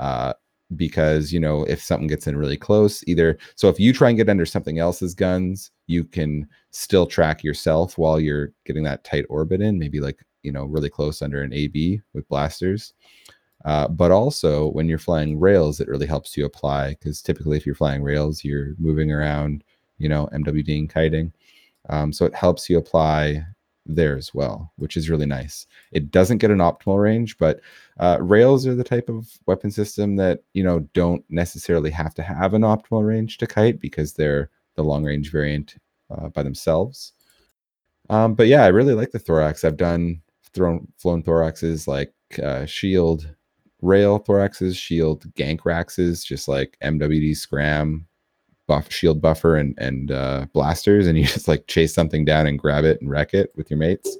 Uh, 0.00 0.32
because 0.76 1.32
you 1.32 1.40
know 1.40 1.64
if 1.64 1.82
something 1.82 2.06
gets 2.06 2.26
in 2.26 2.36
really 2.36 2.56
close 2.56 3.02
either 3.06 3.36
so 3.56 3.68
if 3.68 3.80
you 3.80 3.92
try 3.92 4.08
and 4.08 4.16
get 4.16 4.28
under 4.28 4.46
something 4.46 4.78
else's 4.78 5.14
guns 5.14 5.72
you 5.88 6.04
can 6.04 6.46
still 6.70 7.06
track 7.06 7.42
yourself 7.42 7.98
while 7.98 8.20
you're 8.20 8.52
getting 8.64 8.84
that 8.84 9.02
tight 9.02 9.24
orbit 9.28 9.60
in 9.60 9.78
maybe 9.78 10.00
like 10.00 10.20
you 10.42 10.52
know 10.52 10.64
really 10.64 10.88
close 10.88 11.22
under 11.22 11.42
an 11.42 11.52
ab 11.52 12.00
with 12.14 12.28
blasters 12.28 12.94
uh, 13.64 13.88
but 13.88 14.10
also 14.10 14.68
when 14.68 14.88
you're 14.88 14.98
flying 14.98 15.38
rails 15.38 15.80
it 15.80 15.88
really 15.88 16.06
helps 16.06 16.36
you 16.36 16.44
apply 16.44 16.90
because 16.90 17.22
typically 17.22 17.56
if 17.56 17.66
you're 17.66 17.74
flying 17.74 18.02
rails 18.02 18.44
you're 18.44 18.74
moving 18.78 19.10
around 19.10 19.64
you 19.98 20.08
know 20.08 20.28
mwd 20.32 20.78
and 20.78 20.92
kiting 20.92 21.32
um, 21.88 22.12
so 22.12 22.24
it 22.24 22.34
helps 22.34 22.68
you 22.68 22.78
apply 22.78 23.44
there 23.86 24.16
as 24.16 24.32
well 24.34 24.70
which 24.76 24.96
is 24.96 25.10
really 25.10 25.26
nice 25.26 25.66
it 25.90 26.10
doesn't 26.10 26.38
get 26.38 26.50
an 26.50 26.58
optimal 26.58 27.02
range 27.02 27.36
but 27.38 27.60
uh, 27.98 28.18
rails 28.20 28.66
are 28.66 28.74
the 28.74 28.84
type 28.84 29.08
of 29.08 29.26
weapon 29.46 29.70
system 29.70 30.16
that 30.16 30.44
you 30.54 30.62
know 30.62 30.80
don't 30.94 31.24
necessarily 31.28 31.90
have 31.90 32.14
to 32.14 32.22
have 32.22 32.54
an 32.54 32.62
optimal 32.62 33.06
range 33.06 33.38
to 33.38 33.46
kite 33.46 33.80
because 33.80 34.12
they're 34.12 34.50
the 34.76 34.84
long 34.84 35.04
range 35.04 35.30
variant 35.30 35.76
uh, 36.10 36.28
by 36.28 36.42
themselves. 36.42 37.12
Um, 38.08 38.34
but 38.34 38.46
yeah, 38.48 38.64
I 38.64 38.68
really 38.68 38.94
like 38.94 39.12
the 39.12 39.18
thorax. 39.18 39.64
I've 39.64 39.76
done 39.76 40.20
thrown 40.52 40.88
flown 40.98 41.22
thoraxes 41.22 41.86
like 41.86 42.12
uh, 42.42 42.66
shield 42.66 43.34
rail 43.82 44.18
thoraxes, 44.20 44.76
shield 44.76 45.24
gank 45.34 45.60
raxes, 45.60 46.24
just 46.24 46.48
like 46.48 46.76
MWD 46.82 47.36
scram 47.36 48.06
buff 48.66 48.92
shield 48.92 49.20
buffer 49.20 49.56
and 49.56 49.74
and 49.78 50.12
uh, 50.12 50.46
blasters, 50.52 51.06
and 51.06 51.18
you 51.18 51.24
just 51.36 51.48
like 51.48 51.66
chase 51.66 51.94
something 51.94 52.24
down 52.24 52.46
and 52.46 52.58
grab 52.58 52.84
it 52.84 53.00
and 53.00 53.10
wreck 53.10 53.34
it 53.34 53.52
with 53.56 53.70
your 53.70 53.78
mates. 53.78 54.16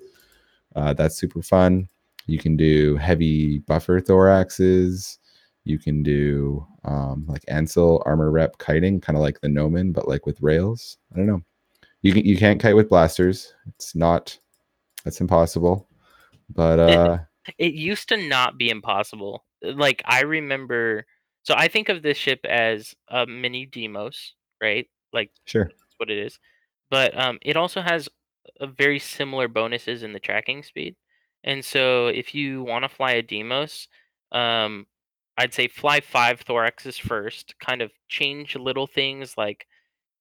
Uh, 0.76 0.92
that's 0.92 1.16
super 1.16 1.42
fun. 1.42 1.88
You 2.26 2.38
can 2.38 2.56
do 2.56 2.96
heavy 2.96 3.58
buffer 3.58 4.00
thoraxes. 4.00 5.18
You 5.64 5.78
can 5.78 6.02
do 6.02 6.66
um, 6.84 7.24
like 7.28 7.44
Ancil 7.46 8.02
armor 8.06 8.30
rep 8.30 8.58
kiting, 8.58 9.00
kind 9.00 9.16
of 9.16 9.22
like 9.22 9.40
the 9.40 9.48
Gnomon, 9.48 9.92
but 9.92 10.08
like 10.08 10.26
with 10.26 10.40
rails. 10.40 10.98
I 11.12 11.16
don't 11.16 11.26
know. 11.26 11.42
You 12.02 12.12
can 12.12 12.24
you 12.24 12.36
can't 12.36 12.61
kite 12.61 12.76
with 12.76 12.88
blasters. 12.88 13.52
It's 13.68 13.94
not. 13.94 14.38
That's 15.04 15.20
impossible. 15.20 15.88
But 16.48 16.78
uh, 16.78 17.18
it 17.58 17.74
used 17.74 18.08
to 18.08 18.16
not 18.16 18.58
be 18.58 18.70
impossible. 18.70 19.44
Like 19.62 20.02
I 20.04 20.22
remember. 20.22 21.06
So 21.42 21.54
I 21.56 21.68
think 21.68 21.88
of 21.88 22.02
this 22.02 22.18
ship 22.18 22.40
as 22.44 22.94
a 23.08 23.26
mini 23.26 23.66
Deimos, 23.66 24.34
right? 24.62 24.86
Like 25.12 25.30
sure, 25.46 25.64
that's 25.64 25.94
what 25.98 26.11
it 26.11 26.18
is. 26.18 26.38
But 26.90 27.18
um, 27.18 27.38
it 27.42 27.56
also 27.56 27.80
has 27.82 28.08
a 28.61 28.66
very 28.66 28.98
similar 28.98 29.48
bonuses 29.48 30.02
in 30.02 30.12
the 30.12 30.20
tracking 30.20 30.62
speed. 30.62 30.96
And 31.44 31.64
so 31.64 32.08
if 32.08 32.34
you 32.34 32.62
want 32.62 32.84
to 32.84 32.88
fly 32.88 33.12
a 33.12 33.22
Deimos, 33.22 33.88
um, 34.32 34.86
I'd 35.38 35.54
say 35.54 35.68
fly 35.68 36.00
five 36.00 36.44
thoraxes 36.44 37.00
first. 37.00 37.54
Kind 37.61 37.82
of 37.82 37.92
change 38.08 38.56
little 38.56 38.86
things 38.86 39.34
like 39.38 39.66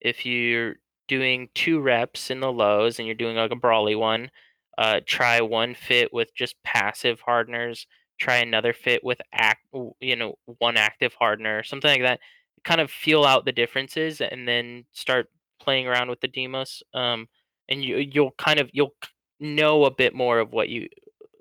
if 0.02 0.26
you're 0.26 0.76
doing 1.08 1.50
two 1.56 1.80
reps 1.82 2.30
in 2.32 2.40
the 2.40 2.52
lows 2.52 3.00
and 3.00 3.08
you're 3.08 3.16
doing 3.16 3.36
like 3.38 3.52
a 3.52 3.56
brawly 3.56 3.96
one, 3.96 4.32
uh, 4.78 5.02
try 5.06 5.42
one 5.42 5.76
fit 5.76 6.14
with 6.14 6.34
just 6.36 6.56
passive 6.64 7.22
hardeners. 7.22 7.88
Try 8.20 8.38
another 8.38 8.74
fit 8.74 9.04
with 9.04 9.22
act, 9.34 9.66
you 10.00 10.16
know, 10.16 10.36
one 10.60 10.78
active 10.78 11.14
hardener, 11.14 11.64
something 11.64 11.90
like 11.90 12.02
that. 12.02 12.20
Kind 12.64 12.82
of 12.82 12.92
feel 12.92 13.26
out 13.26 13.46
the 13.46 13.52
differences 13.52 14.22
and 14.22 14.48
then 14.48 14.86
start 14.92 15.30
playing 15.60 15.88
around 15.88 16.10
with 16.10 16.22
the 16.22 16.28
Deimos 16.28 16.84
Um, 16.94 17.28
and 17.70 17.84
you 17.84 17.98
you'll 17.98 18.32
kind 18.32 18.60
of 18.60 18.70
you'll 18.74 18.96
know 19.40 19.86
a 19.86 19.92
bit 19.92 20.14
more 20.14 20.40
of 20.40 20.52
what 20.52 20.70
you 20.70 20.90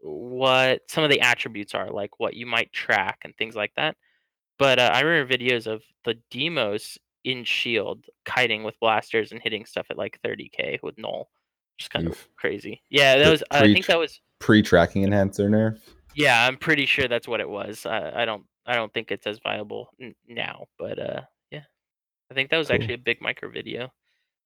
what 0.03 0.83
some 0.89 1.05
of 1.05 1.11
the 1.11 1.21
attributes 1.21 1.75
are, 1.75 1.91
like 1.91 2.21
what 2.21 2.35
you 2.35 2.47
might 2.47 2.73
track 2.73 3.19
and 3.23 3.37
things 3.37 3.57
like 3.57 3.73
that. 3.77 3.97
But 4.59 4.79
uh, 4.79 4.91
I 4.93 5.01
remember 5.01 5.37
videos 5.37 5.67
of 5.67 5.83
the 6.05 6.15
Deimos 6.31 6.99
in 7.25 7.45
Shield 7.45 8.05
kiting 8.25 8.65
with 8.65 8.79
blasters 8.81 9.33
and 9.33 9.41
hitting 9.43 9.65
stuff 9.65 9.87
at 9.91 9.99
like 9.99 10.21
30k 10.25 10.83
with 10.83 10.99
null, 10.99 11.31
just 11.79 11.91
kind 11.91 12.09
Oof. 12.09 12.13
of 12.13 12.37
crazy. 12.37 12.83
Yeah, 12.91 13.19
that 13.19 13.31
was. 13.31 13.43
Pre- 13.51 13.71
I 13.71 13.73
think 13.73 13.87
that 13.87 13.99
was 13.99 14.21
pre-tracking 14.39 15.05
enhancer 15.05 15.49
nerf. 15.49 15.79
Yeah, 16.19 16.49
I'm 16.49 16.57
pretty 16.57 16.85
sure 16.85 17.07
that's 17.07 17.29
what 17.29 17.39
it 17.39 17.49
was. 17.49 17.87
I, 17.87 18.23
I 18.23 18.25
don't. 18.25 18.43
I 18.67 18.75
don't 18.75 18.93
think 18.93 19.13
it's 19.13 19.27
as 19.27 19.39
viable 19.39 19.91
n- 20.03 20.17
now, 20.29 20.67
but 20.77 20.99
uh, 20.99 21.21
yeah, 21.53 21.63
I 22.29 22.35
think 22.35 22.51
that 22.51 22.59
was 22.59 22.67
cool. 22.67 22.75
actually 22.75 22.95
a 22.95 22.99
big 22.99 23.23
micro 23.23 23.49
video. 23.49 23.93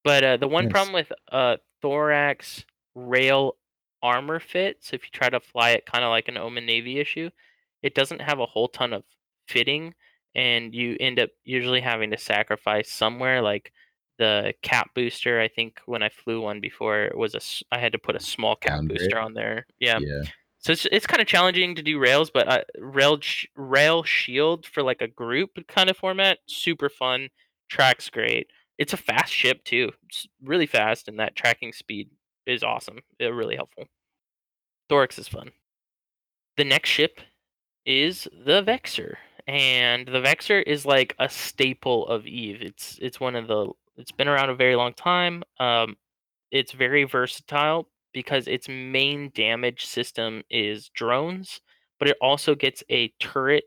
But 0.04 0.22
uh, 0.22 0.36
the 0.36 0.46
one 0.48 0.64
nice. 0.64 0.72
problem 0.72 0.92
with 0.92 1.10
uh, 1.32 1.56
thorax 1.80 2.66
rail 2.94 3.56
armor 4.02 4.38
fit. 4.38 4.84
So 4.84 4.96
if 4.96 5.04
you 5.04 5.10
try 5.12 5.30
to 5.30 5.40
fly 5.40 5.70
it 5.70 5.86
kind 5.86 6.04
of 6.04 6.10
like 6.10 6.28
an 6.28 6.36
Omen 6.36 6.66
Navy 6.66 6.98
issue, 6.98 7.30
it 7.82 7.94
doesn't 7.94 8.20
have 8.20 8.38
a 8.38 8.46
whole 8.46 8.68
ton 8.68 8.92
of 8.92 9.04
fitting, 9.48 9.94
and 10.34 10.74
you 10.74 10.98
end 11.00 11.18
up 11.18 11.30
usually 11.42 11.80
having 11.80 12.10
to 12.10 12.18
sacrifice 12.18 12.92
somewhere. 12.92 13.40
Like 13.40 13.72
the 14.18 14.52
cap 14.60 14.90
booster, 14.94 15.40
I 15.40 15.48
think 15.48 15.80
when 15.86 16.02
I 16.02 16.10
flew 16.10 16.42
one 16.42 16.60
before, 16.60 17.04
it 17.04 17.16
was 17.16 17.34
a 17.34 17.40
I 17.74 17.78
had 17.78 17.92
to 17.92 17.98
put 17.98 18.14
a 18.14 18.20
small 18.20 18.56
cap 18.56 18.82
booster 18.84 19.18
on 19.18 19.32
there. 19.32 19.66
Yeah. 19.80 20.00
Yeah. 20.00 20.24
So 20.62 20.72
it's, 20.72 20.86
it's 20.92 21.06
kind 21.06 21.20
of 21.20 21.26
challenging 21.26 21.74
to 21.74 21.82
do 21.82 21.98
rails, 21.98 22.30
but 22.30 22.46
uh, 22.46 22.62
rail 22.78 23.18
rail 23.56 24.04
shield 24.04 24.64
for 24.64 24.82
like 24.82 25.02
a 25.02 25.08
group 25.08 25.50
kind 25.66 25.90
of 25.90 25.96
format, 25.96 26.38
super 26.46 26.88
fun. 26.88 27.28
Tracks 27.68 28.08
great. 28.08 28.46
It's 28.78 28.92
a 28.92 28.96
fast 28.96 29.32
ship 29.32 29.64
too. 29.64 29.90
It's 30.06 30.28
really 30.42 30.66
fast, 30.66 31.08
and 31.08 31.18
that 31.18 31.34
tracking 31.34 31.72
speed 31.72 32.10
is 32.46 32.62
awesome. 32.62 33.00
It's 33.18 33.34
really 33.34 33.56
helpful. 33.56 33.86
Thorax 34.88 35.18
is 35.18 35.26
fun. 35.26 35.50
The 36.56 36.64
next 36.64 36.90
ship 36.90 37.20
is 37.84 38.28
the 38.44 38.62
Vexor, 38.62 39.16
and 39.48 40.06
the 40.06 40.20
Vexor 40.20 40.62
is 40.64 40.86
like 40.86 41.16
a 41.18 41.28
staple 41.28 42.06
of 42.06 42.24
Eve. 42.24 42.58
It's 42.60 43.00
it's 43.02 43.18
one 43.18 43.34
of 43.34 43.48
the 43.48 43.72
it's 43.96 44.12
been 44.12 44.28
around 44.28 44.50
a 44.50 44.54
very 44.54 44.76
long 44.76 44.94
time. 44.94 45.42
Um, 45.58 45.96
it's 46.52 46.70
very 46.70 47.02
versatile 47.02 47.88
because 48.12 48.46
its 48.46 48.68
main 48.68 49.30
damage 49.34 49.86
system 49.86 50.42
is 50.50 50.88
drones, 50.90 51.60
but 51.98 52.08
it 52.08 52.16
also 52.20 52.54
gets 52.54 52.82
a 52.90 53.08
turret 53.20 53.64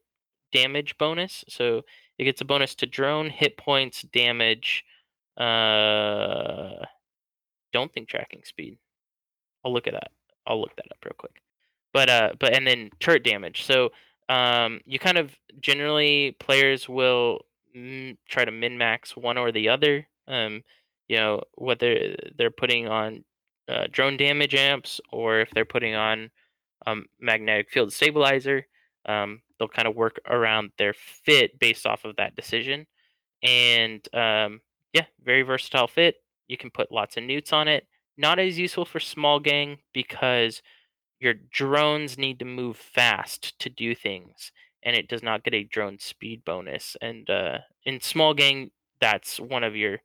damage 0.54 0.98
bonus. 0.98 1.43
So 1.50 1.82
it 2.18 2.24
gets 2.24 2.41
a 2.41 2.46
bonus 2.46 2.76
to 2.76 2.86
drone 2.86 3.30
hit 3.30 3.58
points, 3.58 4.02
damage. 4.04 4.86
Uh, 5.38 6.86
don't 7.74 7.93
think 7.93 8.08
tracking 8.08 8.43
speed. 8.46 8.78
I'll 9.64 9.74
look 9.74 9.88
at 9.88 9.93
that. 9.93 10.12
I'll 10.48 10.62
look 10.62 10.76
that 10.76 10.86
up 10.91 10.98
real 11.04 11.16
quick. 11.18 11.41
But 11.93 12.10
uh, 12.10 12.32
but 12.39 12.54
and 12.54 12.66
then 12.66 12.89
turret 13.00 13.24
damage. 13.24 13.64
So 13.64 13.91
um, 14.30 14.82
you 14.86 15.00
kind 15.00 15.18
of 15.18 15.36
generally 15.60 16.36
players 16.39 16.88
will 16.88 17.46
m- 17.76 18.18
try 18.28 18.46
to 18.46 18.52
min 18.52 18.78
max 18.78 19.16
one 19.16 19.38
or 19.38 19.52
the 19.52 19.70
other. 19.70 20.08
Um, 20.28 20.64
you 21.08 21.18
know 21.18 21.43
whether 21.56 22.16
they're 22.38 22.52
putting 22.52 22.88
on 22.88 23.24
uh, 23.70 23.86
drone 23.91 24.18
damage 24.18 24.55
amps 24.55 25.01
or 25.11 25.39
if 25.39 25.49
they're 25.51 25.66
putting 25.66 25.95
on 25.95 26.29
um, 26.86 27.05
magnetic 27.20 27.70
field 27.70 27.92
stabilizer. 27.93 28.66
Um, 29.08 29.42
they'll 29.58 29.67
kind 29.67 29.87
of 29.87 29.96
work 29.96 30.20
around 30.28 30.71
their 30.78 30.93
fit 30.93 31.59
based 31.59 31.86
off 31.86 32.05
of 32.05 32.16
that 32.17 32.36
decision. 32.36 32.86
And 33.43 34.08
um, 34.13 34.62
yeah, 34.93 35.05
very 35.24 35.43
versatile 35.43 35.87
fit. 35.87 36.16
You 36.47 36.58
can 36.58 36.71
put 36.71 36.92
lots 36.92 37.17
of 37.17 37.24
neuts 37.24 37.54
on 37.54 37.67
it. 37.67 37.87
Not 38.17 38.39
as 38.39 38.58
useful 38.58 38.86
for 38.86 39.00
small 39.00 39.39
gang 39.39 39.78
because 39.93 40.62
your 41.20 41.33
drones 41.33 42.17
need 42.17 42.39
to 42.39 42.46
move 42.46 42.78
fast 42.78 43.58
to 43.59 43.70
do 43.70 43.96
things, 43.96 44.51
and 44.83 44.96
it 44.96 45.08
does 45.09 45.24
not 45.24 45.43
get 45.43 45.54
a 45.54 45.63
drone 45.63 46.00
speed 46.00 46.43
bonus. 46.46 46.96
And 47.01 47.29
uh, 47.29 47.59
in 47.83 48.00
small 48.00 48.33
gang, 48.33 48.71
that's 49.01 49.39
one 49.39 49.63
of 49.63 49.75
your 49.75 50.00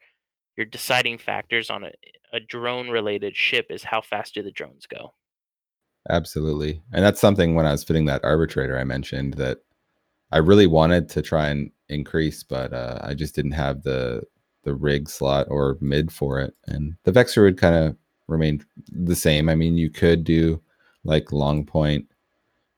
your 0.56 0.66
deciding 0.66 1.18
factors 1.18 1.70
on 1.70 1.84
a, 1.84 1.92
a 2.32 2.40
drone 2.40 2.88
related 2.88 3.36
ship 3.36 3.66
is 3.70 3.82
how 3.82 4.00
fast 4.00 4.34
do 4.34 4.42
the 4.42 4.50
drones 4.50 4.86
go. 4.86 5.14
Absolutely, 6.08 6.82
and 6.92 7.04
that's 7.04 7.20
something 7.20 7.54
when 7.54 7.66
I 7.66 7.72
was 7.72 7.84
fitting 7.84 8.06
that 8.06 8.24
arbitrator 8.24 8.78
I 8.78 8.84
mentioned 8.84 9.34
that 9.34 9.58
I 10.32 10.38
really 10.38 10.66
wanted 10.66 11.08
to 11.10 11.22
try 11.22 11.48
and 11.48 11.70
increase, 11.88 12.42
but 12.42 12.72
uh, 12.72 12.98
I 13.02 13.14
just 13.14 13.34
didn't 13.34 13.52
have 13.52 13.82
the 13.82 14.22
the 14.62 14.74
rig 14.74 15.08
slot 15.08 15.46
or 15.50 15.78
mid 15.80 16.12
for 16.12 16.38
it. 16.38 16.54
And 16.66 16.94
the 17.04 17.12
Vexor 17.12 17.42
would 17.42 17.58
kind 17.58 17.74
of 17.74 17.96
remain 18.28 18.64
the 18.92 19.16
same. 19.16 19.48
I 19.48 19.54
mean, 19.54 19.76
you 19.76 19.90
could 19.90 20.24
do 20.24 20.60
like 21.04 21.32
long 21.32 21.64
point 21.64 22.06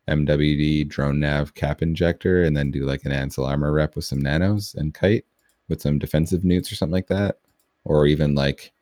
MWD 0.08 0.88
drone 0.88 1.20
nav 1.20 1.54
cap 1.54 1.82
injector 1.82 2.42
and 2.42 2.56
then 2.56 2.70
do 2.70 2.84
like 2.84 3.04
an 3.04 3.12
Ancil 3.12 3.46
armor 3.46 3.72
rep 3.72 3.96
with 3.96 4.04
some 4.04 4.20
nanos 4.20 4.74
and 4.74 4.94
kite 4.94 5.24
with 5.68 5.80
some 5.80 5.98
defensive 5.98 6.44
neuts 6.44 6.70
or 6.70 6.76
something 6.76 6.92
like 6.92 7.08
that. 7.08 7.38
Or 7.84 8.06
even 8.06 8.34
like, 8.34 8.72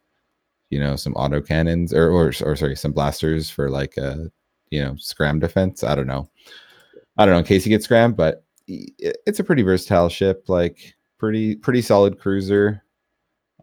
you 0.69 0.79
know, 0.79 0.95
some 0.95 1.15
auto 1.15 1.41
cannons 1.41 1.95
or, 1.95 2.11
or, 2.11 2.33
or 2.43 2.57
sorry, 2.57 2.77
some 2.77 2.93
blasters 2.93 3.49
for 3.49 3.71
like 3.71 3.97
a, 3.97 4.31
you 4.71 4.83
know, 4.83 4.95
scram 4.97 5.41
defense. 5.41 5.83
I 5.83 5.95
don't 5.95 6.07
know. 6.07 6.29
I 7.17 7.25
don't 7.25 7.35
know 7.35 7.39
in 7.39 7.45
case 7.45 7.65
you 7.65 7.71
get 7.71 7.83
scram, 7.83 8.13
but 8.13 8.45
it's 8.67 9.41
a 9.41 9.45
pretty 9.45 9.63
versatile 9.63 10.09
ship, 10.09 10.45
like 10.49 10.95
pretty, 11.19 11.57
pretty 11.57 11.83
solid 11.83 12.19
cruiser. 12.19 12.85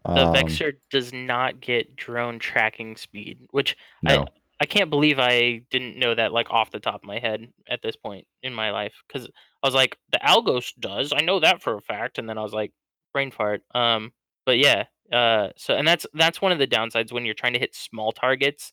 The 0.04 0.26
um, 0.26 0.34
Vexor 0.34 0.74
does 0.90 1.12
not 1.12 1.60
get 1.60 1.94
drone 1.96 2.38
tracking 2.38 2.96
speed, 2.96 3.38
which 3.50 3.76
no. 4.02 4.26
I 4.60 4.66
can't 4.66 4.90
believe 4.90 5.18
I 5.18 5.62
didn't 5.70 5.98
know 5.98 6.14
that 6.14 6.32
like 6.32 6.50
off 6.50 6.72
the 6.72 6.80
top 6.80 6.96
of 6.96 7.04
my 7.04 7.18
head 7.18 7.48
at 7.68 7.80
this 7.80 7.94
point 7.94 8.26
in 8.42 8.52
my 8.52 8.70
life 8.70 8.94
because 9.06 9.28
I 9.62 9.66
was 9.66 9.74
like, 9.74 9.96
the 10.10 10.18
Algos 10.18 10.72
does. 10.80 11.12
I 11.16 11.20
know 11.20 11.40
that 11.40 11.62
for 11.62 11.76
a 11.76 11.80
fact, 11.80 12.18
and 12.18 12.28
then 12.28 12.38
I 12.38 12.42
was 12.42 12.52
like, 12.52 12.72
brain 13.12 13.30
fart. 13.30 13.62
Um, 13.74 14.12
but 14.44 14.58
yeah. 14.58 14.84
Uh, 15.12 15.48
so 15.56 15.74
and 15.74 15.88
that's 15.88 16.06
that's 16.14 16.42
one 16.42 16.52
of 16.52 16.58
the 16.58 16.66
downsides 16.66 17.12
when 17.12 17.24
you're 17.24 17.34
trying 17.34 17.54
to 17.54 17.58
hit 17.58 17.74
small 17.74 18.12
targets 18.12 18.72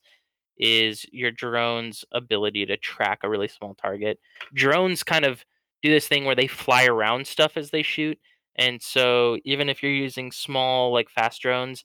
is 0.57 1.05
your 1.11 1.31
drone's 1.31 2.05
ability 2.11 2.65
to 2.65 2.77
track 2.77 3.19
a 3.23 3.29
really 3.29 3.47
small 3.47 3.73
target. 3.75 4.19
Drones 4.53 5.03
kind 5.03 5.25
of 5.25 5.43
do 5.81 5.91
this 5.91 6.07
thing 6.07 6.25
where 6.25 6.35
they 6.35 6.47
fly 6.47 6.85
around 6.85 7.27
stuff 7.27 7.57
as 7.57 7.69
they 7.69 7.83
shoot. 7.83 8.17
And 8.57 8.81
so 8.81 9.37
even 9.43 9.69
if 9.69 9.83
you're 9.83 9.91
using 9.91 10.31
small 10.31 10.93
like 10.93 11.09
fast 11.09 11.41
drones, 11.41 11.83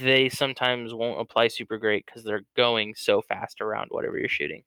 they 0.00 0.28
sometimes 0.28 0.94
won't 0.94 1.20
apply 1.20 1.48
super 1.48 1.78
great 1.78 2.06
because 2.06 2.24
they're 2.24 2.44
going 2.56 2.94
so 2.96 3.20
fast 3.22 3.60
around 3.60 3.88
whatever 3.90 4.18
you're 4.18 4.28
shooting. 4.28 4.62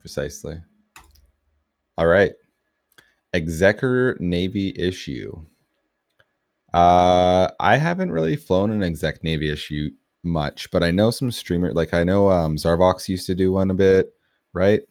Precisely. 0.00 0.60
All 1.96 2.06
right. 2.06 2.32
Exequror 3.34 4.18
Navy 4.20 4.74
issue. 4.76 5.46
Uh, 6.72 7.50
I 7.58 7.76
haven't 7.76 8.12
really 8.12 8.36
flown 8.36 8.70
an 8.70 8.82
exec 8.82 9.24
Navy 9.24 9.50
issue 9.50 9.90
much, 10.22 10.70
but 10.70 10.82
I 10.82 10.90
know 10.90 11.10
some 11.10 11.30
streamer 11.30 11.72
like 11.72 11.94
I 11.94 12.04
know 12.04 12.30
um 12.30 12.56
Zarvox 12.56 13.08
used 13.08 13.26
to 13.26 13.34
do 13.34 13.52
one 13.52 13.70
a 13.70 13.74
bit, 13.74 14.14
right? 14.52 14.82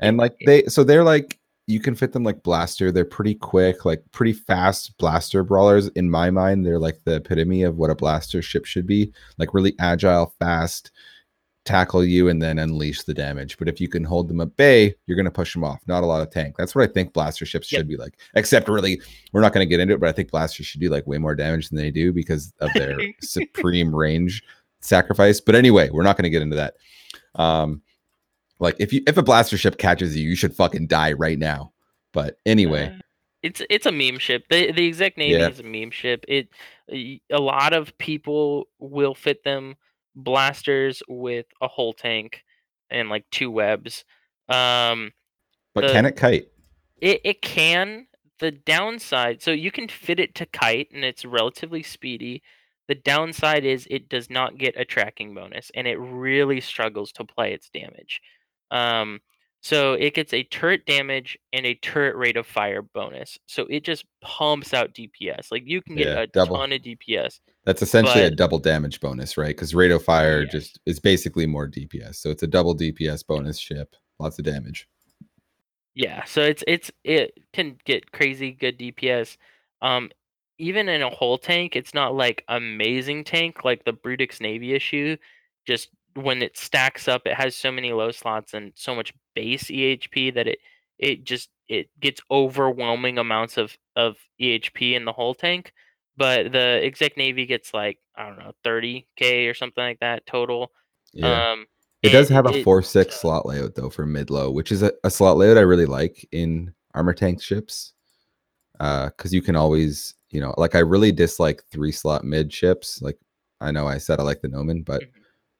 And 0.00 0.16
like 0.16 0.36
they 0.46 0.64
so 0.64 0.84
they're 0.84 1.04
like 1.04 1.38
you 1.66 1.80
can 1.80 1.94
fit 1.94 2.12
them 2.12 2.24
like 2.24 2.42
blaster. 2.42 2.92
They're 2.92 3.04
pretty 3.04 3.34
quick, 3.34 3.84
like 3.84 4.02
pretty 4.12 4.34
fast 4.34 4.96
blaster 4.98 5.42
brawlers. 5.42 5.88
In 5.88 6.10
my 6.10 6.30
mind, 6.30 6.66
they're 6.66 6.78
like 6.78 7.00
the 7.04 7.16
epitome 7.16 7.62
of 7.62 7.78
what 7.78 7.90
a 7.90 7.94
blaster 7.94 8.42
ship 8.42 8.66
should 8.66 8.86
be. 8.86 9.12
Like 9.38 9.54
really 9.54 9.74
agile, 9.78 10.34
fast, 10.38 10.90
tackle 11.64 12.04
you 12.04 12.28
and 12.28 12.42
then 12.42 12.58
unleash 12.58 13.02
the 13.04 13.14
damage. 13.14 13.58
But 13.58 13.68
if 13.68 13.80
you 13.80 13.88
can 13.88 14.04
hold 14.04 14.28
them 14.28 14.40
at 14.40 14.56
bay, 14.56 14.94
you're 15.06 15.16
going 15.16 15.24
to 15.24 15.30
push 15.30 15.52
them 15.52 15.64
off. 15.64 15.80
Not 15.86 16.02
a 16.02 16.06
lot 16.06 16.20
of 16.22 16.30
tank. 16.30 16.56
That's 16.58 16.74
what 16.74 16.88
I 16.88 16.92
think 16.92 17.12
blaster 17.12 17.46
ships 17.46 17.70
Yep. 17.72 17.78
should 17.80 17.88
be 17.88 17.96
like. 17.96 18.18
Except 18.34 18.68
really, 18.68 19.00
we're 19.32 19.40
not 19.40 19.52
going 19.52 19.66
to 19.66 19.68
get 19.70 19.80
into 19.80 19.94
it, 19.94 20.00
but 20.00 20.08
I 20.08 20.12
think 20.12 20.30
blasters 20.30 20.66
should 20.66 20.80
do 20.80 20.90
like 20.90 21.06
way 21.06 21.18
more 21.18 21.34
damage 21.34 21.68
than 21.70 21.78
they 21.78 21.90
do 21.90 22.12
because 22.12 22.52
of 22.60 22.70
their 22.74 22.98
supreme 23.22 23.94
range 23.94 24.42
sacrifice. 24.80 25.40
But 25.40 25.54
anyway, 25.54 25.88
we're 25.90 26.02
not 26.02 26.16
going 26.16 26.24
to 26.24 26.30
get 26.30 26.42
into 26.42 26.56
that. 26.56 26.74
Um, 27.34 27.82
like 28.60 28.76
if 28.78 28.92
you 28.92 29.02
if 29.06 29.16
a 29.16 29.22
blaster 29.22 29.56
ship 29.56 29.78
catches 29.78 30.16
you, 30.16 30.28
you 30.28 30.36
should 30.36 30.54
fucking 30.54 30.86
die 30.86 31.12
right 31.12 31.38
now. 31.38 31.72
But 32.12 32.38
anyway, 32.46 32.92
Uh, 32.94 33.00
it's 33.42 33.60
it's 33.68 33.86
a 33.86 33.92
meme 33.92 34.18
ship. 34.18 34.44
The 34.48 34.70
the 34.72 34.86
exact 34.86 35.18
name 35.18 35.32
Yeah. 35.32 35.48
is 35.48 35.60
a 35.60 35.64
meme 35.64 35.90
ship. 35.90 36.24
It 36.28 36.48
a 36.92 37.40
lot 37.40 37.72
of 37.72 37.96
people 37.98 38.68
will 38.78 39.14
fit 39.14 39.42
them 39.44 39.74
blasters 40.14 41.02
with 41.08 41.46
a 41.60 41.68
whole 41.68 41.92
tank 41.92 42.42
and 42.90 43.08
like 43.08 43.24
two 43.30 43.50
webs. 43.50 44.04
Um, 44.48 45.12
but 45.74 45.82
the- 45.82 45.92
can 45.92 46.06
it 46.06 46.16
kite? 46.16 46.48
it 47.00 47.20
it 47.24 47.42
can. 47.42 48.06
The 48.40 48.50
downside, 48.50 49.42
so 49.42 49.52
you 49.52 49.70
can 49.70 49.88
fit 49.88 50.18
it 50.18 50.34
to 50.34 50.46
kite 50.46 50.88
and 50.92 51.04
it's 51.04 51.24
relatively 51.24 51.84
speedy. 51.84 52.42
The 52.88 52.96
downside 52.96 53.64
is 53.64 53.86
it 53.88 54.08
does 54.08 54.28
not 54.28 54.58
get 54.58 54.78
a 54.78 54.84
tracking 54.84 55.34
bonus 55.34 55.70
and 55.74 55.86
it 55.86 55.96
really 55.98 56.60
struggles 56.60 57.12
to 57.12 57.24
play 57.24 57.54
its 57.54 57.70
damage. 57.70 58.20
Um, 58.72 59.20
so 59.64 59.94
it 59.94 60.12
gets 60.12 60.34
a 60.34 60.42
turret 60.42 60.84
damage 60.84 61.38
and 61.54 61.64
a 61.64 61.74
turret 61.76 62.16
rate 62.16 62.36
of 62.36 62.46
fire 62.46 62.82
bonus. 62.82 63.38
So 63.46 63.64
it 63.70 63.82
just 63.82 64.04
pumps 64.20 64.74
out 64.74 64.92
DPS. 64.92 65.50
Like 65.50 65.62
you 65.64 65.80
can 65.80 65.96
get 65.96 66.08
Yeah, 66.08 66.20
a 66.20 66.26
double. 66.26 66.58
ton 66.58 66.72
of 66.72 66.82
DPS. 66.82 67.40
That's 67.64 67.80
essentially 67.80 68.24
a 68.24 68.30
double 68.30 68.58
damage 68.58 69.00
bonus, 69.00 69.38
right? 69.38 69.48
Because 69.56 69.74
Rate 69.74 69.90
of 69.90 70.04
Fire 70.04 70.42
Yes. 70.42 70.52
just 70.52 70.80
is 70.84 71.00
basically 71.00 71.46
more 71.46 71.66
DPS. 71.66 72.16
So 72.16 72.28
it's 72.30 72.42
a 72.42 72.46
double 72.46 72.76
DPS 72.76 73.26
bonus 73.26 73.58
ship. 73.58 73.96
Lots 74.18 74.38
of 74.38 74.44
damage. 74.44 74.86
Yeah, 75.94 76.24
so 76.24 76.42
it's 76.42 76.62
it's 76.66 76.90
it 77.02 77.38
can 77.54 77.78
get 77.86 78.12
crazy 78.12 78.52
good 78.52 78.78
DPS. 78.78 79.38
Um, 79.80 80.10
even 80.58 80.90
in 80.90 81.00
a 81.00 81.08
whole 81.08 81.38
tank, 81.38 81.74
it's 81.74 81.94
not 81.94 82.14
like 82.14 82.44
amazing 82.48 83.24
tank 83.24 83.64
like 83.64 83.84
the 83.84 83.94
Brutix 83.94 84.42
Navy 84.42 84.74
issue. 84.74 85.16
Just 85.66 85.88
when 86.14 86.42
it 86.42 86.56
stacks 86.56 87.08
up, 87.08 87.22
it 87.26 87.34
has 87.34 87.56
so 87.56 87.70
many 87.72 87.92
low 87.92 88.10
slots 88.10 88.54
and 88.54 88.72
so 88.74 88.94
much 88.94 89.12
base 89.34 89.64
EHP 89.64 90.34
that 90.34 90.46
it 90.46 90.58
it 90.98 91.24
just 91.24 91.50
it 91.68 91.88
gets 92.00 92.20
overwhelming 92.30 93.18
amounts 93.18 93.56
of 93.56 93.76
of 93.96 94.16
EHP 94.40 94.94
in 94.94 95.04
the 95.04 95.12
whole 95.12 95.34
tank. 95.34 95.72
But 96.16 96.52
the 96.52 96.80
exec 96.84 97.16
navy 97.16 97.46
gets 97.46 97.74
like 97.74 97.98
I 98.16 98.26
don't 98.28 98.38
know 98.38 98.52
30k 98.64 99.50
or 99.50 99.54
something 99.54 99.82
like 99.82 100.00
that 100.00 100.26
total. 100.26 100.70
Yeah. 101.12 101.52
Um, 101.52 101.66
it 102.02 102.10
does 102.10 102.28
have 102.28 102.46
a 102.46 102.58
it- 102.58 102.64
4 102.64 102.82
6 102.82 103.14
uh, 103.14 103.18
slot 103.18 103.46
layout, 103.46 103.74
though, 103.74 103.88
for 103.88 104.04
mid 104.04 104.28
low, 104.30 104.50
which 104.50 104.70
is 104.70 104.82
a, 104.82 104.92
a 105.04 105.10
slot 105.10 105.36
layout 105.36 105.56
I 105.56 105.62
really 105.62 105.86
like 105.86 106.26
in 106.32 106.72
armor 106.94 107.14
tank 107.14 107.42
ships. 107.42 107.92
Uh, 108.78 109.06
because 109.06 109.32
you 109.32 109.40
can 109.40 109.54
always, 109.56 110.14
you 110.30 110.40
know, 110.40 110.52
like 110.58 110.74
I 110.74 110.80
really 110.80 111.12
dislike 111.12 111.62
three 111.70 111.92
slot 111.92 112.24
mid 112.24 112.52
ships. 112.52 113.00
Like 113.00 113.16
I 113.60 113.70
know 113.70 113.86
I 113.86 113.98
said 113.98 114.20
I 114.20 114.22
like 114.24 114.42
the 114.42 114.48
Nomen, 114.48 114.82
but, 114.82 115.02
Mhm. 115.02 115.08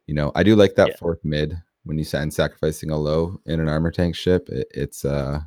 You 0.06 0.14
know, 0.14 0.32
I 0.34 0.42
do 0.42 0.56
like 0.56 0.74
that 0.76 0.94
Yeah. 0.94 0.96
fourth 0.98 1.24
mid 1.24 1.60
when 1.84 1.98
you 1.98 2.04
send 2.04 2.34
sacrificing 2.34 2.90
a 2.90 2.96
low 2.98 3.40
in 3.46 3.60
an 3.60 3.68
armor 3.68 3.90
tank 3.90 4.16
ship. 4.16 4.48
It, 4.50 4.68
it's 4.72 5.04
uh 5.04 5.40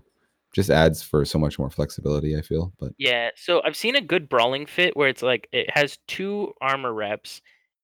just 0.54 0.70
adds 0.72 1.04
for 1.04 1.26
so 1.26 1.40
much 1.40 1.60
more 1.60 1.70
flexibility, 1.72 2.38
I 2.38 2.42
feel. 2.42 2.74
But 2.80 2.94
Yeah, 2.98 3.30
so 3.36 3.62
I've 3.64 3.76
seen 3.76 3.96
a 3.96 4.02
good 4.02 4.28
brawling 4.30 4.66
fit 4.66 4.98
where 4.98 5.08
it's 5.10 5.22
like 5.22 5.48
it 5.52 5.70
has 5.70 6.00
two 6.08 6.54
armor 6.62 6.94
reps 6.94 7.42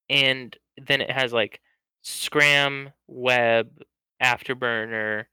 and 0.10 0.58
then 0.78 1.02
it 1.02 1.12
has 1.12 1.34
like 1.34 1.62
scram, 2.04 2.92
web, 3.08 3.84
afterburner, 4.24 5.26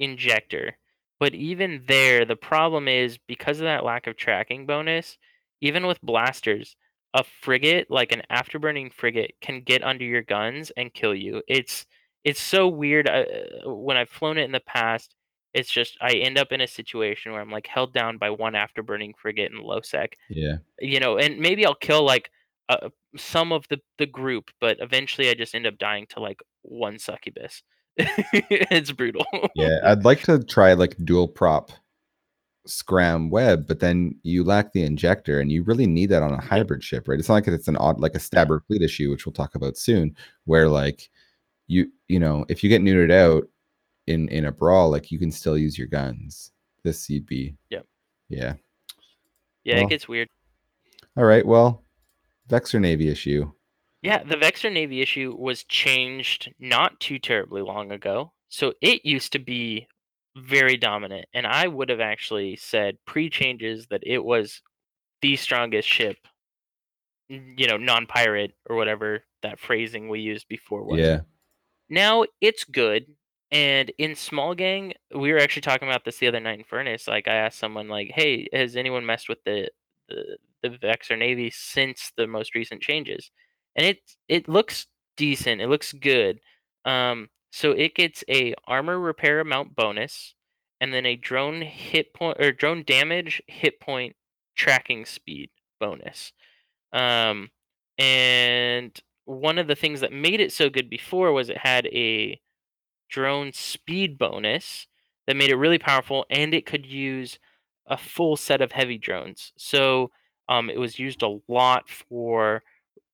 injector. 0.00 0.78
But 1.20 1.34
even 1.34 1.84
there, 1.88 2.24
the 2.26 2.36
problem 2.36 2.88
is 2.88 3.18
because 3.18 3.60
of 3.60 3.64
that 3.64 3.84
lack 3.84 4.06
of 4.08 4.16
tracking 4.16 4.66
bonus, 4.66 5.18
even 5.62 5.86
with 5.86 6.00
blasters, 6.02 6.76
a 7.14 7.24
frigate, 7.40 7.90
like 7.90 8.12
an 8.12 8.22
afterburning 8.30 8.92
frigate, 8.92 9.36
can 9.40 9.62
get 9.62 9.84
under 9.84 10.04
your 10.04 10.22
guns 10.22 10.70
and 10.76 10.92
kill 10.92 11.14
you. 11.14 11.42
It's 11.48 11.86
it's 12.24 12.40
so 12.40 12.68
weird. 12.68 13.08
Uh, 13.08 13.24
when 13.64 13.96
I've 13.96 14.08
flown 14.08 14.36
it 14.36 14.44
in 14.44 14.52
the 14.52 14.60
past, 14.60 15.14
it's 15.54 15.70
just 15.70 15.96
I 16.00 16.14
end 16.14 16.36
up 16.36 16.50
in 16.50 16.60
a 16.60 16.66
situation 16.66 17.32
where 17.32 17.40
I'm 17.40 17.50
like 17.50 17.68
held 17.68 17.94
down 17.94 18.18
by 18.18 18.30
one 18.30 18.54
afterburning 18.54 19.12
frigate 19.16 19.52
in 19.52 19.58
low 19.58 19.80
sec, 19.82 20.16
yeah. 20.28 20.56
you 20.80 20.98
know, 20.98 21.16
and 21.16 21.38
maybe 21.38 21.64
I'll 21.64 21.76
kill 21.76 22.04
like 22.04 22.30
uh, 22.68 22.88
some 23.16 23.52
of 23.52 23.66
the 23.68 23.78
the 23.98 24.06
group, 24.06 24.50
but 24.60 24.78
eventually 24.80 25.30
I 25.30 25.34
just 25.34 25.54
end 25.54 25.66
up 25.66 25.78
dying 25.78 26.06
to 26.10 26.20
like 26.20 26.40
one 26.62 26.98
succubus. 26.98 27.62
it's 27.96 28.90
brutal. 28.90 29.24
Yeah, 29.54 29.78
I'd 29.84 30.04
like 30.04 30.22
to 30.22 30.42
try 30.42 30.72
like 30.72 30.96
dual 31.04 31.28
prop 31.28 31.70
scram 32.66 33.30
web, 33.30 33.66
but 33.66 33.80
then 33.80 34.16
you 34.22 34.44
lack 34.44 34.72
the 34.72 34.82
injector, 34.82 35.40
and 35.40 35.50
you 35.52 35.62
really 35.62 35.86
need 35.86 36.06
that 36.10 36.22
on 36.22 36.32
a 36.32 36.40
hybrid 36.40 36.82
ship, 36.82 37.08
right? 37.08 37.18
It's 37.18 37.28
not 37.28 37.34
like 37.36 37.48
it's 37.48 37.68
an 37.68 37.76
odd 37.76 38.00
like 38.00 38.14
a 38.14 38.20
stabber 38.20 38.60
fleet 38.66 38.82
issue, 38.82 39.10
which 39.10 39.26
we'll 39.26 39.32
talk 39.32 39.54
about 39.54 39.76
soon, 39.76 40.16
where 40.44 40.68
like 40.68 41.08
you 41.66 41.90
you 42.08 42.18
know 42.18 42.44
if 42.48 42.62
you 42.62 42.68
get 42.70 42.82
neutered 42.82 43.12
out 43.12 43.44
in 44.06 44.28
in 44.28 44.44
a 44.46 44.52
brawl, 44.52 44.90
like 44.90 45.10
you 45.10 45.18
can 45.18 45.30
still 45.30 45.56
use 45.58 45.78
your 45.78 45.88
guns. 45.88 46.50
This 46.82 47.08
you'd 47.08 47.26
be 47.26 47.54
Yep. 47.70 47.86
yeah. 48.28 48.54
yeah, 49.64 49.76
Well- 49.76 49.84
it 49.86 49.90
gets 49.90 50.08
weird. 50.08 50.28
All 51.16 51.24
right, 51.24 51.46
well, 51.46 51.82
Vexor 52.48 52.80
Navy 52.80 53.08
issue. 53.08 53.50
Yeah, 54.02 54.22
the 54.22 54.36
Vexor 54.36 54.70
Navy 54.70 55.00
issue 55.00 55.34
was 55.38 55.64
changed 55.64 56.52
not 56.58 56.98
too 57.00 57.18
terribly 57.18 57.62
long 57.62 57.90
ago. 57.92 58.32
So 58.48 58.74
it 58.82 59.06
used 59.06 59.32
to 59.32 59.38
be 59.38 59.86
very 60.36 60.76
dominant, 60.76 61.28
and 61.34 61.46
I 61.46 61.68
would 61.68 61.88
have 61.90 62.00
actually 62.00 62.56
said 62.56 62.98
pre-changes 63.06 63.86
that 63.88 64.02
it 64.04 64.24
was 64.24 64.62
the 65.22 65.36
strongest 65.36 65.88
ship. 65.88 66.18
You 67.28 67.66
know, 67.66 67.78
non-pirate 67.78 68.52
or 68.68 68.76
whatever 68.76 69.24
that 69.42 69.58
phrasing 69.58 70.08
we 70.08 70.20
used 70.20 70.46
before 70.46 70.84
was. 70.84 71.06
Yeah, 71.06 71.22
Now 71.88 72.26
it's 72.40 72.64
good. 72.64 73.16
And 73.50 73.92
in 73.98 74.16
small 74.16 74.54
gang, 74.54 74.94
we 75.14 75.32
were 75.32 75.38
actually 75.38 75.62
talking 75.62 75.88
about 75.88 76.04
this 76.04 76.18
the 76.18 76.28
other 76.28 76.40
night 76.40 76.58
in 76.60 76.64
Furnace. 76.64 77.08
Like 77.08 77.28
I 77.28 77.34
asked 77.34 77.58
someone 77.58 77.88
like, 77.88 78.10
"Hey, 78.14 78.48
has 78.52 78.76
anyone 78.76 79.06
messed 79.06 79.28
with 79.28 79.42
the 79.44 79.70
the 80.08 80.38
the 80.62 80.70
Vexor 80.70 81.16
Navy 81.18 81.50
since 81.50 82.12
the 82.16 82.26
most 82.28 82.54
recent 82.54 82.82
changes?" 82.82 83.30
And 83.76 83.86
it 83.86 84.00
it 84.28 84.48
looks 84.48 84.86
decent. 85.16 85.60
It 85.62 85.68
looks 85.68 85.92
good. 85.94 86.40
Um, 86.84 87.30
so 87.54 87.70
it 87.70 87.94
gets 87.94 88.24
a 88.28 88.52
armor 88.66 88.98
repair 88.98 89.38
amount 89.38 89.76
bonus, 89.76 90.34
and 90.80 90.92
then 90.92 91.06
a 91.06 91.14
drone 91.14 91.62
hit 91.62 92.12
point 92.12 92.36
or 92.40 92.50
drone 92.50 92.82
damage 92.84 93.40
hit 93.46 93.78
point 93.78 94.16
tracking 94.56 95.04
speed 95.04 95.50
bonus. 95.78 96.32
Um, 96.92 97.50
and 97.96 99.00
one 99.26 99.58
of 99.58 99.68
the 99.68 99.76
things 99.76 100.00
that 100.00 100.12
made 100.12 100.40
it 100.40 100.50
so 100.50 100.68
good 100.68 100.90
before 100.90 101.32
was 101.32 101.48
it 101.48 101.58
had 101.58 101.86
a 101.92 102.40
drone 103.08 103.52
speed 103.52 104.18
bonus 104.18 104.88
that 105.28 105.36
made 105.36 105.50
it 105.50 105.56
really 105.56 105.78
powerful 105.78 106.26
and 106.30 106.54
it 106.54 106.66
could 106.66 106.84
use 106.84 107.38
a 107.86 107.96
full 107.96 108.36
set 108.36 108.62
of 108.62 108.72
heavy 108.72 108.98
drones. 108.98 109.52
So 109.56 110.10
um, 110.48 110.70
it 110.70 110.80
was 110.80 110.98
used 110.98 111.22
a 111.22 111.38
lot 111.46 111.88
for 111.88 112.64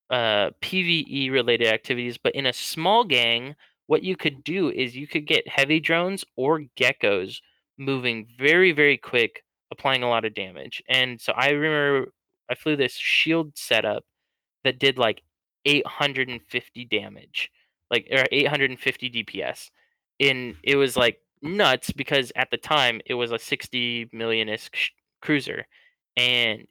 uh, 0.09 0.53
PVE 0.63 1.31
related 1.31 1.69
activities, 1.69 2.17
but 2.17 2.35
in 2.35 2.47
a 2.47 2.55
small 2.55 3.05
gang 3.05 3.55
what 3.91 4.05
you 4.05 4.17
could 4.17 4.45
do 4.45 4.71
is 4.71 4.95
you 4.95 5.09
could 5.09 5.27
get 5.27 5.49
heavy 5.49 5.81
drones 5.81 6.25
or 6.37 6.63
geckos 6.79 7.39
moving 7.77 8.25
very 8.39 8.71
very 8.71 8.97
quick 8.97 9.43
applying 9.73 10.05
a 10.05 10.09
lot 10.09 10.25
of 10.25 10.33
damage 10.33 10.81
and 10.89 11.21
so 11.21 11.33
i 11.33 11.49
remember 11.49 12.13
i 12.49 12.55
flew 12.55 12.77
this 12.77 12.93
shield 12.93 13.51
setup 13.57 14.05
that 14.63 14.79
did 14.79 14.97
like 14.97 15.23
850 15.65 16.85
damage 16.85 17.51
like 17.91 18.07
or 18.13 18.25
850 18.31 19.11
dps 19.11 19.71
and 20.21 20.55
it 20.63 20.77
was 20.77 20.97
like 20.97 21.19
nuts 21.43 21.91
because 21.91 22.31
at 22.37 22.49
the 22.53 22.59
time 22.59 23.01
it 23.07 23.15
was 23.15 23.33
a 23.33 23.41
60 23.41 24.09
million-ish 24.13 24.93
cruiser 25.21 25.67
and 26.17 26.65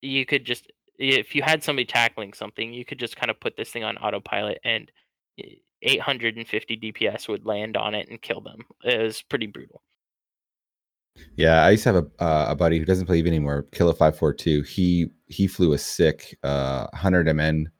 you 0.00 0.24
could 0.24 0.46
just 0.46 0.72
if 0.98 1.34
you 1.34 1.42
had 1.42 1.62
somebody 1.62 1.84
tackling 1.84 2.32
something 2.32 2.72
you 2.72 2.86
could 2.86 2.98
just 2.98 3.14
kind 3.14 3.30
of 3.30 3.38
put 3.40 3.58
this 3.58 3.68
thing 3.68 3.84
on 3.84 3.98
autopilot 3.98 4.58
and 4.64 4.90
eh, 5.38 5.56
850 5.82 6.76
DPS 6.78 7.28
would 7.28 7.44
land 7.44 7.76
on 7.76 7.94
it 7.94 8.08
and 8.08 8.20
kill 8.20 8.40
them. 8.40 8.62
It 8.84 9.00
was 9.00 9.22
pretty 9.22 9.46
brutal. 9.46 9.82
Yeah, 11.36 11.64
I 11.64 11.70
used 11.70 11.84
to 11.84 11.92
have 11.92 12.04
a 12.04 12.22
uh, 12.22 12.46
a 12.50 12.54
buddy 12.54 12.78
who 12.78 12.84
doesn't 12.84 13.06
play 13.06 13.18
EVE 13.18 13.26
anymore, 13.26 13.66
Killer 13.72 13.94
five 13.94 14.18
four 14.18 14.34
two. 14.34 14.62
He 14.62 15.08
he 15.26 15.46
flew 15.46 15.72
a 15.72 15.78
sick 15.78 16.36
uh, 16.42 16.86
hundred 16.94 17.34
MN. 17.34 17.70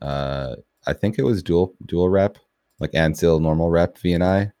Uh, 0.00 0.56
I 0.86 0.92
think 0.92 1.18
it 1.18 1.22
was 1.22 1.42
dual 1.42 1.74
dual 1.86 2.08
rep, 2.08 2.38
like 2.78 2.92
Ancil 2.92 3.40
normal 3.40 3.70
rep 3.70 3.98
VNI, 3.98 4.52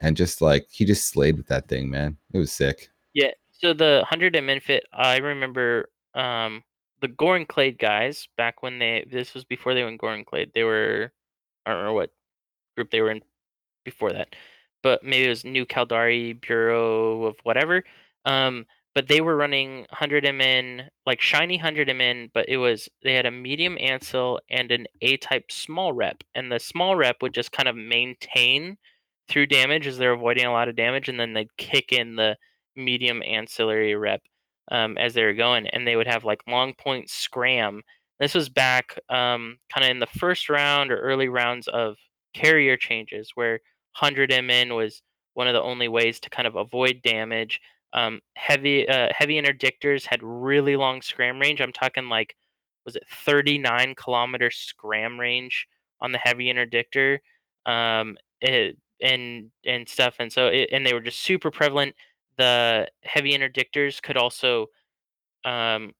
and 0.00 0.16
just 0.16 0.40
like 0.40 0.66
he 0.70 0.84
just 0.84 1.08
slayed 1.08 1.36
with 1.36 1.48
that 1.48 1.68
thing, 1.68 1.90
man. 1.90 2.16
It 2.32 2.38
was 2.38 2.52
sick. 2.52 2.88
Yeah. 3.14 3.32
So 3.50 3.72
the 3.72 4.04
hundred 4.08 4.40
MN 4.40 4.60
fit, 4.60 4.84
I 4.92 5.16
remember 5.16 5.88
um, 6.14 6.62
the 7.00 7.08
Gorin 7.08 7.48
Clade 7.48 7.78
guys 7.78 8.28
back 8.36 8.62
when 8.62 8.78
they. 8.78 9.06
This 9.10 9.34
was 9.34 9.44
before 9.44 9.74
they 9.74 9.84
went 9.84 10.00
Gorin 10.00 10.26
Clade. 10.26 10.52
They 10.54 10.64
were, 10.64 11.12
I 11.66 11.72
don't 11.74 11.84
know 11.84 11.94
what 11.94 12.12
group 12.76 12.90
they 12.90 13.00
were 13.02 13.10
in 13.12 13.22
before 13.84 14.12
that, 14.12 14.34
but 14.82 15.04
maybe 15.04 15.26
it 15.26 15.30
was 15.30 15.44
New 15.44 15.66
Caldari 15.66 16.40
Bureau 16.40 17.24
of 17.24 17.36
whatever. 17.44 17.84
Um, 18.24 18.66
but 18.94 19.08
they 19.08 19.20
were 19.20 19.36
running 19.36 19.80
100 19.80 20.24
MN, 20.24 20.90
like 21.06 21.20
shiny 21.20 21.56
100 21.56 21.88
MN, 21.88 22.30
but 22.34 22.48
it 22.48 22.58
was 22.58 22.88
they 23.02 23.14
had 23.14 23.26
a 23.26 23.30
medium 23.30 23.76
ancil 23.78 24.40
and 24.50 24.72
an 24.72 24.86
A 25.02 25.16
type 25.18 25.52
small 25.52 25.92
rep, 25.92 26.24
and 26.34 26.50
the 26.52 26.58
small 26.60 26.96
rep 26.96 27.22
would 27.22 27.34
just 27.34 27.52
kind 27.52 27.68
of 27.68 27.76
maintain 27.76 28.78
through 29.28 29.46
damage 29.46 29.86
as 29.86 29.98
they're 29.98 30.12
avoiding 30.12 30.46
a 30.46 30.52
lot 30.52 30.68
of 30.68 30.76
damage, 30.76 31.08
and 31.08 31.18
then 31.20 31.32
they'd 31.34 31.56
kick 31.58 31.92
in 31.92 32.16
the 32.16 32.36
medium 32.76 33.22
ancillary 33.22 33.94
rep 33.96 34.22
um, 34.70 34.96
as 34.98 35.14
they 35.14 35.24
were 35.24 35.34
going, 35.34 35.66
and 35.68 35.86
they 35.86 35.96
would 35.96 36.06
have 36.06 36.24
like 36.24 36.40
long 36.48 36.74
point 36.74 37.10
scram. 37.10 37.82
This 38.18 38.34
was 38.34 38.48
back 38.48 38.98
um, 39.08 39.58
kind 39.72 39.84
of 39.84 39.90
in 39.90 39.98
the 39.98 40.06
first 40.06 40.48
round 40.48 40.90
or 40.90 40.98
early 41.00 41.28
rounds 41.28 41.68
of 41.68 41.96
carrier 42.34 42.76
changes 42.76 43.32
where 43.34 43.60
100 43.98 44.30
MN 44.30 44.74
was 44.74 45.02
one 45.34 45.48
of 45.48 45.54
the 45.54 45.62
only 45.62 45.88
ways 45.88 46.18
to 46.20 46.30
kind 46.30 46.46
of 46.46 46.56
avoid 46.56 47.02
damage. 47.02 47.60
Um, 47.92 48.20
heavy 48.36 48.88
uh, 48.88 49.08
heavy 49.14 49.40
interdictors 49.40 50.06
had 50.06 50.22
really 50.22 50.76
long 50.76 51.02
scram 51.02 51.38
range. 51.38 51.60
I'm 51.60 51.72
talking 51.72 52.08
like 52.08 52.36
was 52.84 52.96
it 52.96 53.04
39 53.10 53.94
kilometer 53.96 54.50
scram 54.50 55.18
range 55.18 55.66
on 56.00 56.12
the 56.12 56.18
heavy 56.18 56.52
interdictor, 56.52 57.18
um, 57.66 58.16
it, 58.40 58.76
and 59.02 59.50
and 59.66 59.88
stuff. 59.88 60.16
And 60.18 60.32
so 60.32 60.48
it, 60.48 60.70
and 60.72 60.86
they 60.86 60.94
were 60.94 61.00
just 61.00 61.20
super 61.20 61.50
prevalent. 61.50 61.94
The 62.38 62.88
heavy 63.02 63.32
interdictors 63.36 64.00
could 64.02 64.16
also 64.16 64.66
um, 65.44 65.92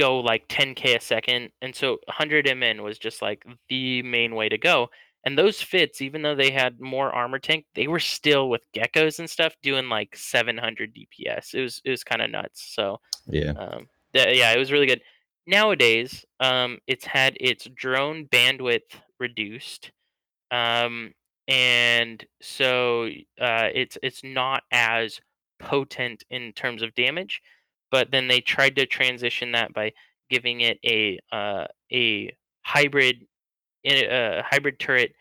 go 0.00 0.18
like 0.20 0.48
10k 0.48 0.96
a 0.96 1.00
second, 1.00 1.50
and 1.62 1.74
so 1.74 1.98
100 2.06 2.46
MN 2.56 2.82
was 2.82 2.98
just 2.98 3.22
like 3.22 3.44
the 3.68 4.02
main 4.02 4.34
way 4.34 4.48
to 4.48 4.58
go. 4.58 4.88
And 5.24 5.36
those 5.36 5.60
fits, 5.60 6.00
even 6.00 6.22
though 6.22 6.34
they 6.34 6.50
had 6.50 6.80
more 6.80 7.12
armor 7.12 7.38
tank, 7.38 7.66
they 7.74 7.86
were 7.88 8.00
still 8.00 8.48
with 8.48 8.62
geckos 8.74 9.18
and 9.18 9.28
stuff 9.28 9.54
doing 9.62 9.88
like 9.90 10.16
700 10.16 10.94
DPS. 10.94 11.54
It 11.54 11.60
was 11.62 11.82
it 11.84 11.90
was 11.90 12.04
kind 12.04 12.22
of 12.22 12.30
nuts. 12.30 12.62
So 12.74 13.00
Yeah. 13.26 13.52
um, 13.52 13.88
th- 14.14 14.38
yeah, 14.38 14.52
it 14.52 14.58
was 14.58 14.72
really 14.72 14.86
good. 14.86 15.02
Nowadays, 15.46 16.24
um, 16.40 16.78
it's 16.86 17.04
had 17.04 17.36
its 17.40 17.66
drone 17.74 18.26
bandwidth 18.26 18.90
reduced, 19.18 19.90
um, 20.50 21.12
and 21.48 22.24
so 22.40 23.06
uh, 23.40 23.68
it's 23.74 23.98
it's 24.02 24.22
not 24.24 24.62
as 24.70 25.20
potent 25.58 26.24
in 26.30 26.52
terms 26.52 26.82
of 26.82 26.94
damage. 26.94 27.42
But 27.90 28.10
then 28.10 28.28
they 28.28 28.40
tried 28.40 28.76
to 28.76 28.86
transition 28.86 29.52
that 29.52 29.72
by 29.72 29.92
giving 30.28 30.60
it 30.60 30.78
a 30.84 31.18
uh, 31.32 31.66
a 31.92 32.34
hybrid 32.62 33.26
a 33.84 34.42
hybrid 34.42 34.78
turret 34.78 35.12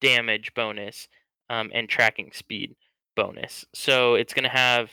damage 0.00 0.52
bonus 0.54 1.08
um, 1.48 1.70
and 1.74 1.88
tracking 1.88 2.30
speed 2.32 2.74
bonus. 3.16 3.64
So 3.74 4.14
it's 4.14 4.34
going 4.34 4.44
to 4.44 4.50
have 4.50 4.90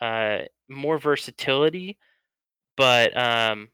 uh, 0.00 0.38
more 0.68 0.98
versatility, 0.98 1.98
but 2.76 3.16
um, 3.16 3.68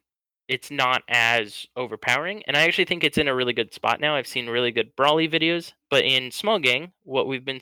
it's 0.49 0.70
not 0.70 1.03
as 1.09 1.66
overpowering. 1.77 2.43
And 2.47 2.57
I 2.57 2.62
actually 2.62 2.85
think 2.85 3.05
it's 3.05 3.19
in 3.19 3.29
a 3.29 3.35
really 3.35 3.53
good 3.53 3.73
spot 3.73 4.01
now. 4.01 4.15
I've 4.15 4.27
seen 4.27 4.49
really 4.49 4.73
good 4.73 4.95
Brawly 4.97 5.29
videos, 5.29 5.73
but 5.91 6.05
in 6.05 6.31
Small 6.31 6.59
Gang, 6.59 6.93
what 7.05 7.27
we've 7.27 7.45
been 7.45 7.61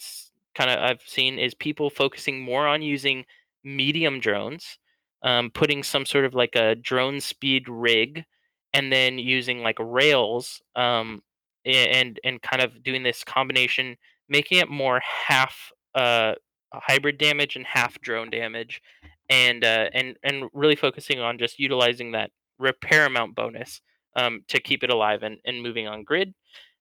kind 0.54 0.70
of 0.70 0.78
I've 0.78 1.02
seen 1.06 1.38
is 1.38 1.54
people 1.54 1.90
focusing 1.90 2.40
more 2.40 2.66
on 2.66 2.82
using 2.82 3.24
medium 3.62 4.20
drones, 4.20 4.78
um, 5.22 5.50
putting 5.50 5.82
some 5.82 6.06
sort 6.06 6.24
of 6.24 6.34
like 6.34 6.54
a 6.56 6.74
drone 6.74 7.20
speed 7.20 7.68
rig, 7.68 8.24
and 8.72 8.92
then 8.92 9.18
using 9.18 9.62
like 9.62 9.76
rails 9.78 10.62
um, 10.76 11.22
and 11.64 12.18
and 12.24 12.42
kind 12.42 12.62
of 12.62 12.82
doing 12.82 13.02
this 13.02 13.24
combination, 13.24 13.96
making 14.28 14.58
it 14.58 14.68
more 14.70 15.00
half 15.00 15.72
uh, 15.94 16.34
hybrid 16.72 17.18
damage 17.18 17.56
and 17.56 17.66
half 17.66 18.00
drone 18.00 18.30
damage, 18.30 18.80
and 19.28 19.64
uh, 19.64 19.88
and 19.92 20.16
and 20.22 20.48
really 20.52 20.76
focusing 20.76 21.20
on 21.20 21.38
just 21.38 21.58
utilizing 21.58 22.12
that 22.12 22.30
repair 22.58 23.06
amount 23.06 23.34
bonus 23.34 23.80
um, 24.16 24.42
to 24.48 24.60
keep 24.60 24.82
it 24.84 24.90
alive 24.90 25.22
and, 25.22 25.38
and 25.44 25.62
moving 25.62 25.86
on 25.86 26.04
grid, 26.04 26.34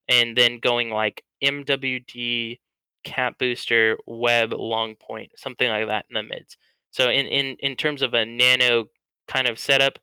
and 0.07 0.37
then 0.37 0.59
going 0.59 0.89
like 0.89 1.23
MWD, 1.43 2.59
cap 3.03 3.37
booster, 3.39 3.97
web, 4.05 4.53
long 4.53 4.95
point, 4.95 5.31
something 5.35 5.69
like 5.69 5.87
that 5.87 6.05
in 6.09 6.15
the 6.15 6.23
mids. 6.23 6.57
So 6.91 7.09
in 7.09 7.27
in 7.27 7.55
in 7.59 7.75
terms 7.75 8.01
of 8.01 8.13
a 8.13 8.25
nano 8.25 8.85
kind 9.27 9.47
of 9.47 9.59
setup, 9.59 9.99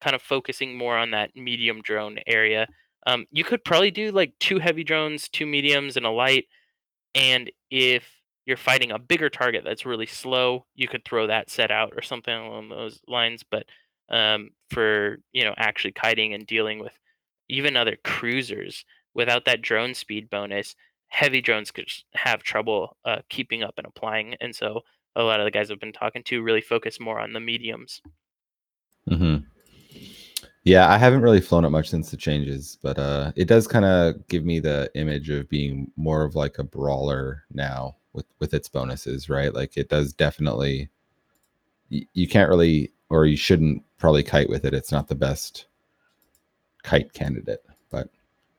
kind 0.00 0.14
of 0.14 0.22
focusing 0.22 0.76
more 0.76 0.96
on 0.96 1.10
that 1.12 1.34
medium 1.36 1.80
drone 1.82 2.18
area. 2.26 2.66
Um, 3.06 3.26
you 3.30 3.44
could 3.44 3.64
probably 3.64 3.90
do 3.90 4.10
like 4.10 4.34
two 4.40 4.58
heavy 4.58 4.84
drones, 4.84 5.28
two 5.28 5.46
mediums, 5.46 5.96
and 5.96 6.06
a 6.06 6.10
light. 6.10 6.46
And 7.14 7.50
if 7.70 8.08
you're 8.46 8.56
fighting 8.56 8.92
a 8.92 8.98
bigger 8.98 9.30
target 9.30 9.64
that's 9.64 9.86
really 9.86 10.06
slow, 10.06 10.66
you 10.74 10.88
could 10.88 11.04
throw 11.04 11.26
that 11.26 11.50
set 11.50 11.70
out 11.70 11.92
or 11.96 12.02
something 12.02 12.34
along 12.34 12.68
those 12.68 13.00
lines. 13.08 13.44
But 13.48 13.66
um, 14.10 14.50
for 14.70 15.18
you 15.32 15.44
know 15.44 15.54
actually 15.56 15.92
kiting 15.92 16.34
and 16.34 16.46
dealing 16.46 16.78
with 16.78 16.92
even 17.48 17.76
other 17.76 17.96
cruisers 18.04 18.84
without 19.14 19.44
that 19.46 19.62
drone 19.62 19.94
speed 19.94 20.30
bonus, 20.30 20.76
heavy 21.08 21.40
drones 21.40 21.70
could 21.70 21.88
have 22.14 22.42
trouble 22.42 22.96
uh, 23.04 23.18
keeping 23.30 23.62
up 23.62 23.74
and 23.78 23.86
applying. 23.86 24.34
And 24.40 24.54
so 24.54 24.82
a 25.18 25.22
lot 25.24 25.40
of 25.40 25.44
the 25.44 25.50
guys 25.50 25.70
I've 25.70 25.80
been 25.80 25.92
talking 25.92 26.22
to 26.24 26.42
really 26.42 26.60
focus 26.60 26.98
more 27.00 27.20
on 27.20 27.32
the 27.32 27.40
mediums. 27.40 28.00
hmm 29.08 29.36
Yeah, 30.64 30.88
I 30.88 30.96
haven't 30.98 31.22
really 31.22 31.40
flown 31.40 31.64
it 31.64 31.70
much 31.70 31.88
since 31.90 32.10
the 32.10 32.16
changes, 32.16 32.78
but 32.82 32.98
uh, 32.98 33.32
it 33.36 33.48
does 33.48 33.66
kind 33.66 33.84
of 33.84 34.26
give 34.28 34.44
me 34.44 34.60
the 34.60 34.90
image 34.94 35.28
of 35.30 35.48
being 35.48 35.90
more 35.96 36.24
of 36.24 36.34
like 36.34 36.58
a 36.58 36.64
brawler 36.64 37.44
now 37.52 37.96
with 38.12 38.26
with 38.38 38.54
its 38.54 38.68
bonuses, 38.68 39.28
right? 39.28 39.52
Like 39.54 39.76
it 39.76 39.88
does 39.88 40.12
definitely. 40.12 40.88
You, 41.90 42.06
you 42.12 42.28
can't 42.28 42.50
really, 42.50 42.92
or 43.08 43.24
you 43.24 43.36
shouldn't 43.36 43.82
probably 43.98 44.22
kite 44.22 44.48
with 44.50 44.64
it. 44.66 44.74
It's 44.74 44.92
not 44.92 45.08
the 45.08 45.14
best 45.14 45.66
kite 46.82 47.12
candidate, 47.12 47.64
but 47.90 48.08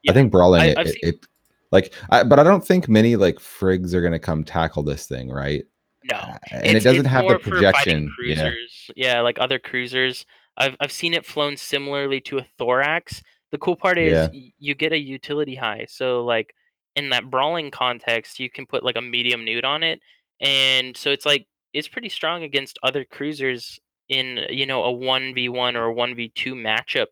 Yeah, 0.04 0.12
I 0.12 0.14
think 0.16 0.32
brawling 0.32 0.62
I- 0.62 0.66
it, 0.68 0.78
I've 0.80 0.88
it, 0.88 0.98
it, 1.04 1.28
like, 1.72 1.94
I, 2.10 2.24
but 2.24 2.40
I 2.40 2.44
don't 2.44 2.66
think 2.66 2.90
many 2.90 3.16
like 3.16 3.36
frigs 3.38 3.94
are 3.94 4.02
gonna 4.02 4.18
come 4.20 4.44
tackle 4.44 4.82
this 4.82 5.06
thing, 5.06 5.30
right? 5.30 5.64
No, 6.04 6.18
uh, 6.18 6.38
and 6.52 6.66
It's- 6.66 6.86
it 6.86 6.90
doesn't 6.90 7.06
have 7.06 7.28
the 7.28 7.40
projection. 7.40 8.14
Yeah, 8.24 8.36
Cruisers, 8.36 8.92
yeah. 8.96 9.22
like 9.22 9.38
other 9.40 9.60
cruisers. 9.60 10.26
I've 10.58 10.76
I've 10.80 10.92
seen 10.92 11.14
it 11.14 11.26
flown 11.26 11.58
similarly 11.58 12.22
to 12.22 12.38
a 12.40 12.48
thorax. 12.58 13.22
The 13.52 13.58
cool 13.58 13.76
part 13.76 13.98
is 13.98 14.14
Yeah. 14.14 14.28
y- 14.32 14.52
you 14.60 14.76
get 14.76 14.94
a 14.94 14.98
utility 14.98 15.56
high. 15.56 15.86
So 15.90 16.24
like 16.24 16.54
in 16.96 17.10
that 17.10 17.30
brawling 17.30 17.72
context, 17.72 18.40
you 18.40 18.50
can 18.50 18.66
put 18.66 18.84
like 18.84 18.96
a 18.98 19.02
medium 19.02 19.46
neut 19.46 19.64
on 19.66 19.84
it, 19.84 20.00
and 20.40 20.96
so 20.96 21.12
it's 21.12 21.26
like 21.26 21.48
it's 21.74 21.88
pretty 21.88 22.10
strong 22.10 22.44
against 22.44 22.80
other 22.84 23.04
cruisers 23.06 23.80
in 24.08 24.46
you 24.50 24.66
know 24.66 24.84
a 24.84 24.92
one 24.92 25.34
v 25.34 25.50
one 25.50 25.76
or 25.76 25.92
one 25.92 26.16
v 26.16 26.30
two 26.34 26.56
matchup 26.56 27.08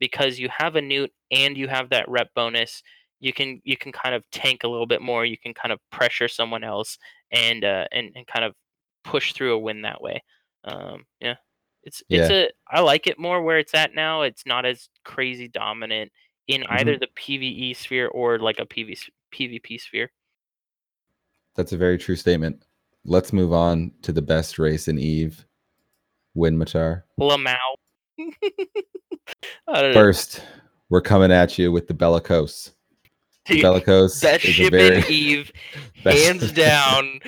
because 0.00 0.38
you 0.38 0.48
have 0.56 0.76
a 0.76 0.80
neut 0.80 1.10
and 1.30 1.56
you 1.58 1.66
have 1.68 1.90
that 1.90 2.08
rep 2.08 2.32
bonus. 2.34 2.82
You 3.20 3.32
can 3.32 3.60
you 3.64 3.76
can 3.76 3.92
kind 3.92 4.14
of 4.14 4.24
tank 4.30 4.64
a 4.64 4.68
little 4.68 4.86
bit 4.86 5.02
more. 5.02 5.24
You 5.24 5.38
can 5.38 5.54
kind 5.54 5.72
of 5.72 5.80
pressure 5.90 6.28
someone 6.28 6.64
else 6.64 6.98
and 7.30 7.64
uh, 7.64 7.86
and 7.92 8.10
and 8.14 8.26
kind 8.26 8.44
of 8.44 8.54
push 9.04 9.32
through 9.32 9.54
a 9.54 9.58
win 9.58 9.82
that 9.82 10.00
way. 10.00 10.22
Um, 10.64 11.04
yeah, 11.20 11.36
it's 11.82 12.02
it's 12.08 12.30
a 12.30 12.50
I 12.70 12.80
like 12.80 13.06
it 13.06 13.18
more 13.18 13.42
where 13.42 13.58
it's 13.58 13.74
at 13.74 13.94
now. 13.94 14.22
It's 14.22 14.46
not 14.46 14.66
as 14.66 14.88
crazy 15.04 15.48
dominant 15.48 16.12
in 16.46 16.64
either 16.70 16.96
the 16.96 17.08
PVE 17.18 17.76
sphere 17.76 18.08
or 18.08 18.38
like 18.38 18.58
a 18.58 18.66
PV, 18.66 18.98
PvP 19.34 19.80
sphere. 19.80 20.10
That's 21.54 21.72
a 21.72 21.76
very 21.76 21.98
true 21.98 22.16
statement. 22.16 22.62
Let's 23.04 23.32
move 23.32 23.52
on 23.52 23.92
to 24.02 24.12
the 24.12 24.22
best 24.22 24.58
race 24.58 24.88
in 24.88 24.98
Eve. 24.98 25.44
Minmatar. 26.36 27.02
Lamau. 27.20 27.56
Don't 28.18 28.38
know. 29.66 29.92
First, 29.92 30.42
we're 30.88 31.00
coming 31.00 31.32
at 31.32 31.58
you 31.58 31.70
with 31.72 31.86
the 31.86 31.94
Bellicose. 31.94 32.72
Dude, 33.48 33.62
Bellicose 33.62 34.20
that 34.20 34.40
ship 34.40 34.72
very 34.72 34.98
in 34.98 35.04
Eve, 35.08 35.52
hands 35.94 36.52
down. 36.52 37.20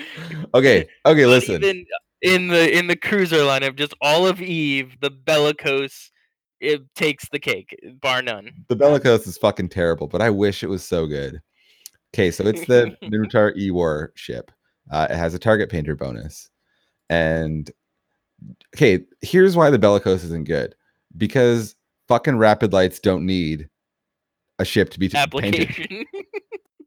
okay, 0.53 0.87
okay, 1.05 1.25
listen. 1.25 1.63
Even 1.63 1.85
in 2.21 2.47
the 2.47 2.77
in 2.77 2.87
the 2.87 2.95
cruiser 2.95 3.37
lineup, 3.37 3.75
just 3.75 3.93
all 4.01 4.27
of 4.27 4.41
Eve, 4.41 4.95
the 5.01 5.09
Bellicose, 5.09 6.11
it 6.59 6.83
takes 6.95 7.27
the 7.31 7.39
cake, 7.39 7.75
bar 8.01 8.21
none. 8.21 8.51
The 8.67 8.75
Bellicose 8.75 9.25
is 9.25 9.37
fucking 9.37 9.69
terrible, 9.69 10.07
but 10.07 10.21
I 10.21 10.29
wish 10.29 10.63
it 10.63 10.69
was 10.69 10.83
so 10.83 11.07
good. 11.07 11.41
Okay, 12.13 12.29
so 12.29 12.45
it's 12.45 12.65
the 12.65 12.95
Minmatar 13.03 13.57
E 13.57 13.71
War 13.71 14.11
ship. 14.15 14.51
Uh, 14.91 15.07
it 15.09 15.15
has 15.15 15.33
a 15.33 15.39
target 15.39 15.69
painter 15.69 15.95
bonus. 15.95 16.49
And 17.09 17.71
okay, 18.75 18.99
here's 19.21 19.55
why 19.55 19.69
the 19.69 19.79
Bellicose 19.79 20.23
isn't 20.23 20.45
good 20.45 20.75
because 21.17 21.75
fucking 22.07 22.37
rapid 22.37 22.73
lights 22.73 22.99
don't 22.99 23.25
need 23.25 23.69
a 24.61 24.65
ship 24.65 24.89
to 24.91 24.99
be 24.99 25.09
t- 25.09 25.17
painted. 25.37 26.05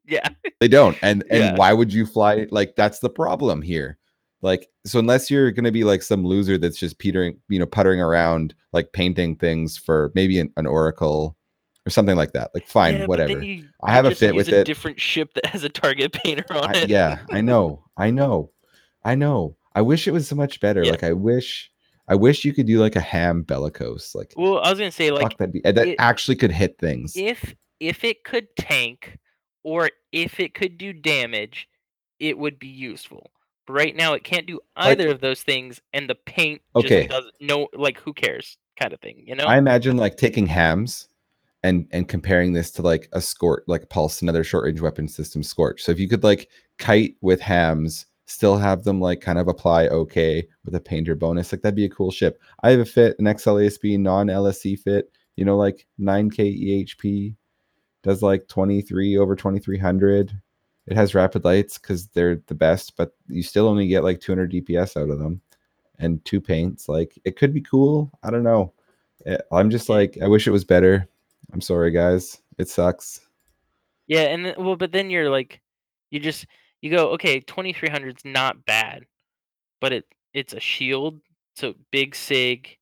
Yeah. 0.07 0.29
They 0.61 0.69
don't. 0.69 0.99
And 1.03 1.25
and 1.31 1.39
Yeah. 1.41 1.55
why 1.57 1.73
would 1.73 1.93
you 1.93 2.05
fly 2.05 2.47
like 2.51 2.77
that's 2.77 2.99
the 2.99 3.09
problem 3.09 3.63
here. 3.63 3.99
Like 4.43 4.69
so 4.85 4.99
unless 4.99 5.31
you're 5.31 5.51
going 5.51 5.65
to 5.65 5.73
be 5.73 5.83
like 5.85 6.03
some 6.03 6.27
loser 6.27 6.59
that's 6.59 6.77
just 6.79 6.99
petering, 6.99 7.39
you 7.49 7.59
know, 7.59 7.65
puttering 7.65 8.01
around 8.01 8.55
like 8.75 8.93
painting 8.93 9.35
things 9.37 9.79
for 9.79 10.13
maybe 10.15 10.39
an, 10.39 10.53
an 10.59 10.67
oracle 10.67 11.37
or 11.87 11.91
something 11.91 12.17
like 12.17 12.33
that. 12.33 12.51
Like 12.53 12.67
fine, 12.67 12.97
Yeah, 12.99 13.07
whatever. 13.07 13.43
you 13.43 13.65
I 13.83 13.93
have 13.95 14.05
a 14.05 14.15
fit 14.15 14.35
with 14.35 14.49
a 14.49 14.61
it. 14.61 14.65
different 14.67 15.01
ship 15.01 15.33
that 15.37 15.47
has 15.47 15.65
a 15.65 15.71
target 15.71 16.13
painter 16.13 16.45
on 16.53 16.77
I, 16.77 16.81
it. 16.81 16.91
yeah, 16.91 17.21
I 17.31 17.41
know. 17.41 17.83
I 17.97 18.11
know. 18.11 18.51
I 19.05 19.15
know. 19.15 19.57
I 19.75 19.81
wish 19.81 20.07
it 20.07 20.11
was 20.13 20.29
so 20.29 20.37
much 20.37 20.61
better. 20.61 20.85
Yeah. 20.85 20.91
Like 20.91 21.05
I 21.05 21.15
wish 21.15 21.71
I 22.09 22.15
wish 22.15 22.45
you 22.45 22.53
could 22.53 22.67
do 22.67 22.79
like 22.79 22.97
a 22.97 23.01
ham 23.01 23.41
bellicose. 23.43 24.15
Like, 24.15 24.35
Well, 24.37 24.59
I 24.59 24.69
was 24.69 24.79
gonna 24.79 24.91
say 24.93 25.11
like 25.11 25.23
fuck 25.23 25.39
that 25.39 25.51
be 25.53 25.61
that 25.65 25.79
it- 25.79 25.97
actually 25.99 26.37
could 26.37 26.53
hit 26.53 26.77
things. 26.79 27.15
if 27.17 27.55
if 27.81 28.05
it 28.05 28.25
could 28.25 28.55
tank 28.57 29.19
or 29.63 29.91
if 30.13 30.41
it 30.41 30.55
could 30.55 30.79
do 30.79 30.93
damage, 30.93 31.69
it 32.19 32.39
would 32.39 32.59
be 32.59 32.69
useful. 32.69 33.31
But 33.67 33.73
right 33.75 33.97
now, 33.97 34.13
it 34.13 34.25
can't 34.25 34.47
do 34.47 34.61
Like- 34.77 34.99
either 34.99 35.09
of 35.09 35.21
those 35.21 35.43
things, 35.43 35.81
and 35.93 36.09
the 36.09 36.15
paint 36.15 36.61
Okay. 36.77 37.01
just 37.07 37.11
doesn't. 37.11 37.35
No, 37.41 37.69
like 37.73 37.99
who 37.99 38.13
cares, 38.13 38.59
kind 38.79 38.93
of 38.93 39.01
thing. 39.01 39.25
You 39.27 39.35
know? 39.37 39.45
I 39.45 39.57
imagine 39.59 39.97
like 39.97 40.17
taking 40.17 40.47
hams 40.47 41.09
and 41.63 41.89
and 41.93 42.07
comparing 42.09 42.53
this 42.53 42.71
to 42.73 42.83
like 42.83 43.09
a 43.13 43.21
scorch, 43.23 43.65
like 43.67 43.89
pulse, 43.89 44.21
another 44.21 44.45
short 44.45 44.65
range 44.65 44.81
weapon 44.83 45.09
system 45.09 45.43
scorch. 45.43 45.83
So 45.83 45.93
if 45.93 45.99
you 45.99 46.09
could 46.09 46.23
like 46.23 46.51
kite 46.79 47.17
with 47.23 47.41
hams, 47.41 48.05
still 48.27 48.59
have 48.59 48.85
them 48.85 49.01
like 49.01 49.23
kind 49.23 49.39
of 49.39 49.49
apply 49.49 49.89
okay 49.89 50.47
with 50.65 50.75
a 50.75 50.81
painter 50.81 51.15
bonus, 51.15 51.51
like 51.53 51.63
that'd 51.63 51.75
be 51.75 51.87
a 51.87 51.91
cool 51.91 52.11
ship. 52.11 52.41
I 52.63 52.71
have 52.71 52.81
a 52.81 52.85
fit, 52.85 53.17
an 53.19 53.25
XLASB 53.25 53.99
non 53.99 54.27
LSC 54.29 54.79
fit, 54.79 55.11
you 55.37 55.45
know, 55.47 55.57
like 55.57 55.87
9k 55.99 56.39
EHP, 56.39 57.35
does 58.05 58.23
like 58.23 58.47
23 58.47 59.17
over 59.17 59.35
2300. 59.35 60.41
It 60.87 60.97
has 60.97 61.15
rapid 61.15 61.45
lights 61.45 61.79
because 61.79 62.07
they're 62.09 62.37
the 62.47 62.55
best, 62.55 62.97
but 62.97 63.15
you 63.27 63.43
still 63.43 63.67
only 63.67 63.89
get 63.89 64.05
like 64.05 64.21
200 64.21 64.53
DPS 64.53 65.01
out 65.01 65.09
of 65.11 65.19
them 65.19 65.41
and 65.99 66.25
two 66.25 66.41
paints. 66.41 66.89
Like 66.89 67.19
it 67.25 67.37
could 67.37 67.55
be 67.55 67.63
cool. 67.63 68.11
I 68.23 68.31
don't 68.31 68.43
know. 68.43 68.73
Eh, 69.27 69.39
I'm 69.51 69.71
just 69.71 69.89
like, 69.89 70.19
I 70.23 70.29
wish 70.29 70.47
it 70.47 70.53
was 70.53 70.65
better. 70.65 71.09
I'm 71.53 71.63
sorry, 71.63 71.91
guys. 71.91 72.39
It 72.59 72.69
sucks. 72.69 73.21
Yeah, 74.07 74.25
and 74.25 74.45
then, 74.45 74.55
well, 74.59 74.77
but 74.77 74.93
then 74.93 75.09
you're 75.09 75.31
like, 75.31 75.61
you 76.11 76.21
just 76.21 76.47
you 76.83 76.91
go, 76.91 77.09
okay, 77.13 77.41
2300 77.41 78.19
is 78.19 78.25
not 78.27 78.67
bad, 78.67 79.07
but 79.81 79.93
it 79.95 80.05
it's 80.35 80.53
a 80.53 80.61
shield, 80.61 81.19
so 81.57 81.75
big 81.91 82.15
sig, 82.15 82.77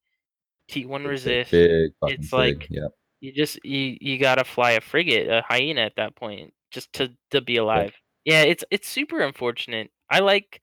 T 0.69 0.85
one 0.87 1.03
It's 1.03 1.11
resist. 1.11 1.51
Big 1.53 1.93
it's 2.03 2.31
sig, 2.31 2.33
like- 2.33 2.67
yeah. 2.69 2.89
You 3.23 3.33
just 3.33 3.65
you 3.65 3.97
you 4.01 4.19
gotta 4.19 4.43
fly 4.43 4.73
a 4.73 4.81
frigate, 4.81 5.29
a 5.29 5.45
hyena 5.49 5.83
at 5.83 5.95
that 5.97 6.17
point, 6.17 6.53
just 6.73 6.93
to 6.95 7.13
to 7.31 7.41
be 7.41 7.57
alive. 7.57 7.95
Yeah, 8.25 8.43
it's 8.43 8.65
it's 8.73 8.89
super 8.89 9.21
unfortunate. 9.21 9.93
I 10.11 10.19
like, 10.19 10.61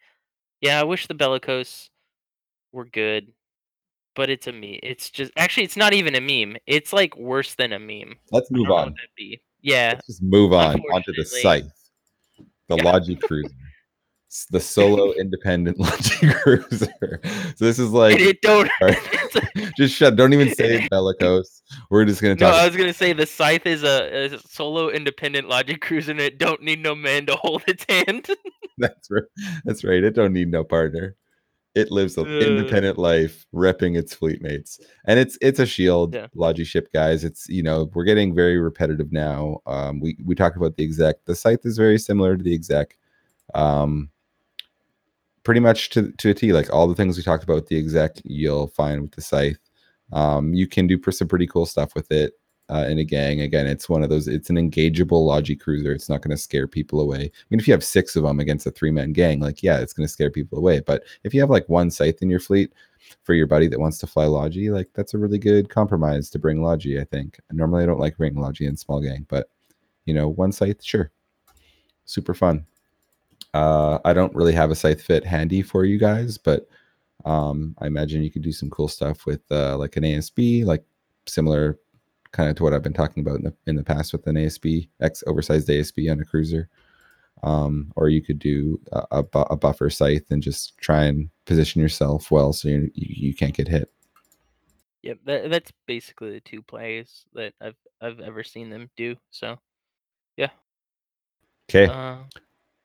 yeah, 0.60 0.82
I 0.82 0.84
wish 0.84 1.08
the 1.08 1.14
bellicose 1.14 1.90
were 2.74 2.84
good, 2.84 3.32
but 4.14 4.30
it's 4.30 4.46
a 4.48 4.52
meme. 4.52 4.80
It's 4.84 5.10
just 5.10 5.32
actually 5.38 5.64
it's 5.64 5.78
not 5.78 5.94
even 5.94 6.16
a 6.16 6.20
meme. 6.20 6.58
It's 6.68 6.92
like 6.92 7.16
worse 7.16 7.56
than 7.56 7.72
a 7.72 7.80
meme. 7.80 8.18
Let's 8.30 8.52
move 8.52 8.70
on. 8.70 8.94
Yeah, 9.62 9.94
Let's 9.94 10.08
just 10.08 10.22
move 10.22 10.52
on 10.52 10.82
onto 10.94 11.14
the 11.14 11.24
scythe, 11.24 11.72
the 12.68 12.76
Yeah. 12.76 12.84
Logi 12.84 13.16
Cruiser, 13.16 13.56
the 14.52 14.60
solo 14.60 15.12
independent 15.20 15.80
Logi 15.80 16.32
Cruiser. 16.34 17.20
So 17.56 17.66
this 17.66 17.80
is 17.80 17.90
like, 17.92 18.20
it 18.20 18.42
don't. 18.42 18.70
A- 18.82 18.96
just 19.78 19.96
shut. 19.96 20.16
Don't 20.16 20.34
even 20.34 20.54
say 20.54 20.88
bellicose. 20.90 21.62
We're 21.90 22.06
just 22.06 22.22
gonna 22.22 22.36
No, 22.36 22.50
talk. 22.52 22.56
I 22.56 22.68
was 22.68 22.76
gonna 22.76 22.94
say 22.94 23.14
the 23.14 23.26
scythe 23.26 23.66
is 23.66 23.84
a, 23.84 24.34
a 24.34 24.40
solo 24.40 24.90
independent 24.90 25.48
Logi 25.50 25.76
cruiser 25.76 26.12
and 26.12 26.20
it 26.20 26.38
don't 26.38 26.62
need 26.62 26.80
no 26.82 26.96
man 26.96 27.26
to 27.28 27.36
hold 27.36 27.64
its 27.68 27.86
hand. 27.90 28.28
That's 28.78 29.10
right. 29.12 29.24
That's 29.66 29.84
right. 29.84 30.04
It 30.04 30.16
don't 30.16 30.34
need 30.34 30.50
no 30.50 30.64
partner. 30.64 31.16
It 31.76 31.92
lives 31.92 32.18
an 32.18 32.26
Uh. 32.26 32.40
independent 32.40 32.98
life, 32.98 33.46
repping 33.54 33.96
its 33.98 34.14
fleet 34.14 34.42
mates, 34.42 34.80
and 35.06 35.20
it's 35.20 35.38
it's 35.42 35.60
a 35.60 35.66
shield 35.66 36.16
Yeah. 36.16 36.28
Logi 36.34 36.64
ship, 36.64 36.92
guys. 36.94 37.24
It's 37.24 37.48
you 37.48 37.62
know 37.62 37.90
we're 37.94 38.06
getting 38.06 38.34
very 38.34 38.58
repetitive 38.58 39.12
now. 39.12 39.60
Um, 39.68 40.00
we 40.00 40.18
we 40.26 40.34
talked 40.34 40.58
about 40.58 40.76
the 40.78 40.84
exec. 40.84 41.18
The 41.26 41.36
scythe 41.36 41.66
is 41.66 41.78
very 41.78 42.00
similar 42.00 42.36
to 42.36 42.44
the 42.44 42.54
exec, 42.56 42.98
um, 43.54 44.10
pretty 45.44 45.60
much 45.60 45.90
to 45.92 46.12
to 46.14 46.30
a 46.30 46.34
T. 46.34 46.54
Like 46.54 46.72
all 46.74 46.88
the 46.88 46.96
things 46.96 47.18
we 47.18 47.24
talked 47.24 47.44
about 47.44 47.56
with 47.56 47.68
the 47.68 47.78
exec, 47.78 48.18
you'll 48.24 48.68
find 48.68 49.02
with 49.02 49.12
the 49.12 49.22
scythe. 49.22 49.60
Um, 50.12 50.54
you 50.54 50.68
can 50.68 50.88
do 50.88 51.00
some 51.12 51.28
pretty 51.28 51.48
cool 51.48 51.66
stuff 51.66 51.94
with 51.96 52.12
it 52.12 52.34
uh, 52.70 52.86
in 52.88 53.00
a 53.00 53.04
gang. 53.04 53.42
Again, 53.42 53.68
it's 53.68 53.90
one 53.90 54.04
of 54.04 54.10
those. 54.10 54.28
It's 54.28 54.50
an 54.50 54.58
engageable 54.58 55.26
Logi 55.26 55.56
cruiser. 55.56 55.92
It's 55.92 56.10
not 56.10 56.22
going 56.22 56.36
to 56.36 56.42
scare 56.42 56.68
people 56.68 57.00
away. 57.00 57.22
I 57.22 57.46
mean, 57.50 57.60
if 57.60 57.68
you 57.68 57.74
have 57.74 57.84
six 57.84 58.16
of 58.16 58.24
them 58.24 58.40
against 58.40 58.68
a 58.68 58.72
three 58.72 58.92
man 58.92 59.14
gang, 59.14 59.40
like 59.40 59.64
yeah, 59.64 59.80
it's 59.80 59.94
going 59.94 60.08
to 60.08 60.12
scare 60.12 60.30
people 60.32 60.58
away. 60.58 60.80
But 60.82 61.04
if 61.24 61.34
you 61.34 61.42
have 61.42 61.50
like 61.50 61.68
one 61.68 61.90
scythe 61.92 62.22
in 62.22 62.30
your 62.30 62.40
fleet 62.40 62.74
for 63.24 63.34
your 63.34 63.48
buddy 63.48 63.68
that 63.68 63.80
wants 63.80 63.98
to 64.00 64.08
fly 64.08 64.26
Logi, 64.26 64.70
like 64.70 64.90
that's 64.94 65.14
a 65.14 65.18
really 65.18 65.40
good 65.40 65.70
compromise 65.70 66.30
to 66.32 66.40
bring 66.40 66.62
Logi. 66.62 67.00
I 67.00 67.06
think. 67.06 67.40
Normally, 67.52 67.84
I 67.84 67.88
don't 67.88 68.00
like 68.00 68.18
bringing 68.18 68.42
Logi 68.42 68.66
in 68.66 68.78
small 68.78 69.02
gang, 69.02 69.26
but 69.30 69.50
you 70.06 70.14
know, 70.14 70.30
one 70.30 70.52
scythe, 70.52 70.84
sure, 70.84 71.12
super 72.06 72.34
fun. 72.34 72.66
Uh, 73.54 74.00
I 74.06 74.14
don't 74.14 74.36
really 74.36 74.54
have 74.54 74.72
a 74.72 74.76
scythe 74.76 75.02
fit 75.02 75.26
handy 75.26 75.62
for 75.62 75.86
you 75.86 75.98
guys, 75.98 76.38
but 76.38 76.68
um, 77.26 77.76
I 77.80 77.88
imagine 77.88 78.24
you 78.24 78.32
could 78.32 78.44
do 78.44 78.52
some 78.52 78.70
cool 78.70 78.88
stuff 78.88 79.26
with 79.26 79.42
uh, 79.52 79.78
like 79.78 79.98
an 79.98 80.04
ASB, 80.04 80.66
like 80.66 80.84
similar 81.26 81.80
kind 82.32 82.50
of 82.50 82.56
to 82.56 82.64
what 82.64 82.74
I've 82.74 82.84
been 82.84 82.94
talking 82.94 83.22
about 83.22 83.38
in 83.38 83.44
the 83.44 83.54
in 83.66 83.76
the 83.76 83.84
past 83.84 84.14
with 84.14 84.26
an 84.28 84.36
ASB, 84.36 84.90
X 85.02 85.24
oversized 85.28 85.68
ASB 85.68 86.12
on 86.12 86.20
a 86.20 86.26
cruiser. 86.26 86.70
Um, 87.42 87.94
or 87.96 88.10
you 88.10 88.22
could 88.22 88.38
do 88.38 88.82
a, 88.92 89.24
a, 89.34 89.40
a 89.52 89.56
buffer 89.56 89.90
scythe 89.90 90.30
and 90.30 90.44
just 90.44 90.78
try 90.78 91.06
and 91.06 91.30
position 91.46 91.82
yourself 91.82 92.32
well 92.32 92.52
so 92.52 92.68
you 92.68 92.92
you, 92.94 93.34
can't 93.34 93.54
get 93.54 93.70
hit. 93.70 93.90
yep, 95.04 95.20
that, 95.24 95.50
that's 95.50 95.72
basically 95.88 96.32
the 96.32 96.42
two 96.42 96.62
plays 96.62 97.26
that 97.34 97.54
I've 97.62 97.78
I've 98.02 98.20
ever 98.20 98.44
seen 98.44 98.70
them 98.70 98.90
do. 98.98 99.16
So 99.32 99.58
yeah. 100.36 100.50
Okay, 101.70 101.86
uh, 101.86 102.18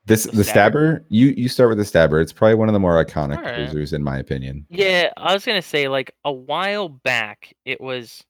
this 0.07 0.25
the 0.25 0.33
the 0.33 0.45
stabber. 0.45 0.97
stabber. 0.97 1.05
You 1.09 1.29
you 1.37 1.49
start 1.49 1.69
with 1.71 1.79
the 1.79 1.85
stabber. 1.85 2.21
It's 2.21 2.33
probably 2.33 2.57
one 2.57 2.69
of 2.69 2.73
the 2.73 2.81
more 2.81 3.03
iconic 3.05 3.37
Alright. 3.39 3.55
cruisers 3.55 3.93
in 3.93 4.03
my 4.03 4.19
opinion. 4.19 4.67
yeah, 4.71 5.11
I 5.17 5.33
was 5.33 5.45
gonna 5.45 5.63
say 5.63 5.89
like 5.89 6.15
a 6.25 6.33
while 6.33 6.89
back 6.89 7.55
it 7.65 7.81
was 7.81 8.23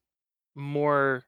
more 0.55 1.25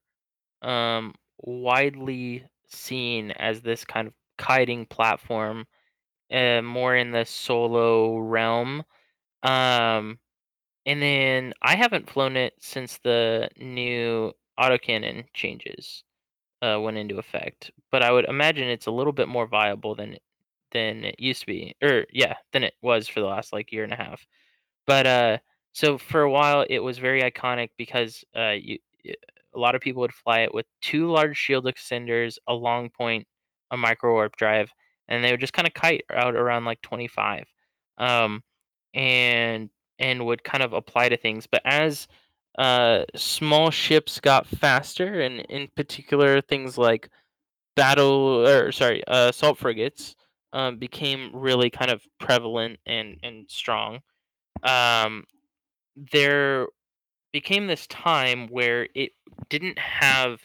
um 0.62 1.14
widely 1.38 2.44
seen 2.68 3.30
as 3.32 3.60
this 3.62 3.84
kind 3.84 4.06
of 4.08 4.14
kiting 4.38 4.86
platform, 4.86 5.66
uh, 6.32 6.62
more 6.62 6.94
in 6.96 7.10
the 7.12 7.24
solo 7.24 8.18
realm. 8.18 8.82
Um, 9.42 10.18
and 10.84 11.00
then 11.02 11.52
I 11.62 11.76
haven't 11.76 12.10
flown 12.10 12.36
it 12.36 12.54
since 12.60 12.98
the 13.04 13.48
new 13.58 14.32
autocannon 14.58 15.24
changes 15.34 16.02
uh, 16.62 16.78
went 16.80 16.96
into 16.96 17.18
effect. 17.18 17.70
But 17.92 18.02
I 18.02 18.10
would 18.12 18.24
imagine 18.26 18.68
it's 18.68 18.86
a 18.86 18.90
little 18.90 19.12
bit 19.12 19.28
more 19.28 19.46
viable 19.46 19.94
than 19.94 20.14
it- 20.14 20.22
than 20.76 21.04
it 21.04 21.16
used 21.18 21.40
to 21.40 21.46
be, 21.46 21.74
or 21.82 22.06
yeah, 22.12 22.34
than 22.52 22.64
it 22.64 22.74
was 22.82 23.08
for 23.08 23.20
the 23.20 23.26
last 23.26 23.52
like 23.52 23.72
year 23.72 23.84
and 23.84 23.92
a 23.92 23.96
half. 23.96 24.24
But 24.86 25.06
uh, 25.06 25.38
so 25.72 25.98
for 25.98 26.22
a 26.22 26.30
while 26.30 26.66
it 26.68 26.80
was 26.80 26.98
very 26.98 27.22
iconic 27.22 27.70
because 27.78 28.24
uh, 28.36 28.54
you, 28.60 28.78
a 29.06 29.58
lot 29.58 29.74
of 29.74 29.80
people 29.80 30.00
would 30.02 30.14
fly 30.14 30.40
it 30.40 30.54
with 30.54 30.66
two 30.82 31.10
large 31.10 31.36
shield 31.36 31.66
extenders, 31.66 32.36
a 32.48 32.54
long 32.54 32.90
point, 32.90 33.26
a 33.70 33.76
micro 33.76 34.12
warp 34.12 34.36
drive, 34.36 34.70
and 35.08 35.24
they 35.24 35.30
would 35.32 35.40
just 35.40 35.52
kind 35.54 35.66
of 35.66 35.74
kite 35.74 36.04
out 36.14 36.36
around 36.36 36.64
like 36.64 36.82
25. 36.82 37.44
Um, 37.98 38.42
and 38.94 39.70
and 39.98 40.26
would 40.26 40.44
kind 40.44 40.62
of 40.62 40.72
apply 40.72 41.08
to 41.08 41.16
things. 41.16 41.46
But 41.46 41.62
as 41.64 42.08
uh, 42.58 43.04
small 43.14 43.70
ships 43.70 44.20
got 44.20 44.46
faster, 44.46 45.20
and 45.20 45.40
in 45.48 45.68
particular 45.76 46.40
things 46.40 46.78
like 46.78 47.08
battle 47.76 48.46
or 48.46 48.72
sorry, 48.72 49.04
uh, 49.06 49.28
assault 49.30 49.58
frigates 49.58 50.16
um, 50.52 50.78
became 50.78 51.30
really 51.34 51.70
kind 51.70 51.90
of 51.90 52.02
prevalent 52.18 52.78
and 52.86 53.18
and 53.22 53.46
strong, 53.48 54.00
um, 54.62 55.24
there 56.12 56.66
became 57.32 57.66
this 57.66 57.86
time 57.88 58.48
where 58.48 58.88
it 58.94 59.12
didn't 59.48 59.78
have 59.78 60.40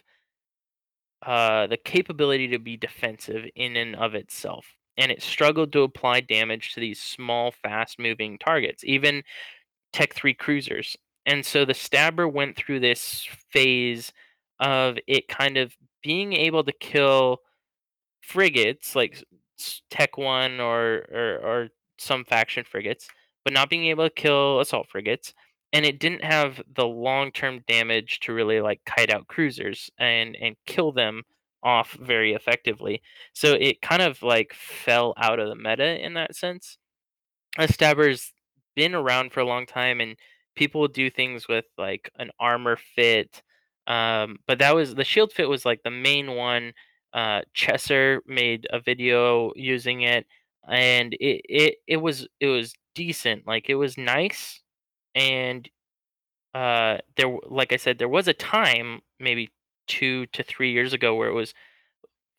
uh, 1.26 1.68
the 1.68 1.78
capability 1.78 2.48
to 2.48 2.60
be 2.60 2.76
defensive 2.76 3.46
in 3.56 3.78
and 3.78 3.96
of 3.96 4.16
itself. 4.16 4.66
And 4.98 5.12
it 5.12 5.22
struggled 5.22 5.72
to 5.74 5.84
apply 5.84 6.22
damage 6.22 6.74
to 6.74 6.80
these 6.80 7.02
small, 7.02 7.52
fast 7.52 8.00
moving 8.00 8.38
targets, 8.38 8.84
even 8.84 9.24
Tech 9.94 10.14
3 10.14 10.34
cruisers. 10.34 10.98
And 11.26 11.46
so 11.46 11.64
the 11.64 11.74
Stabber 11.74 12.28
went 12.28 12.58
through 12.58 12.80
this 12.80 13.28
phase 13.52 14.12
of 14.60 14.98
it 15.08 15.28
kind 15.28 15.58
of 15.58 15.76
being 16.04 16.34
able 16.34 16.64
to 16.64 16.72
kill 16.74 17.40
frigates 18.22 18.96
like 18.96 19.24
Tech 19.90 20.18
1 20.18 20.60
or, 20.60 21.06
or, 21.12 21.40
or 21.44 21.68
some 21.98 22.26
faction 22.26 22.64
frigates, 22.64 23.08
but 23.44 23.54
not 23.54 23.70
being 23.70 23.86
able 23.86 24.06
to 24.06 24.14
kill 24.14 24.60
assault 24.60 24.88
frigates 24.90 25.34
and 25.74 25.86
it 25.86 26.00
didn't 26.00 26.24
have 26.24 26.62
the 26.76 26.86
long-term 26.86 27.64
damage 27.68 28.20
to 28.22 28.34
really 28.34 28.62
like 28.62 28.82
kite 28.86 29.12
out 29.12 29.28
cruisers 29.28 29.90
and 29.98 30.36
and 30.40 30.56
kill 30.66 30.92
them 30.92 31.24
off 31.64 31.94
very 32.02 32.34
effectively. 32.34 33.02
So 33.34 33.54
it 33.54 33.82
kind 33.82 34.02
of 34.02 34.22
like 34.24 34.54
fell 34.54 35.14
out 35.18 35.40
of 35.40 35.48
the 35.48 35.56
meta 35.56 36.04
in 36.04 36.16
that 36.16 36.36
sense. 36.36 36.78
A 37.58 37.72
stabber's 37.72 38.34
been 38.76 38.96
around 38.96 39.32
for 39.32 39.42
a 39.42 39.46
long 39.46 39.66
time 39.66 40.02
and 40.02 40.16
people 40.56 40.88
do 40.88 41.10
things 41.10 41.48
with 41.48 41.66
like 41.78 42.10
an 42.18 42.32
armor 42.40 42.78
fit. 42.96 43.42
Um, 43.88 44.38
but 44.48 44.60
that 44.60 44.76
was 44.76 44.96
the 44.96 45.04
shield 45.04 45.32
fit 45.34 45.50
was 45.50 45.66
like 45.66 45.84
the 45.84 45.92
main 45.92 46.36
one. 46.36 46.74
Uh, 47.14 47.42
Chesser 47.56 48.20
made 48.28 48.68
a 48.72 48.80
video 48.80 49.52
using 49.56 50.02
it 50.02 50.26
and 50.70 51.14
it, 51.16 51.42
it 51.50 51.76
it 51.88 51.98
was 51.98 52.28
it 52.40 52.48
was 52.48 52.74
decent. 52.96 53.48
Like 53.48 53.70
it 53.70 53.76
was 53.76 53.98
nice 53.98 54.62
and 55.16 55.70
uh 56.54 56.98
there 57.18 57.38
like 57.50 57.72
i 57.74 57.78
said 57.78 57.98
there 57.98 58.10
was 58.10 58.28
a 58.28 58.34
time 58.34 59.02
maybe 59.20 59.50
two 59.88 60.26
to 60.28 60.44
three 60.44 60.72
years 60.72 60.94
ago 60.94 61.16
where 61.16 61.30
it 61.30 61.34
was 61.34 61.54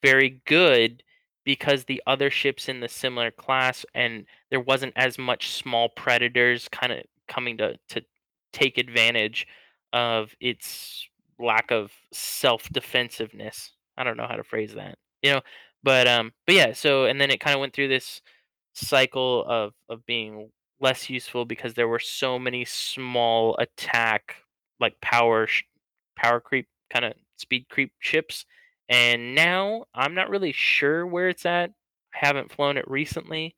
very 0.03 0.41
good 0.47 1.03
because 1.45 1.85
the 1.85 2.03
other 2.07 2.31
ships 2.31 2.69
in 2.69 2.81
the 2.81 2.89
similar 2.89 3.31
class 3.31 3.85
and 3.95 4.27
there 4.51 4.61
wasn't 4.61 4.93
as 4.97 5.19
much 5.19 5.51
small 5.53 5.89
predators 5.91 6.69
kind 6.69 6.93
of 6.93 7.01
coming 7.29 7.57
to 7.59 7.77
to 7.89 8.03
take 8.53 8.79
advantage 8.79 9.47
of 9.93 10.35
its 10.41 11.07
lack 11.39 11.71
of 11.71 11.93
self-defensiveness. 12.13 13.73
I 14.03 14.05
don't 14.05 14.17
know 14.17 14.27
how 14.29 14.37
to 14.37 14.45
phrase 14.45 14.75
that. 14.75 14.99
You 15.23 15.33
know, 15.35 15.41
but 15.83 16.09
um 16.09 16.33
but 16.47 16.55
yeah, 16.57 16.73
so 16.73 17.07
and 17.07 17.21
then 17.21 17.31
it 17.31 17.41
kind 17.41 17.55
of 17.55 17.61
went 17.61 17.75
through 17.75 17.89
this 17.89 18.21
cycle 18.75 19.45
of 19.47 19.75
of 19.89 20.05
being 20.07 20.51
less 20.81 21.09
useful 21.09 21.45
because 21.45 21.75
there 21.75 21.89
were 21.89 21.99
so 22.01 22.39
many 22.39 22.65
small 22.65 23.57
attack 23.59 24.37
like 24.81 25.01
power 25.01 25.47
sh- 25.47 25.65
power 26.17 26.41
creep 26.41 26.69
kind 26.91 27.05
of 27.05 27.15
speed 27.37 27.67
creep 27.71 27.93
ships 28.01 28.45
and 28.89 29.35
now 29.35 29.85
I'm 29.95 30.15
not 30.15 30.31
really 30.31 30.53
sure 30.53 31.07
where 31.07 31.29
it's 31.29 31.47
at. 31.47 31.71
I 32.15 32.19
haven't 32.27 32.53
flown 32.53 32.77
it 32.77 32.89
recently, 32.91 33.55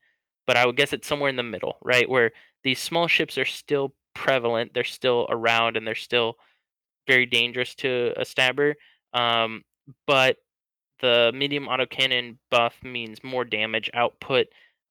but 0.46 0.56
I 0.56 0.66
would 0.66 0.76
guess 0.76 0.92
it's 0.92 1.08
somewhere 1.08 1.30
in 1.30 1.36
the 1.36 1.42
middle, 1.42 1.78
right? 1.82 2.08
Where 2.08 2.32
these 2.62 2.78
small 2.78 3.08
ships 3.08 3.38
are 3.38 3.44
still 3.44 3.94
prevalent, 4.14 4.74
they're 4.74 4.84
still 4.84 5.26
around, 5.30 5.76
and 5.76 5.86
they're 5.86 5.94
still 5.96 6.36
very 7.06 7.26
dangerous 7.26 7.74
to 7.76 8.12
a 8.16 8.24
stabber. 8.24 8.76
Um, 9.12 9.62
but 10.06 10.36
the 11.00 11.32
medium 11.34 11.66
autocannon 11.66 12.38
buff 12.50 12.74
means 12.82 13.22
more 13.22 13.44
damage 13.44 13.90
output 13.94 14.46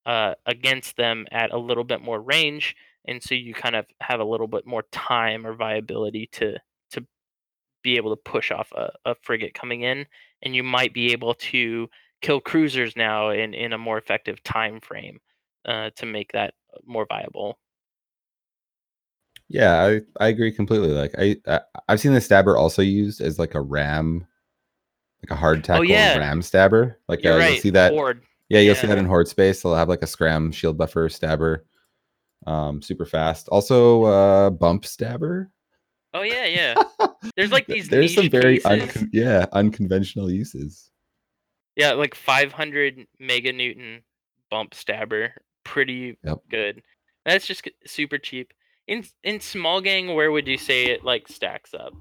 uh, 0.05 0.35
against 0.45 0.97
them 0.97 1.25
at 1.31 1.51
a 1.51 1.57
little 1.57 1.83
bit 1.83 2.01
more 2.01 2.21
range, 2.21 2.75
and 3.05 3.21
so 3.21 3.35
you 3.35 3.53
kind 3.53 3.75
of 3.75 3.85
have 4.01 4.19
a 4.19 4.25
little 4.25 4.47
bit 4.47 4.65
more 4.65 4.83
time 4.91 5.45
or 5.45 5.53
viability 5.53 6.29
to 6.33 6.59
to 6.91 7.05
be 7.83 7.95
able 7.97 8.15
to 8.15 8.21
push 8.21 8.51
off 8.51 8.71
a, 8.73 8.91
a 9.05 9.15
frigate 9.15 9.53
coming 9.53 9.81
in, 9.81 10.05
and 10.41 10.55
you 10.55 10.63
might 10.63 10.93
be 10.93 11.11
able 11.13 11.33
to 11.35 11.89
kill 12.21 12.39
cruisers 12.39 12.95
now 12.95 13.29
in 13.29 13.53
in 13.53 13.73
a 13.73 13.77
more 13.77 13.97
effective 13.97 14.43
time 14.43 14.79
frame 14.81 15.19
uh, 15.65 15.89
to 15.95 16.05
make 16.05 16.31
that 16.33 16.53
more 16.85 17.05
viable. 17.07 17.57
Yeah, 19.49 19.83
I, 19.83 20.01
I 20.25 20.27
agree 20.29 20.51
completely. 20.51 20.89
Like 20.89 21.13
I, 21.17 21.37
I 21.47 21.59
I've 21.87 21.99
seen 21.99 22.13
the 22.13 22.21
stabber 22.21 22.57
also 22.57 22.81
used 22.81 23.21
as 23.21 23.37
like 23.37 23.55
a 23.55 23.61
ram, 23.61 24.25
like 25.23 25.31
a 25.31 25.35
hard 25.39 25.63
tackle 25.63 25.81
Oh, 25.81 25.83
yeah. 25.83 26.17
ram 26.17 26.41
stabber. 26.41 26.99
Like 27.07 27.23
You're 27.23 27.33
uh, 27.33 27.37
right. 27.39 27.53
you'll 27.53 27.61
see 27.61 27.69
that. 27.71 27.91
Horde. 27.93 28.21
Yeah, 28.49 28.59
you'll 28.59 28.75
see 28.75 28.87
that 28.87 28.97
in 28.97 29.05
horde 29.05 29.27
space. 29.27 29.61
They'll 29.63 29.73
have 29.75 29.89
like 29.89 30.03
a 30.03 30.07
scram 30.07 30.51
shield 30.51 30.77
buffer 30.77 31.09
stabber, 31.09 31.65
um, 32.45 32.81
super 32.81 33.05
fast. 33.05 33.47
Also, 33.49 34.03
uh, 34.03 34.49
bump 34.51 34.85
stabber. 34.85 35.49
Oh 36.13 36.21
yeah, 36.21 36.45
yeah. 36.45 36.75
There's 37.35 37.51
like 37.51 37.65
these. 37.65 37.89
There's 37.89 38.13
some 38.13 38.29
very 38.29 38.59
uncon- 38.59 39.09
yeah 39.13 39.45
unconventional 39.53 40.29
uses. 40.29 40.91
Yeah, 41.75 41.93
like 41.93 42.13
500 42.13 43.07
meganewton 43.19 44.01
bump 44.51 44.75
stabber, 44.75 45.33
pretty 45.63 46.17
Yep. 46.23 46.37
good. 46.51 46.83
That's 47.25 47.47
just 47.47 47.67
super 47.87 48.19
cheap. 48.19 48.53
In 48.87 49.05
in 49.23 49.39
small 49.39 49.81
gang, 49.81 50.13
where 50.13 50.31
would 50.31 50.47
you 50.47 50.57
say 50.59 50.87
it 50.87 51.03
like 51.03 51.27
stacks 51.29 51.73
up? 51.73 51.93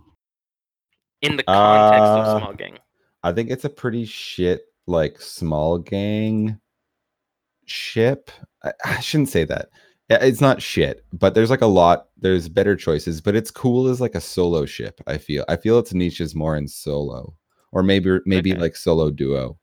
In 1.22 1.36
the 1.36 1.44
context 1.44 2.02
Uh, 2.02 2.18
of 2.34 2.42
small 2.42 2.52
gang. 2.52 2.78
I 3.22 3.32
think 3.32 3.50
it's 3.50 3.64
a 3.64 3.70
pretty 3.70 4.04
shit 4.04 4.62
like 4.86 5.20
small 5.20 5.78
gang 5.78 6.58
ship. 7.66 8.30
I, 8.64 8.72
I 8.84 9.00
shouldn't 9.00 9.28
say 9.30 9.44
that. 9.44 9.70
It's 10.08 10.42
not 10.42 10.60
shit, 10.60 11.06
but 11.14 11.34
there's 11.34 11.48
like 11.48 11.62
a 11.62 11.66
lot. 11.66 12.08
There's 12.18 12.48
better 12.48 12.76
choices, 12.76 13.22
but 13.22 13.34
it's 13.34 13.50
cool 13.50 13.88
as 13.88 13.98
like 14.00 14.14
a 14.14 14.20
solo 14.20 14.66
ship. 14.66 15.00
I 15.06 15.16
feel. 15.16 15.44
I 15.48 15.56
feel 15.56 15.78
its 15.78 15.94
niche 15.94 16.20
is 16.20 16.34
more 16.34 16.54
in 16.56 16.68
solo, 16.68 17.34
or 17.70 17.82
maybe 17.82 18.18
maybe 18.26 18.52
Okay. 18.52 18.60
like 18.60 18.76
solo 18.76 19.10
duo. 19.10 19.58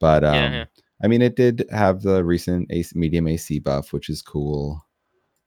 But 0.00 0.24
um, 0.24 0.34
Yeah, 0.34 0.50
yeah. 0.52 0.64
I 1.02 1.08
mean, 1.08 1.22
it 1.22 1.36
did 1.36 1.64
have 1.70 2.02
the 2.02 2.24
recent 2.24 2.66
AC, 2.70 2.92
medium 2.98 3.26
AC 3.28 3.58
buff, 3.60 3.92
which 3.94 4.10
is 4.10 4.20
cool. 4.20 4.84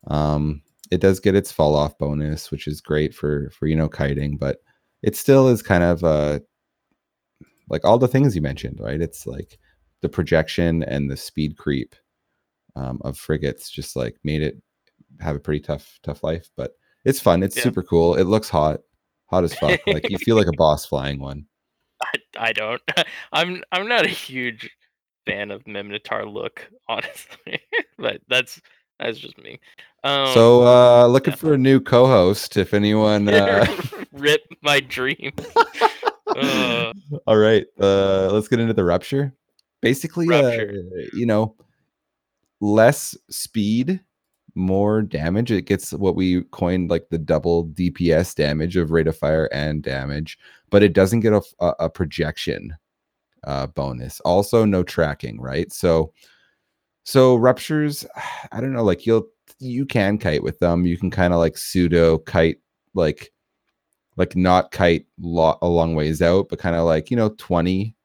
Um, 0.08 0.64
it 0.92 1.02
does 1.02 1.20
get 1.20 1.36
its 1.36 1.52
fall 1.52 1.76
off 1.76 1.98
bonus, 2.00 2.50
which 2.52 2.68
is 2.68 2.82
great 2.82 3.14
for 3.14 3.52
for 3.52 3.68
you 3.68 3.76
know 3.76 3.90
kiting, 3.90 4.38
but 4.38 4.58
it 5.04 5.16
still 5.16 5.48
is 5.48 5.62
kind 5.62 5.84
of 5.84 6.04
uh 6.04 6.40
like 7.74 7.84
all 7.84 7.98
the 7.98 8.08
things 8.08 8.36
you 8.36 8.42
mentioned, 8.42 8.80
right? 8.80 9.02
It's 9.02 9.26
like 9.26 9.58
the 10.02 10.08
projection 10.10 10.84
and 10.84 11.10
the 11.10 11.18
speed 11.18 11.58
creep 11.58 11.96
um, 12.76 13.02
of 13.04 13.18
frigates 13.18 13.70
just 13.70 13.96
like 13.96 14.16
made 14.24 14.42
it 14.44 14.62
have 15.20 15.36
a 15.36 15.40
pretty 15.40 15.60
tough 15.60 16.00
tough 16.04 16.24
life, 16.24 16.50
but 16.56 16.72
it's 17.04 17.20
fun. 17.20 17.42
It's 17.44 17.58
Yeah. 17.58 17.64
super 17.64 17.82
cool. 17.84 18.16
It 18.16 18.26
looks 18.26 18.48
hot, 18.48 18.82
hot 19.26 19.44
as 19.44 19.56
fuck. 19.56 19.80
like 19.88 20.08
you 20.10 20.18
feel 20.20 20.36
like 20.36 20.48
a 20.48 20.54
boss 20.58 20.86
flying 20.86 21.20
one. 21.20 21.46
I, 22.02 22.12
I 22.38 22.54
don't. 22.54 22.82
I'm 23.34 23.64
I'm 23.72 23.88
not 23.88 24.06
a 24.06 24.10
huge 24.10 24.70
fan 25.26 25.50
of 25.52 25.64
Minmatar 25.64 26.32
look, 26.32 26.70
honestly. 26.88 27.60
but 27.98 28.22
that's 28.28 28.62
that's 29.00 29.18
just 29.18 29.38
me. 29.40 29.60
Um, 30.04 30.34
so 30.34 30.64
uh 30.64 31.08
looking 31.08 31.32
yeah. 31.34 31.38
for 31.38 31.54
a 31.54 31.58
new 31.58 31.80
co-host. 31.80 32.56
If 32.58 32.74
anyone 32.76 33.28
uh 33.30 33.66
rip 34.12 34.44
my 34.62 34.80
dream. 34.80 35.32
Uh, 36.38 36.94
All 37.28 37.38
right, 37.38 37.66
uh, 37.80 38.30
let's 38.32 38.48
get 38.48 38.60
into 38.60 38.74
the 38.74 38.84
rupture. 38.84 39.34
Basically, 39.82 40.28
uh, 40.34 40.66
you 41.14 41.26
know, 41.26 41.56
less 42.62 43.18
speed, 43.30 44.00
more 44.56 45.02
damage. 45.02 45.52
It 45.52 45.64
gets 45.64 45.92
what 45.92 46.16
we 46.16 46.44
coined 46.52 46.90
like 46.90 47.10
the 47.10 47.18
double 47.18 47.68
DPS 47.68 48.36
damage 48.36 48.78
of 48.78 48.92
rate 48.92 49.08
of 49.08 49.18
fire 49.18 49.50
and 49.52 49.84
damage, 49.84 50.38
but 50.70 50.84
it 50.84 50.94
doesn't 50.94 51.20
get 51.20 51.34
a, 51.34 51.42
a 51.80 51.90
projection 51.90 52.76
uh, 53.44 53.68
bonus. 53.68 54.20
Also, 54.22 54.64
no 54.64 54.84
tracking, 54.84 55.40
right? 55.42 55.72
So, 55.72 56.14
so 57.04 57.36
ruptures. 57.36 58.06
I 58.52 58.62
don't 58.62 58.74
know. 58.74 58.84
Like 58.84 59.06
you'll 59.06 59.28
you 59.60 59.86
can 59.86 60.18
kite 60.18 60.44
with 60.44 60.60
them. 60.60 60.86
You 60.86 60.98
can 60.98 61.12
kind 61.12 61.34
of 61.34 61.40
like 61.40 61.58
pseudo 61.58 62.20
kite, 62.20 62.60
like 62.94 63.33
like 64.18 64.36
not 64.36 64.72
kite 64.72 65.06
a 65.22 65.68
long 65.68 65.96
ways 65.96 66.22
out, 66.22 66.50
but 66.50 66.60
kind 66.60 66.76
of 66.76 66.86
like 66.86 67.12
you 67.12 67.18
know 67.18 67.30
twenty 67.30 67.96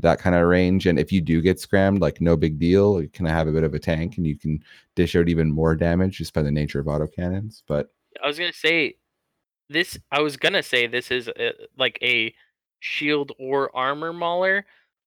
that 0.00 0.18
kind 0.18 0.36
of 0.36 0.46
range. 0.46 0.86
And 0.86 0.98
if 0.98 1.10
you 1.10 1.20
do 1.20 1.40
get 1.40 1.58
scrammed, 1.58 2.00
like 2.00 2.20
no 2.20 2.36
big 2.36 2.58
deal. 2.58 3.00
You 3.00 3.08
kind 3.08 3.28
of 3.28 3.34
have 3.34 3.48
a 3.48 3.52
bit 3.52 3.64
of 3.64 3.74
a 3.74 3.78
tank, 3.78 4.16
and 4.16 4.26
you 4.26 4.36
can 4.36 4.62
dish 4.94 5.16
out 5.16 5.28
even 5.28 5.50
more 5.50 5.74
damage 5.74 6.18
just 6.18 6.34
by 6.34 6.42
the 6.42 6.50
nature 6.50 6.80
of 6.80 6.86
autocannons. 6.86 7.62
But 7.66 7.90
I 8.22 8.26
was 8.26 8.38
gonna 8.38 8.52
say 8.52 8.96
this. 9.68 9.98
I 10.10 10.20
was 10.20 10.36
gonna 10.36 10.62
say 10.62 10.86
this 10.86 11.10
is 11.10 11.28
a, 11.28 11.52
like 11.78 11.98
a 12.02 12.34
shield 12.80 13.32
or 13.38 13.74
armor 13.74 14.12
mauler, 14.12 14.66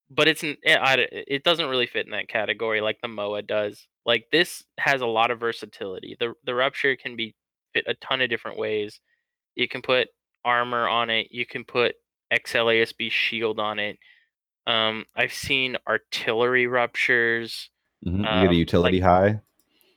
but 0.10 0.28
it's 0.28 0.44
n- 0.44 0.58
eh, 0.66 0.78
I 0.80 0.96
d- 0.98 1.08
it 1.12 1.44
doesn't 1.44 1.70
really 1.70 1.88
fit 1.88 2.06
in 2.06 2.12
that 2.12 2.28
category 2.28 2.82
like 2.82 3.00
the 3.02 3.08
Moa 3.08 3.42
does. 3.42 3.88
Like 4.06 4.26
this 4.32 4.64
has 4.80 5.02
a 5.02 5.08
lot 5.08 5.32
of 5.32 5.40
versatility. 5.40 6.18
The 6.20 6.34
the 6.46 6.56
rupture 6.56 6.96
can 6.96 7.16
be 7.16 7.36
fit 7.74 7.86
a 7.88 7.94
ton 7.96 8.22
of 8.22 8.30
different 8.30 8.58
ways. 8.58 9.00
You 9.56 9.68
can 9.68 9.82
put 9.82 10.08
armor 10.46 10.88
on 10.88 11.10
it. 11.10 11.28
You 11.32 11.46
can 11.46 11.64
put 11.64 11.96
XLASB 12.32 13.12
shield 13.12 13.60
on 13.60 13.80
it. 13.80 13.98
Um, 14.68 15.06
I've 15.16 15.34
seen 15.34 15.78
artillery 15.88 16.68
ruptures. 16.68 17.70
Mhm, 18.06 18.18
You 18.18 18.24
get 18.24 18.28
Um, 18.32 18.50
a 18.50 18.54
utility 18.54 19.00
high, 19.00 19.42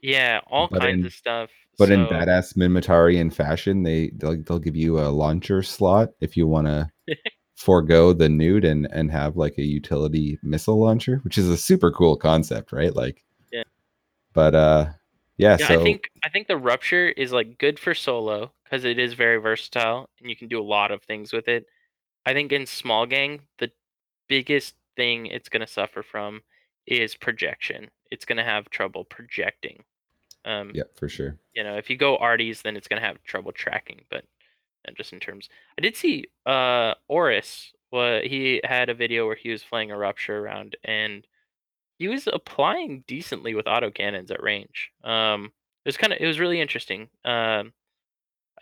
Yeah, 0.00 0.40
all 0.48 0.68
But 0.68 0.80
kinds 0.80 1.00
in- 1.00 1.06
of 1.06 1.12
stuff. 1.12 1.50
but 1.78 1.90
in 1.90 2.06
badass 2.06 2.56
Minmatarian 2.56 3.32
fashion, 3.32 3.82
they 3.84 4.10
they'll, 4.16 4.42
they'll 4.42 4.58
give 4.58 4.74
you 4.76 4.98
a 4.98 5.08
launcher 5.10 5.62
slot 5.62 6.10
if 6.20 6.36
you 6.36 6.46
want 6.48 6.66
to 6.66 6.90
forego 7.56 8.12
the 8.12 8.28
neut 8.28 8.64
and 8.64 8.88
and 8.92 9.10
have 9.12 9.36
like 9.36 9.56
a 9.58 9.62
utility 9.62 10.38
missile 10.42 10.80
launcher, 10.80 11.18
which 11.22 11.38
is 11.38 11.48
a 11.48 11.56
super 11.56 11.90
cool 11.92 12.16
concept, 12.16 12.72
right? 12.72 12.94
Like, 12.96 13.22
Yeah. 13.52 13.62
But 14.32 14.54
uh, 14.56 14.86
yeah. 15.36 15.56
Yeah, 15.60 15.68
so 15.68 15.80
I 15.80 15.82
think 15.84 16.10
I 16.24 16.28
think 16.30 16.48
the 16.48 16.56
rupture 16.56 17.08
is 17.10 17.32
like 17.32 17.58
good 17.58 17.78
for 17.78 17.94
solo 17.94 18.52
because 18.72 18.86
it 18.86 18.98
is 18.98 19.12
very 19.12 19.36
versatile 19.36 20.08
and 20.18 20.30
you 20.30 20.36
can 20.36 20.48
do 20.48 20.58
a 20.58 20.64
lot 20.64 20.90
of 20.90 21.02
things 21.02 21.30
with 21.30 21.46
it. 21.46 21.66
I 22.24 22.32
think 22.32 22.52
in 22.52 22.64
small 22.64 23.04
gang, 23.04 23.40
the 23.58 23.70
biggest 24.28 24.74
thing 24.96 25.26
it's 25.26 25.50
gonna 25.50 25.66
suffer 25.66 26.02
from 26.02 26.40
is 26.86 27.14
projection. 27.14 27.90
It's 28.10 28.24
gonna 28.24 28.44
have 28.44 28.70
trouble 28.70 29.04
projecting. 29.04 29.84
Um, 30.46 30.70
yeah, 30.74 30.84
for 30.96 31.08
sure. 31.08 31.36
you 31.54 31.62
know, 31.62 31.76
if 31.76 31.90
you 31.90 31.98
go 31.98 32.16
arties, 32.16 32.62
then 32.62 32.76
it's 32.76 32.88
gonna 32.88 33.02
have 33.02 33.22
trouble 33.24 33.52
tracking. 33.52 34.00
But 34.10 34.24
uh, 34.88 34.92
just 34.96 35.12
in 35.12 35.20
terms, 35.20 35.50
I 35.78 35.82
did 35.82 35.94
see 35.94 36.28
uh 36.46 36.94
Oris. 37.08 37.72
What 37.90 38.24
he 38.24 38.62
had 38.64 38.88
a 38.88 38.94
video 38.94 39.26
where 39.26 39.36
he 39.36 39.50
was 39.50 39.62
flying 39.62 39.90
a 39.90 39.98
rupture 39.98 40.38
around, 40.38 40.76
and 40.82 41.26
he 41.98 42.08
was 42.08 42.26
applying 42.26 43.04
decently 43.06 43.54
with 43.54 43.66
auto 43.66 43.90
cannons 43.90 44.30
at 44.30 44.42
range. 44.42 44.90
Um, 45.04 45.52
it 45.84 45.88
was 45.88 45.98
kind 45.98 46.14
of 46.14 46.20
it 46.20 46.26
was 46.26 46.40
really 46.40 46.58
interesting. 46.58 47.10
Um, 47.26 47.74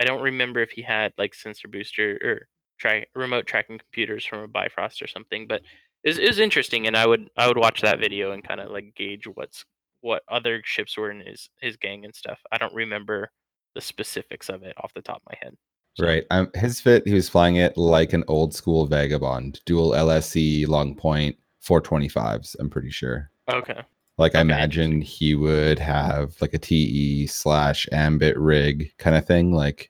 I 0.01 0.05
don't 0.05 0.23
remember 0.23 0.61
if 0.61 0.71
he 0.71 0.83
had 0.83 1.13
like 1.19 1.35
sensor 1.35 1.69
booster 1.69 2.19
or 2.23 2.49
try 2.79 3.05
remote 3.15 3.47
tracking 3.47 3.79
computers 3.79 4.25
from 4.25 4.41
a 4.41 4.49
Bifrost 4.49 5.03
or 5.03 5.07
something, 5.07 5.47
but 5.47 5.63
it 6.03 6.19
was, 6.19 6.39
interesting, 6.39 6.87
and 6.87 6.97
I 6.97 7.07
would 7.07 7.29
I 7.37 7.47
would 7.47 7.59
watch 7.59 7.83
that 7.83 8.01
video 8.01 8.33
and 8.33 8.43
kind 8.43 8.61
of 8.61 8.71
like 8.71 8.95
gauge 8.97 9.27
what's 9.35 9.67
what 10.01 10.23
other 10.29 10.63
ships 10.65 10.97
were 10.97 11.11
in 11.11 11.21
his 11.21 11.51
his 11.61 11.77
gang 11.77 12.07
and 12.07 12.15
stuff. 12.15 12.41
I 12.51 12.57
don't 12.57 12.75
remember 12.75 13.31
the 13.75 13.83
specifics 13.83 14.49
of 14.49 14.63
it 14.63 14.75
off 14.79 14.95
the 14.95 15.03
top 15.03 15.19
of 15.19 15.23
my 15.31 15.39
head. 15.43 15.55
So, 15.95 16.07
Right. 16.07 16.25
Um, 16.31 16.51
his 16.55 16.81
fit, 16.81 17.07
he 17.07 17.15
was 17.15 17.29
flying 17.29 17.57
it 17.57 17.77
like 17.77 18.13
an 18.13 18.25
old 18.29 18.55
school 18.55 18.87
vagabond, 18.87 19.61
dual 19.67 19.91
LSC, 19.91 20.67
long 20.67 20.95
point, 20.95 21.37
425s. 21.63 22.57
I'm 22.59 22.71
pretty 22.71 22.91
sure. 22.91 23.31
Okay. 23.53 23.81
Like 24.19 24.35
I 24.35 24.41
imagine 24.41 25.01
he 25.01 25.35
would 25.35 25.79
have 25.79 26.35
like 26.41 26.55
a 26.55 26.59
TE 26.59 27.27
slash 27.27 27.87
ambit 27.91 28.37
rig 28.39 28.93
kind 28.99 29.17
of 29.17 29.27
thing. 29.27 29.53
Like, 29.53 29.90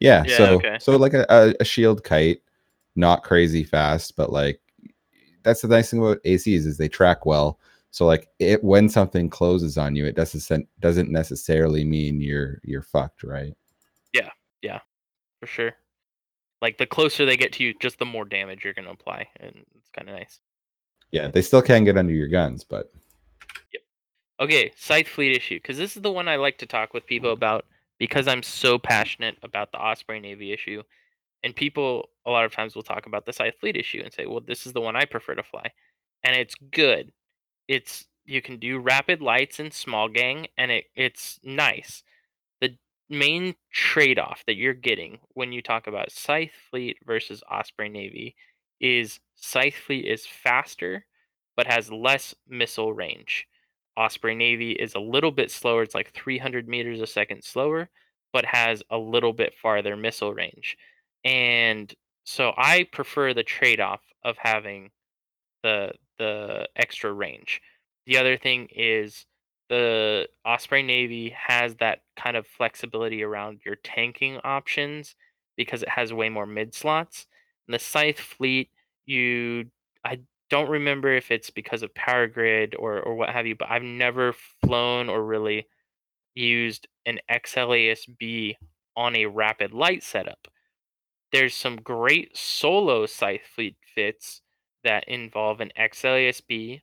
yeah. 0.00 0.24
Yeah, 0.26 0.36
so 0.36 0.54
okay. 0.56 0.76
so 0.80 0.96
like 0.96 1.14
a, 1.14 1.54
a, 1.60 1.64
shield 1.64 2.04
kite, 2.04 2.40
not 2.96 3.22
crazy 3.22 3.64
fast, 3.64 4.16
but 4.16 4.32
like 4.32 4.60
that's 5.42 5.62
the 5.62 5.68
nice 5.68 5.90
thing 5.90 6.00
about 6.00 6.22
ACs 6.24 6.66
is 6.66 6.76
they 6.76 6.88
track 6.88 7.26
well. 7.26 7.58
So 7.90 8.06
like 8.06 8.28
it 8.38 8.62
when 8.62 8.88
something 8.88 9.28
closes 9.28 9.76
on 9.76 9.96
you, 9.96 10.06
it 10.06 10.16
doesn't 10.16 10.68
doesn't 10.80 11.10
necessarily 11.10 11.84
mean 11.84 12.20
you're 12.20 12.60
you're 12.64 12.82
fucked, 12.82 13.22
right? 13.22 13.54
Yeah, 14.12 14.30
yeah, 14.62 14.80
for 15.40 15.46
sure. 15.46 15.72
Like 16.62 16.78
the 16.78 16.86
closer 16.86 17.24
they 17.24 17.36
get 17.36 17.52
to 17.54 17.64
you, 17.64 17.74
just 17.80 17.98
the 17.98 18.04
more 18.04 18.24
damage 18.24 18.64
you're 18.64 18.74
gonna 18.74 18.90
apply, 18.90 19.28
and 19.40 19.64
it's 19.76 19.90
kind 19.90 20.08
of 20.08 20.14
nice. 20.14 20.40
Yeah, 21.10 21.28
they 21.28 21.42
still 21.42 21.62
can 21.62 21.84
get 21.84 21.98
under 21.98 22.12
your 22.12 22.28
guns, 22.28 22.64
but 22.64 22.92
Yep. 23.72 23.82
Okay, 24.40 24.72
Scythe 24.76 25.08
Fleet 25.08 25.36
issue, 25.36 25.56
because 25.56 25.76
this 25.76 25.96
is 25.96 26.02
the 26.02 26.12
one 26.12 26.28
I 26.28 26.36
like 26.36 26.58
to 26.58 26.66
talk 26.66 26.94
with 26.94 27.06
people 27.06 27.30
mm. 27.30 27.34
about 27.34 27.66
because 28.00 28.26
I'm 28.26 28.42
so 28.42 28.78
passionate 28.78 29.36
about 29.44 29.70
the 29.70 29.78
Osprey 29.78 30.18
Navy 30.18 30.52
issue. 30.52 30.82
And 31.44 31.54
people 31.54 32.08
a 32.26 32.30
lot 32.30 32.44
of 32.44 32.52
times 32.52 32.74
will 32.74 32.82
talk 32.82 33.06
about 33.06 33.26
the 33.26 33.32
Scythe 33.32 33.54
Fleet 33.60 33.76
issue 33.76 34.00
and 34.02 34.12
say, 34.12 34.26
well, 34.26 34.40
this 34.44 34.66
is 34.66 34.72
the 34.72 34.80
one 34.80 34.96
I 34.96 35.04
prefer 35.04 35.34
to 35.36 35.42
fly. 35.44 35.70
And 36.24 36.34
it's 36.34 36.54
good. 36.72 37.12
It's 37.68 38.06
you 38.24 38.42
can 38.42 38.58
do 38.58 38.78
rapid 38.78 39.20
lights 39.22 39.60
and 39.60 39.72
small 39.72 40.08
gang 40.08 40.48
and 40.58 40.70
it, 40.70 40.84
it's 40.96 41.38
nice. 41.44 42.02
The 42.60 42.76
main 43.08 43.54
trade-off 43.72 44.44
that 44.46 44.56
you're 44.56 44.74
getting 44.74 45.18
when 45.34 45.52
you 45.52 45.62
talk 45.62 45.86
about 45.86 46.12
Scythe 46.12 46.52
Fleet 46.70 46.98
versus 47.06 47.42
Osprey 47.50 47.88
Navy 47.88 48.34
is 48.80 49.20
Scythe 49.34 49.74
Fleet 49.74 50.06
is 50.06 50.26
faster 50.26 51.04
but 51.56 51.66
has 51.66 51.92
less 51.92 52.34
missile 52.48 52.92
range. 52.92 53.46
Osprey 54.00 54.34
Navy 54.34 54.72
is 54.72 54.94
a 54.94 55.00
little 55.00 55.30
bit 55.30 55.50
slower. 55.50 55.82
It's 55.82 55.94
like 55.94 56.12
300 56.14 56.66
meters 56.68 57.00
a 57.00 57.06
second 57.06 57.44
slower, 57.44 57.90
but 58.32 58.46
has 58.46 58.82
a 58.90 58.96
little 58.96 59.34
bit 59.34 59.52
farther 59.60 59.96
missile 59.96 60.32
range. 60.32 60.78
And 61.24 61.92
so 62.24 62.52
I 62.56 62.86
prefer 62.90 63.34
the 63.34 63.42
trade-off 63.42 64.00
of 64.24 64.36
having 64.38 64.90
the 65.62 65.92
the 66.18 66.68
extra 66.76 67.12
range. 67.12 67.60
The 68.06 68.18
other 68.18 68.36
thing 68.36 68.68
is 68.74 69.26
the 69.68 70.28
Osprey 70.44 70.82
Navy 70.82 71.30
has 71.30 71.76
that 71.76 72.00
kind 72.16 72.36
of 72.36 72.46
flexibility 72.46 73.22
around 73.22 73.60
your 73.64 73.76
tanking 73.76 74.38
options 74.44 75.14
because 75.56 75.82
it 75.82 75.88
has 75.88 76.12
way 76.12 76.28
more 76.28 76.46
mid 76.46 76.74
slots. 76.74 77.26
And 77.66 77.74
the 77.74 77.78
Scythe 77.78 78.18
fleet, 78.18 78.70
you 79.06 79.66
I 80.04 80.20
don't 80.50 80.68
remember 80.68 81.12
if 81.12 81.30
it's 81.30 81.50
because 81.50 81.82
of 81.82 81.94
power 81.94 82.26
grid 82.26 82.74
or 82.78 83.00
or 83.00 83.14
what 83.14 83.30
have 83.30 83.46
you, 83.46 83.54
but 83.54 83.70
I've 83.70 83.82
never 83.82 84.34
flown 84.64 85.08
or 85.08 85.24
really 85.24 85.66
used 86.34 86.88
an 87.06 87.20
XLASB 87.30 88.56
on 88.96 89.16
a 89.16 89.26
rapid 89.26 89.72
light 89.72 90.02
setup. 90.02 90.48
There's 91.32 91.54
some 91.54 91.76
great 91.76 92.36
solo 92.36 93.06
Scythe 93.06 93.46
fleet 93.54 93.76
fits 93.94 94.42
that 94.82 95.08
involve 95.08 95.60
an 95.60 95.70
XLASB 95.78 96.82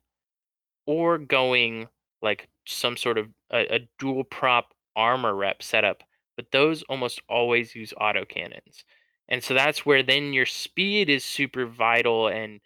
or 0.86 1.18
going 1.18 1.88
like 2.22 2.48
some 2.66 2.96
sort 2.96 3.18
of 3.18 3.28
a, 3.52 3.76
a 3.76 3.88
dual 3.98 4.24
prop 4.24 4.74
armor 4.96 5.34
rep 5.34 5.62
setup, 5.62 6.02
but 6.36 6.50
those 6.50 6.82
almost 6.84 7.20
always 7.28 7.74
use 7.74 7.92
autocannons. 8.00 8.84
And 9.28 9.44
so 9.44 9.52
that's 9.52 9.84
where 9.84 10.02
then 10.02 10.32
your 10.32 10.46
speed 10.46 11.10
is 11.10 11.24
super 11.24 11.66
vital 11.66 12.28
and 12.28 12.60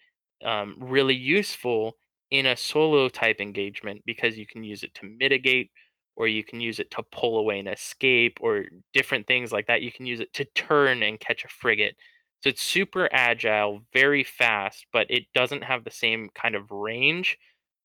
um, 0.44 0.76
really 0.78 1.14
useful 1.14 1.96
in 2.30 2.46
a 2.46 2.56
solo 2.56 3.08
type 3.08 3.40
engagement 3.40 4.02
because 4.06 4.38
you 4.38 4.46
can 4.46 4.64
use 4.64 4.82
it 4.82 4.94
to 4.94 5.06
mitigate 5.06 5.70
or 6.16 6.28
you 6.28 6.44
can 6.44 6.60
use 6.60 6.78
it 6.78 6.90
to 6.90 7.02
pull 7.12 7.38
away 7.38 7.58
and 7.58 7.68
escape 7.68 8.38
or 8.40 8.64
different 8.92 9.26
things 9.26 9.52
like 9.52 9.66
that. 9.66 9.82
You 9.82 9.92
can 9.92 10.06
use 10.06 10.20
it 10.20 10.32
to 10.34 10.44
turn 10.54 11.02
and 11.02 11.20
catch 11.20 11.44
a 11.44 11.48
frigate. 11.48 11.96
So 12.42 12.48
it's 12.48 12.62
super 12.62 13.08
agile, 13.12 13.82
very 13.92 14.24
fast, 14.24 14.86
but 14.92 15.06
it 15.08 15.24
doesn't 15.34 15.62
have 15.62 15.84
the 15.84 15.90
same 15.90 16.28
kind 16.34 16.54
of 16.54 16.70
range 16.70 17.38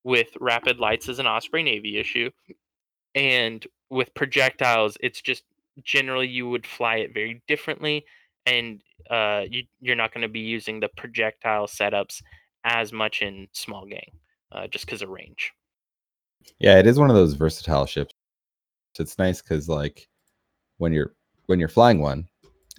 with 0.04 0.30
rapid 0.40 0.80
lights 0.80 1.10
as 1.10 1.20
an 1.20 1.28
Osprey 1.28 1.64
Navy 1.64 1.98
issue. 1.98 2.32
And 3.14 3.66
with 3.90 4.14
projectiles, 4.14 4.98
it's 5.02 5.22
just 5.22 5.44
generally 5.84 6.28
you 6.28 6.50
would 6.50 6.66
fly 6.66 6.98
it 6.98 7.14
very 7.14 7.42
differently 7.48 8.06
and 8.46 8.82
uh, 9.12 9.44
you, 9.50 9.64
you're 9.82 9.96
not 9.96 10.14
going 10.14 10.22
to 10.22 10.30
be 10.30 10.40
using 10.40 10.80
the 10.80 10.90
projectile 10.98 11.68
setups 11.68 12.22
as 12.68 12.92
much 12.92 13.22
in 13.22 13.48
small 13.54 13.86
gang 13.86 14.12
uh, 14.52 14.68
just 14.68 14.86
because 14.86 15.02
of 15.02 15.10
range. 15.10 15.54
Yeah, 16.60 16.78
it 16.80 16.88
is 16.88 17.00
one 17.00 17.10
of 17.10 17.16
those 17.16 17.34
versatile 17.34 17.86
ships. 17.86 18.14
It's 19.00 19.18
nice 19.18 19.42
because 19.42 19.70
like 19.70 20.08
when 20.78 20.92
you're 20.92 21.14
when 21.46 21.60
you're 21.60 21.70
flying 21.70 22.00
one, 22.00 22.28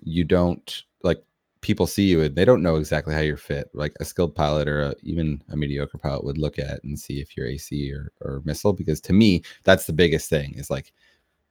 you 0.03 0.25
don't 0.25 0.83
like 1.03 1.23
people 1.61 1.87
see 1.87 2.05
you 2.05 2.23
and 2.23 2.35
they 2.35 2.45
don't 2.45 2.63
know 2.63 2.77
exactly 2.77 3.15
how 3.15 3.21
you're 3.21 3.37
fit. 3.37 3.71
Like 3.73 3.95
a 4.01 4.05
skilled 4.05 4.35
pilot 4.35 4.69
or 4.69 4.83
a, 4.83 4.95
even 5.03 5.43
a 5.51 5.57
mediocre 5.57 5.99
pilot 5.99 6.25
would 6.25 6.39
look 6.39 6.59
at 6.59 6.83
and 6.85 6.99
see 6.99 7.21
if 7.21 7.37
you're 7.37 7.47
AC 7.47 7.93
or, 7.93 8.13
or 8.21 8.43
missile. 8.45 8.73
Because 8.73 9.01
to 9.03 9.13
me, 9.13 9.43
that's 9.65 9.87
the 9.87 9.93
biggest 9.93 10.29
thing. 10.29 10.55
Is 10.55 10.71
like, 10.71 10.93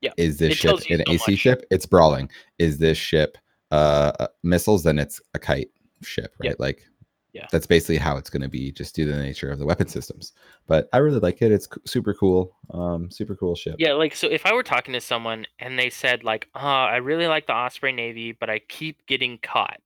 Yeah, 0.01 0.11
is 0.17 0.37
this 0.37 0.53
ship 0.53 0.79
an 0.89 1.03
so 1.07 1.13
AC 1.13 1.31
much. 1.31 1.39
ship? 1.39 1.65
It's 1.71 1.85
brawling. 1.85 2.29
Is 2.59 2.77
this 2.77 2.97
ship 2.97 3.37
uh 3.71 4.27
missiles? 4.43 4.83
Then 4.83 4.99
it's 4.99 5.21
a 5.33 5.39
kite 5.39 5.69
ship, 6.01 6.33
right? 6.39 6.59
Like 6.59 6.85
Yeah. 7.37 7.47
that's 7.51 7.67
basically 7.67 7.97
how 7.97 8.17
it's 8.17 8.29
going 8.29 8.41
to 8.41 8.49
be 8.49 8.71
just 8.71 8.95
due 8.95 9.05
to 9.05 9.11
the 9.11 9.21
nature 9.21 9.51
of 9.51 9.59
the 9.59 9.65
weapon 9.65 9.87
systems 9.87 10.33
but 10.65 10.89
i 10.91 10.97
really 10.97 11.19
like 11.19 11.41
it 11.41 11.51
it's 11.51 11.67
super 11.85 12.13
cool 12.13 12.55
um 12.71 13.09
super 13.11 13.35
cool 13.35 13.55
ship 13.55 13.75
Yeah, 13.77 13.93
like 13.93 14.15
so 14.15 14.27
if 14.27 14.45
I 14.45 14.53
were 14.53 14.63
talking 14.63 14.93
to 14.93 15.01
someone 15.01 15.45
and 15.59 15.77
they 15.77 15.89
said 15.89 16.23
like, 16.23 16.47
"Uh, 16.55 16.59
I 16.59 16.97
really 16.97 17.27
like 17.27 17.47
the 17.47 17.53
Osprey 17.53 17.91
Navy, 17.91 18.31
but 18.31 18.49
I 18.49 18.59
keep 18.59 19.05
getting 19.07 19.37
caught." 19.37 19.79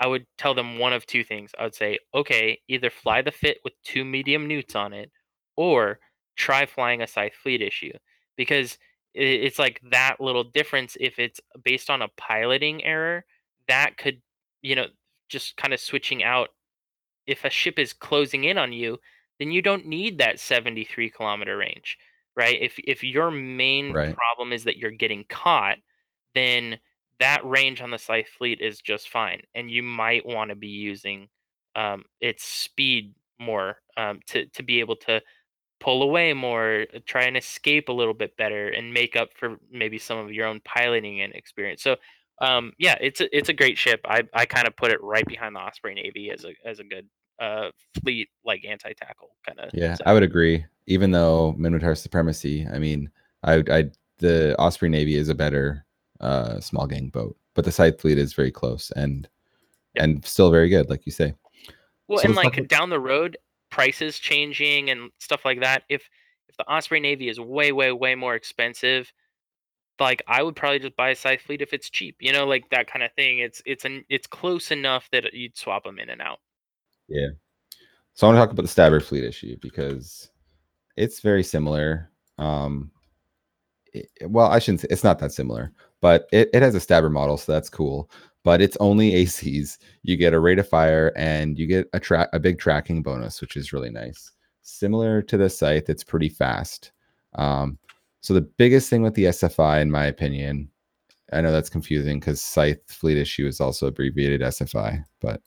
I 0.00 0.06
would 0.06 0.26
tell 0.38 0.54
them 0.54 0.78
one 0.78 0.92
of 0.92 1.06
two 1.06 1.24
things. 1.24 1.52
I 1.58 1.64
would 1.64 1.74
say, 1.74 1.98
"Okay, 2.14 2.60
either 2.68 2.90
fly 2.90 3.22
the 3.22 3.30
fit 3.30 3.58
with 3.64 3.74
two 3.84 4.04
medium 4.04 4.46
neuts 4.48 4.74
on 4.74 4.92
it 4.92 5.10
or 5.56 6.00
try 6.36 6.66
flying 6.66 7.02
a 7.02 7.06
Scythe 7.06 7.34
fleet 7.34 7.62
issue." 7.62 7.92
Because 8.36 8.78
it's 9.14 9.58
like 9.58 9.80
that 9.90 10.20
little 10.20 10.44
difference 10.44 10.96
if 11.00 11.18
it's 11.18 11.40
based 11.62 11.90
on 11.90 12.02
a 12.02 12.08
piloting 12.16 12.84
error, 12.84 13.24
that 13.68 13.96
could, 13.96 14.20
you 14.62 14.74
know, 14.74 14.86
just 15.28 15.56
kind 15.56 15.72
of 15.72 15.80
switching 15.80 16.24
out 16.24 16.48
if 17.26 17.44
a 17.44 17.50
ship 17.50 17.78
is 17.78 17.92
closing 17.92 18.44
in 18.44 18.58
on 18.58 18.72
you, 18.72 18.98
then 19.38 19.50
you 19.50 19.62
don't 19.62 19.86
need 19.86 20.18
that 20.18 20.40
73 20.40 21.10
kilometer 21.10 21.56
range, 21.56 21.98
right? 22.36 22.60
If 22.60 22.78
if 22.84 23.02
your 23.04 23.30
main 23.30 23.94
Right. 23.94 24.18
problem 24.18 24.52
is 24.52 24.64
that 24.64 24.76
you're 24.78 24.90
getting 24.90 25.24
caught, 25.28 25.78
then 26.34 26.78
that 27.20 27.44
range 27.44 27.80
on 27.80 27.90
the 27.90 27.98
Scythe 27.98 28.28
fleet 28.28 28.60
is 28.60 28.80
just 28.80 29.08
fine, 29.08 29.42
and 29.54 29.70
you 29.70 29.82
might 29.82 30.26
want 30.26 30.50
to 30.50 30.56
be 30.56 30.68
using 30.68 31.28
um, 31.76 32.04
its 32.20 32.44
speed 32.44 33.14
more 33.38 33.78
um, 33.96 34.20
to 34.28 34.46
to 34.46 34.62
be 34.62 34.80
able 34.80 34.96
to 34.96 35.22
pull 35.80 36.02
away 36.02 36.32
more, 36.32 36.86
uh, 36.94 37.00
try 37.06 37.24
and 37.24 37.36
escape 37.36 37.88
a 37.88 37.92
little 37.92 38.14
bit 38.14 38.36
better, 38.36 38.68
and 38.68 38.94
make 38.94 39.16
up 39.16 39.30
for 39.34 39.58
maybe 39.70 39.98
some 39.98 40.18
of 40.18 40.32
your 40.32 40.46
own 40.46 40.60
piloting 40.64 41.20
and 41.20 41.34
experience. 41.34 41.82
So, 41.82 41.96
um, 42.40 42.72
yeah, 42.78 42.96
it's 43.00 43.20
a, 43.20 43.36
it's 43.36 43.48
a 43.48 43.52
great 43.52 43.78
ship. 43.78 44.00
I, 44.04 44.22
I 44.32 44.44
kind 44.46 44.66
of 44.66 44.76
put 44.76 44.90
it 44.90 45.02
right 45.02 45.26
behind 45.26 45.54
the 45.56 45.60
Osprey 45.60 45.94
Navy 45.94 46.30
as 46.30 46.44
a 46.44 46.52
as 46.68 46.80
a 46.80 46.84
good 46.84 47.06
uh, 47.40 47.70
fleet 48.02 48.28
like 48.44 48.64
anti 48.64 48.92
tackle 48.92 49.30
kind 49.46 49.60
of. 49.60 49.70
Yeah, 49.72 49.96
I 50.06 50.12
would 50.12 50.22
agree. 50.22 50.64
Even 50.86 51.10
though 51.10 51.54
Minmatar 51.58 51.96
supremacy, 51.96 52.66
I 52.72 52.78
mean, 52.78 53.10
I 53.42 53.62
I 53.70 53.84
the 54.18 54.54
Osprey 54.58 54.88
Navy 54.88 55.16
is 55.16 55.28
a 55.28 55.34
better 55.34 55.84
uh, 56.20 56.60
small 56.60 56.86
gang 56.86 57.08
boat, 57.08 57.36
but 57.54 57.64
the 57.64 57.72
Scythe 57.72 58.00
fleet 58.00 58.18
is 58.18 58.32
very 58.34 58.50
close 58.52 58.90
and 58.96 59.28
Yeah. 59.94 60.04
and 60.04 60.24
still 60.24 60.50
very 60.50 60.68
good, 60.68 60.88
like 60.90 61.06
you 61.06 61.12
say. 61.12 61.34
Well, 62.08 62.18
So 62.18 62.26
and 62.26 62.34
like 62.34 62.56
about- 62.58 62.68
down 62.68 62.90
the 62.90 63.00
road, 63.00 63.36
prices 63.70 64.18
changing 64.18 64.90
and 64.90 65.10
stuff 65.18 65.44
like 65.44 65.60
that. 65.60 65.84
If 65.88 66.08
if 66.48 66.56
the 66.56 66.68
Osprey 66.70 67.00
Navy 67.00 67.28
is 67.28 67.40
way, 67.40 67.72
way, 67.72 67.90
way 67.90 68.14
more 68.14 68.34
expensive, 68.36 69.12
like 70.00 70.22
I 70.26 70.42
would 70.42 70.56
probably 70.56 70.80
just 70.80 70.96
buy 70.96 71.10
a 71.10 71.16
Scythe 71.16 71.40
fleet 71.42 71.62
if 71.62 71.72
it's 71.72 71.90
cheap. 71.90 72.16
You 72.20 72.32
know, 72.32 72.46
like 72.46 72.68
that 72.70 72.86
kind 72.86 73.02
of 73.02 73.12
thing. 73.12 73.38
It's 73.38 73.62
it's 73.66 73.84
an 73.84 74.04
it's 74.08 74.26
close 74.26 74.70
enough 74.70 75.08
that 75.12 75.32
you'd 75.34 75.56
swap 75.56 75.84
them 75.84 75.98
in 75.98 76.10
and 76.10 76.20
out. 76.20 76.40
Yeah. 77.08 77.28
So 78.14 78.26
I 78.26 78.30
want 78.30 78.36
to 78.36 78.46
talk 78.46 78.52
about 78.52 78.62
the 78.62 78.68
Stabber 78.68 79.00
fleet 79.00 79.24
issue 79.24 79.56
because 79.60 80.30
it's 80.96 81.20
very 81.20 81.42
similar. 81.42 82.10
Um, 82.38 82.90
it- 83.92 84.08
well, 84.26 84.46
I 84.46 84.58
shouldn't 84.58 84.80
say 84.80 84.88
it's 84.90 85.04
not 85.04 85.18
that 85.18 85.32
similar, 85.32 85.72
but 86.00 86.28
it, 86.32 86.48
it 86.52 86.62
has 86.62 86.74
a 86.74 86.80
Stabber 86.80 87.10
model, 87.10 87.36
so 87.36 87.52
that's 87.52 87.68
cool. 87.70 88.10
But 88.44 88.60
it's 88.60 88.76
only 88.78 89.12
ACs. 89.24 89.78
You 90.02 90.16
get 90.16 90.34
a 90.34 90.40
rate 90.40 90.58
of 90.58 90.68
fire 90.68 91.12
and 91.16 91.58
you 91.58 91.66
get 91.66 91.88
a 91.92 92.00
track 92.00 92.28
a 92.32 92.38
big 92.38 92.58
tracking 92.58 93.02
bonus, 93.02 93.40
which 93.40 93.56
is 93.56 93.72
really 93.72 93.90
nice. 93.90 94.30
Similar 94.62 95.22
to 95.22 95.36
the 95.36 95.50
scythe, 95.50 95.88
it's 95.90 96.04
pretty 96.04 96.28
fast. 96.28 96.92
Um, 97.34 97.78
so 98.24 98.32
the 98.32 98.40
biggest 98.40 98.88
thing 98.88 99.02
with 99.02 99.12
the 99.12 99.24
SFI, 99.26 99.82
in 99.82 99.90
my 99.90 100.06
opinion, 100.06 100.70
I 101.34 101.42
know 101.42 101.52
that's 101.52 101.68
confusing 101.68 102.20
because 102.20 102.40
scythe 102.40 102.80
fleet 102.86 103.18
issue 103.18 103.46
is 103.46 103.60
also 103.60 103.86
abbreviated 103.86 104.40
SFI, 104.40 105.04
but 105.20 105.42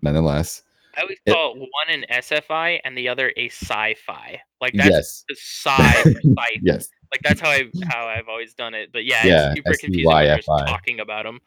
nonetheless, 0.00 0.62
I 0.96 1.00
always 1.00 1.18
It- 1.26 1.32
call 1.32 1.56
one 1.56 1.88
an 1.88 2.04
SFI 2.08 2.78
and 2.84 2.96
the 2.96 3.08
other 3.08 3.32
a 3.36 3.48
sci-fi. 3.48 4.40
Like 4.60 4.74
that's 4.74 4.90
yes, 4.90 5.24
the 5.28 5.34
sci 5.34 6.02
scythe. 6.04 6.60
yes, 6.62 6.88
Like 7.10 7.22
that's 7.24 7.40
how 7.40 7.50
I 7.50 7.64
how 7.82 8.06
I've 8.06 8.28
always 8.28 8.54
done 8.54 8.74
it. 8.74 8.90
But 8.92 9.04
yeah, 9.04 9.26
Yeah, 9.26 9.46
it's 9.50 9.56
super 9.56 9.76
confusing 9.76 10.08
when 10.08 10.36
just 10.36 10.46
talking 10.46 11.00
about 11.00 11.24
them. 11.24 11.40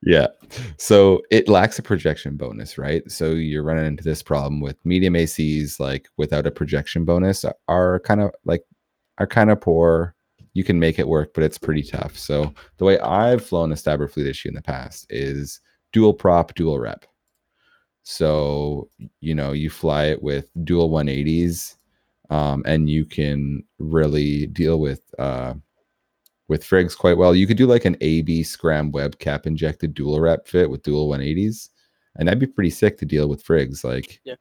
yeah. 0.00 0.28
So 0.78 1.20
it 1.30 1.50
lacks 1.50 1.78
a 1.78 1.82
projection 1.82 2.38
bonus, 2.38 2.78
right? 2.78 3.02
So 3.12 3.32
you're 3.32 3.62
running 3.62 3.84
into 3.84 4.04
this 4.04 4.22
problem 4.22 4.62
with 4.62 4.78
medium 4.86 5.12
ACs, 5.12 5.78
like 5.78 6.08
without 6.16 6.46
a 6.46 6.50
projection 6.50 7.04
bonus, 7.04 7.44
are 7.68 8.00
kind 8.00 8.22
of 8.22 8.30
like 8.46 8.62
are 9.18 9.26
kind 9.26 9.50
of 9.50 9.60
poor. 9.60 10.14
You 10.54 10.64
can 10.64 10.78
make 10.78 10.98
it 10.98 11.08
work, 11.08 11.32
but 11.34 11.44
it's 11.44 11.58
pretty 11.58 11.82
tough. 11.82 12.16
So 12.16 12.52
the 12.78 12.84
way 12.84 12.98
I've 13.00 13.44
flown 13.44 13.72
a 13.72 13.76
Stabber 13.76 14.08
fleet 14.08 14.26
issue 14.26 14.48
in 14.48 14.54
the 14.54 14.62
past 14.62 15.06
is 15.10 15.60
dual 15.92 16.14
prop, 16.14 16.54
dual 16.54 16.78
rep. 16.78 17.04
So 18.02 18.88
you 19.20 19.34
know 19.34 19.52
you 19.52 19.68
fly 19.68 20.06
it 20.06 20.22
with 20.22 20.48
dual 20.64 20.90
180s, 20.90 21.76
um, 22.30 22.62
and 22.66 22.88
you 22.88 23.04
can 23.04 23.64
really 23.78 24.46
deal 24.46 24.78
with 24.80 25.02
uh, 25.18 25.54
with 26.48 26.64
frigs 26.64 26.96
quite 26.96 27.16
well. 27.16 27.34
You 27.34 27.46
could 27.46 27.56
do 27.56 27.66
like 27.66 27.84
an 27.84 27.96
AB 28.00 28.42
scram 28.44 28.92
web 28.92 29.18
cap 29.18 29.46
injected 29.46 29.94
dual 29.94 30.20
rep 30.20 30.46
fit 30.46 30.70
with 30.70 30.82
dual 30.82 31.08
180s, 31.08 31.70
and 32.16 32.28
that'd 32.28 32.38
be 32.40 32.46
pretty 32.46 32.70
sick 32.70 32.98
to 32.98 33.04
deal 33.04 33.28
with 33.28 33.44
frigs. 33.44 33.82
Like, 33.84 34.20
Yeah. 34.24 34.36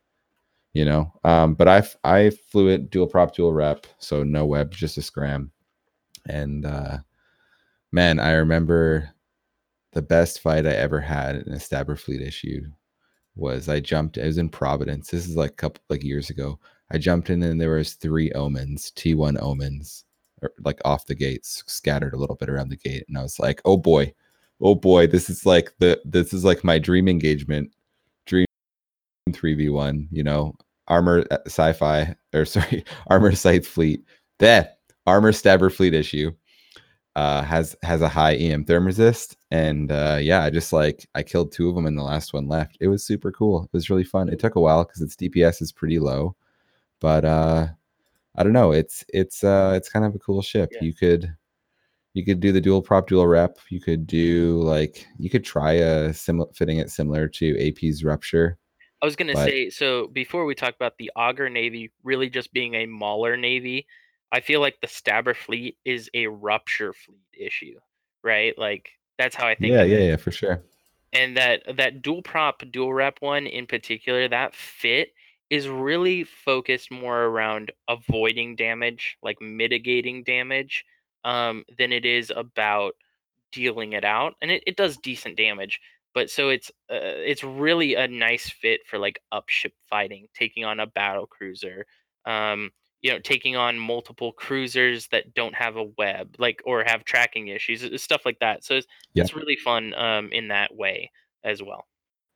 You 0.76 0.85
know. 0.85 1.11
Um, 1.23 1.56
but 1.56 1.68
I 1.68 1.84
I 2.03 2.30
flew 2.30 2.68
it 2.69 2.91
dual 2.91 3.07
prop, 3.07 3.35
dual 3.35 3.53
rep, 3.53 3.88
so 3.97 4.23
no 4.23 4.45
web, 4.45 4.72
just 4.72 4.97
a 4.97 5.02
scram. 5.02 5.52
And 6.30 6.65
uh, 6.65 6.99
man, 7.91 8.19
I 8.19 8.34
remember 8.34 9.10
the 9.93 10.02
best 10.03 10.41
fight 10.41 10.68
I 10.68 10.73
ever 10.73 11.02
had 11.02 11.38
in 11.38 11.53
a 11.53 11.60
stabber 11.60 11.95
fleet 11.95 12.22
issue 12.22 12.61
was 13.35 13.69
I 13.69 13.80
jumped. 13.80 14.18
I 14.19 14.26
was 14.26 14.38
in 14.38 14.49
Providence. 14.49 15.10
This 15.11 15.27
is 15.27 15.35
like 15.38 15.52
a 15.52 15.56
couple 15.56 15.84
like 15.89 16.03
years 16.03 16.30
ago. 16.30 16.60
I 16.91 16.97
jumped 16.99 17.30
in 17.30 17.43
and 17.43 17.60
there 17.60 17.76
was 17.76 17.93
three 17.93 18.31
omens, 18.34 18.91
T1 18.95 19.41
omens, 19.41 20.06
or 20.41 20.52
like 20.64 20.80
off 20.85 21.07
the 21.07 21.15
gates, 21.15 21.64
scattered 21.68 22.14
a 22.14 22.18
little 22.18 22.35
bit 22.35 22.49
around 22.49 22.69
the 22.69 22.77
gate, 22.77 23.06
and 23.07 23.18
I 23.18 23.23
was 23.23 23.39
like, 23.39 23.61
"Oh 23.65 23.77
boy, 23.77 24.14
oh 24.61 24.76
boy, 24.76 25.07
this 25.07 25.30
is 25.30 25.45
like 25.45 25.73
the 25.80 26.02
this 26.06 26.34
is 26.34 26.43
like 26.45 26.64
my 26.64 26.80
dream 26.80 27.07
engagement, 27.07 27.72
dream 28.26 28.45
three 29.34 29.56
v 29.56 29.69
one. 29.69 30.07
You 30.11 30.23
know, 30.23 30.56
armor 30.88 31.26
uh, 31.32 31.38
sci-fi 31.45 32.16
or 32.34 32.45
sorry, 32.45 32.84
armor 33.07 33.34
scythe 33.36 33.68
fleet, 33.68 34.03
that 34.40 34.80
armor 35.06 35.32
stabber 35.32 35.70
fleet 35.70 35.94
issue." 35.94 36.32
Uh, 37.16 37.41
has 37.44 37.78
has 37.82 38.02
a 38.02 38.10
high 38.10 38.34
EM 38.36 38.66
therm 38.66 38.86
resist, 38.86 39.38
and 39.49 39.90
uh, 39.90 40.18
yeah, 40.20 40.44
I 40.44 40.49
just 40.49 40.74
like 40.74 41.07
I 41.16 41.24
killed 41.24 41.53
two 41.53 41.70
of 41.70 41.76
them, 41.76 41.86
and 41.86 41.98
the 41.98 42.03
last 42.03 42.34
one 42.34 42.49
left. 42.49 42.78
It 42.82 42.90
was 42.90 43.06
super 43.06 43.32
cool. 43.32 43.64
It 43.64 43.70
was 43.72 43.90
really 43.90 44.03
fun. 44.03 44.28
It 44.28 44.38
took 44.38 44.56
a 44.57 44.60
while 44.60 44.84
because 44.84 45.02
its 45.02 45.16
DPS 45.16 45.62
is 45.62 45.72
pretty 45.72 45.98
low, 45.98 46.36
but 46.99 47.24
uh, 47.24 47.68
I 48.38 48.44
don't 48.44 48.53
know. 48.53 48.72
It's 48.72 49.03
it's 49.10 49.44
uh 49.44 49.74
it's 49.76 49.90
kind 49.90 50.06
of 50.06 50.14
a 50.16 50.20
cool 50.20 50.41
ship. 50.41 50.70
Yeah. 50.74 50.84
You 50.84 50.94
could 50.94 51.36
you 52.14 52.26
could 52.26 52.40
do 52.40 52.52
the 52.52 52.62
dual 52.62 52.82
prop 52.82 53.07
dual 53.07 53.28
rep. 53.28 53.57
You 53.70 53.80
could 53.80 54.06
do 54.07 54.62
like 54.62 55.06
you 55.18 55.30
could 55.30 55.44
try 55.44 55.74
a 55.74 56.14
similar 56.14 56.49
fitting 56.53 56.78
it 56.80 56.90
similar 56.90 57.28
to 57.30 57.68
AP's 57.68 58.03
rupture. 58.03 58.57
I 59.06 59.07
was 59.07 59.15
gonna 59.15 59.36
say 59.36 59.69
so 59.69 60.07
before 60.07 60.45
we 60.45 60.56
talk 60.56 60.73
about 60.73 60.98
the 60.98 61.11
Augur 61.15 61.48
Navy 61.48 61.91
really 62.03 62.27
just 62.27 62.52
being 62.52 62.73
a 62.73 62.88
Maller 62.88 63.40
Navy, 63.40 63.86
I 64.32 64.40
feel 64.40 64.61
like 64.61 64.82
the 64.82 64.88
Stabber 64.88 65.36
fleet 65.36 65.77
is 65.86 66.10
a 66.15 66.26
rupture 66.26 66.91
fleet 66.91 67.19
issue, 67.38 67.76
right? 68.23 68.57
Like 68.57 68.90
that's 69.19 69.36
how 69.36 69.48
I 69.48 69.53
think. 69.53 69.73
Yeah, 69.73 69.84
yeah, 69.84 69.99
yeah, 69.99 70.15
for 70.15 70.32
sure. 70.32 70.64
And 71.14 71.38
that 71.38 71.77
that 71.77 72.02
dual 72.02 72.23
prop 72.23 72.64
dual 72.72 72.95
rep 72.95 73.18
one 73.19 73.45
in 73.45 73.68
particular, 73.68 74.27
that 74.27 74.56
fit 74.56 75.10
is 75.52 75.68
really 75.68 76.23
focused 76.23 76.91
more 76.91 77.26
around 77.26 77.72
avoiding 77.88 78.56
damage, 78.56 79.18
like 79.22 79.40
mitigating 79.40 80.23
damage, 80.23 80.84
um, 81.23 81.64
than 81.77 81.94
it 81.94 82.06
is 82.06 82.34
about 82.36 82.95
dealing 83.52 83.94
it 83.94 84.03
out. 84.03 84.34
And 84.41 84.49
it, 84.49 84.64
it 84.65 84.76
does 84.76 84.98
decent 84.98 85.38
damage, 85.38 85.80
but 86.15 86.29
so 86.31 86.49
it's 86.49 86.71
uh, 86.89 86.95
it's 86.97 87.43
really 87.43 87.93
a 87.93 88.07
nice 88.07 88.49
fit 88.49 88.81
for 88.87 88.97
like 88.97 89.19
upship 89.31 89.73
fighting, 89.89 90.27
taking 90.33 90.63
on 90.65 90.79
a 90.79 90.87
battle 90.87 91.27
cruiser, 91.27 91.85
um, 92.25 92.71
you 93.01 93.11
know, 93.11 93.19
taking 93.19 93.55
on 93.55 93.77
multiple 93.77 94.31
cruisers 94.31 95.07
that 95.09 95.35
don't 95.35 95.53
have 95.53 95.75
a 95.75 95.91
web, 95.97 96.35
like 96.39 96.61
or 96.65 96.83
have 96.83 97.03
tracking 97.03 97.49
issues, 97.49 97.83
uh, 97.83 97.97
stuff 97.97 98.21
like 98.25 98.39
that. 98.39 98.63
So 98.63 98.75
it's, 98.75 98.87
Yeah. 99.13 99.23
it's 99.23 99.35
really 99.35 99.57
fun 99.57 99.93
um, 99.93 100.29
in 100.31 100.47
that 100.47 100.73
way 100.75 101.11
as 101.43 101.61
well. 101.61 101.85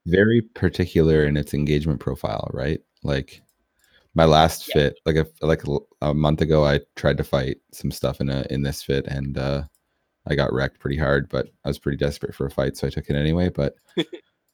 Very 0.06 0.42
particular 0.42 1.26
in 1.26 1.38
its 1.38 1.54
engagement 1.54 2.00
profile, 2.00 2.50
right? 2.54 2.82
Like 3.04 3.42
my 4.14 4.26
last 4.26 4.68
Yeah. 4.68 4.74
fit, 4.74 5.00
like 5.06 5.16
a 5.16 5.26
like 5.42 5.64
a, 5.66 5.78
a 6.02 6.14
month 6.14 6.42
ago, 6.42 6.66
I 6.66 6.82
tried 6.96 7.18
to 7.18 7.24
fight 7.24 7.58
some 7.72 7.92
stuff 7.92 8.20
in 8.20 8.30
a 8.30 8.46
in 8.50 8.62
this 8.62 8.84
fit, 8.84 9.08
and 9.08 9.38
uh, 9.38 9.64
I 10.30 10.36
got 10.36 10.54
wrecked 10.54 10.80
pretty 10.80 10.98
hard. 10.98 11.28
But 11.30 11.50
I 11.66 11.68
was 11.70 11.80
pretty 11.80 11.98
desperate 11.98 12.36
for 12.36 12.46
a 12.46 12.52
fight, 12.52 12.78
so 12.78 12.88
I 12.88 12.90
took 12.90 13.10
it 13.10 13.16
anyway. 13.16 13.50
But 13.50 13.76
I 13.98 14.04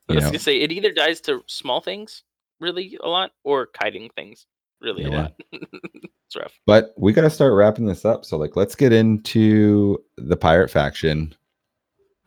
was 0.09 0.23
know, 0.23 0.29
gonna 0.29 0.39
say 0.39 0.61
it 0.61 0.71
either 0.71 0.91
dies 0.91 1.21
to 1.21 1.43
small 1.47 1.81
things 1.81 2.23
really 2.59 2.97
a 3.03 3.09
lot 3.09 3.31
or 3.43 3.65
kiting 3.67 4.09
things 4.15 4.45
really 4.81 5.03
a 5.03 5.09
lot. 5.09 5.33
it's 5.51 6.35
rough. 6.37 6.53
But 6.65 6.93
we 6.97 7.11
got 7.13 7.21
to 7.21 7.29
start 7.29 7.53
wrapping 7.53 7.85
this 7.85 8.05
up. 8.05 8.23
So, 8.25 8.37
like, 8.37 8.55
let's 8.55 8.75
get 8.75 8.93
into 8.93 9.97
the 10.17 10.37
pirate 10.37 10.69
faction. 10.69 11.33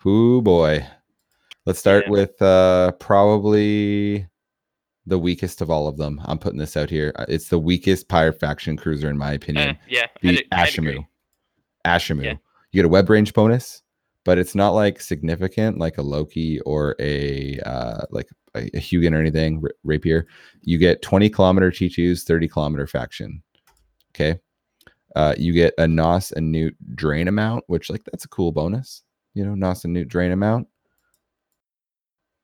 Whoo 0.04 0.42
boy. 0.42 0.86
Let's 1.66 1.78
start 1.78 2.04
Yeah. 2.06 2.10
with 2.12 2.42
uh 2.42 2.92
probably 2.98 4.26
the 5.06 5.18
weakest 5.18 5.60
of 5.62 5.70
all 5.70 5.88
of 5.88 5.96
them. 5.96 6.20
I'm 6.24 6.38
putting 6.38 6.58
this 6.58 6.76
out 6.76 6.90
here. 6.90 7.12
Uh, 7.16 7.24
It's 7.28 7.48
the 7.48 7.58
weakest 7.58 8.08
pirate 8.08 8.38
faction 8.38 8.76
cruiser, 8.76 9.08
in 9.08 9.16
my 9.16 9.32
opinion. 9.32 9.78
yeah, 9.88 10.06
the. 10.20 10.44
Ashimmu. 10.52 11.06
Ashimmu. 11.86 12.24
Yeah. 12.24 12.34
You 12.70 12.78
get 12.78 12.86
a 12.86 12.90
web 12.90 13.08
range 13.08 13.32
bonus, 13.32 13.82
but 14.24 14.38
it's 14.38 14.54
not 14.54 14.70
like 14.70 15.00
significant 15.00 15.78
like 15.78 15.98
a 15.98 16.02
Loki 16.02 16.60
or 16.60 16.94
a 17.00 17.58
uh 17.60 18.02
like 18.10 18.28
a, 18.54 18.64
a 18.74 18.80
Hugin 18.80 19.14
or 19.14 19.20
anything, 19.20 19.60
ra- 19.60 19.70
rapier. 19.84 20.26
You 20.62 20.78
get 20.78 21.02
20 21.02 21.30
kilometer 21.30 21.70
T2s, 21.70 22.24
30 22.24 22.48
kilometer 22.48 22.86
faction. 22.86 23.42
Okay. 24.14 24.38
Uh 25.16 25.34
you 25.38 25.52
get 25.52 25.74
a 25.78 25.88
Nos 25.88 26.32
and 26.32 26.54
Neut 26.54 26.74
drain 26.94 27.28
amount, 27.28 27.64
which 27.68 27.90
like 27.90 28.04
that's 28.04 28.24
a 28.24 28.28
cool 28.28 28.52
bonus, 28.52 29.02
you 29.34 29.44
know, 29.44 29.54
Nos 29.54 29.84
and 29.84 29.96
Neut 29.96 30.08
drain 30.08 30.32
amount. 30.32 30.68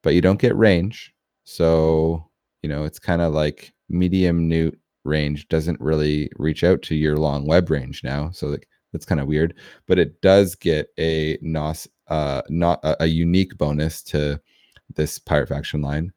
But 0.03 0.15
you 0.15 0.21
don't 0.21 0.41
get 0.41 0.57
range. 0.57 1.15
So, 1.45 2.31
you 2.63 2.69
know, 2.69 2.85
it's 2.85 2.99
kind 2.99 3.21
of 3.21 3.35
like 3.35 3.75
medium 3.89 4.49
Neut 4.49 4.77
range 5.05 5.49
doesn't 5.49 5.81
really 5.81 6.31
reach 6.37 6.65
out 6.65 6.83
to 6.83 6.95
your 6.95 7.17
long 7.19 7.47
web 7.47 7.71
range 7.71 8.03
now. 8.03 8.31
So 8.31 8.47
like 8.47 8.67
that's 8.95 9.05
kind 9.07 9.21
of 9.21 9.27
weird, 9.29 9.55
but 9.89 9.99
it 9.99 10.23
does 10.23 10.55
get 10.57 10.89
a 10.99 11.39
NOS 11.43 11.89
uh 12.09 12.43
not 12.51 12.81
a, 12.85 13.05
a 13.05 13.07
unique 13.09 13.59
bonus 13.59 14.03
to 14.05 14.41
this 14.97 15.19
pirate 15.19 15.49
faction 15.51 15.83
line. 15.83 16.12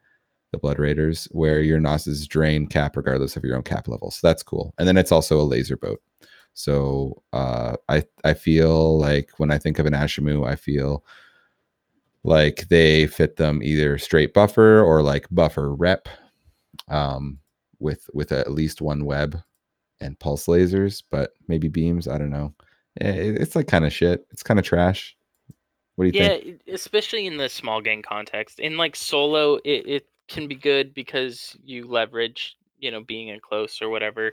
the 0.51 0.57
Blood 0.59 0.79
Raiders, 0.79 1.27
where 1.31 1.61
your 1.61 1.79
NOS 1.79 2.07
is 2.07 2.27
drain 2.27 2.67
cap 2.67 2.95
regardless 2.97 3.35
of 3.37 3.43
your 3.43 3.57
own 3.57 3.63
cap 3.63 3.87
level. 3.89 4.11
So 4.11 4.27
that's 4.27 4.43
cool. 4.43 4.73
And 4.77 4.87
then 4.87 4.97
it's 4.97 5.11
also 5.11 5.39
a 5.41 5.43
laser 5.43 5.77
boat. 5.77 6.01
So 6.53 7.21
uh, 7.33 7.75
I 7.89 8.03
I 8.25 8.33
feel 8.33 8.97
like 8.99 9.31
when 9.37 9.51
I 9.51 9.57
think 9.59 9.79
of 9.79 9.85
an 9.85 9.93
Ashimmu, 9.93 10.47
I 10.47 10.55
feel 10.55 11.03
like 12.23 12.67
they 12.69 13.07
fit 13.07 13.37
them 13.37 13.61
either 13.63 13.97
straight 13.97 14.33
buffer 14.33 14.81
or 14.83 15.01
like 15.01 15.27
buffer 15.31 15.73
rep, 15.75 16.07
um, 16.89 17.39
with 17.79 18.09
with 18.13 18.31
at 18.31 18.51
least 18.51 18.81
one 18.81 19.05
web 19.05 19.41
and 20.01 20.19
pulse 20.19 20.47
lasers, 20.47 21.03
but 21.11 21.33
maybe 21.47 21.67
beams. 21.69 22.07
I 22.07 22.17
don't 22.17 22.29
know. 22.31 22.53
Eh, 23.01 23.35
It's 23.39 23.55
like 23.55 23.67
kind 23.67 23.85
of 23.85 23.93
shit. 23.93 24.25
It's 24.31 24.43
kind 24.43 24.59
of 24.59 24.65
trash. 24.65 25.15
What 25.95 26.03
do 26.05 26.07
you 26.07 26.13
Yeah, 26.13 26.33
think? 26.33 26.35
e- 26.35 26.59
especially 26.67 27.25
in 27.27 27.37
the 27.37 27.49
small 27.49 27.81
gang 27.81 28.01
context. 28.01 28.59
In 28.59 28.77
like 28.77 28.95
solo, 28.95 29.55
it, 29.55 29.87
it 29.87 30.07
can 30.27 30.47
be 30.47 30.55
good 30.55 30.93
because 30.93 31.55
you 31.63 31.87
leverage, 31.87 32.55
you 32.77 32.91
know, 32.91 33.03
being 33.03 33.27
in 33.29 33.39
close 33.39 33.81
or 33.81 33.89
whatever. 33.89 34.31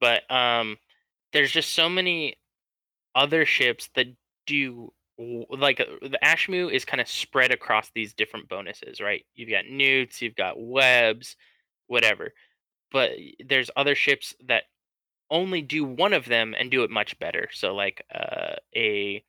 But 0.00 0.30
um, 0.30 0.78
there's 1.32 1.52
just 1.52 1.74
so 1.74 1.88
many 1.88 2.36
other 3.14 3.46
ships 3.46 3.90
that 3.96 4.08
do 4.46 4.92
like 5.18 5.80
uh, 5.80 5.86
the 6.02 6.18
Ashimmu 6.24 6.72
is 6.72 6.84
kind 6.84 7.00
of 7.00 7.08
spread 7.08 7.52
across 7.52 7.90
these 7.94 8.14
different 8.14 8.48
bonuses, 8.48 9.00
right? 9.00 9.24
You've 9.34 9.50
got 9.50 9.66
neuts, 9.66 10.22
you've 10.22 10.36
got 10.36 10.60
webs, 10.60 11.36
whatever. 11.88 12.32
But 12.92 13.12
there's 13.44 13.70
other 13.76 13.94
ships 13.94 14.34
that 14.48 14.64
only 15.30 15.62
do 15.62 15.84
one 15.84 16.12
of 16.12 16.26
them 16.26 16.54
and 16.58 16.70
do 16.70 16.82
it 16.82 16.90
much 16.90 17.18
better. 17.18 17.48
So 17.52 17.74
like 17.74 18.04
uh, 18.14 18.56
a 18.74 19.24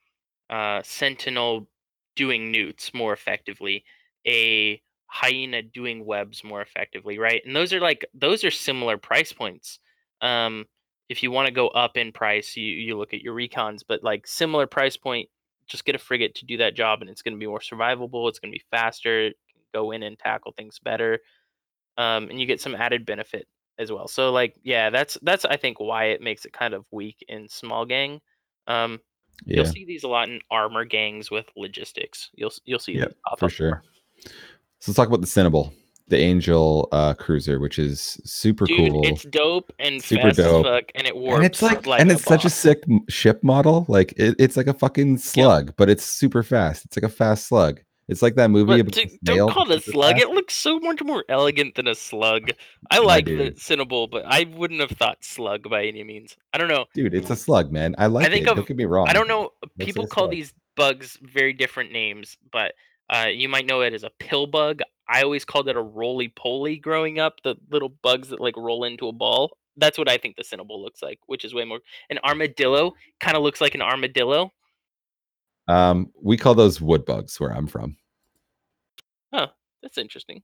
uh, 0.50 0.82
sentinel 0.84 1.68
doing 2.16 2.52
neuts 2.52 2.94
more 2.94 3.14
effectively, 3.14 3.84
a 4.28 4.82
hyena 5.08 5.62
doing 5.62 6.06
webs 6.06 6.44
more 6.44 6.62
effectively, 6.62 7.20
right? 7.20 7.42
And 7.46 7.56
those 7.56 7.74
are 7.74 7.80
like 7.80 8.06
those 8.14 8.44
are 8.44 8.52
similar 8.52 8.98
price 8.98 9.34
points. 9.34 9.80
Um, 10.22 10.66
if 11.10 11.22
you 11.24 11.32
want 11.32 11.48
to 11.48 11.54
go 11.54 11.68
up 11.70 11.98
in 11.98 12.12
price, 12.12 12.56
you 12.56 12.66
you 12.66 12.98
look 12.98 13.14
at 13.14 13.22
your 13.22 13.36
recons, 13.36 13.82
but 13.88 14.04
like 14.04 14.26
similar 14.26 14.68
price 14.68 14.98
point, 14.98 15.30
just 15.68 15.86
get 15.86 15.96
a 15.96 16.00
frigate 16.00 16.36
to 16.36 16.46
do 16.46 16.58
that 16.58 16.76
job, 16.76 17.02
and 17.02 17.10
it's 17.10 17.22
going 17.22 17.34
to 17.34 17.40
be 17.40 17.48
more 17.48 17.60
survivable. 17.60 18.30
It's 18.30 18.40
going 18.40 18.52
to 18.52 18.58
be 18.58 18.64
faster. 18.72 19.32
Go 19.74 19.92
in 19.92 20.04
and 20.04 20.18
tackle 20.18 20.54
things 20.58 20.80
better, 20.80 21.20
um, 21.98 22.30
and 22.30 22.40
you 22.40 22.46
get 22.46 22.62
some 22.62 22.76
added 22.76 23.06
benefit 23.06 23.48
as 23.82 23.92
well. 23.92 24.08
So 24.08 24.32
like, 24.32 24.56
yeah, 24.64 24.90
that's 24.90 25.18
that's 25.24 25.44
I 25.46 25.58
think 25.58 25.80
why 25.80 26.06
it 26.06 26.22
makes 26.22 26.46
it 26.46 26.54
kind 26.54 26.74
of 26.74 26.86
weak 26.92 27.18
in 27.28 27.50
small 27.50 27.86
gang. 27.86 28.22
Um, 28.68 29.00
Yeah, 29.46 29.58
You'll 29.58 29.66
see 29.74 29.86
these 29.86 30.04
a 30.04 30.08
lot 30.08 30.30
in 30.30 30.40
armor 30.52 30.86
gangs 30.86 31.32
with 31.32 31.48
logistics. 31.58 32.30
You'll 32.36 32.52
you'll 32.66 32.80
see 32.80 32.94
Yep, 32.94 33.16
for 33.40 33.46
up 33.46 33.52
sure. 33.52 33.84
So 34.80 34.92
let's 34.92 34.96
talk 34.96 35.08
about 35.08 35.22
the 35.22 35.28
Cynabal, 35.28 35.72
the 36.08 36.18
Angel 36.18 36.88
uh, 36.92 37.14
cruiser, 37.16 37.60
which 37.60 37.80
is 37.80 38.20
super 38.24 38.66
Dude, 38.66 38.92
cool. 38.92 39.02
it's 39.06 39.24
dope 39.24 39.72
and 39.80 40.02
Super 40.04 40.24
fast 40.30 40.38
dope. 40.38 40.66
as 40.66 40.72
fuck, 40.72 40.92
and 40.96 41.08
it 41.08 41.16
works. 41.18 41.36
and 41.38 41.46
it's 41.46 41.62
like, 41.62 41.86
like 41.88 42.02
and 42.02 42.12
it's 42.12 42.24
such 42.24 42.46
a 42.46 42.50
sick 42.50 42.84
ship 43.10 43.44
model. 43.44 43.86
Like 43.88 44.14
it, 44.18 44.36
it's 44.40 44.58
like 44.58 44.68
a 44.68 44.74
fucking 44.74 45.18
slug, 45.18 45.74
but 45.78 45.90
it's 45.90 46.04
super 46.06 46.44
fast. 46.44 46.86
It's 46.86 46.96
like 46.98 47.04
a 47.04 47.10
fast 47.10 47.48
slug. 47.48 47.82
It's 48.08 48.22
like 48.22 48.36
that 48.36 48.50
movie 48.50 48.68
But 48.68 48.80
about 48.82 48.94
dude, 48.94 49.20
don't 49.24 49.52
call 49.52 49.72
it 49.72 49.78
a 49.88 49.92
slug. 49.92 50.20
It 50.20 50.30
looks 50.30 50.54
so 50.54 50.80
much 50.80 51.02
more 51.02 51.24
elegant 51.30 51.76
than 51.76 51.88
a 51.88 51.96
slug. 51.96 52.52
I 52.90 53.00
like 53.00 53.26
the. 53.26 53.52
Cynabal, 53.52 54.10
but 54.10 54.24
I 54.26 54.46
wouldn't 54.54 54.82
have 54.82 54.92
thought 54.92 55.24
slug 55.24 55.70
by 55.70 55.86
any 55.86 56.04
means. 56.04 56.36
I 56.54 56.58
don't 56.58 56.68
know. 56.68 56.86
Dude, 56.94 57.14
it's 57.14 57.30
a 57.30 57.36
slug, 57.36 57.72
man. 57.72 57.96
I 57.98 58.08
like 58.08 58.26
I 58.26 58.30
think 58.30 58.48
it. 58.48 58.50
of- 58.50 58.56
Don't 58.58 58.68
get 58.68 58.78
me 58.78 58.86
wrong. 58.86 59.08
I 59.08 59.14
don't 59.14 59.28
know. 59.28 59.52
People 59.80 60.08
call 60.08 60.26
slug. 60.26 60.32
these 60.32 60.54
bugs 60.76 61.18
very 61.22 61.54
different 61.54 61.92
names, 61.92 62.38
but 62.52 62.74
uh, 63.10 63.28
you 63.32 63.48
might 63.48 63.66
know 63.66 63.82
it 63.82 63.94
as 63.94 64.04
a 64.04 64.12
pill 64.20 64.48
bug. 64.48 64.82
I 65.08 65.24
always 65.24 65.46
called 65.46 65.68
it 65.68 65.76
a 65.76 65.82
roly 65.82 66.30
poly 66.30 66.78
growing 66.78 67.20
up. 67.20 67.36
The 67.44 67.56
little 67.70 67.90
bugs 67.90 68.30
that 68.30 68.40
like 68.40 68.58
roll 68.58 68.84
into 68.84 69.08
a 69.08 69.14
ball. 69.14 69.58
That's 69.78 69.98
what 69.98 70.10
I 70.10 70.18
think 70.18 70.36
the 70.36 70.44
Cynabal 70.44 70.82
looks 70.82 71.02
like, 71.02 71.20
which 71.28 71.46
is 71.46 71.54
way 71.54 71.64
more. 71.66 71.80
An 72.10 72.20
armadillo 72.26 72.94
kind 73.20 73.38
of 73.38 73.44
looks 73.44 73.62
like 73.62 73.76
an 73.76 73.82
armadillo. 73.82 74.52
Um, 75.72 76.12
we 76.22 76.36
call 76.36 76.54
those 76.54 76.82
wood 76.82 77.06
bugs 77.06 77.40
where 77.40 77.52
I'm 77.56 77.66
from. 77.66 77.96
Oh, 79.32 79.48
that's 79.82 79.98
interesting. 79.98 80.44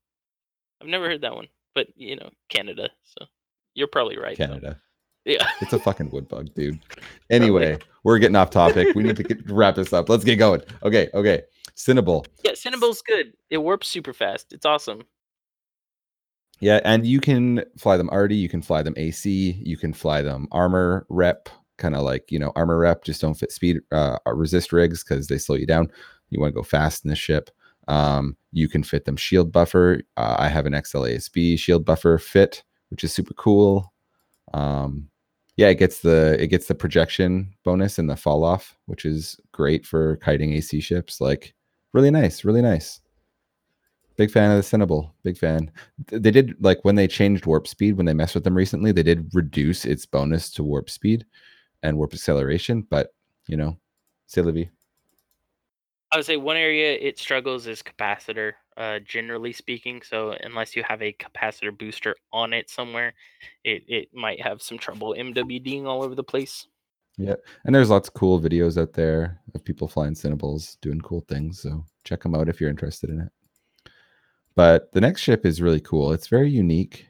I've 0.82 0.88
never 0.88 1.06
heard 1.06 1.22
that 1.22 1.36
one, 1.36 1.48
but 1.76 1.88
you 1.96 2.16
know, 2.16 2.30
Canada. 2.48 2.90
So 3.04 3.26
you're 3.74 3.88
probably 3.88 4.18
right. 4.18 4.38
though. 4.38 4.48
Canada. 4.48 4.82
Yeah. 5.26 5.46
It's 5.62 5.74
a 5.74 5.80
fucking 5.80 6.12
wood 6.12 6.30
bug, 6.30 6.54
dude. 6.56 6.80
Anyway, 7.30 7.78
we're 8.06 8.20
getting 8.20 8.38
off 8.38 8.52
topic. 8.52 8.96
We 8.96 9.04
need 9.04 9.18
to 9.18 9.24
get, 9.24 9.52
wrap 9.52 9.76
this 9.76 9.92
up. 9.92 10.08
Let's 10.08 10.24
get 10.24 10.38
going. 10.38 10.62
Okay, 10.82 11.10
okay. 11.14 11.42
Cynabal. 11.76 12.26
Yeah, 12.46 12.54
Cynabal's 12.54 13.02
good. 13.02 13.34
It 13.50 13.58
warps 13.58 13.90
super 13.90 14.14
fast. 14.14 14.54
It's 14.54 14.66
awesome. 14.66 15.04
Yeah, 16.62 16.80
and 16.86 17.06
you 17.06 17.20
can 17.20 17.66
fly 17.78 17.98
them 17.98 18.10
arty, 18.14 18.38
you 18.38 18.48
can 18.48 18.62
fly 18.62 18.82
them 18.82 18.94
AC, 18.96 19.62
you 19.62 19.76
can 19.76 19.92
fly 19.92 20.22
them 20.22 20.48
armor 20.54 21.06
rep, 21.10 21.50
kind 21.78 21.96
of 21.96 22.02
like 22.02 22.32
you 22.32 22.40
know 22.40 22.52
armor 22.56 22.80
rep. 22.80 23.04
Just 23.04 23.22
don't 23.22 23.36
fit 23.36 23.52
speed 23.52 23.80
uh, 23.92 24.18
resist 24.28 24.72
rigs 24.74 25.04
because 25.04 25.28
they 25.28 25.38
slow 25.38 25.56
you 25.56 25.68
down. 25.68 25.92
You 26.30 26.40
want 26.40 26.54
to 26.54 26.60
go 26.60 26.64
fast 26.64 27.06
in 27.06 27.10
the 27.10 27.16
ship. 27.16 27.50
Um, 27.88 28.36
you 28.52 28.68
can 28.68 28.84
fit 28.84 29.06
them 29.06 29.16
shield 29.16 29.52
buffer. 29.52 30.02
Uh, 30.18 30.36
I 30.38 30.50
have 30.50 30.66
an 30.66 30.74
XLASB 30.74 31.58
shield 31.58 31.86
buffer 31.86 32.18
fit, 32.18 32.64
which 32.90 33.04
is 33.04 33.14
super 33.14 33.34
cool. 33.34 33.94
Um, 34.54 35.10
yeah, 35.56 35.70
it 35.70 35.76
gets 35.76 36.00
the 36.00 36.38
it 36.40 36.48
gets 36.48 36.68
the 36.68 36.76
projection 36.76 37.54
bonus 37.64 37.98
and 37.98 38.10
the 38.10 38.16
fall 38.16 38.44
off, 38.44 38.78
which 38.86 39.06
is 39.06 39.40
great 39.52 39.86
for 39.86 40.18
kiting 40.18 40.54
AC 40.54 40.80
ships. 40.82 41.20
Like 41.22 41.54
really 41.94 42.12
nice, 42.12 42.44
really 42.44 42.62
nice. 42.62 43.00
Big 44.18 44.32
fan 44.32 44.52
of 44.52 44.58
the 44.58 44.78
Cynabal. 44.78 45.12
Big 45.24 45.38
fan. 45.38 45.72
They 46.08 46.32
did 46.32 46.56
like 46.60 46.80
when 46.84 46.96
they 46.96 47.08
changed 47.08 47.46
warp 47.46 47.68
speed 47.68 47.98
when 47.98 48.06
they 48.06 48.14
messed 48.14 48.36
with 48.36 48.44
them 48.44 48.56
recently. 48.56 48.92
They 48.92 49.04
did 49.04 49.30
reduce 49.34 49.86
its 49.86 50.06
bonus 50.06 50.52
to 50.52 50.64
warp 50.64 50.90
speed 50.90 51.26
and 51.84 51.98
warp 51.98 52.14
acceleration, 52.14 52.82
but 52.90 53.14
you 53.48 53.58
know, 53.58 53.78
c'est 54.26 54.42
la 54.42 54.52
vie. 54.52 54.70
I 56.12 56.18
would 56.18 56.26
say 56.26 56.38
one 56.38 56.58
area 56.58 56.98
it 57.00 57.20
struggles 57.20 57.68
is 57.68 57.84
capacitor, 57.84 58.54
uh, 58.78 59.00
generally 59.00 59.52
speaking. 59.52 60.02
So 60.02 60.36
unless 60.42 60.76
you 60.76 60.84
have 60.84 61.02
a 61.02 61.14
capacitor 61.14 61.78
booster 61.78 62.16
on 62.32 62.54
it 62.54 62.70
somewhere, 62.70 63.14
it, 63.66 63.84
it 63.88 64.10
might 64.14 64.42
have 64.42 64.62
some 64.62 64.78
trouble 64.78 65.16
MWDing 65.18 65.86
all 65.86 66.04
over 66.04 66.16
the 66.16 66.24
place. 66.24 66.68
Yeah, 67.18 67.36
and 67.66 67.74
there's 67.74 67.90
lots 67.90 68.08
of 68.08 68.14
cool 68.14 68.40
videos 68.40 68.80
out 68.80 68.94
there 68.94 69.42
of 69.56 69.66
people 69.66 69.88
flying 69.88 70.14
Cynabals 70.14 70.78
doing 70.82 71.02
cool 71.02 71.22
things. 71.22 71.60
So 71.60 71.84
check 72.04 72.22
them 72.22 72.36
out 72.36 72.48
if 72.48 72.62
you're 72.62 72.70
interested 72.70 73.10
in 73.10 73.22
it. 73.22 73.32
But 74.56 74.92
the 74.94 75.02
next 75.02 75.22
ship 75.22 75.46
is 75.46 75.62
really 75.62 75.82
cool. 75.82 76.14
It's 76.14 76.28
very 76.28 76.50
unique. 76.50 77.08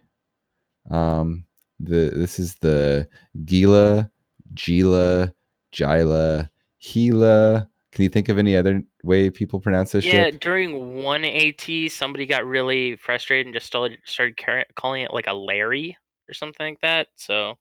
Um, 0.89 1.45
the 1.80 2.11
this 2.14 2.39
is 2.39 2.56
the 2.56 3.07
Gila, 3.45 4.10
Gila, 4.53 5.34
Gila, 5.72 6.49
Gila. 6.82 7.69
Can 7.91 8.03
you 8.03 8.10
think 8.10 8.30
of 8.30 8.38
any 8.38 8.56
other 8.56 8.84
way 9.03 9.30
people 9.30 9.60
pronounce 9.60 9.91
this 9.94 10.06
yeah, 10.06 10.26
ship? 10.26 10.40
during 10.40 11.02
one 11.02 11.24
AT, 11.26 11.68
somebody 11.90 12.26
got 12.26 12.45
really 12.45 12.95
frustrated 12.98 13.48
and 13.48 13.53
just 13.56 13.65
started 13.65 13.98
started 14.06 14.38
calling 14.76 15.02
it 15.03 15.14
like 15.14 15.28
a 15.28 15.34
Larry 15.34 15.98
or 16.30 16.34
something 16.34 16.74
like 16.74 16.82
that. 16.82 17.07
So 17.15 17.57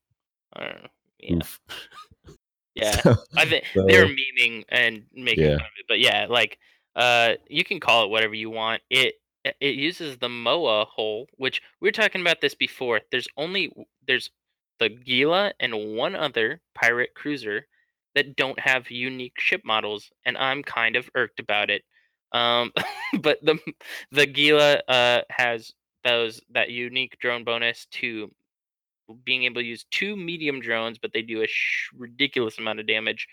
I 0.55 0.65
don't 0.67 0.83
know. 0.83 0.89
Yeah, 1.21 1.39
yeah. 2.75 3.01
So- 3.01 3.17
I 3.37 3.47
think 3.47 3.65
they're 3.75 4.07
so- 4.07 4.13
memeing 4.15 4.65
and 4.69 5.05
making 5.15 5.45
Yeah. 5.45 5.57
fun 5.57 5.67
of 5.67 5.73
it, 5.79 5.87
but 5.89 6.01
yeah, 6.01 6.27
like 6.29 6.59
uh, 6.97 7.35
you 7.49 7.65
can 7.65 7.81
call 7.81 8.05
it 8.05 8.11
whatever 8.11 8.35
you 8.35 8.51
want. 8.51 8.83
It 8.91 9.15
it- 9.45 9.57
it 9.61 9.75
uses 9.77 10.19
the 10.19 10.29
MOA 10.29 10.85
hole, 10.87 11.29
which 11.37 11.63
we 11.81 11.87
were 11.89 11.93
talking 11.93 12.21
about 12.21 12.41
this 12.41 12.55
before. 12.55 13.01
There's 13.13 13.29
only 13.37 13.73
there's 14.07 14.29
the 14.79 14.89
Gila 14.89 15.53
and 15.61 15.97
one 15.97 16.15
other 16.15 16.61
pirate 16.75 17.11
cruiser 17.15 17.67
that 18.15 18.37
don't 18.37 18.59
have 18.59 18.91
unique 18.91 19.39
ship 19.39 19.63
models, 19.65 20.11
and 20.25 20.37
I'm 20.39 20.63
kind 20.63 20.97
of 20.97 21.09
irked 21.15 21.41
about 21.41 21.71
it. 21.71 21.83
Um, 22.33 22.73
but 23.21 23.39
the 23.43 23.59
the 24.11 24.27
Gila 24.27 24.83
uh 24.89 25.23
has 25.31 25.73
those 26.05 26.41
that 26.51 26.71
unique 26.71 27.19
drone 27.21 27.45
bonus 27.45 27.87
to 27.91 28.31
being 29.25 29.45
able 29.45 29.61
to 29.61 29.67
use 29.67 29.85
two 29.91 30.17
medium 30.17 30.61
drones, 30.61 30.99
but 30.99 31.13
they 31.13 31.23
do 31.23 31.43
a 31.43 31.47
sh- 31.47 31.91
ridiculous 31.97 32.59
amount 32.59 32.81
of 32.81 32.87
damage. 32.87 33.29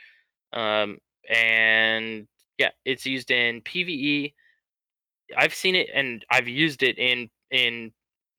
Um, 0.54 0.98
and 1.30 2.28
yeah, 2.58 2.70
it's 2.86 3.06
used 3.06 3.32
in 3.32 3.62
PVE. 3.62 4.34
I've 5.36 5.54
seen 5.56 5.76
it 5.76 5.90
and 5.94 6.26
I've 6.30 6.48
used 6.48 6.84
it 6.84 6.98
in 6.98 7.30
in 7.52 7.92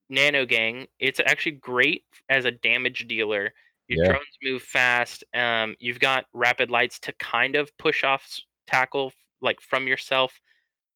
Nano 0.09 0.47
Gang. 0.47 0.87
It's 0.99 1.21
actually 1.21 1.53
great 1.53 2.05
as 2.29 2.45
a 2.45 2.51
damage 2.51 3.07
dealer. 3.09 3.53
Your 3.89 3.99
Yeah. 3.99 4.09
drones 4.09 4.39
move 4.43 4.63
fast. 4.63 5.25
Um, 5.35 5.77
you've 5.79 6.01
got 6.01 6.27
rapid 6.33 6.71
lights 6.71 6.99
to 7.01 7.13
kind 7.15 7.57
of 7.57 7.77
push 7.79 8.05
off 8.05 8.39
tackle 8.67 9.13
like 9.41 9.61
from 9.61 9.87
yourself. 9.87 10.41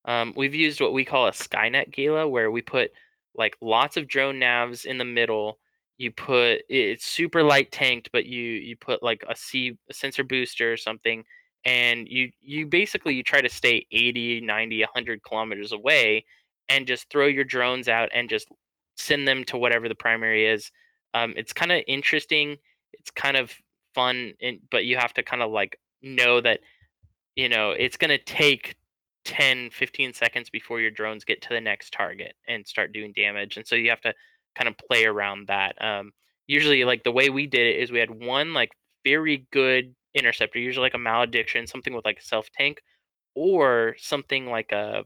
Um, 0.05 0.33
we've 0.37 0.55
used 0.55 0.81
what 0.81 0.93
we 0.93 1.05
call 1.05 1.27
a 1.27 1.33
Skynet 1.33 1.91
Gila, 1.93 2.29
where 2.29 2.51
we 2.51 2.63
put 2.63 2.93
like 3.35 3.57
lots 3.61 3.97
of 3.97 4.09
drone 4.09 4.37
navs 4.41 4.85
in 4.87 4.99
the 4.99 5.05
middle. 5.05 5.59
You 5.99 6.13
put 6.13 6.63
it's 6.69 7.05
super 7.07 7.43
light 7.43 7.73
tanked, 7.73 8.11
but 8.13 8.27
you 8.27 8.43
you 8.43 8.77
put 8.77 9.03
like 9.03 9.25
a 9.29 9.37
C 9.37 9.79
a 9.91 9.95
sensor 9.95 10.25
booster 10.25 10.73
or 10.73 10.77
something, 10.77 11.25
and 11.65 12.09
you 12.09 12.33
you 12.41 12.67
basically 12.67 13.15
you 13.15 13.23
try 13.23 13.41
to 13.41 13.49
stay 13.49 13.87
80, 13.93 14.41
90, 14.41 14.83
100 14.83 15.23
kilometers 15.23 15.73
away, 15.73 16.25
and 16.69 16.87
just 16.87 17.11
throw 17.11 17.27
your 17.27 17.45
drones 17.45 17.89
out 17.89 18.09
and 18.15 18.31
just 18.31 18.49
send 18.99 19.27
them 19.27 19.45
to 19.45 19.57
whatever 19.57 19.89
the 19.89 19.95
primary 19.95 20.47
is. 20.47 20.71
Um, 21.15 21.33
it's 21.37 21.53
kind 21.53 21.73
of 21.73 21.83
interesting. 21.87 22.57
It's 22.93 23.11
kind 23.11 23.37
of 23.37 23.53
fun, 23.95 24.35
and, 24.43 24.59
but 24.71 24.85
you 24.85 24.97
have 24.97 25.15
to 25.15 25.23
kind 25.23 25.43
of 25.43 25.51
like 25.51 25.79
know 26.03 26.41
that 26.41 26.61
you 27.37 27.49
know 27.49 27.71
it's 27.71 27.97
going 27.97 28.11
to 28.11 28.19
take 28.19 28.77
10 29.25 29.71
15 29.71 30.13
seconds 30.13 30.51
before 30.51 30.81
your 30.81 30.91
drones 30.91 31.25
get 31.25 31.43
to 31.43 31.49
the 31.51 31.61
next 31.61 31.93
target 31.93 32.35
and 32.47 32.67
start 32.67 32.93
doing 32.93 33.13
damage 33.15 33.57
and 33.57 33.67
so 33.67 33.75
you 33.75 33.91
have 33.91 34.01
to 34.01 34.15
kind 34.55 34.69
of 34.69 34.75
play 34.89 35.05
around 35.05 35.47
that 35.49 35.75
um, 35.83 36.13
usually 36.47 36.85
like 36.85 37.05
the 37.05 37.13
way 37.13 37.31
we 37.31 37.47
did 37.47 37.67
it 37.67 37.81
is 37.81 37.93
we 37.93 37.99
had 37.99 38.11
one 38.11 38.55
like 38.55 38.71
very 39.05 39.47
good 39.53 39.95
interceptor 40.15 40.59
usually 40.59 40.85
like 40.85 40.95
a 40.95 40.99
malediction 40.99 41.67
something 41.67 41.95
with 41.95 42.05
like 42.05 42.19
a 42.19 42.25
self 42.25 42.49
tank 42.51 42.81
or 43.35 43.95
something 43.99 44.47
like 44.47 44.73
a 44.73 45.05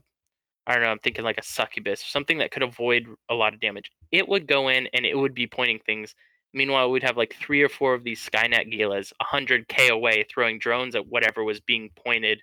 I 0.65 0.73
don't 0.73 0.83
know, 0.83 0.89
I'm 0.89 0.99
thinking 0.99 1.25
like 1.25 1.37
a 1.37 1.43
succubus, 1.43 2.01
something 2.01 2.37
that 2.37 2.51
could 2.51 2.63
avoid 2.63 3.07
a 3.29 3.33
lot 3.33 3.53
of 3.53 3.59
damage. 3.59 3.91
It 4.11 4.27
would 4.27 4.47
go 4.47 4.69
in 4.69 4.87
and 4.93 5.05
it 5.05 5.17
would 5.17 5.33
be 5.33 5.47
pointing 5.47 5.79
things. 5.79 6.15
Meanwhile, 6.53 6.91
we'd 6.91 7.03
have 7.03 7.17
like 7.17 7.35
three 7.39 7.61
or 7.61 7.69
four 7.69 7.93
of 7.93 8.03
these 8.03 8.23
Skynet 8.23 8.71
Gilas, 8.71 9.11
100k 9.21 9.89
away, 9.89 10.25
throwing 10.31 10.59
drones 10.59 10.95
at 10.95 11.07
whatever 11.07 11.43
was 11.43 11.59
being 11.59 11.89
pointed, 12.05 12.41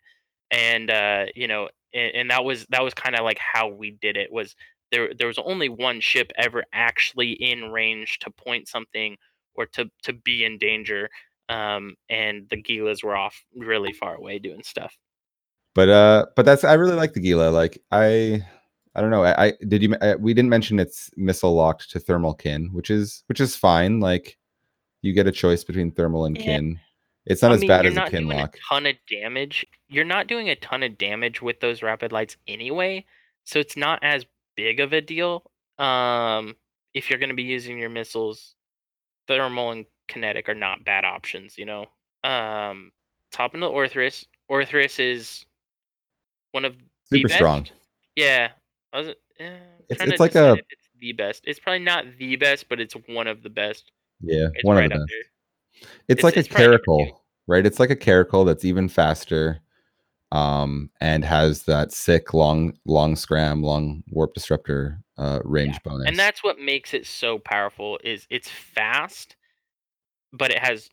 and 0.51 0.91
uh, 0.91 1.27
you 1.37 1.47
know, 1.47 1.69
and, 1.95 2.15
and 2.15 2.31
that 2.31 2.45
was 2.45 2.67
that 2.71 2.83
was 2.83 2.93
kind 2.95 3.15
of 3.15 3.25
like 3.25 3.39
how 3.39 3.69
we 3.69 3.93
did 3.93 4.17
it. 4.17 4.33
Was 4.33 4.57
there 4.91 5.13
there 5.17 5.29
was 5.29 5.39
only 5.39 5.69
one 5.69 6.01
ship 6.01 6.33
ever 6.37 6.65
actually 6.73 7.33
in 7.33 7.71
range 7.71 8.19
to 8.21 8.31
point 8.31 8.69
something 8.69 9.17
or 9.55 9.67
to 9.67 9.89
to 10.03 10.13
be 10.13 10.45
in 10.45 10.59
danger, 10.59 11.09
um, 11.49 11.95
and 12.09 12.49
the 12.51 12.61
Gilas 12.61 13.05
were 13.05 13.17
off 13.17 13.45
really 13.57 13.93
far 13.93 14.17
away 14.17 14.41
doing 14.41 14.63
stuff. 14.65 14.97
But 15.75 15.89
uh, 15.89 16.27
but 16.37 16.45
that's 16.45 16.65
I 16.65 16.75
really 16.75 16.95
like 16.97 17.13
the 17.13 17.21
Gila. 17.21 17.51
Like 17.51 17.83
I, 17.93 18.45
I 18.95 19.01
don't 19.01 19.11
know. 19.11 19.23
I, 19.25 19.47
I 19.47 19.53
did 19.69 19.83
you 19.83 19.95
I, 20.01 20.17
we 20.17 20.35
didn't 20.35 20.51
mention 20.51 20.79
it's 20.81 21.11
missile 21.17 21.55
locked 21.55 21.91
to 21.93 22.01
thermal 22.01 22.35
kin, 22.35 22.71
which 22.73 22.91
is 22.91 23.23
which 23.27 23.41
is 23.41 23.55
fine. 23.57 24.01
Like 24.01 24.37
you 25.03 25.13
get 25.13 25.27
a 25.27 25.33
choice 25.33 25.63
between 25.65 25.93
thermal 25.93 26.25
and 26.27 26.37
Yeah. 26.37 26.45
kin. 26.45 26.81
It's 27.27 27.43
not 27.43 27.53
I 27.53 27.55
as 27.55 27.61
mean, 27.61 27.69
bad 27.69 27.85
you're 27.85 27.93
as 27.93 28.09
a 28.09 28.11
kin 28.11 28.25
doing 28.27 28.39
lock. 28.39 28.57
a 28.57 28.75
ton 28.75 28.87
of 28.87 28.97
damage. 29.09 29.65
You're 29.89 30.05
not 30.05 30.27
doing 30.27 30.49
a 30.49 30.57
ton 30.57 30.83
of 30.83 30.99
damage 30.99 31.41
with 31.43 31.61
those 31.61 31.83
rapid 31.83 32.13
lights 32.13 32.37
anyway, 32.49 33.05
so 33.45 33.59
it's 33.61 33.77
not 33.77 34.01
as 34.03 34.25
big 34.57 34.81
of 34.81 34.93
a 34.93 35.01
deal. 35.01 35.51
Um, 35.79 36.57
if 36.95 37.09
you're 37.09 37.19
going 37.19 37.29
to 37.31 37.35
be 37.37 37.43
using 37.45 37.79
your 37.79 37.91
missiles, 37.91 38.55
thermal 39.29 39.71
and 39.71 39.87
kinetic 40.09 40.49
are 40.49 40.55
not 40.55 40.85
bad 40.85 41.05
options. 41.05 41.57
You 41.57 41.67
know. 41.67 41.87
Um, 42.25 42.91
top 43.31 43.55
into 43.55 43.67
Orthrus. 43.69 44.25
Orthrus 44.51 44.99
is 44.99 45.47
one 46.53 46.65
of 46.65 46.77
the 47.11 47.19
Super 47.19 47.29
strong. 47.35 47.67
Yeah, 48.17 48.51
I 48.93 48.99
was. 48.99 49.09
I'm 49.09 49.15
It's- 49.89 50.09
it's 50.09 50.21
like 50.21 50.35
a- 50.35 50.55
it's 50.71 50.89
the 51.01 51.13
best. 51.13 51.45
It's 51.47 51.59
probably 51.59 51.81
not 51.81 52.05
the 52.19 52.37
best, 52.37 52.69
but 52.69 52.81
it's 52.81 52.95
one 53.07 53.27
of 53.27 53.43
the 53.43 53.51
best. 53.51 53.91
Yeah, 54.21 54.49
It's 54.55 54.65
one 54.65 54.77
right 54.77 54.93
of 54.93 54.99
the 55.01 55.07
best. 55.07 55.13
It's, 55.83 55.91
It's- 56.09 56.25
like 56.25 56.37
it's 56.37 56.49
a 56.49 56.53
caracal, 56.53 57.25
right? 57.47 57.65
It's 57.65 57.81
like 57.81 57.91
a 57.91 57.97
caracal 57.97 58.45
that's 58.45 58.65
even 58.65 58.89
faster, 58.89 59.61
um, 60.33 60.91
and 61.01 61.25
has 61.25 61.63
that 61.65 61.93
sick 61.93 62.35
long 62.35 62.79
long 62.85 63.17
scram, 63.17 63.63
long 63.63 64.05
warp 64.11 64.35
disruptor 64.35 65.01
uh 65.17 65.41
range 65.45 65.77
bonus. 65.83 66.07
and 66.07 66.19
that's 66.19 66.43
what 66.43 66.59
makes 66.59 66.95
it 66.95 67.05
so 67.07 67.39
powerful 67.39 67.99
is 68.03 68.27
it's 68.31 68.49
fast 68.49 69.37
but 70.33 70.51
it 70.51 70.59
has 70.59 70.89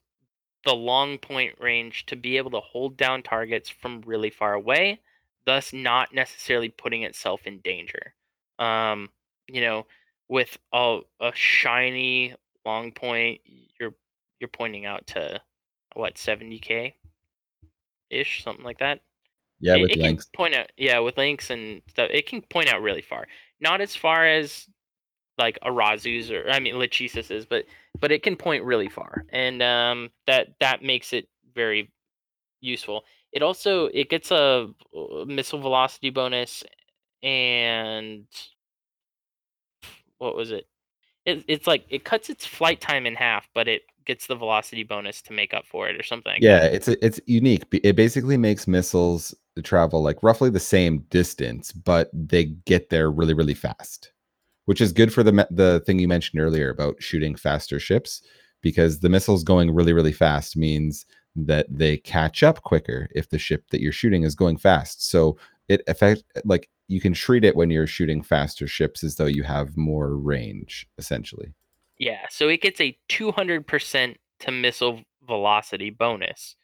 the 0.65 0.73
long 0.75 1.17
point 1.17 1.55
range 1.61 2.05
to 2.07 2.15
be 2.17 2.35
able 2.35 2.51
to 2.51 2.59
hold 2.59 2.97
down 2.97 3.23
targets 3.23 3.69
from 3.69 4.01
really 4.05 4.29
far 4.29 4.53
away 4.53 4.99
thus 5.47 5.71
not 5.73 6.13
necessarily 6.13 6.69
putting 6.69 7.03
itself 7.03 7.41
in 7.45 7.59
danger. 7.59 8.13
Um 8.59 9.09
you 9.47 9.61
know 9.61 9.87
with 10.29 10.57
a, 10.73 10.99
a 11.21 11.31
shiny 11.33 12.35
long 12.65 12.91
point 12.91 13.39
you're 13.79 13.95
you're 14.39 14.49
pointing 14.49 14.85
out 14.85 15.07
to 15.07 15.41
what 15.95 16.15
70k 16.15 16.93
ish 18.09 18.43
something 18.43 18.65
like 18.65 18.79
that? 18.79 18.99
Yeah, 19.59 19.77
it, 19.77 19.81
with 19.81 19.91
it 19.91 19.99
links. 19.99 20.25
can 20.25 20.37
point 20.37 20.53
out 20.53 20.71
yeah 20.77 20.99
with 20.99 21.17
links 21.17 21.49
and 21.49 21.81
stuff 21.87 22.09
it 22.11 22.27
can 22.27 22.41
point 22.41 22.67
out 22.71 22.81
really 22.81 23.01
far. 23.01 23.25
Not 23.59 23.81
as 23.81 23.95
far 23.95 24.27
as 24.27 24.67
like 25.37 25.57
Arazu's 25.63 26.29
or 26.29 26.49
I 26.49 26.59
mean 26.59 26.75
Lachesis 26.75 27.31
is, 27.31 27.45
but 27.45 27.65
but 28.01 28.11
it 28.11 28.21
can 28.21 28.35
point 28.35 28.65
really 28.65 28.89
far 28.89 29.25
and 29.29 29.63
um 29.63 30.09
that 30.27 30.49
that 30.59 30.83
makes 30.83 31.13
it 31.13 31.29
very 31.55 31.89
useful 32.59 33.05
it 33.37 33.43
also 33.43 33.85
it 33.93 34.09
gets 34.09 34.31
a 34.31 34.67
uh, 34.95 35.25
missile 35.25 35.61
velocity 35.61 36.09
bonus 36.09 36.63
and 37.21 38.25
what 40.17 40.35
was 40.35 40.51
it? 40.51 40.65
it 41.25 41.45
it's 41.47 41.67
like 41.67 41.85
it 41.89 42.03
cuts 42.03 42.31
its 42.31 42.47
flight 42.47 42.81
time 42.81 43.05
in 43.05 43.13
half 43.13 43.47
but 43.53 43.67
it 43.67 43.83
gets 44.05 44.25
the 44.25 44.35
velocity 44.35 44.83
bonus 44.83 45.21
to 45.21 45.33
make 45.33 45.53
up 45.53 45.67
for 45.67 45.87
it 45.87 45.99
or 45.99 46.03
something 46.03 46.37
yeah, 46.41 46.63
it's 46.63 46.87
it's 46.87 47.19
unique. 47.25 47.63
It 47.71 47.95
basically 47.95 48.37
makes 48.37 48.67
missiles 48.67 49.35
travel 49.63 50.01
like 50.01 50.23
roughly 50.23 50.49
the 50.49 50.59
same 50.59 50.99
distance, 51.09 51.71
but 51.71 52.09
they 52.13 52.45
get 52.45 52.89
there 52.89 53.11
really 53.11 53.33
really 53.33 53.53
fast, 53.53 54.13
which 54.65 54.81
is 54.81 54.93
good 54.93 55.13
for 55.13 55.23
the 55.23 55.47
the 55.51 55.83
thing 55.85 55.99
you 55.99 56.07
mentioned 56.07 56.41
earlier 56.41 56.69
about 56.69 57.03
shooting 57.03 57.35
faster 57.35 57.79
ships 57.79 58.21
because 58.61 59.01
the 59.01 59.09
missiles 59.09 59.43
going 59.43 59.73
really 59.73 59.93
really 59.93 60.13
fast 60.13 60.55
means 60.55 61.05
that 61.37 61.67
they 61.69 61.97
catch 61.97 62.43
up 62.43 62.63
quicker 62.63 63.07
if 63.13 63.29
the 63.29 63.37
ship 63.37 63.65
that 63.69 63.81
you're 63.81 63.91
shooting 63.91 64.23
is 64.23 64.35
going 64.35 64.57
fast. 64.57 65.07
So 65.09 65.37
it 65.67 65.81
affect 65.87 66.23
like 66.43 66.69
you 66.87 66.99
can 66.99 67.13
treat 67.13 67.43
it 67.43 67.55
when 67.55 67.69
you're 67.69 67.87
shooting 67.87 68.21
faster 68.21 68.67
ships 68.67 69.03
as 69.03 69.15
though 69.15 69.25
you 69.25 69.43
have 69.43 69.77
more 69.77 70.15
range 70.15 70.87
essentially. 70.97 71.53
Yeah, 71.99 72.25
so 72.29 72.47
it 72.47 72.61
gets 72.61 72.79
a 72.79 72.97
200% 73.09 74.15
to 74.39 74.51
missile 74.51 75.01
velocity 75.25 75.89
bonus, 75.89 76.55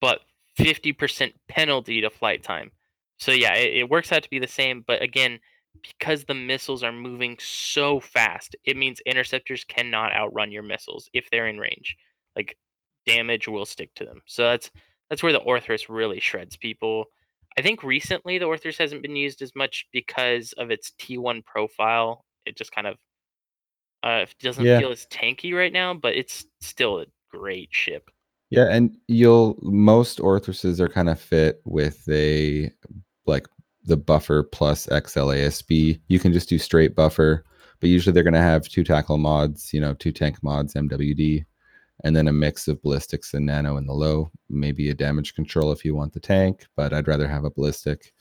but 0.00 0.20
50% 0.58 1.32
penalty 1.48 2.00
to 2.00 2.10
flight 2.10 2.42
time. 2.42 2.70
So 3.18 3.32
yeah, 3.32 3.54
it, 3.54 3.76
it 3.76 3.90
works 3.90 4.12
out 4.12 4.22
to 4.22 4.30
be 4.30 4.38
the 4.38 4.46
same, 4.46 4.84
but 4.86 5.02
again, 5.02 5.38
because 5.80 6.24
the 6.24 6.34
missiles 6.34 6.82
are 6.82 6.92
moving 6.92 7.36
so 7.40 7.98
fast, 7.98 8.54
it 8.64 8.76
means 8.76 9.00
interceptors 9.06 9.64
cannot 9.64 10.14
outrun 10.14 10.52
your 10.52 10.62
missiles 10.62 11.08
if 11.14 11.30
they're 11.30 11.48
in 11.48 11.58
range. 11.58 11.96
Like 12.36 12.56
damage 13.06 13.48
will 13.48 13.64
stick 13.66 13.94
to 13.96 14.04
them. 14.04 14.20
So 14.26 14.44
that's 14.44 14.70
that's 15.10 15.22
where 15.22 15.32
the 15.32 15.40
Orthrus 15.40 15.86
really 15.88 16.20
shreds 16.20 16.56
people. 16.56 17.06
I 17.58 17.62
think 17.62 17.82
recently 17.82 18.38
the 18.38 18.46
Orthrus 18.46 18.78
hasn't 18.78 19.02
been 19.02 19.16
used 19.16 19.42
as 19.42 19.54
much 19.54 19.86
because 19.92 20.52
of 20.54 20.70
its 20.70 20.92
T1 20.98 21.44
profile. 21.44 22.24
It 22.46 22.56
just 22.56 22.72
kind 22.72 22.86
of 22.86 22.96
uh, 24.02 24.26
doesn't 24.40 24.64
Yeah. 24.64 24.78
feel 24.78 24.90
as 24.90 25.06
tanky 25.06 25.54
right 25.56 25.72
now, 25.72 25.94
but 25.94 26.14
it's 26.16 26.46
still 26.60 27.00
a 27.00 27.06
great 27.30 27.68
ship. 27.72 28.10
Yeah, 28.50 28.68
and 28.70 28.96
you'll 29.08 29.58
most 29.62 30.18
Orthruses 30.18 30.80
are 30.80 30.88
kind 30.88 31.08
of 31.08 31.20
fit 31.20 31.60
with 31.64 32.06
a 32.08 32.70
like 33.26 33.46
the 33.84 33.96
buffer 33.96 34.42
plus 34.42 34.86
XLASB. 34.86 36.00
You 36.08 36.18
can 36.18 36.32
just 36.32 36.48
do 36.48 36.58
straight 36.58 36.94
buffer, 36.94 37.44
but 37.80 37.88
usually 37.90 38.12
they're 38.12 38.22
going 38.22 38.34
to 38.34 38.40
have 38.40 38.68
two 38.68 38.84
tackle 38.84 39.18
mods, 39.18 39.72
you 39.72 39.80
know, 39.80 39.94
two 39.94 40.12
tank 40.12 40.42
mods, 40.42 40.74
MWD, 40.74 41.44
and 42.04 42.14
then 42.14 42.28
a 42.28 42.32
mix 42.32 42.68
of 42.68 42.82
ballistics 42.82 43.34
and 43.34 43.46
nano 43.46 43.76
in 43.76 43.86
the 43.86 43.92
low. 43.92 44.30
Maybe 44.48 44.90
a 44.90 44.94
damage 44.94 45.34
control 45.34 45.72
if 45.72 45.84
you 45.84 45.94
want 45.94 46.12
the 46.12 46.20
tank, 46.20 46.66
but 46.76 46.92
I'd 46.92 47.08
rather 47.08 47.28
have 47.28 47.44
a 47.44 47.50
ballistic. 47.50 48.12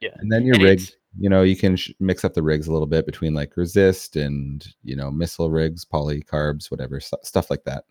Yeah. 0.00 0.10
And 0.16 0.30
then 0.30 0.44
your 0.44 0.56
And 0.56 0.64
rig, 0.64 0.82
you 1.18 1.30
know, 1.30 1.42
you 1.42 1.56
can 1.56 1.76
sh- 1.76 1.92
mix 2.00 2.24
up 2.24 2.34
the 2.34 2.42
rigs 2.42 2.66
a 2.66 2.72
little 2.72 2.86
bit 2.86 3.06
between 3.06 3.34
like 3.34 3.56
resist 3.56 4.16
and 4.16 4.66
you 4.82 4.96
know 4.96 5.10
missile 5.10 5.50
rigs, 5.50 5.84
poly 5.84 6.22
carbs, 6.22 6.70
whatever 6.70 7.00
stu- 7.00 7.16
stuff 7.22 7.50
like 7.50 7.64
that. 7.64 7.84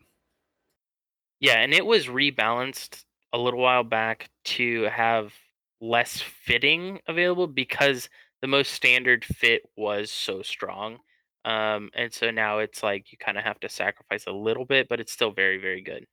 Yeah, 1.39 1.59
and 1.59 1.73
it 1.73 1.85
was 1.85 2.07
rebalanced 2.07 3.03
a 3.33 3.37
little 3.37 3.59
while 3.59 3.83
back 3.83 4.29
to 4.43 4.83
have 4.83 5.33
less 5.79 6.21
fitting 6.21 6.99
available 7.07 7.47
because 7.47 8.09
the 8.41 8.47
most 8.47 8.73
standard 8.73 9.23
fit 9.23 9.63
was 9.75 10.11
so 10.11 10.41
strong. 10.41 10.99
Um, 11.45 11.89
and 11.95 12.13
so 12.13 12.31
now 12.31 12.59
it's 12.59 12.83
like 12.83 13.11
you 13.11 13.17
kind 13.17 13.37
of 13.37 13.43
have 13.43 13.59
to 13.61 13.69
sacrifice 13.69 14.25
a 14.27 14.31
little 14.31 14.65
bit, 14.65 14.87
but 14.89 14.99
it's 14.99 15.11
still 15.11 15.31
very, 15.31 15.57
very 15.57 15.81
good. 15.81 16.05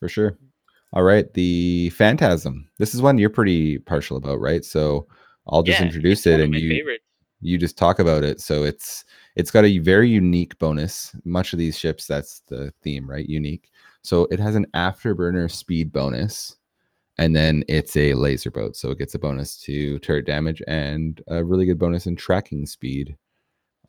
For 0.00 0.08
sure. 0.08 0.38
All 0.92 1.02
right, 1.02 1.32
the 1.34 1.90
Phantasm. 1.90 2.68
This 2.78 2.94
is 2.94 3.00
one 3.00 3.18
you're 3.18 3.30
pretty 3.30 3.78
partial 3.78 4.16
about, 4.16 4.40
right? 4.40 4.64
So 4.64 5.06
I'll 5.48 5.62
just 5.62 5.80
yeah, 5.80 5.86
introduce 5.86 6.26
it 6.26 6.40
and 6.40 6.54
you 6.54 6.68
favorites. 6.68 7.04
you 7.40 7.58
just 7.58 7.78
talk 7.78 7.98
about 7.98 8.24
it. 8.24 8.40
So 8.40 8.64
it's 8.64 9.04
it's 9.36 9.50
got 9.50 9.64
a 9.64 9.78
very 9.78 10.08
unique 10.08 10.58
bonus. 10.58 11.16
Much 11.24 11.52
of 11.52 11.58
these 11.58 11.78
ships, 11.78 12.06
that's 12.06 12.40
the 12.48 12.72
theme, 12.82 13.08
right? 13.08 13.26
Unique. 13.26 13.70
So 14.02 14.26
it 14.30 14.38
has 14.40 14.54
an 14.54 14.66
afterburner 14.74 15.50
speed 15.50 15.92
bonus, 15.92 16.56
and 17.18 17.34
then 17.34 17.64
it's 17.68 17.96
a 17.96 18.14
laser 18.14 18.50
boat. 18.50 18.76
So 18.76 18.90
it 18.90 18.98
gets 18.98 19.14
a 19.14 19.18
bonus 19.18 19.56
to 19.62 19.98
turret 20.00 20.26
damage 20.26 20.62
and 20.68 21.22
a 21.28 21.42
really 21.42 21.64
good 21.64 21.78
bonus 21.78 22.06
in 22.06 22.16
tracking 22.16 22.66
speed. 22.66 23.16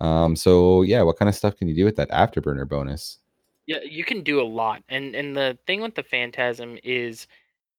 Um, 0.03 0.35
so 0.35 0.81
yeah, 0.81 1.01
what 1.01 1.17
kind 1.17 1.29
of 1.29 1.35
stuff 1.35 1.55
can 1.55 1.69
you 1.69 1.75
do 1.75 1.85
with 1.85 1.95
that 1.95 2.11
afterburner 2.11 2.67
bonus? 2.67 3.19
Yeah, 3.67 3.79
you 3.89 4.03
can 4.03 4.21
do 4.21 4.41
a 4.41 4.43
lot. 4.43 4.83
And 4.89 5.15
and 5.15 5.35
the 5.35 5.57
thing 5.65 5.81
with 5.81 5.95
the 5.95 6.03
Phantasm 6.03 6.77
is 6.83 7.25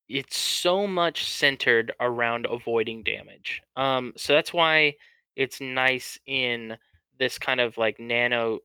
it's 0.08 0.36
so 0.36 0.86
much 0.86 1.30
centered 1.30 1.92
around 2.00 2.46
avoiding 2.48 3.02
damage. 3.02 3.62
Um, 3.76 4.14
so 4.16 4.32
that's 4.32 4.54
why 4.54 4.94
it's 5.36 5.60
nice 5.60 6.18
in 6.26 6.78
this 7.18 7.38
kind 7.38 7.60
of 7.60 7.76
like 7.76 8.00
nano 8.00 8.60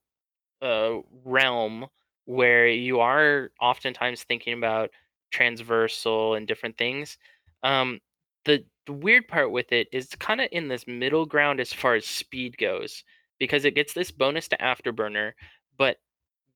uh, 0.61 0.95
realm 1.25 1.87
where 2.25 2.67
you 2.67 2.99
are 3.01 3.51
oftentimes 3.59 4.23
thinking 4.23 4.53
about 4.53 4.89
transversal 5.31 6.35
and 6.35 6.47
different 6.47 6.77
things. 6.77 7.17
Um, 7.63 7.99
the, 8.45 8.63
the 8.85 8.93
weird 8.93 9.27
part 9.27 9.51
with 9.51 9.71
it 9.71 9.87
is 9.91 10.07
kind 10.19 10.39
of 10.39 10.47
in 10.51 10.67
this 10.67 10.87
middle 10.87 11.25
ground 11.25 11.59
as 11.59 11.73
far 11.73 11.95
as 11.95 12.05
speed 12.05 12.57
goes 12.57 13.03
because 13.39 13.65
it 13.65 13.75
gets 13.75 13.93
this 13.93 14.11
bonus 14.11 14.47
to 14.49 14.57
afterburner, 14.57 15.33
but 15.77 15.97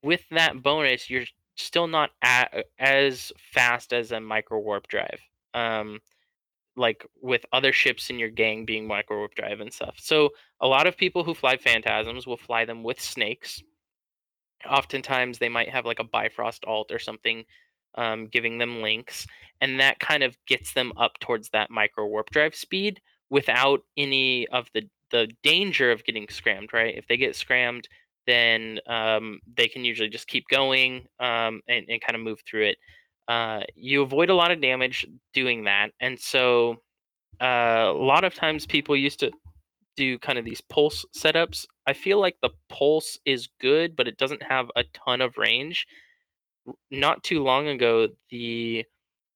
with 0.03 0.21
that 0.31 0.61
bonus, 0.61 1.09
you're 1.09 1.25
still 1.55 1.87
not 1.87 2.11
at, 2.21 2.65
as 2.79 3.31
fast 3.53 3.93
as 3.93 4.11
a 4.11 4.19
micro 4.19 4.59
warp 4.59 4.87
drive. 4.87 5.19
Um, 5.53 5.99
like 6.75 7.05
with 7.21 7.45
other 7.53 7.71
ships 7.71 8.09
in 8.09 8.17
your 8.17 8.29
gang 8.29 8.65
being 8.65 8.87
micro 8.87 9.17
warp 9.17 9.35
drive 9.35 9.59
and 9.59 9.71
stuff. 9.71 9.95
So 9.97 10.29
a 10.59 10.67
lot 10.67 10.87
of 10.87 10.97
people 10.97 11.23
who 11.23 11.33
fly 11.33 11.57
phantasms 11.57 12.25
will 12.25 12.37
fly 12.37 12.65
them 12.65 12.83
with 12.83 12.99
snakes. 12.99 13.61
Oftentimes 14.67 15.37
they 15.37 15.49
might 15.49 15.69
have 15.69 15.85
like 15.85 15.99
a 15.99 16.03
Bifrost 16.03 16.65
alt 16.65 16.91
or 16.91 16.99
something 16.99 17.45
um, 17.95 18.27
giving 18.27 18.57
them 18.57 18.81
links, 18.81 19.27
and 19.61 19.79
that 19.79 19.99
kind 19.99 20.23
of 20.23 20.35
gets 20.47 20.73
them 20.73 20.93
up 20.97 21.19
towards 21.19 21.49
that 21.49 21.69
micro 21.69 22.07
warp 22.07 22.31
drive 22.31 22.55
speed 22.55 22.99
without 23.29 23.81
any 23.97 24.47
of 24.47 24.67
the 24.73 24.89
the 25.13 25.29
danger 25.43 25.93
of 25.93 26.03
getting 26.03 26.27
scrammed. 26.29 26.73
Right? 26.73 26.97
If 26.97 27.07
they 27.07 27.15
get 27.15 27.37
scrammed, 27.37 27.87
then 28.27 28.79
um, 28.87 29.39
they 29.55 29.69
can 29.69 29.85
usually 29.85 30.09
just 30.09 30.27
keep 30.27 30.43
going 30.49 31.07
um, 31.21 31.61
and, 31.69 31.85
and 31.87 32.01
kind 32.01 32.15
of 32.15 32.21
move 32.21 32.39
through 32.45 32.65
it. 32.65 32.77
Uh, 33.29 33.61
you 33.75 34.01
avoid 34.01 34.29
a 34.29 34.35
lot 34.35 34.51
of 34.51 34.61
damage 34.61 35.05
doing 35.33 35.63
that, 35.63 35.91
and 36.01 36.19
so 36.19 36.75
uh, 37.41 37.85
a 37.87 37.93
lot 37.93 38.25
of 38.25 38.33
times 38.33 38.65
people 38.65 38.97
used 38.97 39.19
to 39.21 39.31
do 39.95 40.17
kind 40.19 40.37
of 40.37 40.45
these 40.45 40.61
pulse 40.61 41.05
setups. 41.15 41.65
I 41.87 41.93
feel 41.93 42.19
like 42.19 42.35
the 42.41 42.49
pulse 42.69 43.17
is 43.25 43.47
good, 43.61 43.95
but 43.95 44.07
it 44.07 44.17
doesn't 44.17 44.43
have 44.43 44.69
a 44.75 44.83
ton 44.93 45.21
of 45.21 45.37
range. 45.37 45.85
Not 46.91 47.23
too 47.23 47.43
long 47.43 47.67
ago, 47.67 48.07
the 48.29 48.85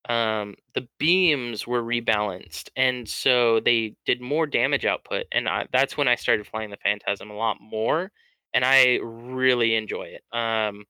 um, 0.08 0.56
the 0.74 0.88
beams 1.00 1.68
were 1.68 1.84
rebalanced, 1.84 2.70
and 2.76 3.08
so 3.08 3.60
they 3.60 3.96
did 4.06 4.22
more 4.22 4.48
damage 4.48 4.86
output, 4.86 5.26
and 5.32 5.48
I, 5.48 5.68
that's 5.72 5.98
when 5.98 6.08
I 6.08 6.16
started 6.16 6.48
flying 6.48 6.70
the 6.70 6.78
Phantasm 6.78 7.30
a 7.30 7.36
lot 7.36 7.58
more, 7.60 8.12
and 8.54 8.64
I 8.64 9.00
really 9.04 9.76
enjoy 9.76 10.14
it. 10.16 10.38
Um, 10.38 10.86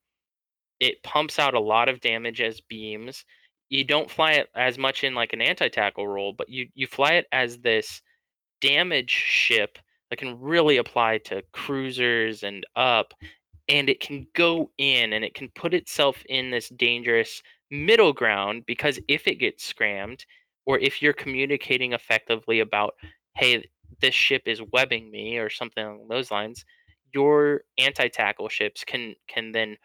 it 0.80 1.02
pumps 1.02 1.38
out 1.38 1.54
a 1.54 1.60
lot 1.60 1.88
of 1.88 2.00
damage 2.00 2.40
as 2.40 2.60
beams. 2.60 3.24
You 3.68 3.84
don't 3.84 4.10
fly 4.10 4.32
it 4.32 4.48
as 4.54 4.78
much 4.78 5.04
in 5.04 5.14
like 5.14 5.32
an 5.32 5.42
anti-tackle 5.42 6.06
role, 6.06 6.32
but 6.32 6.48
you 6.48 6.68
you 6.74 6.86
fly 6.86 7.14
it 7.14 7.26
as 7.32 7.58
this 7.58 8.00
damage 8.60 9.10
ship 9.10 9.78
that 10.10 10.18
can 10.18 10.40
really 10.40 10.78
apply 10.78 11.18
to 11.18 11.42
cruisers 11.52 12.42
and 12.42 12.64
up 12.76 13.12
and 13.68 13.88
it 13.88 14.00
can 14.00 14.26
go 14.34 14.70
in 14.78 15.12
and 15.12 15.24
it 15.24 15.34
can 15.34 15.50
put 15.54 15.74
itself 15.74 16.22
in 16.28 16.50
this 16.50 16.68
dangerous 16.70 17.42
middle 17.70 18.12
ground 18.12 18.64
because 18.66 18.98
if 19.08 19.26
it 19.26 19.36
gets 19.36 19.64
scrammed 19.64 20.24
or 20.66 20.78
if 20.78 21.02
you're 21.02 21.12
communicating 21.12 21.92
effectively 21.92 22.60
about 22.60 22.94
hey 23.36 23.64
this 24.00 24.14
ship 24.14 24.42
is 24.46 24.62
webbing 24.72 25.10
me 25.10 25.38
or 25.38 25.50
something 25.50 25.84
along 25.84 26.08
those 26.08 26.30
lines 26.30 26.64
your 27.14 27.62
anti-tackle 27.78 28.48
ships 28.48 28.84
can 28.84 29.14
can 29.28 29.52
then 29.52 29.76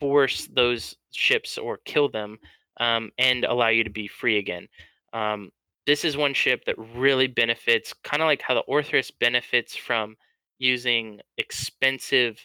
force 0.00 0.48
those 0.54 0.94
ships 1.12 1.58
or 1.58 1.78
kill 1.84 2.08
them 2.08 2.38
um, 2.80 3.10
and 3.18 3.44
allow 3.44 3.68
you 3.68 3.82
to 3.84 3.90
be 3.90 4.06
free 4.06 4.38
again 4.38 4.68
um, 5.12 5.50
this 5.86 6.04
is 6.04 6.16
one 6.16 6.34
ship 6.34 6.64
that 6.66 6.76
really 6.94 7.26
benefits 7.26 7.94
kind 8.04 8.22
of 8.22 8.26
like 8.26 8.42
how 8.42 8.54
the 8.54 8.64
orthrus 8.68 9.10
benefits 9.20 9.74
from 9.76 10.16
using 10.58 11.20
expensive 11.38 12.38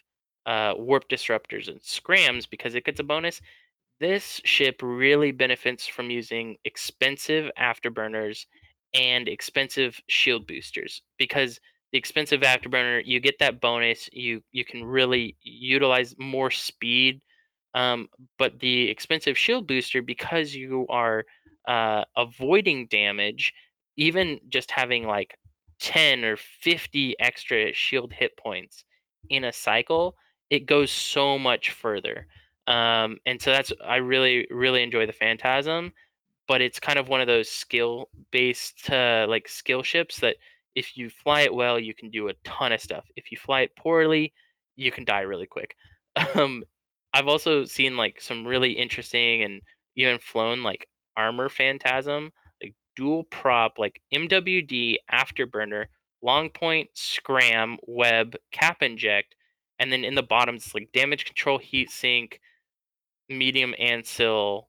uh, 0.45 0.74
warp 0.78 1.08
disruptors 1.10 1.68
and 1.68 1.82
scrams 1.82 2.45
because 2.45 2.76
it 2.76 2.86
gets 2.86 2.99
a 2.99 3.03
bonus. 3.03 3.41
This 4.02 4.41
ship 4.44 4.82
really 4.84 5.32
benefits 5.32 5.88
from 5.88 6.10
using 6.10 6.57
expensive 6.65 7.52
afterburners 7.57 8.45
and 8.94 9.30
expensive 9.30 10.02
shield 10.10 10.48
boosters 10.48 11.03
because 11.18 11.60
the 11.91 11.98
expensive 11.99 12.41
afterburner 12.41 13.03
you 13.06 13.19
get 13.22 13.40
that 13.40 13.61
bonus 13.61 14.10
you 14.11 14.44
you 14.52 14.65
can 14.65 14.84
really 14.84 15.38
utilize 15.44 16.15
more 16.19 16.52
speed 16.52 17.22
um, 17.76 18.10
but 18.38 18.60
the 18.60 18.90
expensive 18.90 19.38
shield 19.38 19.68
booster 19.68 20.02
because 20.02 20.56
you 20.56 20.86
are 20.90 21.26
uh, 21.68 22.03
avoiding 22.18 22.88
damage 22.88 23.53
even 23.98 24.40
just 24.49 24.72
having 24.72 25.07
like 25.07 25.38
10 25.80 26.26
or 26.26 26.38
50 26.38 27.15
extra 27.19 27.73
shield 27.73 28.14
hit 28.14 28.36
points 28.38 28.84
in 29.30 29.45
a 29.45 29.53
cycle 29.53 30.15
it 30.49 30.65
goes 30.65 30.91
so 30.91 31.40
much 31.40 31.72
further. 31.72 32.28
Um, 32.72 33.18
and 33.26 33.41
so 33.41 33.52
that's 33.52 33.73
I 33.85 33.98
really 33.98 34.48
really 34.49 34.81
enjoy 34.81 35.06
the 35.06 35.14
Phantasm, 35.14 35.91
but 36.48 36.61
it's 36.61 36.80
kind 36.80 36.98
of 36.98 37.10
one 37.10 37.19
of 37.19 37.27
those 37.27 37.49
skill 37.49 38.10
based 38.31 38.89
uh, 38.89 39.26
like 39.27 39.49
skill 39.49 39.84
ships 39.84 40.22
that 40.22 40.38
if 40.73 40.98
you 40.98 41.10
fly 41.10 41.41
it 41.41 41.53
well, 41.53 41.77
you 41.77 41.93
can 41.93 42.10
do 42.10 42.30
a 42.30 42.34
ton 42.45 42.72
of 42.72 42.80
stuff. 42.80 43.06
If 43.18 43.30
you 43.30 43.38
fly 43.38 43.61
it 43.61 43.76
poorly, 43.76 44.34
you 44.77 44.89
can 44.89 45.03
die 45.03 45.22
really 45.22 45.48
quick. 45.48 45.76
Um, 46.35 46.64
I've 47.14 47.27
also 47.27 47.65
seen 47.65 47.98
like 47.98 48.22
some 48.22 48.45
really 48.45 48.72
interesting 48.72 49.43
and 49.43 49.61
even 49.95 50.19
flown 50.19 50.61
like 50.64 50.88
armor 51.18 51.49
Phantasm, 51.49 52.31
like 52.61 52.76
dual 52.95 53.23
prop, 53.26 53.77
like 53.77 54.02
MWD 54.14 54.95
afterburner, 55.11 55.85
long 56.22 56.49
point, 56.49 56.89
scram, 56.93 57.77
web, 57.88 58.35
cap 58.52 58.81
inject 58.81 59.35
and 59.81 59.91
then 59.91 60.03
in 60.06 60.14
the 60.15 60.23
bottom 60.23 60.56
it's 60.56 60.76
like 60.76 60.91
damage 60.93 61.26
control, 61.26 61.57
heat 61.57 61.89
sink, 61.89 62.39
medium 63.30 63.73
ancil, 63.80 64.64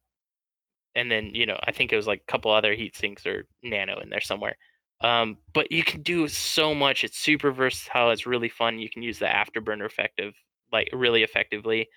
and 0.94 1.10
then 1.10 1.34
you 1.34 1.46
know 1.46 1.58
I 1.64 1.72
think 1.72 1.92
it 1.92 1.96
was 1.96 2.06
like 2.06 2.22
a 2.26 2.32
couple 2.32 2.50
other 2.52 2.74
heat 2.74 2.96
sinks 2.96 3.26
or 3.26 3.46
nano 3.62 4.00
in 4.00 4.10
there 4.10 4.20
somewhere. 4.20 4.56
Um, 5.00 5.38
but 5.52 5.72
you 5.72 5.82
can 5.82 6.02
do 6.02 6.28
so 6.28 6.74
much. 6.74 7.02
It's 7.04 7.18
super 7.18 7.50
versatile. 7.50 8.10
It's 8.12 8.26
really 8.26 8.48
fun. 8.48 8.78
You 8.78 8.88
can 8.88 9.02
use 9.02 9.18
the 9.18 9.26
afterburner 9.26 9.86
effective 9.86 10.34
like 10.72 10.88
really 10.92 11.22
effectively. 11.22 11.88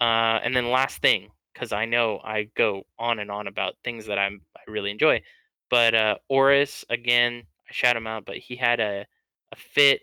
Uh, 0.00 0.40
and 0.42 0.56
then 0.56 0.70
last 0.70 1.00
thing, 1.00 1.30
because 1.52 1.72
I 1.72 1.84
know 1.84 2.20
I 2.24 2.48
go 2.56 2.84
on 2.98 3.20
and 3.20 3.30
on 3.30 3.46
about 3.46 3.74
things 3.84 4.06
that 4.06 4.18
I'm 4.18 4.40
I 4.56 4.70
really 4.70 4.90
enjoy, 4.90 5.22
but 5.70 5.94
uh, 5.94 6.16
Oris 6.28 6.84
again, 6.90 7.42
I 7.68 7.72
shout 7.72 7.96
him 7.96 8.06
out, 8.06 8.24
but 8.24 8.38
he 8.38 8.56
had 8.56 8.80
a 8.80 9.06
a 9.52 9.56
fit 9.56 10.02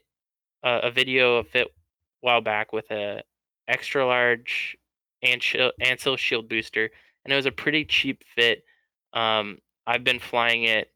uh, 0.63 0.81
a 0.83 0.91
video 0.91 1.37
a 1.37 1.43
fit 1.43 1.67
while 2.21 2.41
back 2.41 2.71
with 2.71 2.89
a 2.91 3.23
extra 3.67 4.05
large 4.05 4.77
Ancil 5.23 6.18
shield 6.18 6.49
booster, 6.49 6.89
and 7.23 7.34
it 7.34 7.35
was 7.35 7.45
a 7.45 7.52
pretty 7.52 7.85
cheap 7.85 8.23
fit. 8.35 8.64
Um, 9.14 9.60
I've 9.88 10.03
been 10.03 10.19
flying 10.19 10.64
it 10.64 10.89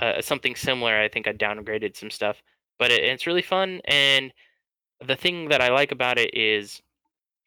uh, 0.00 0.20
something 0.20 0.54
similar. 0.54 0.96
I 0.96 1.08
think 1.08 1.26
I 1.26 1.32
downgraded 1.32 1.96
some 1.96 2.10
stuff, 2.10 2.42
but 2.78 2.90
it, 2.90 3.02
it's 3.02 3.26
really 3.26 3.42
fun. 3.42 3.80
And 3.86 4.32
the 5.04 5.16
thing 5.16 5.48
that 5.48 5.60
I 5.60 5.70
like 5.70 5.92
about 5.92 6.18
it 6.18 6.34
is 6.34 6.82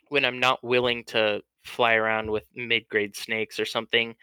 when 0.10 0.26
I'm 0.26 0.40
not 0.40 0.64
willing 0.64 1.04
to 1.06 1.41
fly 1.64 1.94
around 1.94 2.32
with 2.32 2.46
mid-grade 2.56 3.16
snakes 3.16 3.60
or 3.60 3.66
something. 3.66 4.16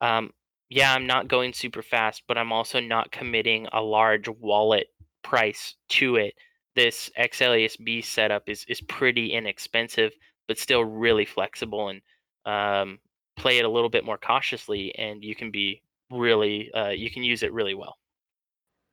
Um, 0.00 0.32
yeah, 0.68 0.92
I'm 0.92 1.06
not 1.06 1.28
going 1.28 1.52
super 1.52 1.82
fast, 1.82 2.22
but 2.26 2.36
I'm 2.36 2.52
also 2.52 2.80
not 2.80 3.12
committing 3.12 3.68
a 3.72 3.80
large 3.80 4.28
wallet 4.28 4.88
price 5.22 5.74
to 5.90 6.16
it 6.16 6.34
this 6.78 7.10
XLASB 7.18 8.04
setup 8.04 8.48
is 8.48 8.64
is 8.68 8.80
pretty 8.82 9.32
inexpensive, 9.32 10.12
but 10.48 10.58
still 10.58 10.84
really 10.84 11.24
flexible 11.24 11.90
and 11.90 12.00
um, 12.44 12.98
play 13.36 13.58
it 13.58 13.64
a 13.64 13.68
little 13.68 13.90
bit 13.90 14.04
more 14.04 14.18
cautiously, 14.18 14.94
and 14.96 15.22
you 15.22 15.34
can 15.36 15.50
be 15.50 15.82
really 16.10 16.72
uh, 16.72 16.88
you 16.88 17.10
can 17.10 17.22
use 17.22 17.42
it 17.42 17.52
really 17.52 17.74
well. 17.74 17.96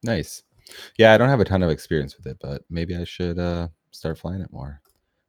Nice. 0.04 0.44
Yeah, 0.98 1.14
I 1.14 1.18
don't 1.18 1.30
have 1.30 1.40
a 1.40 1.46
ton 1.46 1.64
of 1.64 1.70
experience 1.70 2.18
with 2.18 2.28
it, 2.28 2.38
but 2.42 2.64
maybe 2.70 2.96
I 2.96 3.04
should 3.04 3.40
uh, 3.40 3.70
start 3.92 4.18
flying 4.18 4.42
it 4.42 4.52
more. 4.52 4.82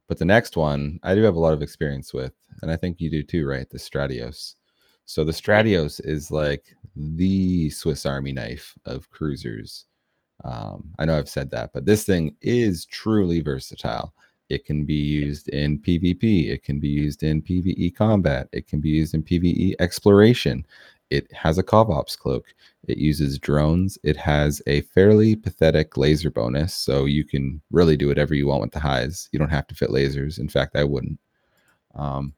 But 0.07 0.17
the 0.17 0.25
next 0.25 0.55
one, 0.55 0.99
I 1.03 1.15
do 1.15 1.23
have 1.23 1.35
a 1.35 1.39
lot 1.39 1.53
of 1.53 1.61
experience 1.61 2.13
with, 2.13 2.33
and 2.61 2.71
I 2.71 2.75
think 2.75 3.01
you 3.01 3.09
do 3.09 3.23
too, 3.23 3.47
right? 3.47 3.69
The 3.69 3.77
Stratios. 3.77 4.55
So 5.05 5.23
the 5.23 5.31
Stratios 5.31 6.01
is 6.03 6.31
like 6.31 6.65
the 6.95 7.69
Swiss 7.69 8.05
Army 8.05 8.31
knife 8.31 8.73
of 8.85 9.09
cruisers. 9.09 9.85
Um, 10.43 10.89
I 10.99 11.05
know 11.05 11.17
I've 11.17 11.29
said 11.29 11.49
that, 11.51 11.71
but 11.73 11.85
this 11.85 12.03
thing 12.03 12.35
is 12.41 12.85
truly 12.85 13.41
versatile. 13.41 14.13
It 14.49 14.65
can 14.65 14.85
be 14.85 14.95
used 14.95 15.49
in 15.49 15.79
PvP, 15.79 16.49
it 16.49 16.63
can 16.63 16.79
be 16.79 16.87
used 16.87 17.23
in 17.23 17.41
PvE 17.41 17.95
combat, 17.95 18.47
it 18.51 18.67
can 18.67 18.79
be 18.79 18.89
used 18.89 19.13
in 19.13 19.23
PvE 19.23 19.75
exploration. 19.79 20.65
It 21.09 21.31
has 21.31 21.57
a 21.57 21.63
CovOps 21.63 22.17
cloak. 22.17 22.45
It 22.87 22.97
uses 22.97 23.39
drones. 23.39 23.97
It 24.03 24.17
has 24.17 24.61
a 24.67 24.81
fairly 24.81 25.35
pathetic 25.35 25.95
laser 25.95 26.29
bonus, 26.29 26.75
so 26.75 27.05
you 27.05 27.23
can 27.23 27.61
really 27.71 27.95
do 27.95 28.07
whatever 28.07 28.35
you 28.35 28.47
want 28.47 28.61
with 28.61 28.71
the 28.71 28.79
highs. 28.79 29.29
You 29.31 29.39
don't 29.39 29.49
have 29.49 29.67
to 29.67 29.75
fit 29.75 29.89
lasers. 29.89 30.37
In 30.37 30.49
fact, 30.49 30.75
I 30.75 30.83
wouldn't. 30.83 31.19
Um, 31.95 32.33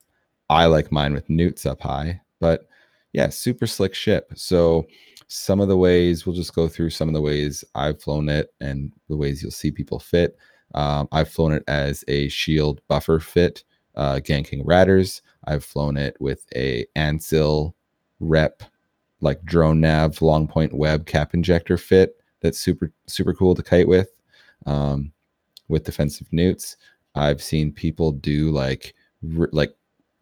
I 0.50 0.66
like 0.66 0.92
mine 0.92 1.14
with 1.14 1.30
neuts 1.30 1.66
up 1.66 1.82
high, 1.82 2.22
but 2.40 2.68
yeah, 3.14 3.30
super 3.30 3.68
slick 3.68 3.94
ship. 3.96 4.32
So 4.36 4.88
some 5.28 5.60
of 5.60 5.68
the 5.68 5.78
ways 5.78 6.26
we'll 6.26 6.36
just 6.36 6.56
go 6.56 6.68
through 6.68 6.90
some 6.92 7.08
of 7.08 7.14
the 7.14 7.22
ways 7.22 7.64
I've 7.76 8.02
flown 8.02 8.30
it 8.30 8.54
and 8.62 8.92
the 9.08 9.18
ways 9.18 9.42
you'll 9.42 9.52
see 9.52 9.72
people 9.72 10.00
fit. 10.00 10.38
Um, 10.74 11.08
I've 11.12 11.30
flown 11.30 11.54
it 11.54 11.64
as 11.68 12.04
a 12.08 12.30
shield 12.30 12.82
buffer 12.88 13.20
fit, 13.20 13.64
uh, 13.96 14.16
ganking 14.24 14.62
ratters. 14.66 15.22
I've 15.46 15.64
flown 15.64 15.98
it 15.98 16.16
with 16.20 16.46
a 16.56 16.86
Ancil 16.96 17.74
rep, 18.20 18.64
like 19.22 19.44
drone 19.44 19.80
nav 19.82 20.22
long 20.22 20.48
point 20.48 20.74
web 20.74 21.06
cap 21.06 21.34
injector 21.34 21.78
fit. 21.78 22.16
That's 22.42 22.60
super 22.60 22.92
super 23.08 23.34
cool 23.34 23.56
to 23.56 23.64
kite 23.64 23.88
with, 23.88 24.10
um, 24.66 25.12
with 25.68 25.84
defensive 25.86 26.28
neuts. 26.32 26.78
I've 27.16 27.42
seen 27.42 27.72
people 27.72 28.12
do 28.12 28.52
like 28.52 28.94
r- 29.38 29.50
like 29.52 29.76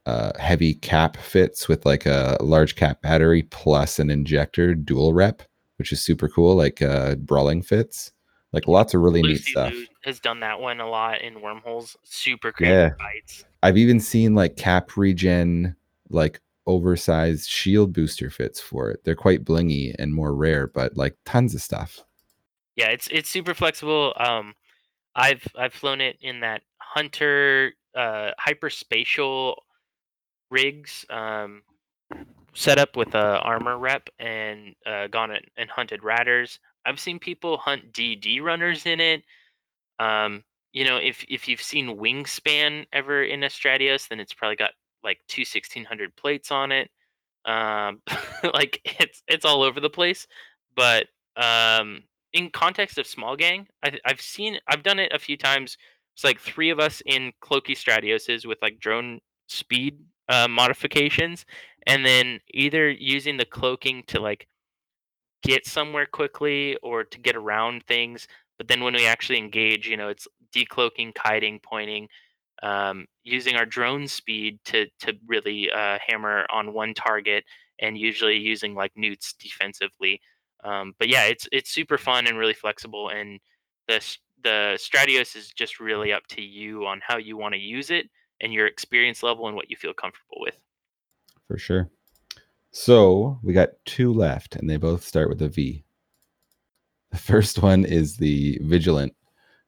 uh, 0.05 0.31
heavy 0.39 0.73
cap 0.73 1.17
fits 1.17 1.67
with 1.67 1.85
like 1.85 2.05
a 2.05 2.37
large 2.39 2.75
cap 2.75 3.01
battery 3.01 3.43
plus 3.43 3.99
an 3.99 4.09
injector 4.09 4.73
dual 4.73 5.13
rep, 5.13 5.43
which 5.77 5.91
is 5.91 6.01
super 6.01 6.29
cool. 6.29 6.55
Like 6.55 6.81
uh, 6.81 7.15
brawling 7.15 7.61
fits, 7.61 8.13
like 8.57 8.67
lots 8.67 8.95
of 8.95 9.01
really 9.01 9.21
neat 9.21 9.43
stuff. 9.43 9.71
Lou 9.71 9.85
has 10.01 10.19
done 10.19 10.39
that 10.39 10.59
one 10.59 10.79
a 10.79 10.89
lot 10.89 11.21
in 11.21 11.41
wormholes. 11.41 11.95
Super 12.03 12.51
crazy 12.51 12.71
Yeah. 12.71 12.89
fights. 12.97 13.45
I've 13.61 13.77
even 13.77 13.99
seen 13.99 14.33
like 14.33 14.55
cap 14.55 14.97
regen, 14.97 15.75
like 16.09 16.41
oversized 16.65 17.47
shield 17.47 17.93
booster 17.93 18.31
fits 18.31 18.59
for 18.59 18.89
it. 18.89 19.03
They're 19.03 19.15
quite 19.15 19.45
blingy 19.45 19.93
and 19.99 20.11
more 20.11 20.33
rare, 20.33 20.65
but 20.65 20.97
like 20.97 21.15
tons 21.23 21.53
of 21.53 21.61
stuff. 21.61 21.99
Yeah, 22.75 22.87
it's 22.87 23.07
it's 23.11 23.29
super 23.29 23.53
flexible. 23.53 24.13
Um, 24.17 24.55
I've 25.15 25.47
I've 25.55 25.73
flown 25.73 26.01
it 26.01 26.17
in 26.21 26.39
that 26.39 26.63
hunter 26.79 27.73
uh, 27.95 28.31
hyperspatial 28.43 29.55
rigs 30.49 31.05
um, 31.11 31.61
setup 32.55 32.95
with 32.95 33.13
a 33.13 33.39
armor 33.39 33.77
rep 33.77 34.09
and 34.17 34.73
uh, 34.87 35.05
gone 35.07 35.29
and, 35.29 35.45
and 35.57 35.69
hunted 35.69 36.03
ratters. 36.03 36.59
I've 36.87 36.99
seen 36.99 37.19
people 37.19 37.57
hunt 37.57 37.91
DD 37.91 38.41
runners 38.41 38.85
in 38.85 38.99
it. 39.01 39.23
Um, 39.99 40.43
you 40.71 40.85
know, 40.85 40.97
if 40.97 41.25
if 41.27 41.47
you've 41.47 41.61
seen 41.61 41.97
Wingspan 41.97 42.85
ever 42.93 43.23
in 43.23 43.43
a 43.43 43.49
then 44.09 44.19
it's 44.19 44.33
probably 44.33 44.55
got 44.55 44.71
like 45.03 45.19
two 45.27 45.41
1600 45.41 46.15
plates 46.15 46.51
on 46.51 46.71
it. 46.71 46.89
Um, 47.45 48.01
like 48.53 48.81
it's 48.99 49.21
it's 49.27 49.45
all 49.45 49.63
over 49.63 49.79
the 49.79 49.89
place. 49.89 50.27
But 50.75 51.07
um, 51.35 52.03
in 52.33 52.49
context 52.51 52.97
of 52.97 53.07
small 53.07 53.35
gang, 53.35 53.67
I, 53.83 53.97
I've 54.05 54.21
seen 54.21 54.59
I've 54.67 54.83
done 54.83 54.99
it 54.99 55.11
a 55.13 55.19
few 55.19 55.37
times. 55.37 55.77
It's 56.15 56.23
like 56.23 56.39
three 56.39 56.69
of 56.69 56.79
us 56.79 57.01
in 57.05 57.31
cloaky 57.43 57.75
Stratioses 57.75 58.45
with 58.45 58.57
like 58.61 58.79
drone 58.79 59.19
speed 59.47 59.99
uh, 60.29 60.47
modifications, 60.47 61.45
and 61.85 62.05
then 62.05 62.39
either 62.53 62.89
using 62.89 63.37
the 63.37 63.45
cloaking 63.45 64.03
to 64.07 64.19
like 64.19 64.47
get 65.47 65.65
somewhere 65.65 66.05
quickly 66.05 66.77
or 66.83 67.03
to 67.05 67.19
get 67.19 67.35
around 67.35 67.83
things. 67.85 68.27
But 68.57 68.67
then 68.67 68.83
when 68.83 68.93
we 68.93 69.05
actually 69.05 69.37
engage, 69.37 69.87
you 69.87 69.97
know, 69.97 70.09
it's 70.09 70.27
decloaking, 70.53 71.15
kiting, 71.15 71.59
pointing, 71.63 72.09
um, 72.63 73.05
using 73.23 73.55
our 73.55 73.65
drone 73.65 74.07
speed 74.07 74.59
to 74.65 74.87
to 74.99 75.13
really 75.25 75.71
uh, 75.71 75.99
hammer 76.05 76.45
on 76.51 76.73
one 76.73 76.93
target, 76.93 77.45
and 77.79 77.97
usually 77.97 78.37
using 78.37 78.73
like 78.75 78.91
neuts 78.95 79.33
defensively. 79.33 80.19
Um, 80.63 80.93
but 80.99 81.07
yeah, 81.07 81.25
it's 81.25 81.47
it's 81.51 81.69
super 81.69 81.97
fun 81.97 82.27
and 82.27 82.37
really 82.37 82.55
flexible, 82.55 83.09
and 83.09 83.39
the 83.87 84.17
the 84.43 84.77
Stratios 84.77 85.35
is 85.35 85.49
just 85.49 85.79
really 85.79 86.11
up 86.11 86.25
to 86.27 86.41
you 86.41 86.85
on 86.85 86.99
how 87.07 87.17
you 87.17 87.37
want 87.37 87.53
to 87.53 87.59
use 87.59 87.89
it 87.89 88.09
and 88.41 88.53
your 88.53 88.67
experience 88.67 89.23
level 89.23 89.47
and 89.47 89.55
what 89.55 89.69
you 89.69 89.75
feel 89.77 89.93
comfortable 89.93 90.37
with. 90.39 90.57
for 91.47 91.57
sure. 91.57 91.89
So 92.71 93.39
we 93.43 93.53
got 93.53 93.69
two 93.85 94.13
left, 94.13 94.55
and 94.55 94.69
they 94.69 94.77
both 94.77 95.03
start 95.03 95.29
with 95.29 95.41
a 95.41 95.49
V. 95.49 95.83
The 97.11 97.17
first 97.17 97.59
one 97.63 97.85
is 97.85 98.17
the 98.17 98.59
Vigilant, 98.61 99.13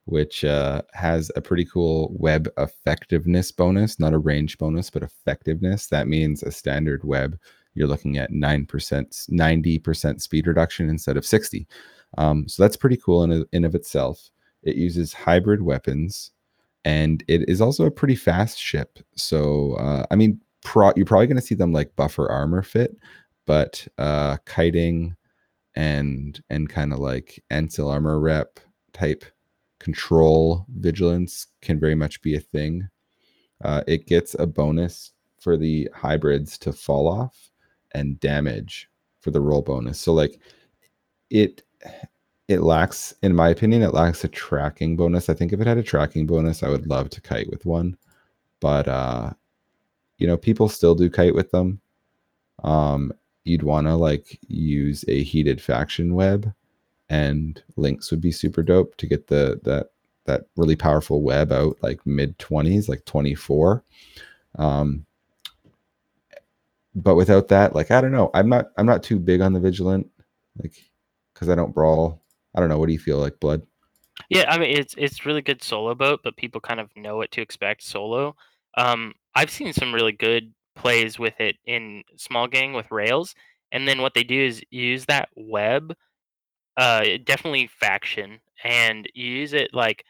which 0.05 0.43
uh, 0.43 0.81
has 0.93 1.31
a 1.35 1.41
pretty 1.41 1.65
cool 1.65 2.11
web 2.17 2.49
effectiveness 2.57 3.51
bonus, 3.51 3.99
not 3.99 4.13
a 4.13 4.17
range 4.17 4.57
bonus, 4.57 4.89
but 4.89 5.03
effectiveness. 5.03 5.87
That 5.87 6.07
means 6.07 6.43
a 6.43 6.51
standard 6.51 7.03
web, 7.03 7.37
you're 7.73 7.87
looking 7.87 8.17
at 8.17 8.31
9%, 8.31 8.67
90% 8.67 10.21
speed 10.21 10.47
reduction 10.47 10.89
instead 10.89 11.17
of 11.17 11.25
60. 11.25 11.67
Um, 12.17 12.47
so 12.47 12.63
that's 12.63 12.77
pretty 12.77 12.97
cool 12.97 13.23
in, 13.23 13.45
in 13.51 13.65
of 13.65 13.75
itself. 13.75 14.29
It 14.63 14.75
uses 14.75 15.13
hybrid 15.13 15.61
weapons, 15.61 16.31
and 16.83 17.23
it 17.27 17.47
is 17.47 17.61
also 17.61 17.85
a 17.85 17.91
pretty 17.91 18.15
fast 18.15 18.57
ship. 18.57 18.99
So, 19.15 19.73
uh, 19.75 20.05
I 20.11 20.15
mean, 20.15 20.41
pro- 20.63 20.93
you're 20.95 21.05
probably 21.05 21.27
going 21.27 21.37
to 21.37 21.45
see 21.45 21.55
them 21.55 21.73
like 21.73 21.95
buffer 21.95 22.31
armor 22.31 22.61
fit, 22.61 22.95
but 23.45 23.87
uh, 23.97 24.37
kiting 24.45 25.15
and 25.75 26.41
and 26.49 26.69
kind 26.69 26.93
of 26.93 26.99
like 26.99 27.43
Ancil 27.51 27.91
armor 27.91 28.19
rep 28.19 28.59
type 28.93 29.23
control 29.79 30.65
vigilance 30.77 31.47
can 31.61 31.79
very 31.79 31.95
much 31.95 32.21
be 32.21 32.35
a 32.35 32.39
thing. 32.39 32.87
Uh, 33.63 33.81
it 33.87 34.07
gets 34.07 34.35
a 34.39 34.45
bonus 34.45 35.11
for 35.39 35.57
the 35.57 35.89
hybrids 35.93 36.57
to 36.57 36.73
fall 36.73 37.07
off 37.07 37.51
and 37.91 38.19
damage 38.19 38.89
for 39.19 39.31
the 39.31 39.41
role 39.41 39.61
bonus. 39.61 39.99
So 39.99 40.13
like 40.13 40.39
it 41.29 41.63
it 42.47 42.61
lacks, 42.61 43.13
in 43.21 43.35
my 43.35 43.49
opinion, 43.49 43.83
it 43.83 43.93
lacks 43.93 44.23
a 44.23 44.27
tracking 44.27 44.97
bonus. 44.97 45.29
I 45.29 45.35
think 45.35 45.53
if 45.53 45.61
it 45.61 45.67
had 45.67 45.77
a 45.77 45.83
tracking 45.83 46.25
bonus, 46.25 46.63
I 46.63 46.69
would 46.69 46.87
love 46.87 47.11
to 47.11 47.21
kite 47.21 47.49
with 47.49 47.63
one. 47.65 47.95
But 48.59 48.87
uh, 48.87 49.33
you 50.19 50.27
know, 50.27 50.37
people 50.37 50.69
still 50.69 50.95
do 50.95 51.09
kite 51.09 51.33
with 51.33 51.51
them. 51.51 51.81
Um, 52.63 53.11
you'd 53.45 53.63
want 53.63 53.87
to 53.87 53.95
like 53.95 54.39
use 54.47 55.03
a 55.07 55.23
heated 55.23 55.61
faction 55.61 56.13
web 56.13 56.53
and 57.09 57.63
links 57.75 58.11
would 58.11 58.21
be 58.21 58.31
super 58.31 58.61
dope 58.61 58.95
to 58.97 59.07
get 59.07 59.27
the 59.27 59.59
that 59.63 59.87
that 60.25 60.45
really 60.57 60.75
powerful 60.75 61.23
web 61.23 61.51
out 61.51 61.75
like 61.81 62.05
mid 62.05 62.37
20s 62.37 62.87
like 62.87 63.03
24 63.05 63.83
um 64.59 65.03
but 66.93 67.15
without 67.15 67.47
that 67.47 67.73
like 67.73 67.89
i 67.89 67.99
don't 67.99 68.11
know. 68.11 68.29
I'm 68.33 68.49
not 68.49 68.67
i'm 68.77 68.85
not 68.85 69.01
too 69.01 69.17
big 69.17 69.41
on 69.41 69.53
the 69.53 69.59
vigilant 69.59 70.07
like 70.61 70.73
because 71.33 71.49
i 71.49 71.55
don't 71.55 71.73
brawl. 71.73 72.21
I 72.55 72.59
don't 72.59 72.69
know. 72.69 72.77
What 72.77 72.87
do 72.87 72.93
you 72.93 72.99
feel 72.99 73.19
like 73.19 73.39
blood? 73.39 73.61
Yeah, 74.29 74.45
I 74.49 74.57
mean 74.57 74.75
it's 74.75 74.95
it's 74.97 75.25
really 75.25 75.41
good 75.41 75.63
solo 75.63 75.95
boat, 75.95 76.21
but 76.23 76.35
people 76.35 76.59
kind 76.59 76.79
of 76.79 76.89
know 76.95 77.15
what 77.15 77.31
to 77.31 77.41
expect 77.41 77.83
solo. 77.83 78.35
Um, 78.75 79.13
I've 79.39 79.51
seen 79.51 79.71
some 79.73 79.93
really 79.93 80.11
good 80.11 80.53
plays 80.75 81.17
with 81.17 81.39
it 81.39 81.55
in 81.65 82.03
small 82.17 82.47
gang 82.47 82.73
with 82.73 82.91
rails, 82.91 83.35
and 83.71 83.87
then 83.87 84.01
what 84.01 84.13
they 84.13 84.23
do 84.23 84.41
is 84.41 84.61
use 84.69 85.05
that 85.05 85.29
web, 85.35 85.93
uh, 86.77 87.03
definitely 87.25 87.67
faction, 87.67 88.39
and 88.63 89.07
use 89.13 89.53
it 89.53 89.69
like 89.73 90.03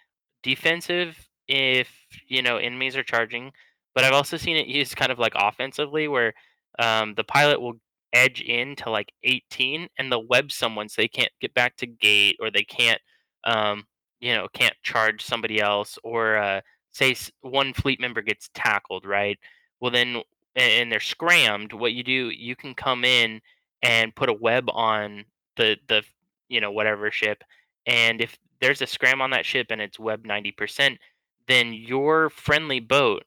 defensive 0.43 1.18
if 1.47 1.89
you 2.27 2.41
know 2.41 2.57
enemies 2.57 2.97
are 2.97 3.03
charging. 3.03 3.51
But 3.95 4.03
I've 4.06 4.14
also 4.14 4.38
seen 4.38 4.57
it 4.57 4.68
used 4.80 4.95
kind 4.95 5.11
of 5.11 5.19
like 5.19 5.34
offensively, 5.35 6.07
where 6.07 6.34
um, 6.80 7.14
the 7.15 7.23
pilot 7.23 7.61
will 7.61 7.76
edge 8.14 8.41
in 8.41 8.76
to 8.77 8.89
like 8.89 9.11
18 9.23 9.88
and 9.99 10.11
they'll 10.11 10.27
web 10.27 10.51
someone 10.51 10.89
so 10.89 11.01
they 11.01 11.07
can't 11.07 11.31
get 11.41 11.53
back 11.53 11.76
to 11.77 11.85
gate 11.85 12.35
or 12.39 12.49
they 12.49 12.64
can't 12.64 12.99
um, 13.45 13.84
you 14.19 14.34
know, 14.35 14.47
can't 14.53 14.76
charge 14.84 15.23
somebody 15.23 15.61
else, 15.61 15.97
or 16.03 16.38
uh, 16.38 16.61
say 16.91 17.16
one 17.41 17.74
fleet 17.74 17.99
member 17.99 18.22
gets 18.22 18.49
tackled, 18.53 19.06
right? 19.06 19.38
Well, 19.80 19.91
then, 19.91 20.22
and 20.56 20.91
they're 20.91 20.99
scrammed. 20.99 21.74
What 21.74 21.94
you 21.94 22.03
do, 22.03 22.30
you 22.30 22.56
can 22.56 22.74
come 22.76 23.06
in 23.06 23.41
and 23.82 24.16
put 24.16 24.30
a 24.30 24.34
web 24.34 24.70
on 24.70 25.26
the 25.57 25.78
the 25.88 26.03
you 26.49 26.61
know 26.61 26.72
whatever 26.72 27.11
ship, 27.11 27.44
and 27.86 28.22
if 28.22 28.38
there's 28.61 28.82
a 28.82 28.88
scram 28.88 29.22
on 29.22 29.32
that 29.32 29.45
ship 29.45 29.68
and 29.70 29.82
it's 29.82 29.99
web 29.99 30.26
ninety 30.26 30.52
percent, 30.52 30.99
then 31.48 31.74
your 31.74 32.30
friendly 32.30 32.80
boat. 32.80 33.24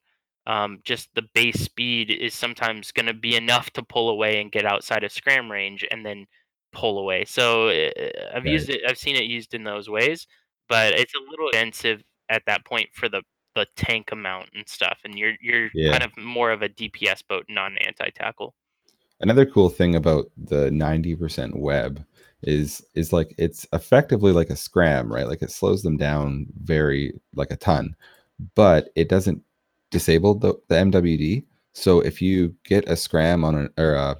Um, 0.47 0.81
just 0.85 1.09
the 1.15 1.23
base 1.35 1.61
speed 1.61 2.11
is 2.11 2.35
sometimes 2.35 2.91
going 2.91 3.07
to 3.07 3.15
be 3.15 3.37
enough 3.37 3.71
to 3.75 3.83
pull 3.83 4.11
away 4.11 4.41
and 4.41 4.51
get 4.51 4.65
outside 4.67 5.05
of 5.05 5.13
scram 5.13 5.51
range, 5.51 5.87
and 5.91 6.05
then 6.05 6.27
pull 6.73 6.99
away. 6.99 7.25
So 7.25 7.69
uh, 7.69 7.91
I've 8.35 8.45
Right. 8.45 8.53
used 8.53 8.69
it. 8.71 8.83
I've 8.89 8.99
seen 8.99 9.17
it 9.17 9.25
used 9.25 9.55
in 9.55 9.65
those 9.65 9.89
ways 9.89 10.27
but 10.69 10.95
it's 10.95 11.13
a 11.15 11.31
little 11.31 11.49
expensive 11.49 12.03
at 12.31 12.43
that 12.47 12.65
point 12.65 12.89
for 12.95 13.07
the 13.09 13.21
the 13.55 13.66
tank 13.77 14.12
amount 14.12 14.49
and 14.55 14.69
stuff 14.69 14.99
and 15.05 15.19
you're 15.19 15.35
you're 15.41 15.70
Yeah. 15.74 15.93
kind 15.99 16.05
of 16.05 16.16
more 16.16 16.51
of 16.51 16.62
a 16.62 16.69
DPS 16.69 17.23
boat 17.27 17.45
non 17.49 17.77
anti 17.79 18.11
tackle 18.11 18.55
another 19.20 19.47
cool 19.47 19.69
thing 19.69 19.95
about 19.95 20.27
the 20.37 20.70
90% 20.70 21.57
web 21.57 22.05
is 22.43 22.85
is 22.95 23.12
like 23.12 23.35
it's 23.39 23.66
effectively 23.73 24.33
like 24.33 24.51
a 24.51 24.57
scram 24.57 25.12
right? 25.12 25.29
Like 25.29 25.43
it 25.43 25.51
slows 25.51 25.83
them 25.83 25.97
down 25.97 26.47
very 26.62 27.12
like 27.35 27.51
a 27.51 27.57
ton 27.57 27.95
but 28.55 28.91
it 28.97 29.09
doesn't 29.09 29.43
disable 29.91 30.35
the, 30.35 30.55
the 30.69 30.74
mwd 30.77 31.45
so 31.74 32.01
if 32.01 32.20
you 32.20 32.55
get 32.65 32.89
a 32.89 32.97
scram 32.97 33.45
on 33.45 33.55
an 33.55 33.69
or 33.79 33.95
a, 33.95 34.16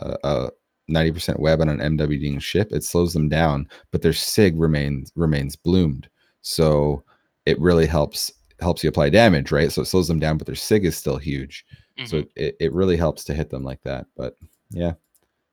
a, 0.00 0.16
a 0.24 0.50
90% 0.90 1.40
web 1.40 1.60
on 1.60 1.68
an 1.68 1.96
mwd 1.96 2.40
ship 2.40 2.68
it 2.72 2.84
slows 2.84 3.12
them 3.12 3.28
down 3.28 3.68
but 3.90 4.02
their 4.02 4.12
sig 4.12 4.58
remains 4.58 5.12
remains 5.16 5.56
bloomed. 5.56 6.08
So 6.42 7.02
it 7.44 7.60
really 7.60 7.86
helps 7.86 8.32
helps 8.60 8.82
you 8.82 8.88
apply 8.88 9.10
damage 9.10 9.52
right 9.52 9.70
so 9.72 9.82
it 9.82 9.86
slows 9.86 10.08
them 10.08 10.18
down 10.18 10.38
but 10.38 10.46
their 10.46 10.54
sig 10.56 10.84
is 10.84 10.96
still 10.96 11.16
huge 11.18 11.64
so 12.06 12.22
Mhm. 12.22 12.28
it, 12.36 12.56
it 12.60 12.72
really 12.72 12.96
helps 12.96 13.24
to 13.24 13.34
hit 13.34 13.50
them 13.50 13.62
like 13.64 13.82
that 13.82 14.06
but 14.16 14.36
yeah 14.70 14.92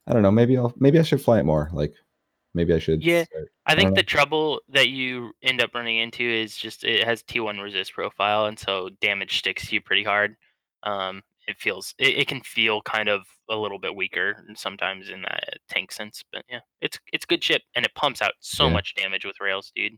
I 0.05 0.11
don't 0.11 0.21
know. 0.21 0.31
Maybe 0.31 0.57
I'll 0.57 0.73
maybe 0.75 0.99
I 0.99 1.03
should 1.03 1.21
fly 1.21 1.39
it 1.39 1.45
more. 1.45 1.69
Like 1.71 1.93
maybe 2.53 2.73
I 2.73 2.80
should. 2.80 3.01
Yeah, 3.01 3.23
start- 3.23 3.47
I 3.65 3.73
think 3.73 3.91
know. 3.91 3.95
the 3.95 4.03
trouble 4.03 4.59
that 4.67 4.89
you 4.89 5.31
end 5.41 5.61
up 5.61 5.73
running 5.73 5.97
into 5.97 6.23
is 6.30 6.57
just 6.57 6.84
it 6.84 7.05
has 7.05 7.23
T1 7.23 7.63
resist 7.63 7.93
profile, 7.93 8.47
and 8.47 8.59
so 8.59 8.89
damage 8.99 9.38
sticks 9.39 9.65
to 9.69 9.75
you 9.75 9.80
pretty 9.80 10.03
hard. 10.03 10.35
Um, 10.84 11.21
it 11.47 11.55
feels 11.57 11.95
it, 11.99 12.17
it 12.17 12.27
can 12.27 12.41
feel 12.41 12.81
kind 12.81 13.07
of 13.07 13.21
a 13.49 13.55
little 13.55 13.80
bit 13.80 13.95
weaker 13.95 14.43
sometimes 14.55 15.09
in 15.09 15.21
that 15.21 15.59
tank 15.69 15.93
sense, 15.93 16.21
but 16.34 16.43
yeah, 16.49 16.59
it's 16.81 16.99
it's 17.13 17.25
good 17.25 17.41
ship 17.41 17.61
and 17.73 17.85
it 17.85 17.95
pumps 17.95 18.21
out 18.21 18.34
so 18.41 18.65
Yeah. 18.67 18.73
much 18.73 18.95
damage 18.95 19.23
with 19.23 19.39
rails, 19.39 19.71
dude. 19.73 19.93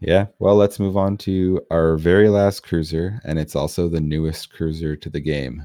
Yeah. 0.00 0.26
Well, 0.38 0.56
let's 0.56 0.78
move 0.78 0.96
on 0.96 1.16
to 1.18 1.60
our 1.70 1.96
very 1.96 2.28
last 2.28 2.62
cruiser, 2.62 3.20
and 3.24 3.38
it's 3.38 3.56
also 3.56 3.88
the 3.88 4.00
newest 4.00 4.52
cruiser 4.52 4.94
to 4.96 5.08
the 5.08 5.20
game, 5.20 5.62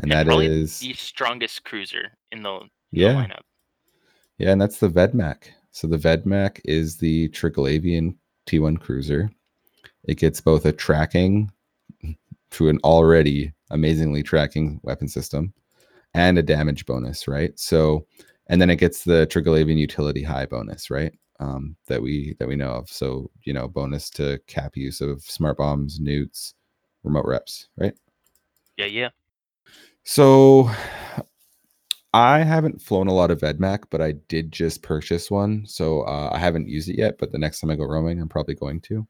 and 0.00 0.10
that 0.12 0.26
probably 0.26 0.46
is 0.46 0.80
the 0.80 0.92
strongest 0.92 1.64
cruiser 1.64 2.12
in 2.32 2.42
the, 2.42 2.60
yeah, 2.90 3.12
the 3.12 3.18
lineup. 3.18 3.40
yeah, 4.38 4.50
and 4.50 4.60
that's 4.60 4.78
the 4.78 4.90
Vedmak. 4.90 5.44
So 5.70 5.86
the 5.86 5.96
Vedmak 5.96 6.60
is 6.64 6.98
the 6.98 7.28
Triglavian 7.30 8.16
T1 8.46 8.78
cruiser. 8.80 9.30
It 10.04 10.18
gets 10.18 10.40
both 10.40 10.66
a 10.66 10.72
tracking 10.72 11.50
to 12.50 12.68
an 12.68 12.78
already 12.84 13.52
amazingly 13.70 14.22
tracking 14.22 14.80
weapon 14.82 15.08
system 15.08 15.54
and 16.14 16.38
a 16.38 16.42
damage 16.42 16.86
bonus, 16.86 17.28
right? 17.28 17.58
So, 17.58 18.06
and 18.48 18.60
then 18.60 18.68
it 18.68 18.76
gets 18.76 19.04
the 19.04 19.26
Triglavian 19.28 19.78
utility 19.78 20.22
high 20.22 20.46
bonus, 20.46 20.90
right? 20.90 21.12
Um, 21.40 21.74
that 21.86 22.00
we 22.02 22.36
that 22.38 22.46
we 22.46 22.54
know 22.54 22.70
of. 22.70 22.90
So, 22.90 23.30
you 23.44 23.52
know, 23.52 23.66
bonus 23.66 24.10
to 24.10 24.38
cap 24.46 24.76
use 24.76 25.00
of 25.00 25.22
smart 25.22 25.56
bombs, 25.56 25.98
neuts, 25.98 26.54
remote 27.02 27.24
reps, 27.26 27.68
right? 27.76 27.94
Yeah, 28.76 28.86
yeah. 28.86 29.08
So 30.04 30.70
I 32.12 32.42
haven't 32.42 32.82
flown 32.82 33.06
a 33.06 33.14
lot 33.14 33.30
of 33.30 33.40
Vedmak, 33.40 33.84
but 33.90 34.00
I 34.00 34.12
did 34.28 34.50
just 34.50 34.82
purchase 34.82 35.30
one. 35.30 35.64
So 35.66 36.02
uh, 36.02 36.30
I 36.32 36.38
haven't 36.38 36.68
used 36.68 36.88
it 36.88 36.98
yet, 36.98 37.16
but 37.18 37.30
the 37.30 37.38
next 37.38 37.60
time 37.60 37.70
I 37.70 37.76
go 37.76 37.84
roaming, 37.84 38.20
I'm 38.20 38.28
probably 38.28 38.54
going 38.54 38.80
to. 38.82 39.06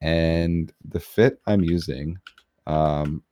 And 0.00 0.72
the 0.84 1.00
fit 1.00 1.40
I'm 1.46 1.62
using 1.62 2.16
um, 2.66 3.22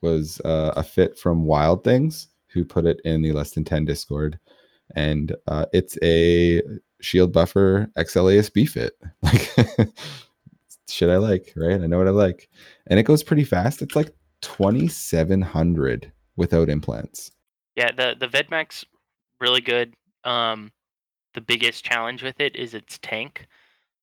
was 0.00 0.40
uh, 0.44 0.72
a 0.76 0.82
fit 0.82 1.18
from 1.18 1.44
Wild 1.44 1.84
Things, 1.84 2.28
who 2.48 2.64
put 2.64 2.86
it 2.86 3.00
in 3.04 3.22
the 3.22 3.32
less 3.32 3.52
than 3.52 3.64
10 3.64 3.84
Discord. 3.84 4.38
And 4.96 5.34
uh, 5.46 5.66
it's 5.72 5.96
a 6.02 6.62
shield 7.04 7.32
buffer 7.32 7.90
XLASB 7.96 8.68
fit. 8.68 8.94
Like, 9.22 9.90
shit 10.88 11.10
I 11.10 11.16
like, 11.16 11.52
right? 11.56 11.80
I 11.80 11.86
know 11.86 11.98
what 11.98 12.06
I 12.06 12.10
like. 12.10 12.48
And 12.86 12.98
it 13.00 13.04
goes 13.04 13.22
pretty 13.22 13.44
fast. 13.44 13.82
It's 13.82 13.96
like 13.96 14.14
2700 14.42 16.12
without 16.36 16.68
implants. 16.68 17.32
Yeah, 17.76 17.90
the 17.90 18.14
the 18.18 18.28
Vedmak's 18.28 18.84
really 19.40 19.60
good. 19.60 19.94
Um, 20.24 20.70
the 21.34 21.40
biggest 21.40 21.84
challenge 21.84 22.22
with 22.22 22.40
it 22.40 22.54
is 22.54 22.74
its 22.74 22.98
tank. 22.98 23.46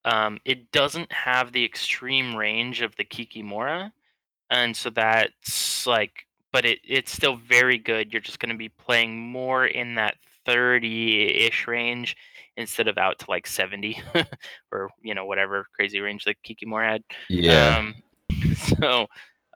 Um, 0.03 0.39
it 0.45 0.71
doesn't 0.71 1.11
have 1.11 1.51
the 1.51 1.63
extreme 1.63 2.35
range 2.35 2.81
of 2.81 2.95
the 2.95 3.05
Kikimora, 3.05 3.91
and 4.49 4.75
so 4.75 4.89
that's 4.89 5.85
like, 5.87 6.25
but 6.51 6.65
it 6.65 6.79
it's 6.83 7.11
still 7.11 7.37
very 7.37 7.77
good. 7.77 8.11
You're 8.11 8.21
just 8.21 8.39
going 8.39 8.51
to 8.51 8.57
be 8.57 8.69
playing 8.69 9.19
more 9.19 9.65
in 9.65 9.95
that 9.95 10.15
30-ish 10.47 11.67
range 11.67 12.17
instead 12.61 12.87
of 12.87 12.97
out 12.97 13.19
to 13.19 13.25
like 13.29 13.45
70 13.45 14.01
or 14.71 14.89
you 15.03 15.13
know 15.13 15.25
whatever 15.25 15.67
crazy 15.75 15.99
range 15.99 16.23
that 16.25 16.37
Kikimora 16.43 16.91
had. 16.91 17.03
Um, 17.77 17.95
so, 18.55 19.07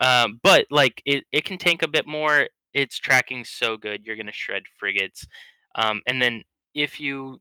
um, 0.01 0.39
but 0.43 0.65
like 0.69 1.01
it, 1.05 1.23
it 1.31 1.45
can 1.45 1.57
tank 1.57 1.81
a 1.83 1.87
bit 1.87 2.07
more. 2.07 2.47
It's 2.73 2.97
tracking 2.97 3.45
so 3.45 3.77
good. 3.77 4.05
You're 4.05 4.17
gonna 4.17 4.33
shred 4.33 4.63
frigates. 4.77 5.25
Um, 5.75 6.01
and 6.07 6.21
then 6.21 6.43
if 6.73 6.99
you 6.99 7.39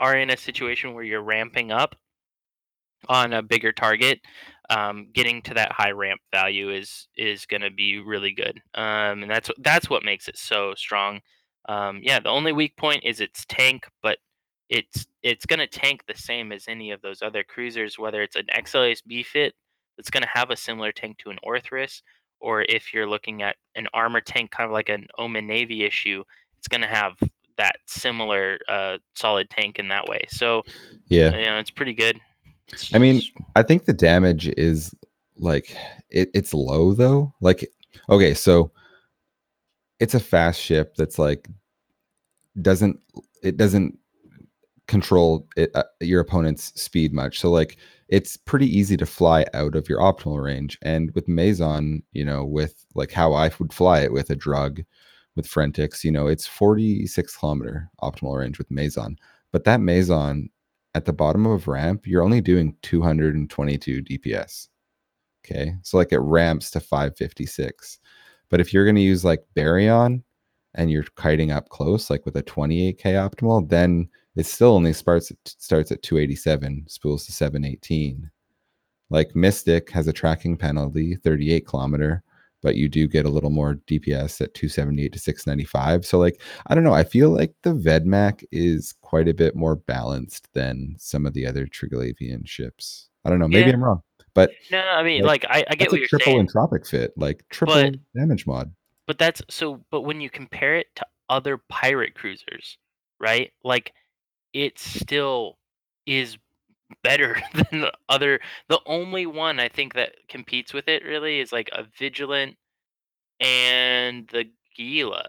are 0.00 0.16
in 0.16 0.30
a 0.30 0.36
situation 0.36 0.94
where 0.94 1.04
you're 1.04 1.22
ramping 1.22 1.72
up 1.72 1.96
on 3.08 3.32
a 3.32 3.42
bigger 3.42 3.72
target, 3.72 4.20
um, 4.70 5.08
getting 5.12 5.42
to 5.42 5.54
that 5.54 5.72
high 5.72 5.90
ramp 5.90 6.20
value 6.32 6.70
is 6.70 7.08
is 7.16 7.46
gonna 7.46 7.70
be 7.70 7.98
really 7.98 8.32
good. 8.32 8.60
Um, 8.74 9.22
and 9.22 9.30
that's 9.30 9.50
that's 9.58 9.90
what 9.90 10.04
makes 10.04 10.28
it 10.28 10.38
so 10.38 10.74
strong. 10.76 11.20
Um, 11.68 12.00
yeah, 12.02 12.20
the 12.20 12.30
only 12.30 12.52
weak 12.52 12.76
point 12.76 13.04
is 13.04 13.20
its 13.20 13.44
tank, 13.46 13.86
but 14.02 14.18
it's 14.68 15.06
it's 15.22 15.46
gonna 15.46 15.66
tank 15.66 16.04
the 16.06 16.16
same 16.16 16.52
as 16.52 16.66
any 16.68 16.90
of 16.90 17.00
those 17.02 17.22
other 17.22 17.42
cruisers, 17.42 17.98
whether 17.98 18.22
it's 18.22 18.36
an 18.36 18.46
XLSB 18.54 19.24
fit 19.24 19.54
that's 19.96 20.10
gonna 20.10 20.28
have 20.32 20.50
a 20.50 20.56
similar 20.56 20.92
tank 20.92 21.18
to 21.18 21.30
an 21.30 21.38
Orthrus, 21.46 22.02
or 22.40 22.62
if 22.62 22.92
you're 22.92 23.08
looking 23.08 23.42
at 23.42 23.56
an 23.74 23.88
armor 23.94 24.20
tank, 24.20 24.50
kind 24.50 24.66
of 24.66 24.72
like 24.72 24.88
an 24.88 25.06
Omen 25.18 25.46
Navy 25.46 25.84
issue, 25.84 26.22
it's 26.58 26.68
gonna 26.68 26.86
have 26.86 27.14
that 27.56 27.76
similar 27.86 28.58
uh, 28.68 28.98
solid 29.14 29.50
tank 29.50 29.78
in 29.78 29.88
that 29.88 30.06
way. 30.06 30.24
So 30.28 30.62
yeah. 31.08 31.36
you 31.36 31.44
know, 31.44 31.58
it's 31.58 31.70
pretty 31.70 31.94
good. 31.94 32.20
It's 32.72 32.94
I 32.94 32.98
mean, 32.98 33.22
I 33.56 33.62
think 33.62 33.84
the 33.84 33.92
damage 33.92 34.48
is 34.56 34.94
like 35.36 35.76
it, 36.10 36.30
it's 36.34 36.54
low 36.54 36.92
though. 36.92 37.32
Like, 37.40 37.70
okay, 38.08 38.34
so 38.34 38.70
it's 40.00 40.14
a 40.14 40.20
fast 40.20 40.60
ship 40.60 40.94
that's 40.96 41.18
like 41.18 41.48
doesn't 42.60 43.00
it 43.42 43.56
doesn't 43.56 43.98
control 44.88 45.46
it, 45.56 45.70
uh, 45.74 45.84
your 46.00 46.20
opponent's 46.20 46.78
speed 46.80 47.12
much. 47.12 47.38
So 47.38 47.50
like 47.50 47.76
it's 48.08 48.36
pretty 48.36 48.66
easy 48.66 48.96
to 48.96 49.06
fly 49.06 49.44
out 49.54 49.76
of 49.76 49.88
your 49.88 50.00
optimal 50.00 50.42
range. 50.42 50.78
And 50.82 51.10
with 51.14 51.28
Meson, 51.28 52.02
you 52.12 52.24
know, 52.24 52.44
with 52.44 52.84
like 52.94 53.12
how 53.12 53.34
I 53.34 53.50
would 53.58 53.72
fly 53.72 54.00
it 54.00 54.12
with 54.12 54.30
a 54.30 54.36
drug, 54.36 54.82
with 55.36 55.46
Frentix, 55.46 56.02
you 56.02 56.10
know, 56.10 56.26
it's 56.26 56.46
46 56.46 57.36
kilometer 57.36 57.90
optimal 58.02 58.38
range 58.38 58.58
with 58.58 58.70
Meson. 58.70 59.16
But 59.52 59.64
that 59.64 59.80
Meson 59.80 60.48
at 60.94 61.04
the 61.04 61.12
bottom 61.12 61.46
of 61.46 61.68
ramp, 61.68 62.06
you're 62.06 62.22
only 62.22 62.40
doing 62.40 62.74
222 62.82 64.02
DPS. 64.02 64.68
Okay. 65.44 65.74
So 65.82 65.98
like 65.98 66.12
it 66.12 66.18
ramps 66.18 66.70
to 66.72 66.80
556. 66.80 67.98
But 68.50 68.60
if 68.60 68.72
you're 68.72 68.84
going 68.84 68.96
to 68.96 69.02
use 69.02 69.24
like 69.24 69.44
Baryon 69.54 70.22
and 70.74 70.90
you're 70.90 71.04
kiting 71.16 71.52
up 71.52 71.68
close, 71.68 72.08
like 72.08 72.24
with 72.24 72.36
a 72.36 72.42
28k 72.42 73.02
optimal, 73.02 73.68
then 73.68 74.08
it 74.38 74.46
still 74.46 74.72
only 74.74 74.92
starts 74.92 75.30
starts 75.44 75.90
at 75.92 76.02
287, 76.02 76.84
spools 76.88 77.26
to 77.26 77.32
718. 77.32 78.30
Like 79.10 79.34
Mystic 79.34 79.90
has 79.90 80.06
a 80.06 80.12
tracking 80.12 80.56
penalty, 80.56 81.16
38 81.16 81.66
kilometer, 81.66 82.22
but 82.62 82.76
you 82.76 82.88
do 82.88 83.06
get 83.08 83.24
a 83.24 83.30
little 83.30 83.50
more 83.50 83.76
DPS 83.86 84.40
at 84.42 84.52
278 84.54 85.12
to 85.12 85.18
695. 85.18 86.04
So 86.06 86.18
like 86.18 86.40
I 86.66 86.74
don't 86.74 86.84
know, 86.84 86.92
I 86.94 87.04
feel 87.04 87.30
like 87.30 87.54
the 87.62 87.74
Vedmak 87.74 88.44
is 88.52 88.94
quite 89.02 89.28
a 89.28 89.34
bit 89.34 89.56
more 89.56 89.76
balanced 89.76 90.48
than 90.52 90.94
some 90.98 91.24
of 91.26 91.32
the 91.34 91.46
other 91.46 91.66
Triglavian 91.66 92.46
ships. 92.46 93.08
I 93.24 93.30
don't 93.30 93.38
know, 93.38 93.48
maybe 93.48 93.68
Yeah. 93.70 93.74
I'm 93.76 93.84
wrong, 93.84 94.02
but 94.34 94.50
no, 94.70 94.78
I 94.80 95.02
mean, 95.02 95.22
like, 95.24 95.44
like, 95.44 95.66
I, 95.68 95.72
I 95.72 95.74
get 95.74 95.88
what 95.90 95.96
a 95.96 96.00
you're 96.00 96.08
triple 96.08 96.26
saying. 96.34 96.46
entropic 96.48 96.86
fit, 96.86 97.12
like 97.16 97.44
triple 97.50 97.74
But- 97.74 97.96
damage 98.14 98.46
mod. 98.46 98.70
but 99.06 99.18
that's 99.18 99.40
so 99.48 99.82
but 99.90 100.02
when 100.02 100.20
you 100.20 100.28
compare 100.30 100.76
it 100.76 100.86
to 100.96 101.06
other 101.30 101.58
pirate 101.68 102.14
cruisers 102.14 102.78
right 103.20 103.52
like 103.64 103.92
it 104.52 104.78
still 104.78 105.58
is 106.06 106.38
better 107.02 107.36
than 107.54 107.82
the 107.82 107.92
other 108.08 108.40
the 108.68 108.80
only 108.86 109.26
one 109.26 109.60
i 109.60 109.68
think 109.68 109.94
that 109.94 110.12
competes 110.28 110.72
with 110.72 110.88
it 110.88 111.04
really 111.04 111.40
is 111.40 111.52
like 111.52 111.68
a 111.72 111.84
vigilant 111.98 112.56
and 113.40 114.28
the 114.28 114.44
gila 114.76 115.26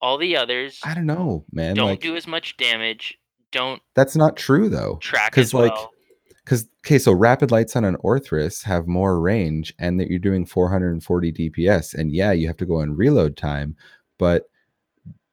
all 0.00 0.18
the 0.18 0.36
others 0.36 0.80
I 0.84 0.94
don't 0.94 1.06
know, 1.06 1.44
man. 1.52 1.74
don't 1.74 1.90
like 1.90 2.00
do 2.00 2.16
as 2.16 2.26
much 2.26 2.56
damage 2.56 3.18
don't 3.52 3.80
that's 3.94 4.16
not 4.16 4.36
true 4.36 4.68
though. 4.68 4.98
track 5.00 5.36
as 5.38 5.54
like, 5.54 5.72
well 5.72 5.90
Because 6.44 6.68
okay, 6.84 6.98
so 6.98 7.12
rapid 7.12 7.50
lights 7.50 7.74
on 7.76 7.84
an 7.84 7.96
Orthrus 8.04 8.62
have 8.64 8.86
more 8.86 9.20
range, 9.20 9.74
and 9.78 9.98
that 9.98 10.08
you're 10.08 10.18
doing 10.18 10.46
440 10.46 11.32
DPS, 11.32 11.94
and 11.94 12.12
yeah, 12.12 12.32
you 12.32 12.46
have 12.46 12.56
to 12.58 12.66
go 12.66 12.80
on 12.80 12.94
reload 12.94 13.36
time. 13.36 13.74
But 14.18 14.44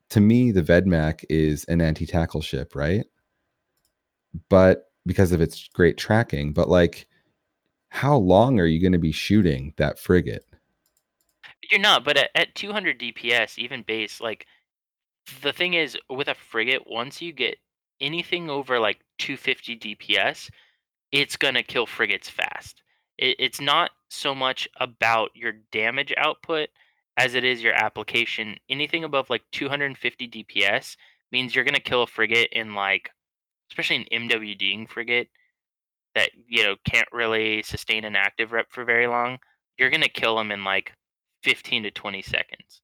to 0.09 0.21
me, 0.21 0.51
the 0.51 0.63
Vedmak 0.63 1.23
is 1.29 1.65
an 1.65 1.81
anti-tackle 1.81 2.41
ship, 2.41 2.75
right? 2.75 3.05
But 4.49 4.91
because 5.05 5.31
of 5.31 5.41
its 5.41 5.67
great 5.69 5.97
tracking, 5.97 6.53
but 6.53 6.69
like, 6.69 7.07
how 7.89 8.15
long 8.15 8.59
are 8.59 8.65
you 8.65 8.81
going 8.81 8.93
to 8.93 8.97
be 8.97 9.11
shooting 9.11 9.73
that 9.77 9.99
frigate? 9.99 10.45
You're 11.69 11.79
not, 11.79 12.03
but 12.03 12.17
at, 12.17 12.29
at 12.35 12.55
200 12.55 12.99
DPS, 12.99 13.57
even 13.57 13.83
base, 13.83 14.19
like 14.19 14.47
the 15.41 15.53
thing 15.53 15.75
is 15.75 15.97
with 16.09 16.27
a 16.27 16.35
frigate, 16.35 16.83
once 16.87 17.21
you 17.21 17.31
get 17.31 17.57
anything 18.01 18.49
over 18.49 18.79
like 18.79 18.99
250 19.19 19.77
DPS, 19.77 20.49
it's 21.11 21.37
gonna 21.37 21.63
kill 21.63 21.85
frigates 21.85 22.29
fast. 22.29 22.81
It, 23.17 23.35
it's 23.39 23.61
not 23.61 23.91
so 24.09 24.33
much 24.35 24.67
about 24.79 25.31
your 25.35 25.53
damage 25.71 26.13
output 26.17 26.69
as 27.17 27.35
it 27.35 27.43
is 27.43 27.61
your 27.61 27.73
application. 27.73 28.57
Anything 28.69 29.03
above 29.03 29.29
like 29.29 29.43
250 29.51 30.27
DPS 30.27 30.97
means 31.31 31.53
you're 31.55 31.63
gonna 31.63 31.79
kill 31.79 32.03
a 32.03 32.07
frigate 32.07 32.49
in 32.51 32.75
like, 32.75 33.11
especially 33.73 34.07
an 34.11 34.29
MWDing 34.29 34.87
frigate 34.89 35.29
that 36.15 36.29
you 36.47 36.63
know 36.63 36.75
can't 36.85 37.07
really 37.11 37.63
sustain 37.63 38.05
an 38.05 38.15
active 38.15 38.51
rep 38.51 38.67
for 38.71 38.85
very 38.85 39.07
long. 39.07 39.39
You're 39.77 39.89
gonna 39.89 40.09
kill 40.09 40.37
them 40.37 40.51
in 40.51 40.63
like 40.63 40.93
15 41.43 41.83
to 41.83 41.91
20 41.91 42.21
seconds. 42.21 42.81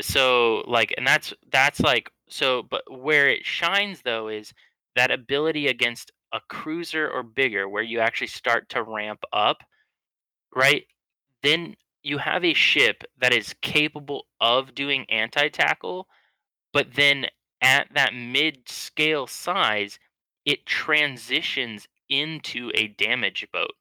so 0.00 0.64
like 0.66 0.94
and 0.96 1.06
that's 1.06 1.34
that's 1.52 1.80
like 1.80 2.10
so 2.28 2.62
but 2.62 2.82
where 2.90 3.28
it 3.30 3.44
shines 3.44 4.02
though 4.04 4.28
is 4.28 4.52
that 4.96 5.10
ability 5.10 5.68
against 5.68 6.12
a 6.32 6.40
cruiser 6.48 7.10
or 7.10 7.22
bigger 7.22 7.68
where 7.68 7.82
you 7.82 8.00
actually 8.00 8.26
start 8.28 8.68
to 8.70 8.82
ramp 8.82 9.22
up 9.32 9.58
right 10.54 10.84
then 11.42 11.76
you 12.02 12.18
have 12.18 12.44
a 12.44 12.54
ship 12.54 13.04
that 13.20 13.32
is 13.34 13.54
capable 13.62 14.26
of 14.40 14.74
doing 14.74 15.04
anti-tackle 15.10 16.06
but 16.72 16.94
then 16.94 17.26
at 17.62 17.88
that 17.94 18.14
mid-scale 18.14 19.26
size 19.26 19.98
it 20.44 20.66
transitions 20.66 21.88
into 22.08 22.70
a 22.74 22.88
damage 22.88 23.46
boat 23.52 23.72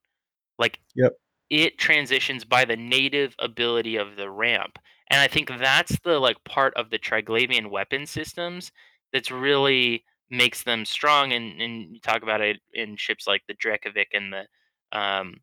like 0.60 0.80
Yep. 0.96 1.14
it 1.50 1.78
transitions 1.78 2.46
by 2.46 2.66
the 2.66 2.76
native 2.78 3.36
ability 3.40 3.96
of 3.98 4.16
the 4.16 4.30
ramp 4.30 4.80
and 5.10 5.20
i 5.20 5.28
think 5.28 5.50
that's 5.60 5.98
the 6.04 6.20
like 6.20 6.44
part 6.46 6.74
of 6.76 6.90
the 6.90 7.00
triglavian 7.00 7.70
weapon 7.70 8.06
systems 8.06 8.72
that's 9.14 9.32
really 9.32 10.04
makes 10.30 10.64
them 10.64 10.86
strong 10.86 11.34
and, 11.34 11.62
and 11.62 11.94
you 11.94 12.00
talk 12.00 12.24
about 12.24 12.42
it 12.42 12.62
in 12.74 12.96
ships 12.96 13.28
like 13.28 13.44
the 13.48 13.54
Drekavac 13.54 14.08
and 14.14 14.34
the 14.34 14.98
um 14.98 15.36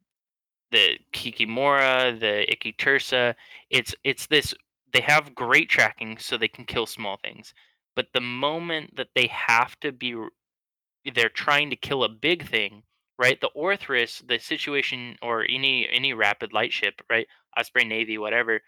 the 0.70 0.98
Kikimora, 1.12 2.18
the 2.18 2.46
Ikitursa. 2.54 3.34
It's 3.70 3.94
it's 4.04 4.26
this 4.26 4.54
they 4.92 5.00
have 5.00 5.34
great 5.34 5.68
tracking 5.68 6.18
so 6.18 6.36
they 6.36 6.48
can 6.48 6.64
kill 6.64 6.86
small 6.86 7.18
things. 7.22 7.52
But 7.96 8.08
the 8.14 8.20
moment 8.20 8.96
that 8.96 9.08
they 9.14 9.26
have 9.28 9.78
to 9.80 9.92
be 9.92 10.14
they're 11.14 11.28
trying 11.28 11.70
to 11.70 11.76
kill 11.76 12.04
a 12.04 12.08
big 12.08 12.48
thing, 12.48 12.82
right? 13.18 13.40
The 13.40 13.50
Orthrus, 13.56 14.26
the 14.26 14.38
situation 14.38 15.16
or 15.22 15.44
any 15.44 15.88
any 15.88 16.12
rapid 16.14 16.52
light 16.52 16.72
ship, 16.72 17.00
right? 17.10 17.26
Osprey 17.58 17.84
Navy, 17.84 18.18
whatever, 18.18 18.60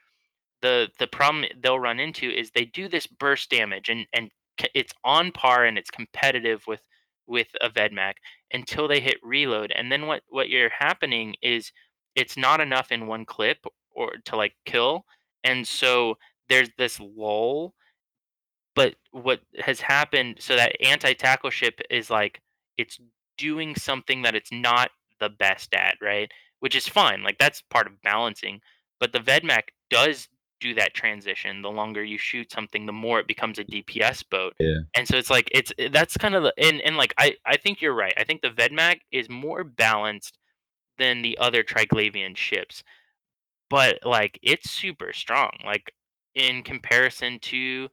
the 0.62 0.88
the 0.98 1.06
problem 1.06 1.44
they'll 1.62 1.80
run 1.80 2.00
into 2.00 2.28
is 2.30 2.50
they 2.50 2.64
do 2.64 2.88
this 2.88 3.06
burst 3.06 3.50
damage 3.50 3.88
and 3.88 4.06
and 4.12 4.30
it's 4.74 4.92
on 5.04 5.32
par 5.32 5.64
and 5.64 5.78
it's 5.78 5.90
competitive 5.90 6.62
with 6.66 6.82
with 7.26 7.48
a 7.60 7.70
Vedmak 7.70 8.14
until 8.52 8.88
they 8.88 9.00
hit 9.00 9.18
reload 9.22 9.72
and 9.72 9.90
then 9.90 10.06
what 10.06 10.22
what 10.28 10.48
you're 10.50 10.70
happening 10.70 11.34
is 11.42 11.72
it's 12.16 12.36
not 12.36 12.60
enough 12.60 12.92
in 12.92 13.06
one 13.06 13.24
clip 13.24 13.58
or 13.92 14.14
to 14.24 14.36
like 14.36 14.54
kill 14.66 15.04
and 15.44 15.66
so 15.66 16.16
there's 16.48 16.70
this 16.76 17.00
lull 17.00 17.74
but 18.80 18.94
what 19.12 19.40
has 19.58 19.82
happened 19.82 20.36
so 20.40 20.56
that 20.56 20.74
anti-tackle 20.82 21.50
ship 21.50 21.82
is 21.90 22.08
like 22.08 22.40
it's 22.78 22.98
doing 23.36 23.74
something 23.74 24.22
that 24.22 24.34
it's 24.34 24.50
not 24.50 24.90
the 25.18 25.28
best 25.28 25.74
at, 25.74 25.96
right? 26.00 26.30
Which 26.60 26.74
is 26.74 26.88
fine. 26.88 27.22
Like 27.22 27.36
that's 27.38 27.60
part 27.60 27.86
of 27.86 28.00
balancing. 28.00 28.60
But 28.98 29.12
the 29.12 29.18
Vedmak 29.18 29.64
does 29.90 30.28
do 30.62 30.72
that 30.76 30.94
transition. 30.94 31.60
The 31.60 31.70
longer 31.70 32.02
you 32.02 32.16
shoot 32.16 32.50
something, 32.50 32.86
the 32.86 32.92
more 32.92 33.20
it 33.20 33.28
becomes 33.28 33.58
a 33.58 33.64
DPS 33.64 34.24
boat. 34.30 34.54
Yeah. 34.58 34.78
And 34.96 35.06
so 35.06 35.18
it's 35.18 35.28
like 35.28 35.50
it's 35.52 35.74
eh, 35.78 35.90
that's 35.92 36.16
kind 36.16 36.34
of 36.34 36.42
the 36.42 36.54
and, 36.56 36.80
and 36.80 36.96
like 36.96 37.12
I 37.18 37.36
I 37.44 37.58
think 37.58 37.82
you're 37.82 37.94
right. 37.94 38.14
I 38.16 38.24
think 38.24 38.40
the 38.40 38.48
Vedmak 38.48 39.00
is 39.12 39.28
more 39.28 39.62
balanced 39.62 40.38
than 40.98 41.20
the 41.20 41.36
other 41.36 41.62
Triglavian 41.62 42.34
ships 42.34 42.82
but 43.70 44.00
like 44.04 44.38
it's 44.42 44.68
super 44.68 45.12
strong 45.14 45.50
like 45.64 45.94
in 46.34 46.62
comparison 46.62 47.38
to 47.38 47.88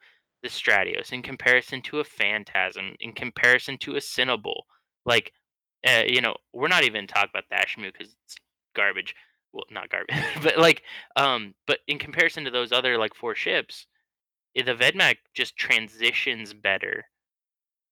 the 0.48 0.54
stratios 0.54 1.12
in 1.12 1.22
comparison 1.22 1.82
to 1.82 2.00
a 2.00 2.04
phantasm 2.04 2.96
in 3.00 3.12
comparison 3.12 3.78
to 3.78 3.96
a 3.96 4.00
Cynabal 4.00 4.62
like 5.06 5.34
uh, 5.86 6.04
you 6.08 6.22
know 6.22 6.36
we're 6.54 6.68
not 6.70 6.84
even 6.84 7.06
talking 7.06 7.30
about 7.34 7.44
the 7.50 7.56
Ashimmu 7.56 7.92
because 7.92 8.16
it's 8.26 8.36
garbage. 8.76 9.14
Well 9.54 9.66
not 9.72 9.90
garbage 9.90 10.16
but 10.44 10.58
like 10.58 10.84
um 11.16 11.54
but 11.66 11.80
in 11.88 12.00
comparison 12.00 12.46
to 12.46 12.52
those 12.52 12.72
other 12.72 12.98
like 12.98 13.14
four 13.14 13.36
ships 13.36 13.88
eh, 14.56 14.64
the 14.64 14.74
vedmak 14.74 15.18
just 15.34 15.58
transitions 15.58 16.54
better 16.54 17.06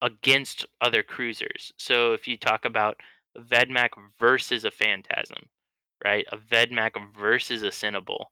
against 0.01 0.65
other 0.81 1.03
cruisers. 1.03 1.73
So 1.77 2.13
if 2.13 2.27
you 2.27 2.37
talk 2.37 2.65
about 2.65 2.97
vedmak 3.37 3.89
versus 4.19 4.63
a 4.63 4.71
phantasm 4.71 5.49
right 6.05 6.25
a 6.31 6.37
vedmak 6.37 6.91
versus 7.17 7.63
a 7.63 7.67
Cynabal 7.71 8.25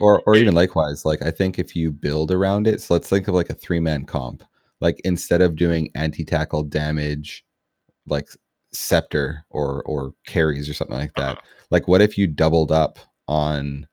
Or 0.00 0.22
or 0.26 0.34
even 0.36 0.54
likewise, 0.62 1.04
like 1.04 1.22
I 1.22 1.30
think 1.30 1.58
if 1.58 1.76
you 1.76 1.90
build 1.90 2.30
around 2.30 2.66
it, 2.66 2.80
so 2.80 2.94
let's 2.94 3.08
think 3.08 3.28
of 3.28 3.34
like 3.34 3.50
a 3.50 3.54
three 3.54 3.80
man 3.80 4.04
comp. 4.04 4.42
Like 4.80 5.00
instead 5.04 5.42
of 5.42 5.56
doing 5.56 5.90
anti 5.94 6.24
tackle 6.24 6.62
damage, 6.62 7.44
like 8.06 8.28
scepter 8.72 9.44
or 9.50 9.82
or 9.84 10.14
carries 10.26 10.68
or 10.68 10.74
something 10.74 10.96
like 10.96 11.14
that. 11.14 11.36
Uh-huh. 11.38 11.46
Like 11.70 11.88
what 11.88 12.00
if 12.02 12.16
you 12.16 12.26
doubled 12.26 12.72
up 12.72 12.98
on 13.28 13.86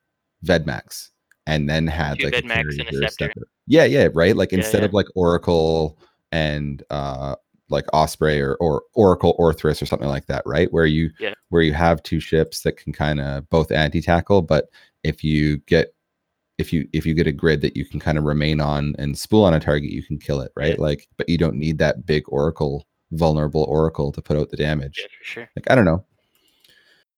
Vedmax 0.44 1.10
and 1.46 1.68
then 1.68 1.86
had 1.86 2.18
Two 2.18 2.26
like 2.26 2.34
Vedmax 2.34 2.48
carry 2.52 2.78
and 2.78 2.88
a 2.88 2.92
scepter. 2.92 3.08
scepter? 3.24 3.48
Yeah, 3.66 3.84
yeah, 3.84 4.08
right. 4.14 4.36
Like 4.36 4.52
Yeah, 4.52 4.58
instead 4.58 4.80
yeah. 4.80 4.86
of 4.86 4.92
like 4.92 5.06
Oracle 5.14 5.98
and 6.32 6.82
uh 6.90 7.36
like 7.70 7.84
Osprey 7.92 8.40
or, 8.40 8.56
or 8.60 8.82
Oracle 8.94 9.36
Orthrus 9.38 9.82
or 9.82 9.86
something 9.86 10.08
like 10.08 10.26
that, 10.26 10.42
right? 10.46 10.72
Where 10.72 10.86
you 10.86 11.10
Yeah. 11.20 11.34
where 11.50 11.62
you 11.62 11.74
have 11.74 12.02
two 12.02 12.20
ships 12.20 12.62
that 12.62 12.78
can 12.78 12.92
kind 12.92 13.20
of 13.20 13.48
both 13.50 13.70
anti 13.70 14.00
tackle, 14.00 14.42
but 14.42 14.68
if 15.02 15.22
you 15.22 15.58
get 15.66 15.94
if 16.58 16.72
you 16.72 16.88
if 16.92 17.06
you 17.06 17.14
get 17.14 17.26
a 17.26 17.32
grid 17.32 17.60
that 17.62 17.76
you 17.76 17.84
can 17.84 18.00
kind 18.00 18.18
of 18.18 18.24
remain 18.24 18.60
on 18.60 18.94
and 18.98 19.16
spool 19.16 19.44
on 19.44 19.54
a 19.54 19.60
target, 19.60 19.90
you 19.90 20.02
can 20.02 20.18
kill 20.18 20.40
it, 20.40 20.52
right? 20.56 20.76
Yeah. 20.76 20.82
Like, 20.82 21.08
but 21.16 21.28
you 21.28 21.38
don't 21.38 21.56
need 21.56 21.78
that 21.78 22.04
big 22.06 22.24
Oracle 22.28 22.86
vulnerable 23.12 23.64
Oracle 23.64 24.12
to 24.12 24.20
put 24.20 24.36
out 24.36 24.50
the 24.50 24.56
damage. 24.56 24.98
yeah 25.00 25.06
for 25.18 25.24
sure 25.24 25.50
Like 25.56 25.70
I 25.70 25.74
don't 25.74 25.86
know. 25.86 26.04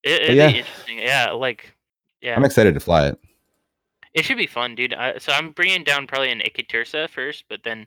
it, 0.04 0.22
it'd 0.22 0.36
yeah. 0.36 0.52
be 0.52 0.58
interesting 0.58 0.98
yeah 0.98 1.30
like 1.32 1.74
yeah 2.22 2.36
I'm 2.36 2.44
excited 2.44 2.74
to 2.74 2.80
fly 2.80 3.08
it. 3.08 3.18
it 4.14 4.24
should 4.24 4.36
be 4.36 4.46
fun 4.46 4.74
dude 4.76 4.94
I, 4.94 5.18
so 5.18 5.32
i'm 5.32 5.50
bringing 5.50 5.82
down 5.84 6.06
probably 6.06 6.30
an 6.30 6.40
ikitursa 6.40 7.08
first 7.08 7.44
but 7.48 7.60
then 7.64 7.86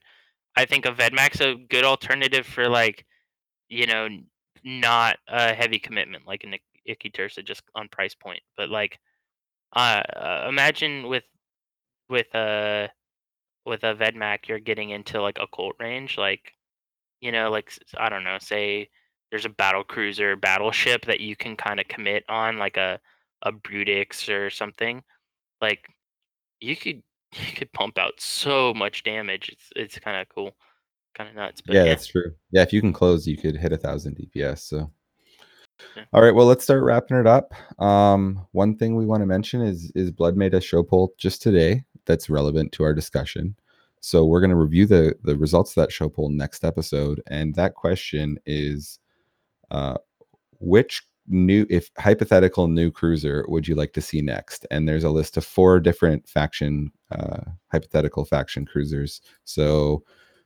i 0.58 0.66
think 0.66 0.86
a 0.86 0.92
vedmax 0.92 1.40
a 1.40 1.56
good 1.70 1.86
alternative 1.86 2.46
for 2.46 2.68
like 2.68 3.06
you 3.70 3.88
know 3.88 4.10
not 4.66 5.18
a 5.30 5.54
heavy 5.54 5.80
commitment 5.80 6.28
like 6.28 6.44
an 6.44 6.56
Ik- 6.56 7.00
ikitursa 7.00 7.44
just 7.46 7.64
on 7.76 7.88
price 7.88 8.16
point 8.16 8.42
but 8.58 8.70
like 8.70 9.00
uh, 9.76 10.04
uh 10.16 10.46
imagine 10.50 11.08
with 11.08 11.24
with 12.10 12.34
a 12.36 12.90
with 13.66 13.84
a 13.84 13.96
vedmak 13.96 14.48
you're 14.48 14.60
getting 14.60 14.90
into 14.90 15.22
like 15.22 15.38
occult 15.40 15.76
range 15.80 16.18
like 16.18 16.54
you 17.22 17.32
know 17.32 17.50
like 17.50 17.72
i 17.98 18.10
don't 18.10 18.24
know 18.24 18.38
say 18.40 18.88
there's 19.32 19.46
a 19.46 19.50
battle 19.50 19.84
cruiser 19.84 20.36
battleship 20.36 21.06
that 21.06 21.20
you 21.20 21.36
can 21.36 21.56
kind 21.56 21.80
of 21.80 21.88
commit 21.88 22.24
on 22.30 22.58
like 22.58 22.78
a 22.78 23.00
a 23.44 23.52
brutix 23.52 24.30
or 24.30 24.50
something 24.50 25.04
like 25.62 25.88
you 26.60 26.76
could 26.76 27.02
you 27.34 27.54
could 27.56 27.72
pump 27.74 27.98
out 27.98 28.14
so 28.20 28.74
much 28.74 29.04
damage 29.04 29.50
it's 29.50 29.70
it's 29.76 30.00
kind 30.00 30.22
of 30.22 30.28
cool 30.30 30.52
kind 31.16 31.30
of 31.30 31.36
nuts 31.36 31.62
but 31.62 31.76
yeah, 31.76 31.84
yeah, 31.84 31.90
that's 31.90 32.08
true. 32.08 32.34
Yeah, 32.52 32.64
if 32.64 32.74
you 32.74 32.82
can 32.82 32.92
close, 32.94 33.28
you 33.28 33.38
could 33.38 33.56
hit 33.56 33.72
a 33.72 33.78
thousand 33.78 34.18
DPS. 34.18 34.60
So, 34.62 34.92
Yeah. 35.96 36.06
all 36.12 36.24
right. 36.24 36.34
Well, 36.34 36.48
let's 36.48 36.64
start 36.64 36.84
wrapping 36.84 37.18
it 37.18 37.28
up. 37.28 37.54
Um, 37.80 38.48
one 38.52 38.76
thing 38.76 38.96
we 38.96 39.06
want 39.06 39.22
to 39.22 39.28
mention 39.28 39.62
is 39.62 39.92
is 39.96 40.12
Blood 40.12 40.36
made 40.36 40.56
a 40.56 40.62
show 40.62 40.82
poll 40.82 41.14
just 41.18 41.42
today 41.42 41.84
that's 42.06 42.30
relevant 42.30 42.72
to 42.74 42.84
our 42.84 42.94
discussion. 42.94 43.56
So 44.02 44.26
we're 44.26 44.42
going 44.42 44.50
to 44.50 44.56
review 44.56 44.86
the 44.86 45.16
the 45.24 45.38
results 45.38 45.72
of 45.72 45.76
that 45.76 45.92
show 45.92 46.10
poll 46.10 46.30
next 46.30 46.64
episode, 46.64 47.22
and 47.28 47.56
that 47.56 47.76
question 47.76 48.38
is, 48.46 49.00
uh, 49.72 49.98
which 50.60 51.04
new 51.28 51.66
if 51.70 51.90
hypothetical 51.98 52.68
new 52.68 52.92
cruiser 52.92 53.46
would 53.48 53.68
you 53.68 53.76
like 53.76 53.94
to 53.94 54.02
see 54.02 54.22
next? 54.22 54.66
And 54.72 54.88
there's 54.88 55.06
a 55.06 55.10
list 55.10 55.38
of 55.38 55.46
four 55.46 55.80
different 55.80 56.28
faction 56.28 56.92
uh 57.12 57.42
hypothetical 57.72 58.26
faction 58.26 58.66
cruisers. 58.66 59.22
So 59.46 60.04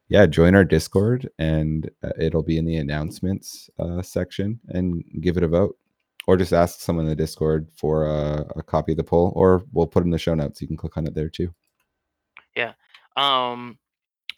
yeah 0.09 0.25
join 0.25 0.55
our 0.55 0.63
discord 0.63 1.29
and 1.39 1.89
uh, 2.03 2.11
it'll 2.19 2.43
be 2.43 2.57
in 2.57 2.65
the 2.65 2.77
announcements 2.77 3.69
uh, 3.79 4.01
section 4.01 4.59
and 4.69 5.03
give 5.19 5.37
it 5.37 5.43
a 5.43 5.47
vote 5.47 5.77
or 6.27 6.37
just 6.37 6.53
ask 6.53 6.79
someone 6.79 7.05
in 7.05 7.09
the 7.09 7.15
discord 7.15 7.67
for 7.75 8.05
a, 8.05 8.45
a 8.55 8.63
copy 8.63 8.91
of 8.91 8.97
the 8.97 9.03
poll 9.03 9.33
or 9.35 9.63
we'll 9.71 9.87
put 9.87 10.03
in 10.03 10.11
the 10.11 10.17
show 10.17 10.35
notes. 10.35 10.61
You 10.61 10.67
can 10.67 10.77
click 10.77 10.97
on 10.97 11.07
it 11.07 11.15
there 11.15 11.29
too. 11.29 11.53
Yeah. 12.55 12.73
um 13.15 13.77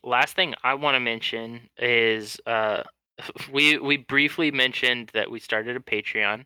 last 0.03 0.35
thing 0.35 0.53
i 0.63 0.73
want 0.73 0.95
to 0.95 0.99
mention 0.99 1.69
is 1.77 2.39
uh 2.45 2.83
we 3.51 3.77
we 3.77 3.97
briefly 3.97 4.51
mentioned 4.51 5.11
that 5.13 5.29
we 5.29 5.39
started 5.39 5.75
a 5.75 5.79
patreon 5.81 6.45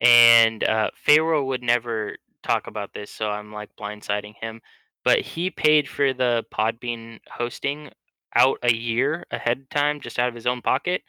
and 0.00 0.62
uh 0.64 0.90
pharaoh 0.94 1.44
would 1.44 1.62
never 1.62 2.16
talk 2.44 2.68
about 2.68 2.92
this 2.92 3.10
so 3.10 3.28
i'm 3.28 3.52
like 3.52 3.70
blindsiding 3.76 4.34
him 4.40 4.60
but 5.04 5.20
he 5.20 5.50
paid 5.50 5.88
for 5.88 6.12
the 6.12 6.44
podbean 6.52 7.18
hosting 7.28 7.90
out 8.34 8.58
a 8.62 8.72
year 8.72 9.24
ahead 9.30 9.60
of 9.60 9.68
time 9.68 10.00
just 10.00 10.18
out 10.18 10.28
of 10.28 10.34
his 10.34 10.46
own 10.46 10.62
pocket. 10.62 11.02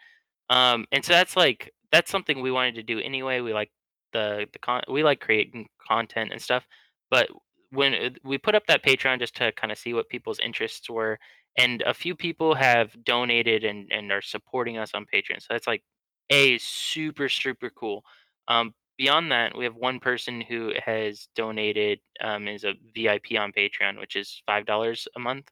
Um 0.50 0.86
and 0.92 1.04
so 1.04 1.14
that's 1.14 1.36
like 1.36 1.72
that's 1.94 2.12
something 2.12 2.42
we 2.42 2.52
wanted 2.52 2.76
to 2.76 2.84
do 2.84 3.00
anyway 3.00 3.42
we 3.42 3.54
like 3.54 3.72
the 4.14 4.48
the 4.54 4.60
con 4.60 4.82
we 4.90 5.04
like 5.04 5.22
creating 5.22 5.68
content 5.88 6.32
and 6.34 6.42
stuff 6.42 6.68
but 7.12 7.30
when 7.72 7.94
uh, 7.96 8.10
we 8.26 8.38
put 8.38 8.56
up 8.56 8.68
that 8.68 8.84
patreon 8.84 9.20
just 9.20 9.36
to 9.38 9.52
kind 9.54 9.72
of 9.72 9.80
see 9.80 9.94
what 9.94 10.10
people's 10.10 10.40
interests 10.40 10.90
were 10.90 11.20
and 11.58 11.84
a 11.84 11.94
few 11.94 12.16
people 12.16 12.56
have 12.56 12.92
donated 13.06 13.64
and 13.64 13.92
and 13.92 14.12
are 14.12 14.22
supporting 14.22 14.78
us 14.78 14.92
on 14.96 15.06
patreon 15.14 15.40
so 15.42 15.48
that's 15.50 15.68
like 15.68 15.84
a 16.32 16.58
super 16.60 17.30
super 17.30 17.70
cool 17.72 18.04
um 18.50 18.74
beyond 18.98 19.32
that, 19.32 19.58
we 19.58 19.64
have 19.66 19.76
one 19.76 20.00
person 20.00 20.42
who 20.42 20.72
has 20.86 21.28
donated 21.36 22.00
um, 22.22 22.48
is 22.48 22.64
a 22.64 22.76
VIP 22.94 23.38
on 23.40 23.52
Patreon, 23.52 24.00
which 24.00 24.16
is 24.16 24.42
five 24.46 24.66
dollars 24.66 25.08
a 25.16 25.20
month, 25.20 25.50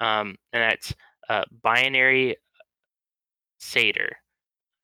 um, 0.00 0.36
and 0.52 0.62
that's 0.62 0.94
uh, 1.28 1.44
binary 1.62 2.36
Sater. 3.60 4.21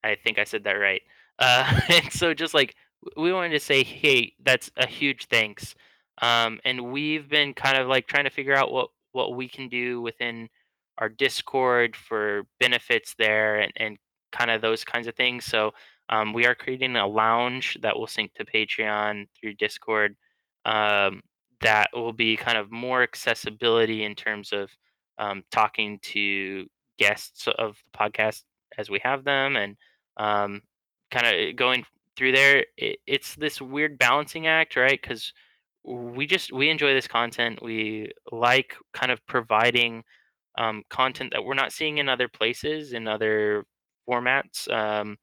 I 0.09 0.17
think 0.17 0.39
I 0.39 0.45
said 0.45 0.65
that 0.65 0.73
right. 0.73 1.03
Uh, 1.39 1.81
and 1.89 2.13
so 2.13 2.35
just 2.35 2.55
like 2.55 2.75
we 3.17 3.33
wanted 3.33 3.51
to 3.51 3.61
say, 3.61 3.83
hey, 3.85 4.33
that's 4.43 4.71
a 4.77 4.87
huge 4.87 5.27
thanks. 5.27 5.75
Um, 6.21 6.59
and 6.65 6.91
we've 6.93 7.29
been 7.29 7.55
kind 7.55 7.79
of 7.79 7.87
like 7.87 8.07
trying 8.07 8.25
to 8.25 8.31
figure 8.31 8.55
out 8.57 8.73
what 8.73 8.91
what 9.13 9.35
we 9.37 9.49
can 9.49 9.69
do 9.69 10.01
within 10.01 10.49
our 10.99 11.09
Discord 11.09 11.97
for 11.97 12.43
benefits 12.61 13.15
there 13.19 13.61
and, 13.61 13.73
and 13.77 13.99
kind 14.33 14.51
of 14.51 14.61
those 14.61 14.85
kinds 14.85 15.07
of 15.07 15.15
things. 15.15 15.45
So 15.45 15.73
um, 16.09 16.33
we 16.33 16.47
are 16.47 16.55
creating 16.55 16.97
a 16.97 17.07
lounge 17.07 17.79
that 17.83 17.97
will 17.97 18.07
sync 18.07 18.35
to 18.35 18.45
Patreon 18.45 19.27
through 19.39 19.55
Discord. 19.55 20.17
Um, 20.65 21.23
that 21.61 21.89
will 21.95 22.13
be 22.13 22.37
kind 22.37 22.59
of 22.59 22.71
more 22.71 23.03
accessibility 23.03 24.05
in 24.05 24.15
terms 24.15 24.53
of 24.53 24.71
um, 25.19 25.43
talking 25.51 25.99
to 26.03 26.67
guests 26.99 27.49
of 27.59 27.77
the 27.93 27.99
podcast 27.99 28.43
as 28.77 28.91
we 28.91 29.01
have 29.03 29.25
them 29.25 29.57
and 29.57 29.77
um, 30.19 30.63
kind 31.11 31.27
of 31.27 31.57
going 31.57 31.85
through 32.17 32.33
there 32.33 32.65
it, 32.77 32.99
it's 33.07 33.35
this 33.37 33.61
weird 33.61 33.99
balancing 33.99 34.47
act 34.47 34.77
right 34.77 35.01
because 35.01 35.33
we 35.85 36.27
just 36.27 36.53
we 36.53 36.69
enjoy 36.69 36.93
this 36.93 37.09
content 37.09 37.63
we 37.63 38.11
like 38.33 38.75
kind 38.93 39.13
of 39.13 39.25
providing 39.27 40.03
um, 40.59 40.83
content 40.91 41.33
that 41.33 41.45
we're 41.45 41.55
not 41.55 41.73
seeing 41.73 41.99
in 41.99 42.09
other 42.09 42.29
places 42.29 42.93
in 42.93 43.07
other 43.07 43.65
formats 44.09 44.71
um, 44.73 45.17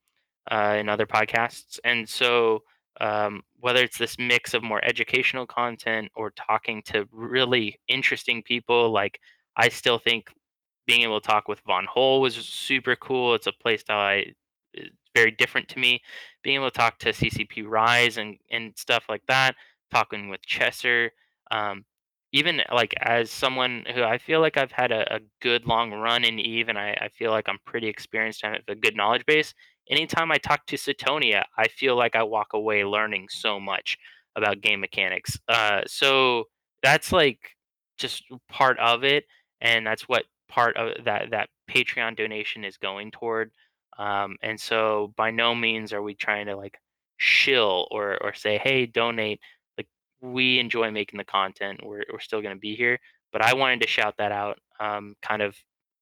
uh, 0.52 0.76
in 0.80 0.90
other 0.90 1.06
podcasts 1.06 1.80
and 1.84 2.08
so 2.08 2.60
um, 3.02 3.42
whether 3.60 3.84
it's 3.84 3.98
this 3.98 4.18
mix 4.18 4.54
of 4.54 4.64
more 4.64 4.84
educational 4.86 5.46
content 5.46 6.10
or 6.16 6.32
talking 6.32 6.82
to 6.84 7.06
really 7.12 7.78
interesting 7.90 8.42
people 8.42 8.90
like 8.92 9.20
i 9.58 9.68
still 9.68 10.00
think 10.00 10.30
being 10.86 11.02
able 11.02 11.20
to 11.20 11.28
talk 11.28 11.48
with 11.48 11.60
Von 11.62 11.86
Hole 11.86 12.22
was 12.22 12.36
super 12.36 12.96
cool. 12.96 13.34
It's 13.34 13.48
a 13.48 13.52
play 13.52 13.78
style 13.78 14.00
I 14.00 14.34
very 15.16 15.32
different 15.32 15.68
to 15.70 15.80
me. 15.80 16.02
Being 16.44 16.58
able 16.58 16.70
to 16.72 16.78
talk 16.78 17.00
to 17.00 17.10
CCP 17.14 17.66
Rise 17.68 18.18
and 18.18 18.38
and 18.52 18.74
stuff 18.78 19.06
like 19.10 19.24
that, 19.28 19.56
talking 19.92 20.30
with 20.30 20.42
Chesser, 20.48 21.10
um, 21.52 21.86
even 22.36 22.62
like 22.74 22.94
as 23.00 23.32
someone 23.32 23.86
who 23.96 24.04
I 24.04 24.18
feel 24.18 24.42
like 24.42 24.58
I've 24.58 24.72
had 24.72 24.92
a, 24.92 25.16
a 25.16 25.20
good 25.42 25.66
long 25.66 25.94
run 25.94 26.26
in 26.26 26.38
Eve, 26.40 26.70
and 26.70 26.78
I, 26.78 26.98
I 27.02 27.10
feel 27.10 27.32
like 27.32 27.48
I'm 27.48 27.60
pretty 27.66 27.88
experienced 27.88 28.44
and 28.44 28.54
have 28.56 28.64
a 28.68 28.76
good 28.76 28.96
knowledge 28.96 29.26
base. 29.26 29.54
Anytime 29.90 30.32
I 30.32 30.38
talk 30.38 30.66
to 30.68 30.76
Suitonia, 30.76 31.44
I 31.58 31.68
feel 31.70 31.96
like 31.96 32.16
I 32.16 32.24
walk 32.24 32.54
away 32.54 32.84
learning 32.84 33.28
so 33.30 33.60
much 33.60 33.98
about 34.36 34.62
game 34.62 34.82
mechanics. 34.82 35.38
Uh, 35.48 35.82
so 35.88 36.46
that's 36.84 37.12
like 37.14 37.40
just 37.98 38.24
part 38.50 38.78
of 38.80 39.04
it, 39.06 39.24
and 39.62 39.88
that's 39.88 40.10
what 40.10 40.26
part 40.50 40.76
of 40.78 41.06
that 41.06 41.32
that 41.32 41.50
Patreon 41.70 42.18
donation 42.18 42.66
is 42.66 42.78
going 42.78 43.12
toward. 43.12 43.52
Um, 43.98 44.38
and 44.42 44.60
so 44.60 45.14
by 45.16 45.32
no 45.32 45.56
means 45.56 45.94
are 45.94 46.02
we 46.02 46.16
trying 46.16 46.48
to 46.48 46.56
like 46.56 46.78
shill 47.18 47.88
or 47.92 48.18
or 48.22 48.34
say, 48.34 48.58
hey, 48.58 48.86
donate. 48.86 49.40
Like 49.78 49.88
we 50.22 50.60
enjoy 50.60 50.92
making 50.92 51.18
the 51.18 51.26
content. 51.26 51.82
We're 51.84 52.04
we're 52.12 52.20
still 52.20 52.42
gonna 52.42 52.56
be 52.58 52.76
here. 52.76 53.00
But 53.32 53.42
I 53.42 53.54
wanted 53.54 53.82
to 53.82 53.88
shout 53.88 54.16
that 54.18 54.32
out, 54.32 54.60
um, 54.80 55.16
kind 55.22 55.42
of 55.42 55.56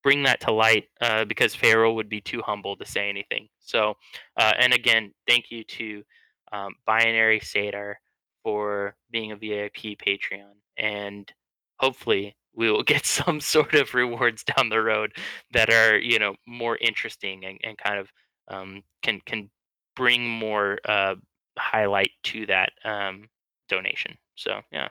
bring 0.04 0.24
that 0.24 0.42
to 0.42 0.52
light 0.52 0.86
uh, 1.02 1.26
because 1.26 1.56
Pharaoh 1.56 1.94
would 1.94 2.10
be 2.10 2.22
too 2.22 2.42
humble 2.42 2.76
to 2.76 2.86
say 2.86 3.10
anything. 3.10 3.48
So, 3.60 3.96
uh, 4.38 4.54
and 4.60 4.74
again, 4.74 5.14
thank 5.28 5.50
you 5.50 5.64
to 5.64 6.04
um, 6.52 6.76
Binary 6.86 7.40
Sadar 7.40 7.96
for 8.44 8.96
being 9.10 9.32
a 9.32 9.36
VIP 9.36 9.98
Patreon, 9.98 10.54
and 10.78 11.32
hopefully 11.80 12.36
we 12.56 12.72
will 12.72 12.84
get 12.84 13.06
some 13.06 13.40
sort 13.40 13.74
of 13.74 13.94
rewards 13.94 14.44
down 14.44 14.70
the 14.70 14.82
road 14.82 15.14
that 15.52 15.70
are 15.70 15.98
you 15.98 16.20
know 16.20 16.36
more 16.48 16.78
interesting 16.78 17.46
and, 17.46 17.60
and 17.64 17.78
kind 17.78 18.00
of 18.00 18.12
um, 18.50 18.84
can 19.02 19.22
can 19.26 19.50
bring 19.96 20.28
more 20.28 20.80
uh, 20.88 21.16
highlight 21.58 22.12
to 22.24 22.46
that 22.48 22.72
um, 22.84 23.30
donation. 23.70 24.18
So 24.36 24.62
yeah, 24.72 24.90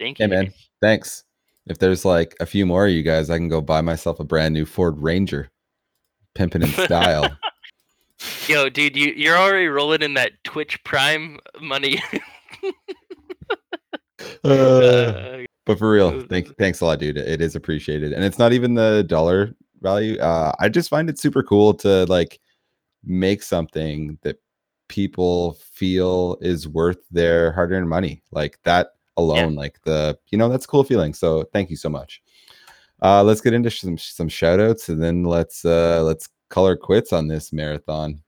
thank 0.00 0.18
you. 0.18 0.26
Hey 0.26 0.30
man, 0.30 0.52
thanks. 0.80 1.24
If 1.66 1.78
there's 1.78 2.04
like 2.04 2.34
a 2.40 2.46
few 2.46 2.66
more 2.66 2.86
of 2.86 2.92
you 2.92 3.02
guys, 3.02 3.30
I 3.30 3.38
can 3.38 3.48
go 3.48 3.60
buy 3.60 3.82
myself 3.82 4.18
a 4.18 4.24
brand 4.24 4.52
new 4.54 4.66
Ford 4.66 5.00
Ranger, 5.00 5.50
pimping 6.34 6.62
in 6.62 6.68
style. 6.68 7.38
Yo, 8.48 8.68
dude, 8.68 8.96
you 8.96 9.12
you're 9.16 9.36
already 9.36 9.66
rolling 9.66 10.02
in 10.02 10.14
that 10.14 10.32
Twitch 10.44 10.82
Prime 10.84 11.38
money. 11.60 12.02
Uh, 14.44 14.48
Uh, 14.48 15.42
but 15.72 15.78
for 15.78 15.90
real, 15.90 16.20
Uh, 16.20 16.22
thank 16.28 16.56
thanks 16.58 16.80
a 16.80 16.84
lot, 16.84 16.98
dude. 16.98 17.16
It 17.16 17.40
is 17.40 17.56
appreciated, 17.56 18.12
and 18.12 18.24
it's 18.24 18.38
not 18.38 18.52
even 18.52 18.74
the 18.74 19.04
dollar 19.08 19.54
value. 19.80 20.18
Uh, 20.18 20.52
I 20.60 20.68
just 20.68 20.90
find 20.90 21.08
it 21.08 21.18
super 21.18 21.42
cool 21.42 21.72
to 21.74 22.04
like 22.06 22.40
make 23.04 23.42
something 23.42 24.18
that 24.22 24.36
people 24.88 25.54
feel 25.54 26.36
is 26.42 26.68
worth 26.68 26.98
their 27.10 27.52
hard-earned 27.52 27.88
money. 27.88 28.22
Like 28.30 28.58
that 28.64 28.88
alone, 29.16 29.54
like 29.54 29.80
the 29.84 30.18
you 30.30 30.38
know 30.38 30.48
that's 30.50 30.66
cool 30.66 30.84
feeling. 30.84 31.14
So 31.14 31.44
thank 31.52 31.70
you 31.70 31.76
so 31.76 31.88
much. 31.88 32.22
Uh, 33.00 33.22
let's 33.22 33.40
get 33.40 33.54
into 33.54 33.70
some 33.70 33.96
some 33.96 34.28
shout 34.28 34.60
outs 34.60 34.88
and 34.88 35.02
then 35.02 35.24
let's 35.24 35.64
uh, 35.64 36.02
let's 36.04 36.28
color 36.50 36.76
quits 36.76 37.12
on 37.12 37.28
this 37.28 37.52
marathon. 37.52 38.22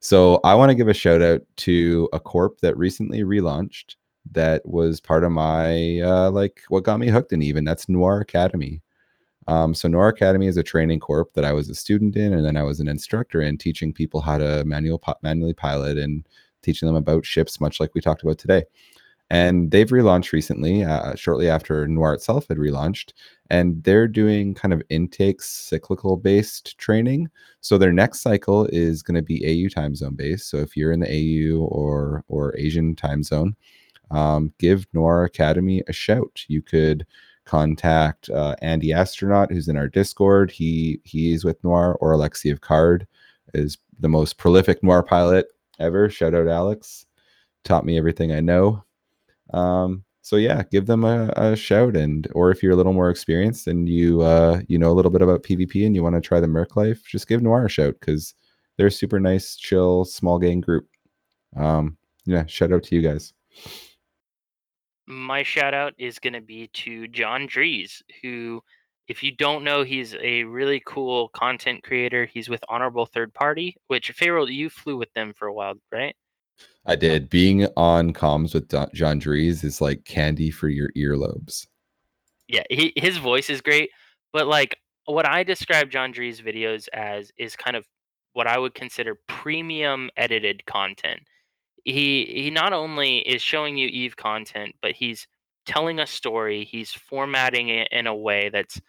So 0.00 0.38
I 0.44 0.54
want 0.54 0.68
to 0.68 0.74
give 0.74 0.88
a 0.88 0.94
shout 0.94 1.22
out 1.22 1.40
to 1.56 2.10
a 2.12 2.20
corp 2.20 2.60
that 2.60 2.76
recently 2.76 3.20
relaunched 3.22 3.96
that 4.32 4.66
was 4.66 5.00
part 5.00 5.24
of 5.24 5.32
my 5.32 6.00
uh, 6.00 6.30
like 6.30 6.62
what 6.68 6.84
got 6.84 6.98
me 6.98 7.08
hooked 7.08 7.32
in 7.32 7.42
even 7.42 7.64
that's 7.64 7.88
Noir 7.88 8.20
Academy. 8.20 8.80
Um, 9.46 9.74
so 9.74 9.88
Noir 9.88 10.08
Academy 10.08 10.46
is 10.46 10.56
a 10.56 10.62
training 10.62 11.00
corp 11.00 11.34
that 11.34 11.44
I 11.44 11.52
was 11.52 11.68
a 11.68 11.74
student 11.74 12.16
in, 12.16 12.32
and 12.32 12.44
then 12.44 12.56
I 12.56 12.62
was 12.62 12.80
an 12.80 12.88
instructor 12.88 13.42
in 13.42 13.58
teaching 13.58 13.92
people 13.92 14.20
how 14.20 14.38
to 14.38 14.64
manual 14.64 15.02
manually 15.22 15.52
pilot 15.52 15.98
and 15.98 16.26
teaching 16.62 16.86
them 16.86 16.96
about 16.96 17.26
ships, 17.26 17.60
much 17.60 17.78
like 17.78 17.94
we 17.94 18.00
talked 18.00 18.22
about 18.22 18.38
today. 18.38 18.64
And 19.30 19.70
they've 19.70 19.88
relaunched 19.88 20.32
recently, 20.32 20.84
uh, 20.84 21.14
shortly 21.14 21.48
after 21.48 21.88
Noir 21.88 22.14
itself 22.14 22.46
had 22.48 22.58
relaunched, 22.58 23.12
and 23.50 23.82
they're 23.82 24.06
doing 24.06 24.54
kind 24.54 24.72
of 24.72 24.82
intake 24.90 25.42
cyclical 25.42 26.16
based 26.16 26.76
training. 26.78 27.28
So 27.60 27.78
their 27.78 27.92
next 27.92 28.20
cycle 28.20 28.66
is 28.66 29.02
going 29.02 29.14
to 29.16 29.22
be 29.22 29.66
AU 29.66 29.68
time 29.68 29.94
zone 29.94 30.14
based. 30.14 30.48
So 30.50 30.58
if 30.58 30.76
you're 30.76 30.92
in 30.92 31.00
the 31.00 31.10
AU 31.10 31.58
or 31.58 32.24
or 32.28 32.56
Asian 32.56 32.94
time 32.94 33.22
zone, 33.22 33.56
um, 34.10 34.52
give 34.58 34.86
Noir 34.92 35.24
Academy 35.24 35.82
a 35.88 35.92
shout. 35.92 36.44
You 36.48 36.62
could 36.62 37.06
contact 37.44 38.30
uh, 38.30 38.56
Andy 38.62 38.92
Astronaut, 38.92 39.50
who's 39.50 39.68
in 39.68 39.76
our 39.76 39.88
Discord. 39.88 40.50
He 40.50 41.00
he's 41.04 41.44
with 41.44 41.62
Noir, 41.64 41.96
or 42.00 42.12
Alexiev 42.12 42.60
Card 42.60 43.06
is 43.52 43.78
the 43.98 44.08
most 44.08 44.38
prolific 44.38 44.82
Noir 44.82 45.02
pilot 45.02 45.46
ever. 45.78 46.08
Shout 46.08 46.34
out 46.34 46.48
Alex, 46.48 47.06
taught 47.64 47.84
me 47.84 47.98
everything 47.98 48.32
I 48.32 48.40
know. 48.40 48.84
Um, 49.52 50.04
so 50.22 50.36
yeah, 50.36 50.62
give 50.70 50.86
them 50.86 51.04
a, 51.04 51.32
a 51.36 51.54
shout, 51.54 51.96
and 51.96 52.26
or 52.34 52.50
if 52.50 52.62
you're 52.62 52.72
a 52.72 52.76
little 52.76 52.94
more 52.94 53.10
experienced 53.10 53.66
and 53.66 53.88
you 53.88 54.22
uh, 54.22 54.60
you 54.68 54.78
know 54.78 54.90
a 54.90 54.94
little 54.94 55.10
bit 55.10 55.22
about 55.22 55.42
PvP 55.42 55.84
and 55.84 55.94
you 55.94 56.02
want 56.02 56.14
to 56.14 56.20
try 56.20 56.40
the 56.40 56.46
Merc 56.46 56.76
life, 56.76 57.02
just 57.06 57.28
give 57.28 57.42
Noir 57.42 57.66
a 57.66 57.68
shout 57.68 57.96
because 58.00 58.34
they're 58.76 58.86
a 58.88 58.90
super 58.90 59.20
nice, 59.20 59.56
chill, 59.56 60.04
small 60.04 60.38
gang 60.38 60.60
group. 60.60 60.88
Um, 61.56 61.96
yeah, 62.24 62.46
shout 62.46 62.72
out 62.72 62.84
to 62.84 62.96
you 62.96 63.02
guys. 63.02 63.32
My 65.06 65.42
shout 65.42 65.74
out 65.74 65.94
is 65.98 66.18
going 66.18 66.32
to 66.32 66.40
be 66.40 66.68
to 66.68 67.08
John 67.08 67.46
Dries, 67.46 68.02
who, 68.22 68.62
if 69.08 69.22
you 69.22 69.32
don't 69.32 69.64
know, 69.64 69.82
he's 69.82 70.14
a 70.20 70.44
really 70.44 70.82
cool 70.86 71.28
content 71.28 71.82
creator. 71.82 72.26
He's 72.26 72.48
with 72.48 72.64
Honorable 72.68 73.06
Third 73.06 73.34
Party, 73.34 73.76
which 73.88 74.10
Pharaoh, 74.12 74.46
you 74.46 74.70
flew 74.70 74.96
with 74.96 75.12
them 75.14 75.32
for 75.36 75.48
a 75.48 75.54
while, 75.54 75.74
right? 75.92 76.14
I 76.86 76.96
did. 76.96 77.30
Being 77.30 77.66
on 77.76 78.12
comms 78.12 78.54
with 78.54 78.68
Don- 78.68 78.90
John 78.94 79.18
Dries 79.18 79.64
is 79.64 79.80
like 79.80 80.04
candy 80.04 80.50
for 80.50 80.68
your 80.68 80.90
earlobes. 80.96 81.66
Yeah, 82.48 82.62
he, 82.70 82.92
his 82.96 83.16
voice 83.16 83.48
is 83.48 83.60
great, 83.60 83.90
but 84.32 84.46
like 84.46 84.78
what 85.06 85.28
I 85.28 85.42
describe 85.42 85.90
John 85.90 86.12
Dries 86.12 86.40
videos 86.40 86.88
as 86.92 87.30
is 87.38 87.56
kind 87.56 87.76
of 87.76 87.86
what 88.34 88.46
I 88.46 88.58
would 88.58 88.74
consider 88.74 89.18
premium 89.28 90.10
edited 90.16 90.64
content. 90.66 91.20
He 91.84 92.24
he 92.34 92.50
not 92.50 92.72
only 92.72 93.18
is 93.18 93.42
showing 93.42 93.76
you 93.76 93.88
Eve 93.88 94.16
content, 94.16 94.74
but 94.80 94.92
he's 94.92 95.26
telling 95.66 95.98
a 96.00 96.06
story. 96.06 96.64
He's 96.64 96.92
formatting 96.92 97.68
it 97.68 97.88
in 97.92 98.06
a 98.06 98.14
way 98.14 98.50
that's 98.50 98.80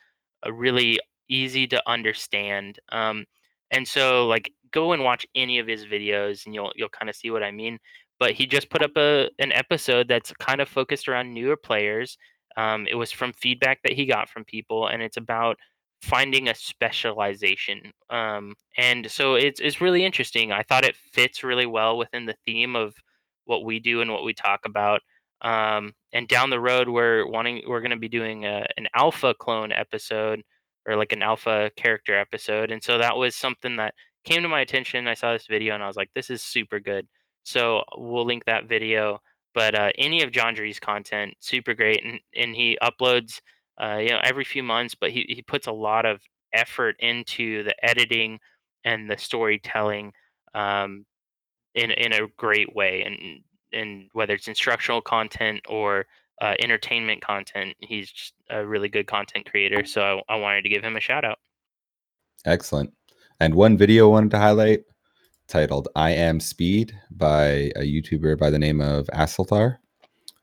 uh, 0.45 0.51
really 0.53 0.99
easy 1.29 1.67
to 1.67 1.81
understand. 1.87 2.79
Um, 2.91 3.25
and 3.71 3.87
so 3.87 4.27
like 4.27 4.51
go 4.71 4.93
and 4.93 5.03
watch 5.03 5.25
any 5.35 5.59
of 5.59 5.67
his 5.67 5.85
videos, 5.85 6.45
and 6.45 6.55
you'll 6.55 6.71
you'll 6.75 6.89
kind 6.89 7.09
of 7.09 7.15
see 7.15 7.31
what 7.31 7.43
I 7.43 7.51
mean. 7.51 7.79
But 8.19 8.31
he 8.31 8.45
just 8.47 8.69
put 8.69 8.83
up 8.83 8.91
a 8.97 9.29
an 9.39 9.51
episode 9.51 10.07
that's 10.07 10.31
kind 10.39 10.61
of 10.61 10.69
focused 10.69 11.07
around 11.07 11.33
newer 11.33 11.57
players. 11.57 12.17
Um, 12.57 12.87
it 12.87 12.95
was 12.95 13.11
from 13.11 13.33
feedback 13.33 13.81
that 13.83 13.93
he 13.93 14.05
got 14.05 14.29
from 14.29 14.45
people, 14.45 14.87
and 14.87 15.01
it's 15.01 15.17
about 15.17 15.57
finding 16.05 16.47
a 16.47 16.55
specialization. 16.55 17.91
Um, 18.09 18.55
and 18.77 19.09
so 19.09 19.35
it's 19.35 19.59
it's 19.59 19.81
really 19.81 20.05
interesting. 20.05 20.51
I 20.51 20.63
thought 20.63 20.85
it 20.85 20.95
fits 20.95 21.43
really 21.43 21.65
well 21.65 21.97
within 21.97 22.25
the 22.25 22.35
theme 22.45 22.75
of 22.75 22.93
what 23.45 23.65
we 23.65 23.79
do 23.79 24.01
and 24.01 24.11
what 24.11 24.23
we 24.23 24.33
talk 24.33 24.61
about. 24.65 25.01
Um, 25.41 25.93
and 26.13 26.27
down 26.27 26.49
the 26.49 26.59
road, 26.59 26.87
we're 26.89 27.27
wanting 27.27 27.63
we're 27.67 27.81
going 27.81 27.91
to 27.91 27.97
be 27.97 28.09
doing 28.09 28.45
a, 28.45 28.65
an 28.77 28.87
alpha 28.95 29.33
clone 29.39 29.71
episode 29.71 30.41
or 30.87 30.95
like 30.95 31.11
an 31.11 31.23
alpha 31.23 31.71
character 31.75 32.17
episode. 32.17 32.71
And 32.71 32.83
so 32.83 32.97
that 32.99 33.17
was 33.17 33.35
something 33.35 33.75
that 33.77 33.95
came 34.23 34.43
to 34.43 34.49
my 34.49 34.61
attention. 34.61 35.07
I 35.07 35.15
saw 35.15 35.33
this 35.33 35.47
video 35.47 35.73
and 35.73 35.83
I 35.83 35.87
was 35.87 35.97
like, 35.97 36.09
this 36.13 36.29
is 36.29 36.43
super 36.43 36.79
good. 36.79 37.07
So 37.43 37.83
we'll 37.97 38.25
link 38.25 38.45
that 38.45 38.67
video. 38.67 39.19
But 39.55 39.73
uh, 39.75 39.91
any 39.97 40.21
of 40.21 40.31
Jandre's 40.31 40.79
content, 40.79 41.33
super 41.39 41.73
great, 41.73 42.03
and 42.05 42.19
and 42.35 42.55
he 42.55 42.77
uploads, 42.83 43.41
uh, 43.81 43.97
you 43.97 44.09
know, 44.09 44.19
every 44.23 44.43
few 44.43 44.63
months. 44.63 44.95
But 44.95 45.11
he 45.11 45.25
he 45.27 45.41
puts 45.41 45.67
a 45.67 45.71
lot 45.71 46.05
of 46.05 46.21
effort 46.53 46.95
into 46.99 47.63
the 47.63 47.75
editing 47.85 48.39
and 48.83 49.09
the 49.09 49.17
storytelling 49.17 50.13
um, 50.53 51.05
in 51.73 51.91
in 51.91 52.13
a 52.13 52.27
great 52.37 52.75
way. 52.75 53.03
And 53.03 53.43
and 53.73 54.09
whether 54.13 54.33
it's 54.33 54.47
instructional 54.47 55.01
content 55.01 55.61
or 55.67 56.05
uh, 56.41 56.55
entertainment 56.59 57.21
content, 57.21 57.75
he's 57.79 58.33
a 58.49 58.65
really 58.65 58.89
good 58.89 59.07
content 59.07 59.49
creator. 59.49 59.85
So 59.85 60.21
I, 60.29 60.35
I 60.35 60.37
wanted 60.37 60.63
to 60.63 60.69
give 60.69 60.83
him 60.83 60.95
a 60.95 61.01
shout 61.01 61.25
out. 61.25 61.39
Excellent. 62.45 62.93
And 63.39 63.55
one 63.55 63.77
video 63.77 64.07
I 64.07 64.11
wanted 64.11 64.31
to 64.31 64.39
highlight 64.39 64.83
titled 65.47 65.87
I 65.95 66.11
Am 66.11 66.39
Speed 66.39 66.93
by 67.11 67.71
a 67.75 67.81
YouTuber 67.81 68.37
by 68.37 68.49
the 68.49 68.59
name 68.59 68.81
of 68.81 69.07
Asaltar. 69.07 69.77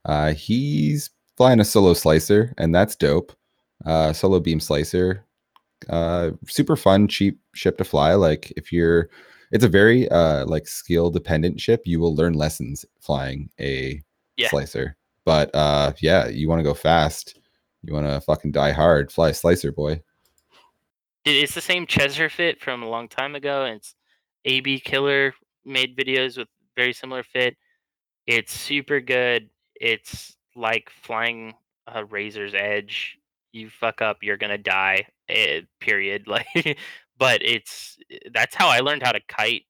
Uh, 0.05 0.33
he's 0.33 1.11
flying 1.37 1.61
a 1.61 1.65
solo 1.65 1.95
slicer, 1.95 2.55
and 2.59 2.75
that's 2.75 2.97
dope. 2.97 3.33
Uh, 3.85 4.13
solo 4.13 4.41
beam 4.41 4.61
slicer. 4.61 5.25
Uh, 5.89 6.31
super 6.47 6.77
fun, 6.77 7.09
cheap 7.09 7.41
ship 7.55 7.77
to 7.79 7.85
fly. 7.85 8.15
Like 8.15 8.53
if 8.57 8.73
you're 8.73 9.11
it's 9.51 9.65
a 9.65 9.69
very 9.69 10.09
uh 10.09 10.47
like 10.47 10.67
skill 10.67 11.11
dependent 11.11 11.61
ship. 11.61 11.83
You 11.85 12.01
will 12.01 12.15
learn 12.17 12.33
lessons 12.33 12.85
flying 13.01 13.51
a 13.61 14.03
Yeah. 14.37 14.49
slicer. 14.49 14.97
But 15.25 15.55
uh 15.55 15.93
yeah, 16.01 16.29
you 16.29 16.49
want 16.49 16.61
to 16.61 16.65
go 16.65 16.75
fast. 16.75 17.39
You 17.83 17.93
want 17.93 18.07
to 18.07 18.21
fucking 18.21 18.53
die 18.53 18.73
hard. 18.73 19.13
Fly 19.13 19.31
a 19.31 19.35
slicer, 19.35 19.73
boy. 19.73 20.01
It's 21.25 21.55
the 21.55 21.61
same 21.61 21.87
Chesser 21.87 22.31
fit 22.31 22.61
from 22.61 22.83
a 22.83 22.89
long 22.89 23.09
time 23.09 23.35
ago. 23.35 23.65
And 23.65 23.77
it's 23.77 23.95
AB 24.45 24.81
Killer 24.81 25.35
made 25.65 25.97
videos 25.97 26.39
with 26.39 26.49
very 26.75 26.93
similar 26.93 27.23
fit. 27.23 27.57
It's 28.27 28.53
super 28.53 29.01
good. 29.01 29.51
It's 29.75 30.37
like 30.57 30.91
flying 30.91 31.55
a 31.87 32.05
razor's 32.05 32.55
edge. 32.55 33.19
You 33.53 33.69
fuck 33.71 34.01
up, 34.03 34.19
you're 34.23 34.37
gonna 34.37 34.59
die. 34.59 35.07
eh, 35.29 35.63
period. 35.81 36.27
Like, 36.29 36.79
but 37.19 37.43
it's 37.43 37.99
that's 38.33 38.55
how 38.55 38.69
I 38.69 38.81
learned 38.81 39.03
how 39.03 39.13
to 39.13 39.21
kite 39.29 39.65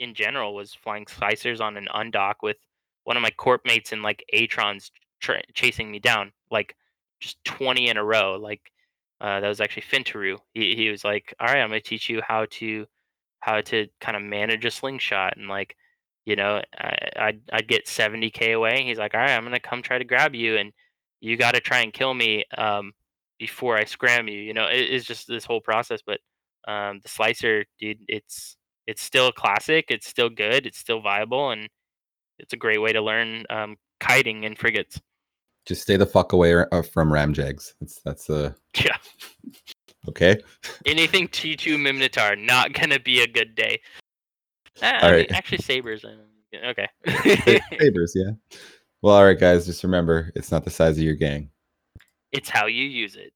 in 0.00 0.14
general 0.14 0.54
was 0.54 0.74
flying 0.74 1.04
slicers 1.06 1.60
on 1.60 1.76
an 1.76 1.88
undock 1.94 2.36
with 2.42 2.56
one 3.04 3.16
of 3.16 3.22
my 3.22 3.30
corp 3.30 3.62
mates 3.64 3.92
and 3.92 4.02
like 4.02 4.24
Atrons 4.34 4.90
tra- 5.20 5.42
chasing 5.54 5.90
me 5.90 5.98
down, 5.98 6.32
like 6.50 6.74
just 7.20 7.42
20 7.44 7.88
in 7.88 7.96
a 7.96 8.04
row. 8.04 8.36
Like 8.40 8.72
uh, 9.20 9.40
that 9.40 9.48
was 9.48 9.60
actually 9.60 9.84
Fintaru. 9.84 10.38
He 10.54 10.74
he 10.76 10.90
was 10.90 11.04
like, 11.04 11.34
"All 11.40 11.46
right, 11.46 11.58
I'm 11.60 11.68
gonna 11.70 11.80
teach 11.80 12.08
you 12.08 12.20
how 12.26 12.46
to 12.52 12.86
how 13.40 13.60
to 13.62 13.88
kind 14.00 14.16
of 14.16 14.22
manage 14.22 14.64
a 14.64 14.70
slingshot 14.70 15.36
and 15.36 15.48
like." 15.48 15.76
You 16.26 16.36
know, 16.36 16.60
I, 16.76 16.96
I'd, 17.16 17.40
I'd 17.52 17.68
get 17.68 17.86
70k 17.86 18.54
away. 18.54 18.82
He's 18.84 18.98
like, 18.98 19.14
"All 19.14 19.20
right, 19.20 19.30
I'm 19.30 19.44
gonna 19.44 19.60
come 19.60 19.80
try 19.80 19.96
to 19.96 20.04
grab 20.04 20.34
you, 20.34 20.56
and 20.56 20.72
you 21.20 21.36
got 21.36 21.54
to 21.54 21.60
try 21.60 21.78
and 21.78 21.92
kill 21.92 22.12
me 22.12 22.44
um, 22.58 22.92
before 23.38 23.78
I 23.78 23.84
scram 23.84 24.28
you." 24.28 24.38
You 24.38 24.52
know, 24.52 24.66
it, 24.66 24.80
it's 24.80 25.06
just 25.06 25.28
this 25.28 25.44
whole 25.44 25.60
process. 25.60 26.00
But 26.04 26.18
um, 26.66 27.00
the 27.02 27.08
slicer, 27.08 27.64
dude, 27.78 28.00
it's 28.08 28.56
it's 28.88 29.02
still 29.02 29.28
a 29.28 29.32
classic. 29.32 29.86
It's 29.88 30.08
still 30.08 30.28
good. 30.28 30.66
It's 30.66 30.78
still 30.78 31.00
viable, 31.00 31.50
and 31.50 31.68
it's 32.40 32.52
a 32.52 32.56
great 32.56 32.82
way 32.82 32.92
to 32.92 33.00
learn 33.00 33.44
um, 33.48 33.76
kiting 34.00 34.44
in 34.44 34.56
frigates. 34.56 35.00
Just 35.64 35.82
stay 35.82 35.96
the 35.96 36.06
fuck 36.06 36.32
away 36.32 36.54
uh, 36.54 36.82
from 36.82 37.10
ramjags. 37.10 37.72
That's 37.80 38.00
that's 38.04 38.26
the 38.26 38.54
Yeah, 38.84 38.96
okay. 40.08 40.36
anything 40.86 41.28
T2 41.28 41.76
Minmatar, 41.76 42.36
not 42.36 42.72
gonna 42.72 43.00
be 43.00 43.20
a 43.20 43.28
good 43.28 43.54
day. 43.54 43.80
Uh, 44.82 44.98
All 45.02 45.12
mean, 45.12 45.26
actually, 45.30 45.58
sabers. 45.58 46.04
Okay. 46.54 46.88
Sabers, 47.78 48.12
yeah. 48.14 48.30
Well, 49.02 49.14
all 49.14 49.24
right, 49.24 49.38
guys. 49.38 49.66
Just 49.66 49.82
remember, 49.84 50.32
it's 50.34 50.50
not 50.50 50.64
the 50.64 50.70
size 50.70 50.96
of 50.96 51.04
your 51.04 51.14
gang. 51.14 51.50
it's 52.32 52.48
how 52.48 52.66
you 52.66 52.84
use 52.84 53.16
it. 53.16 53.32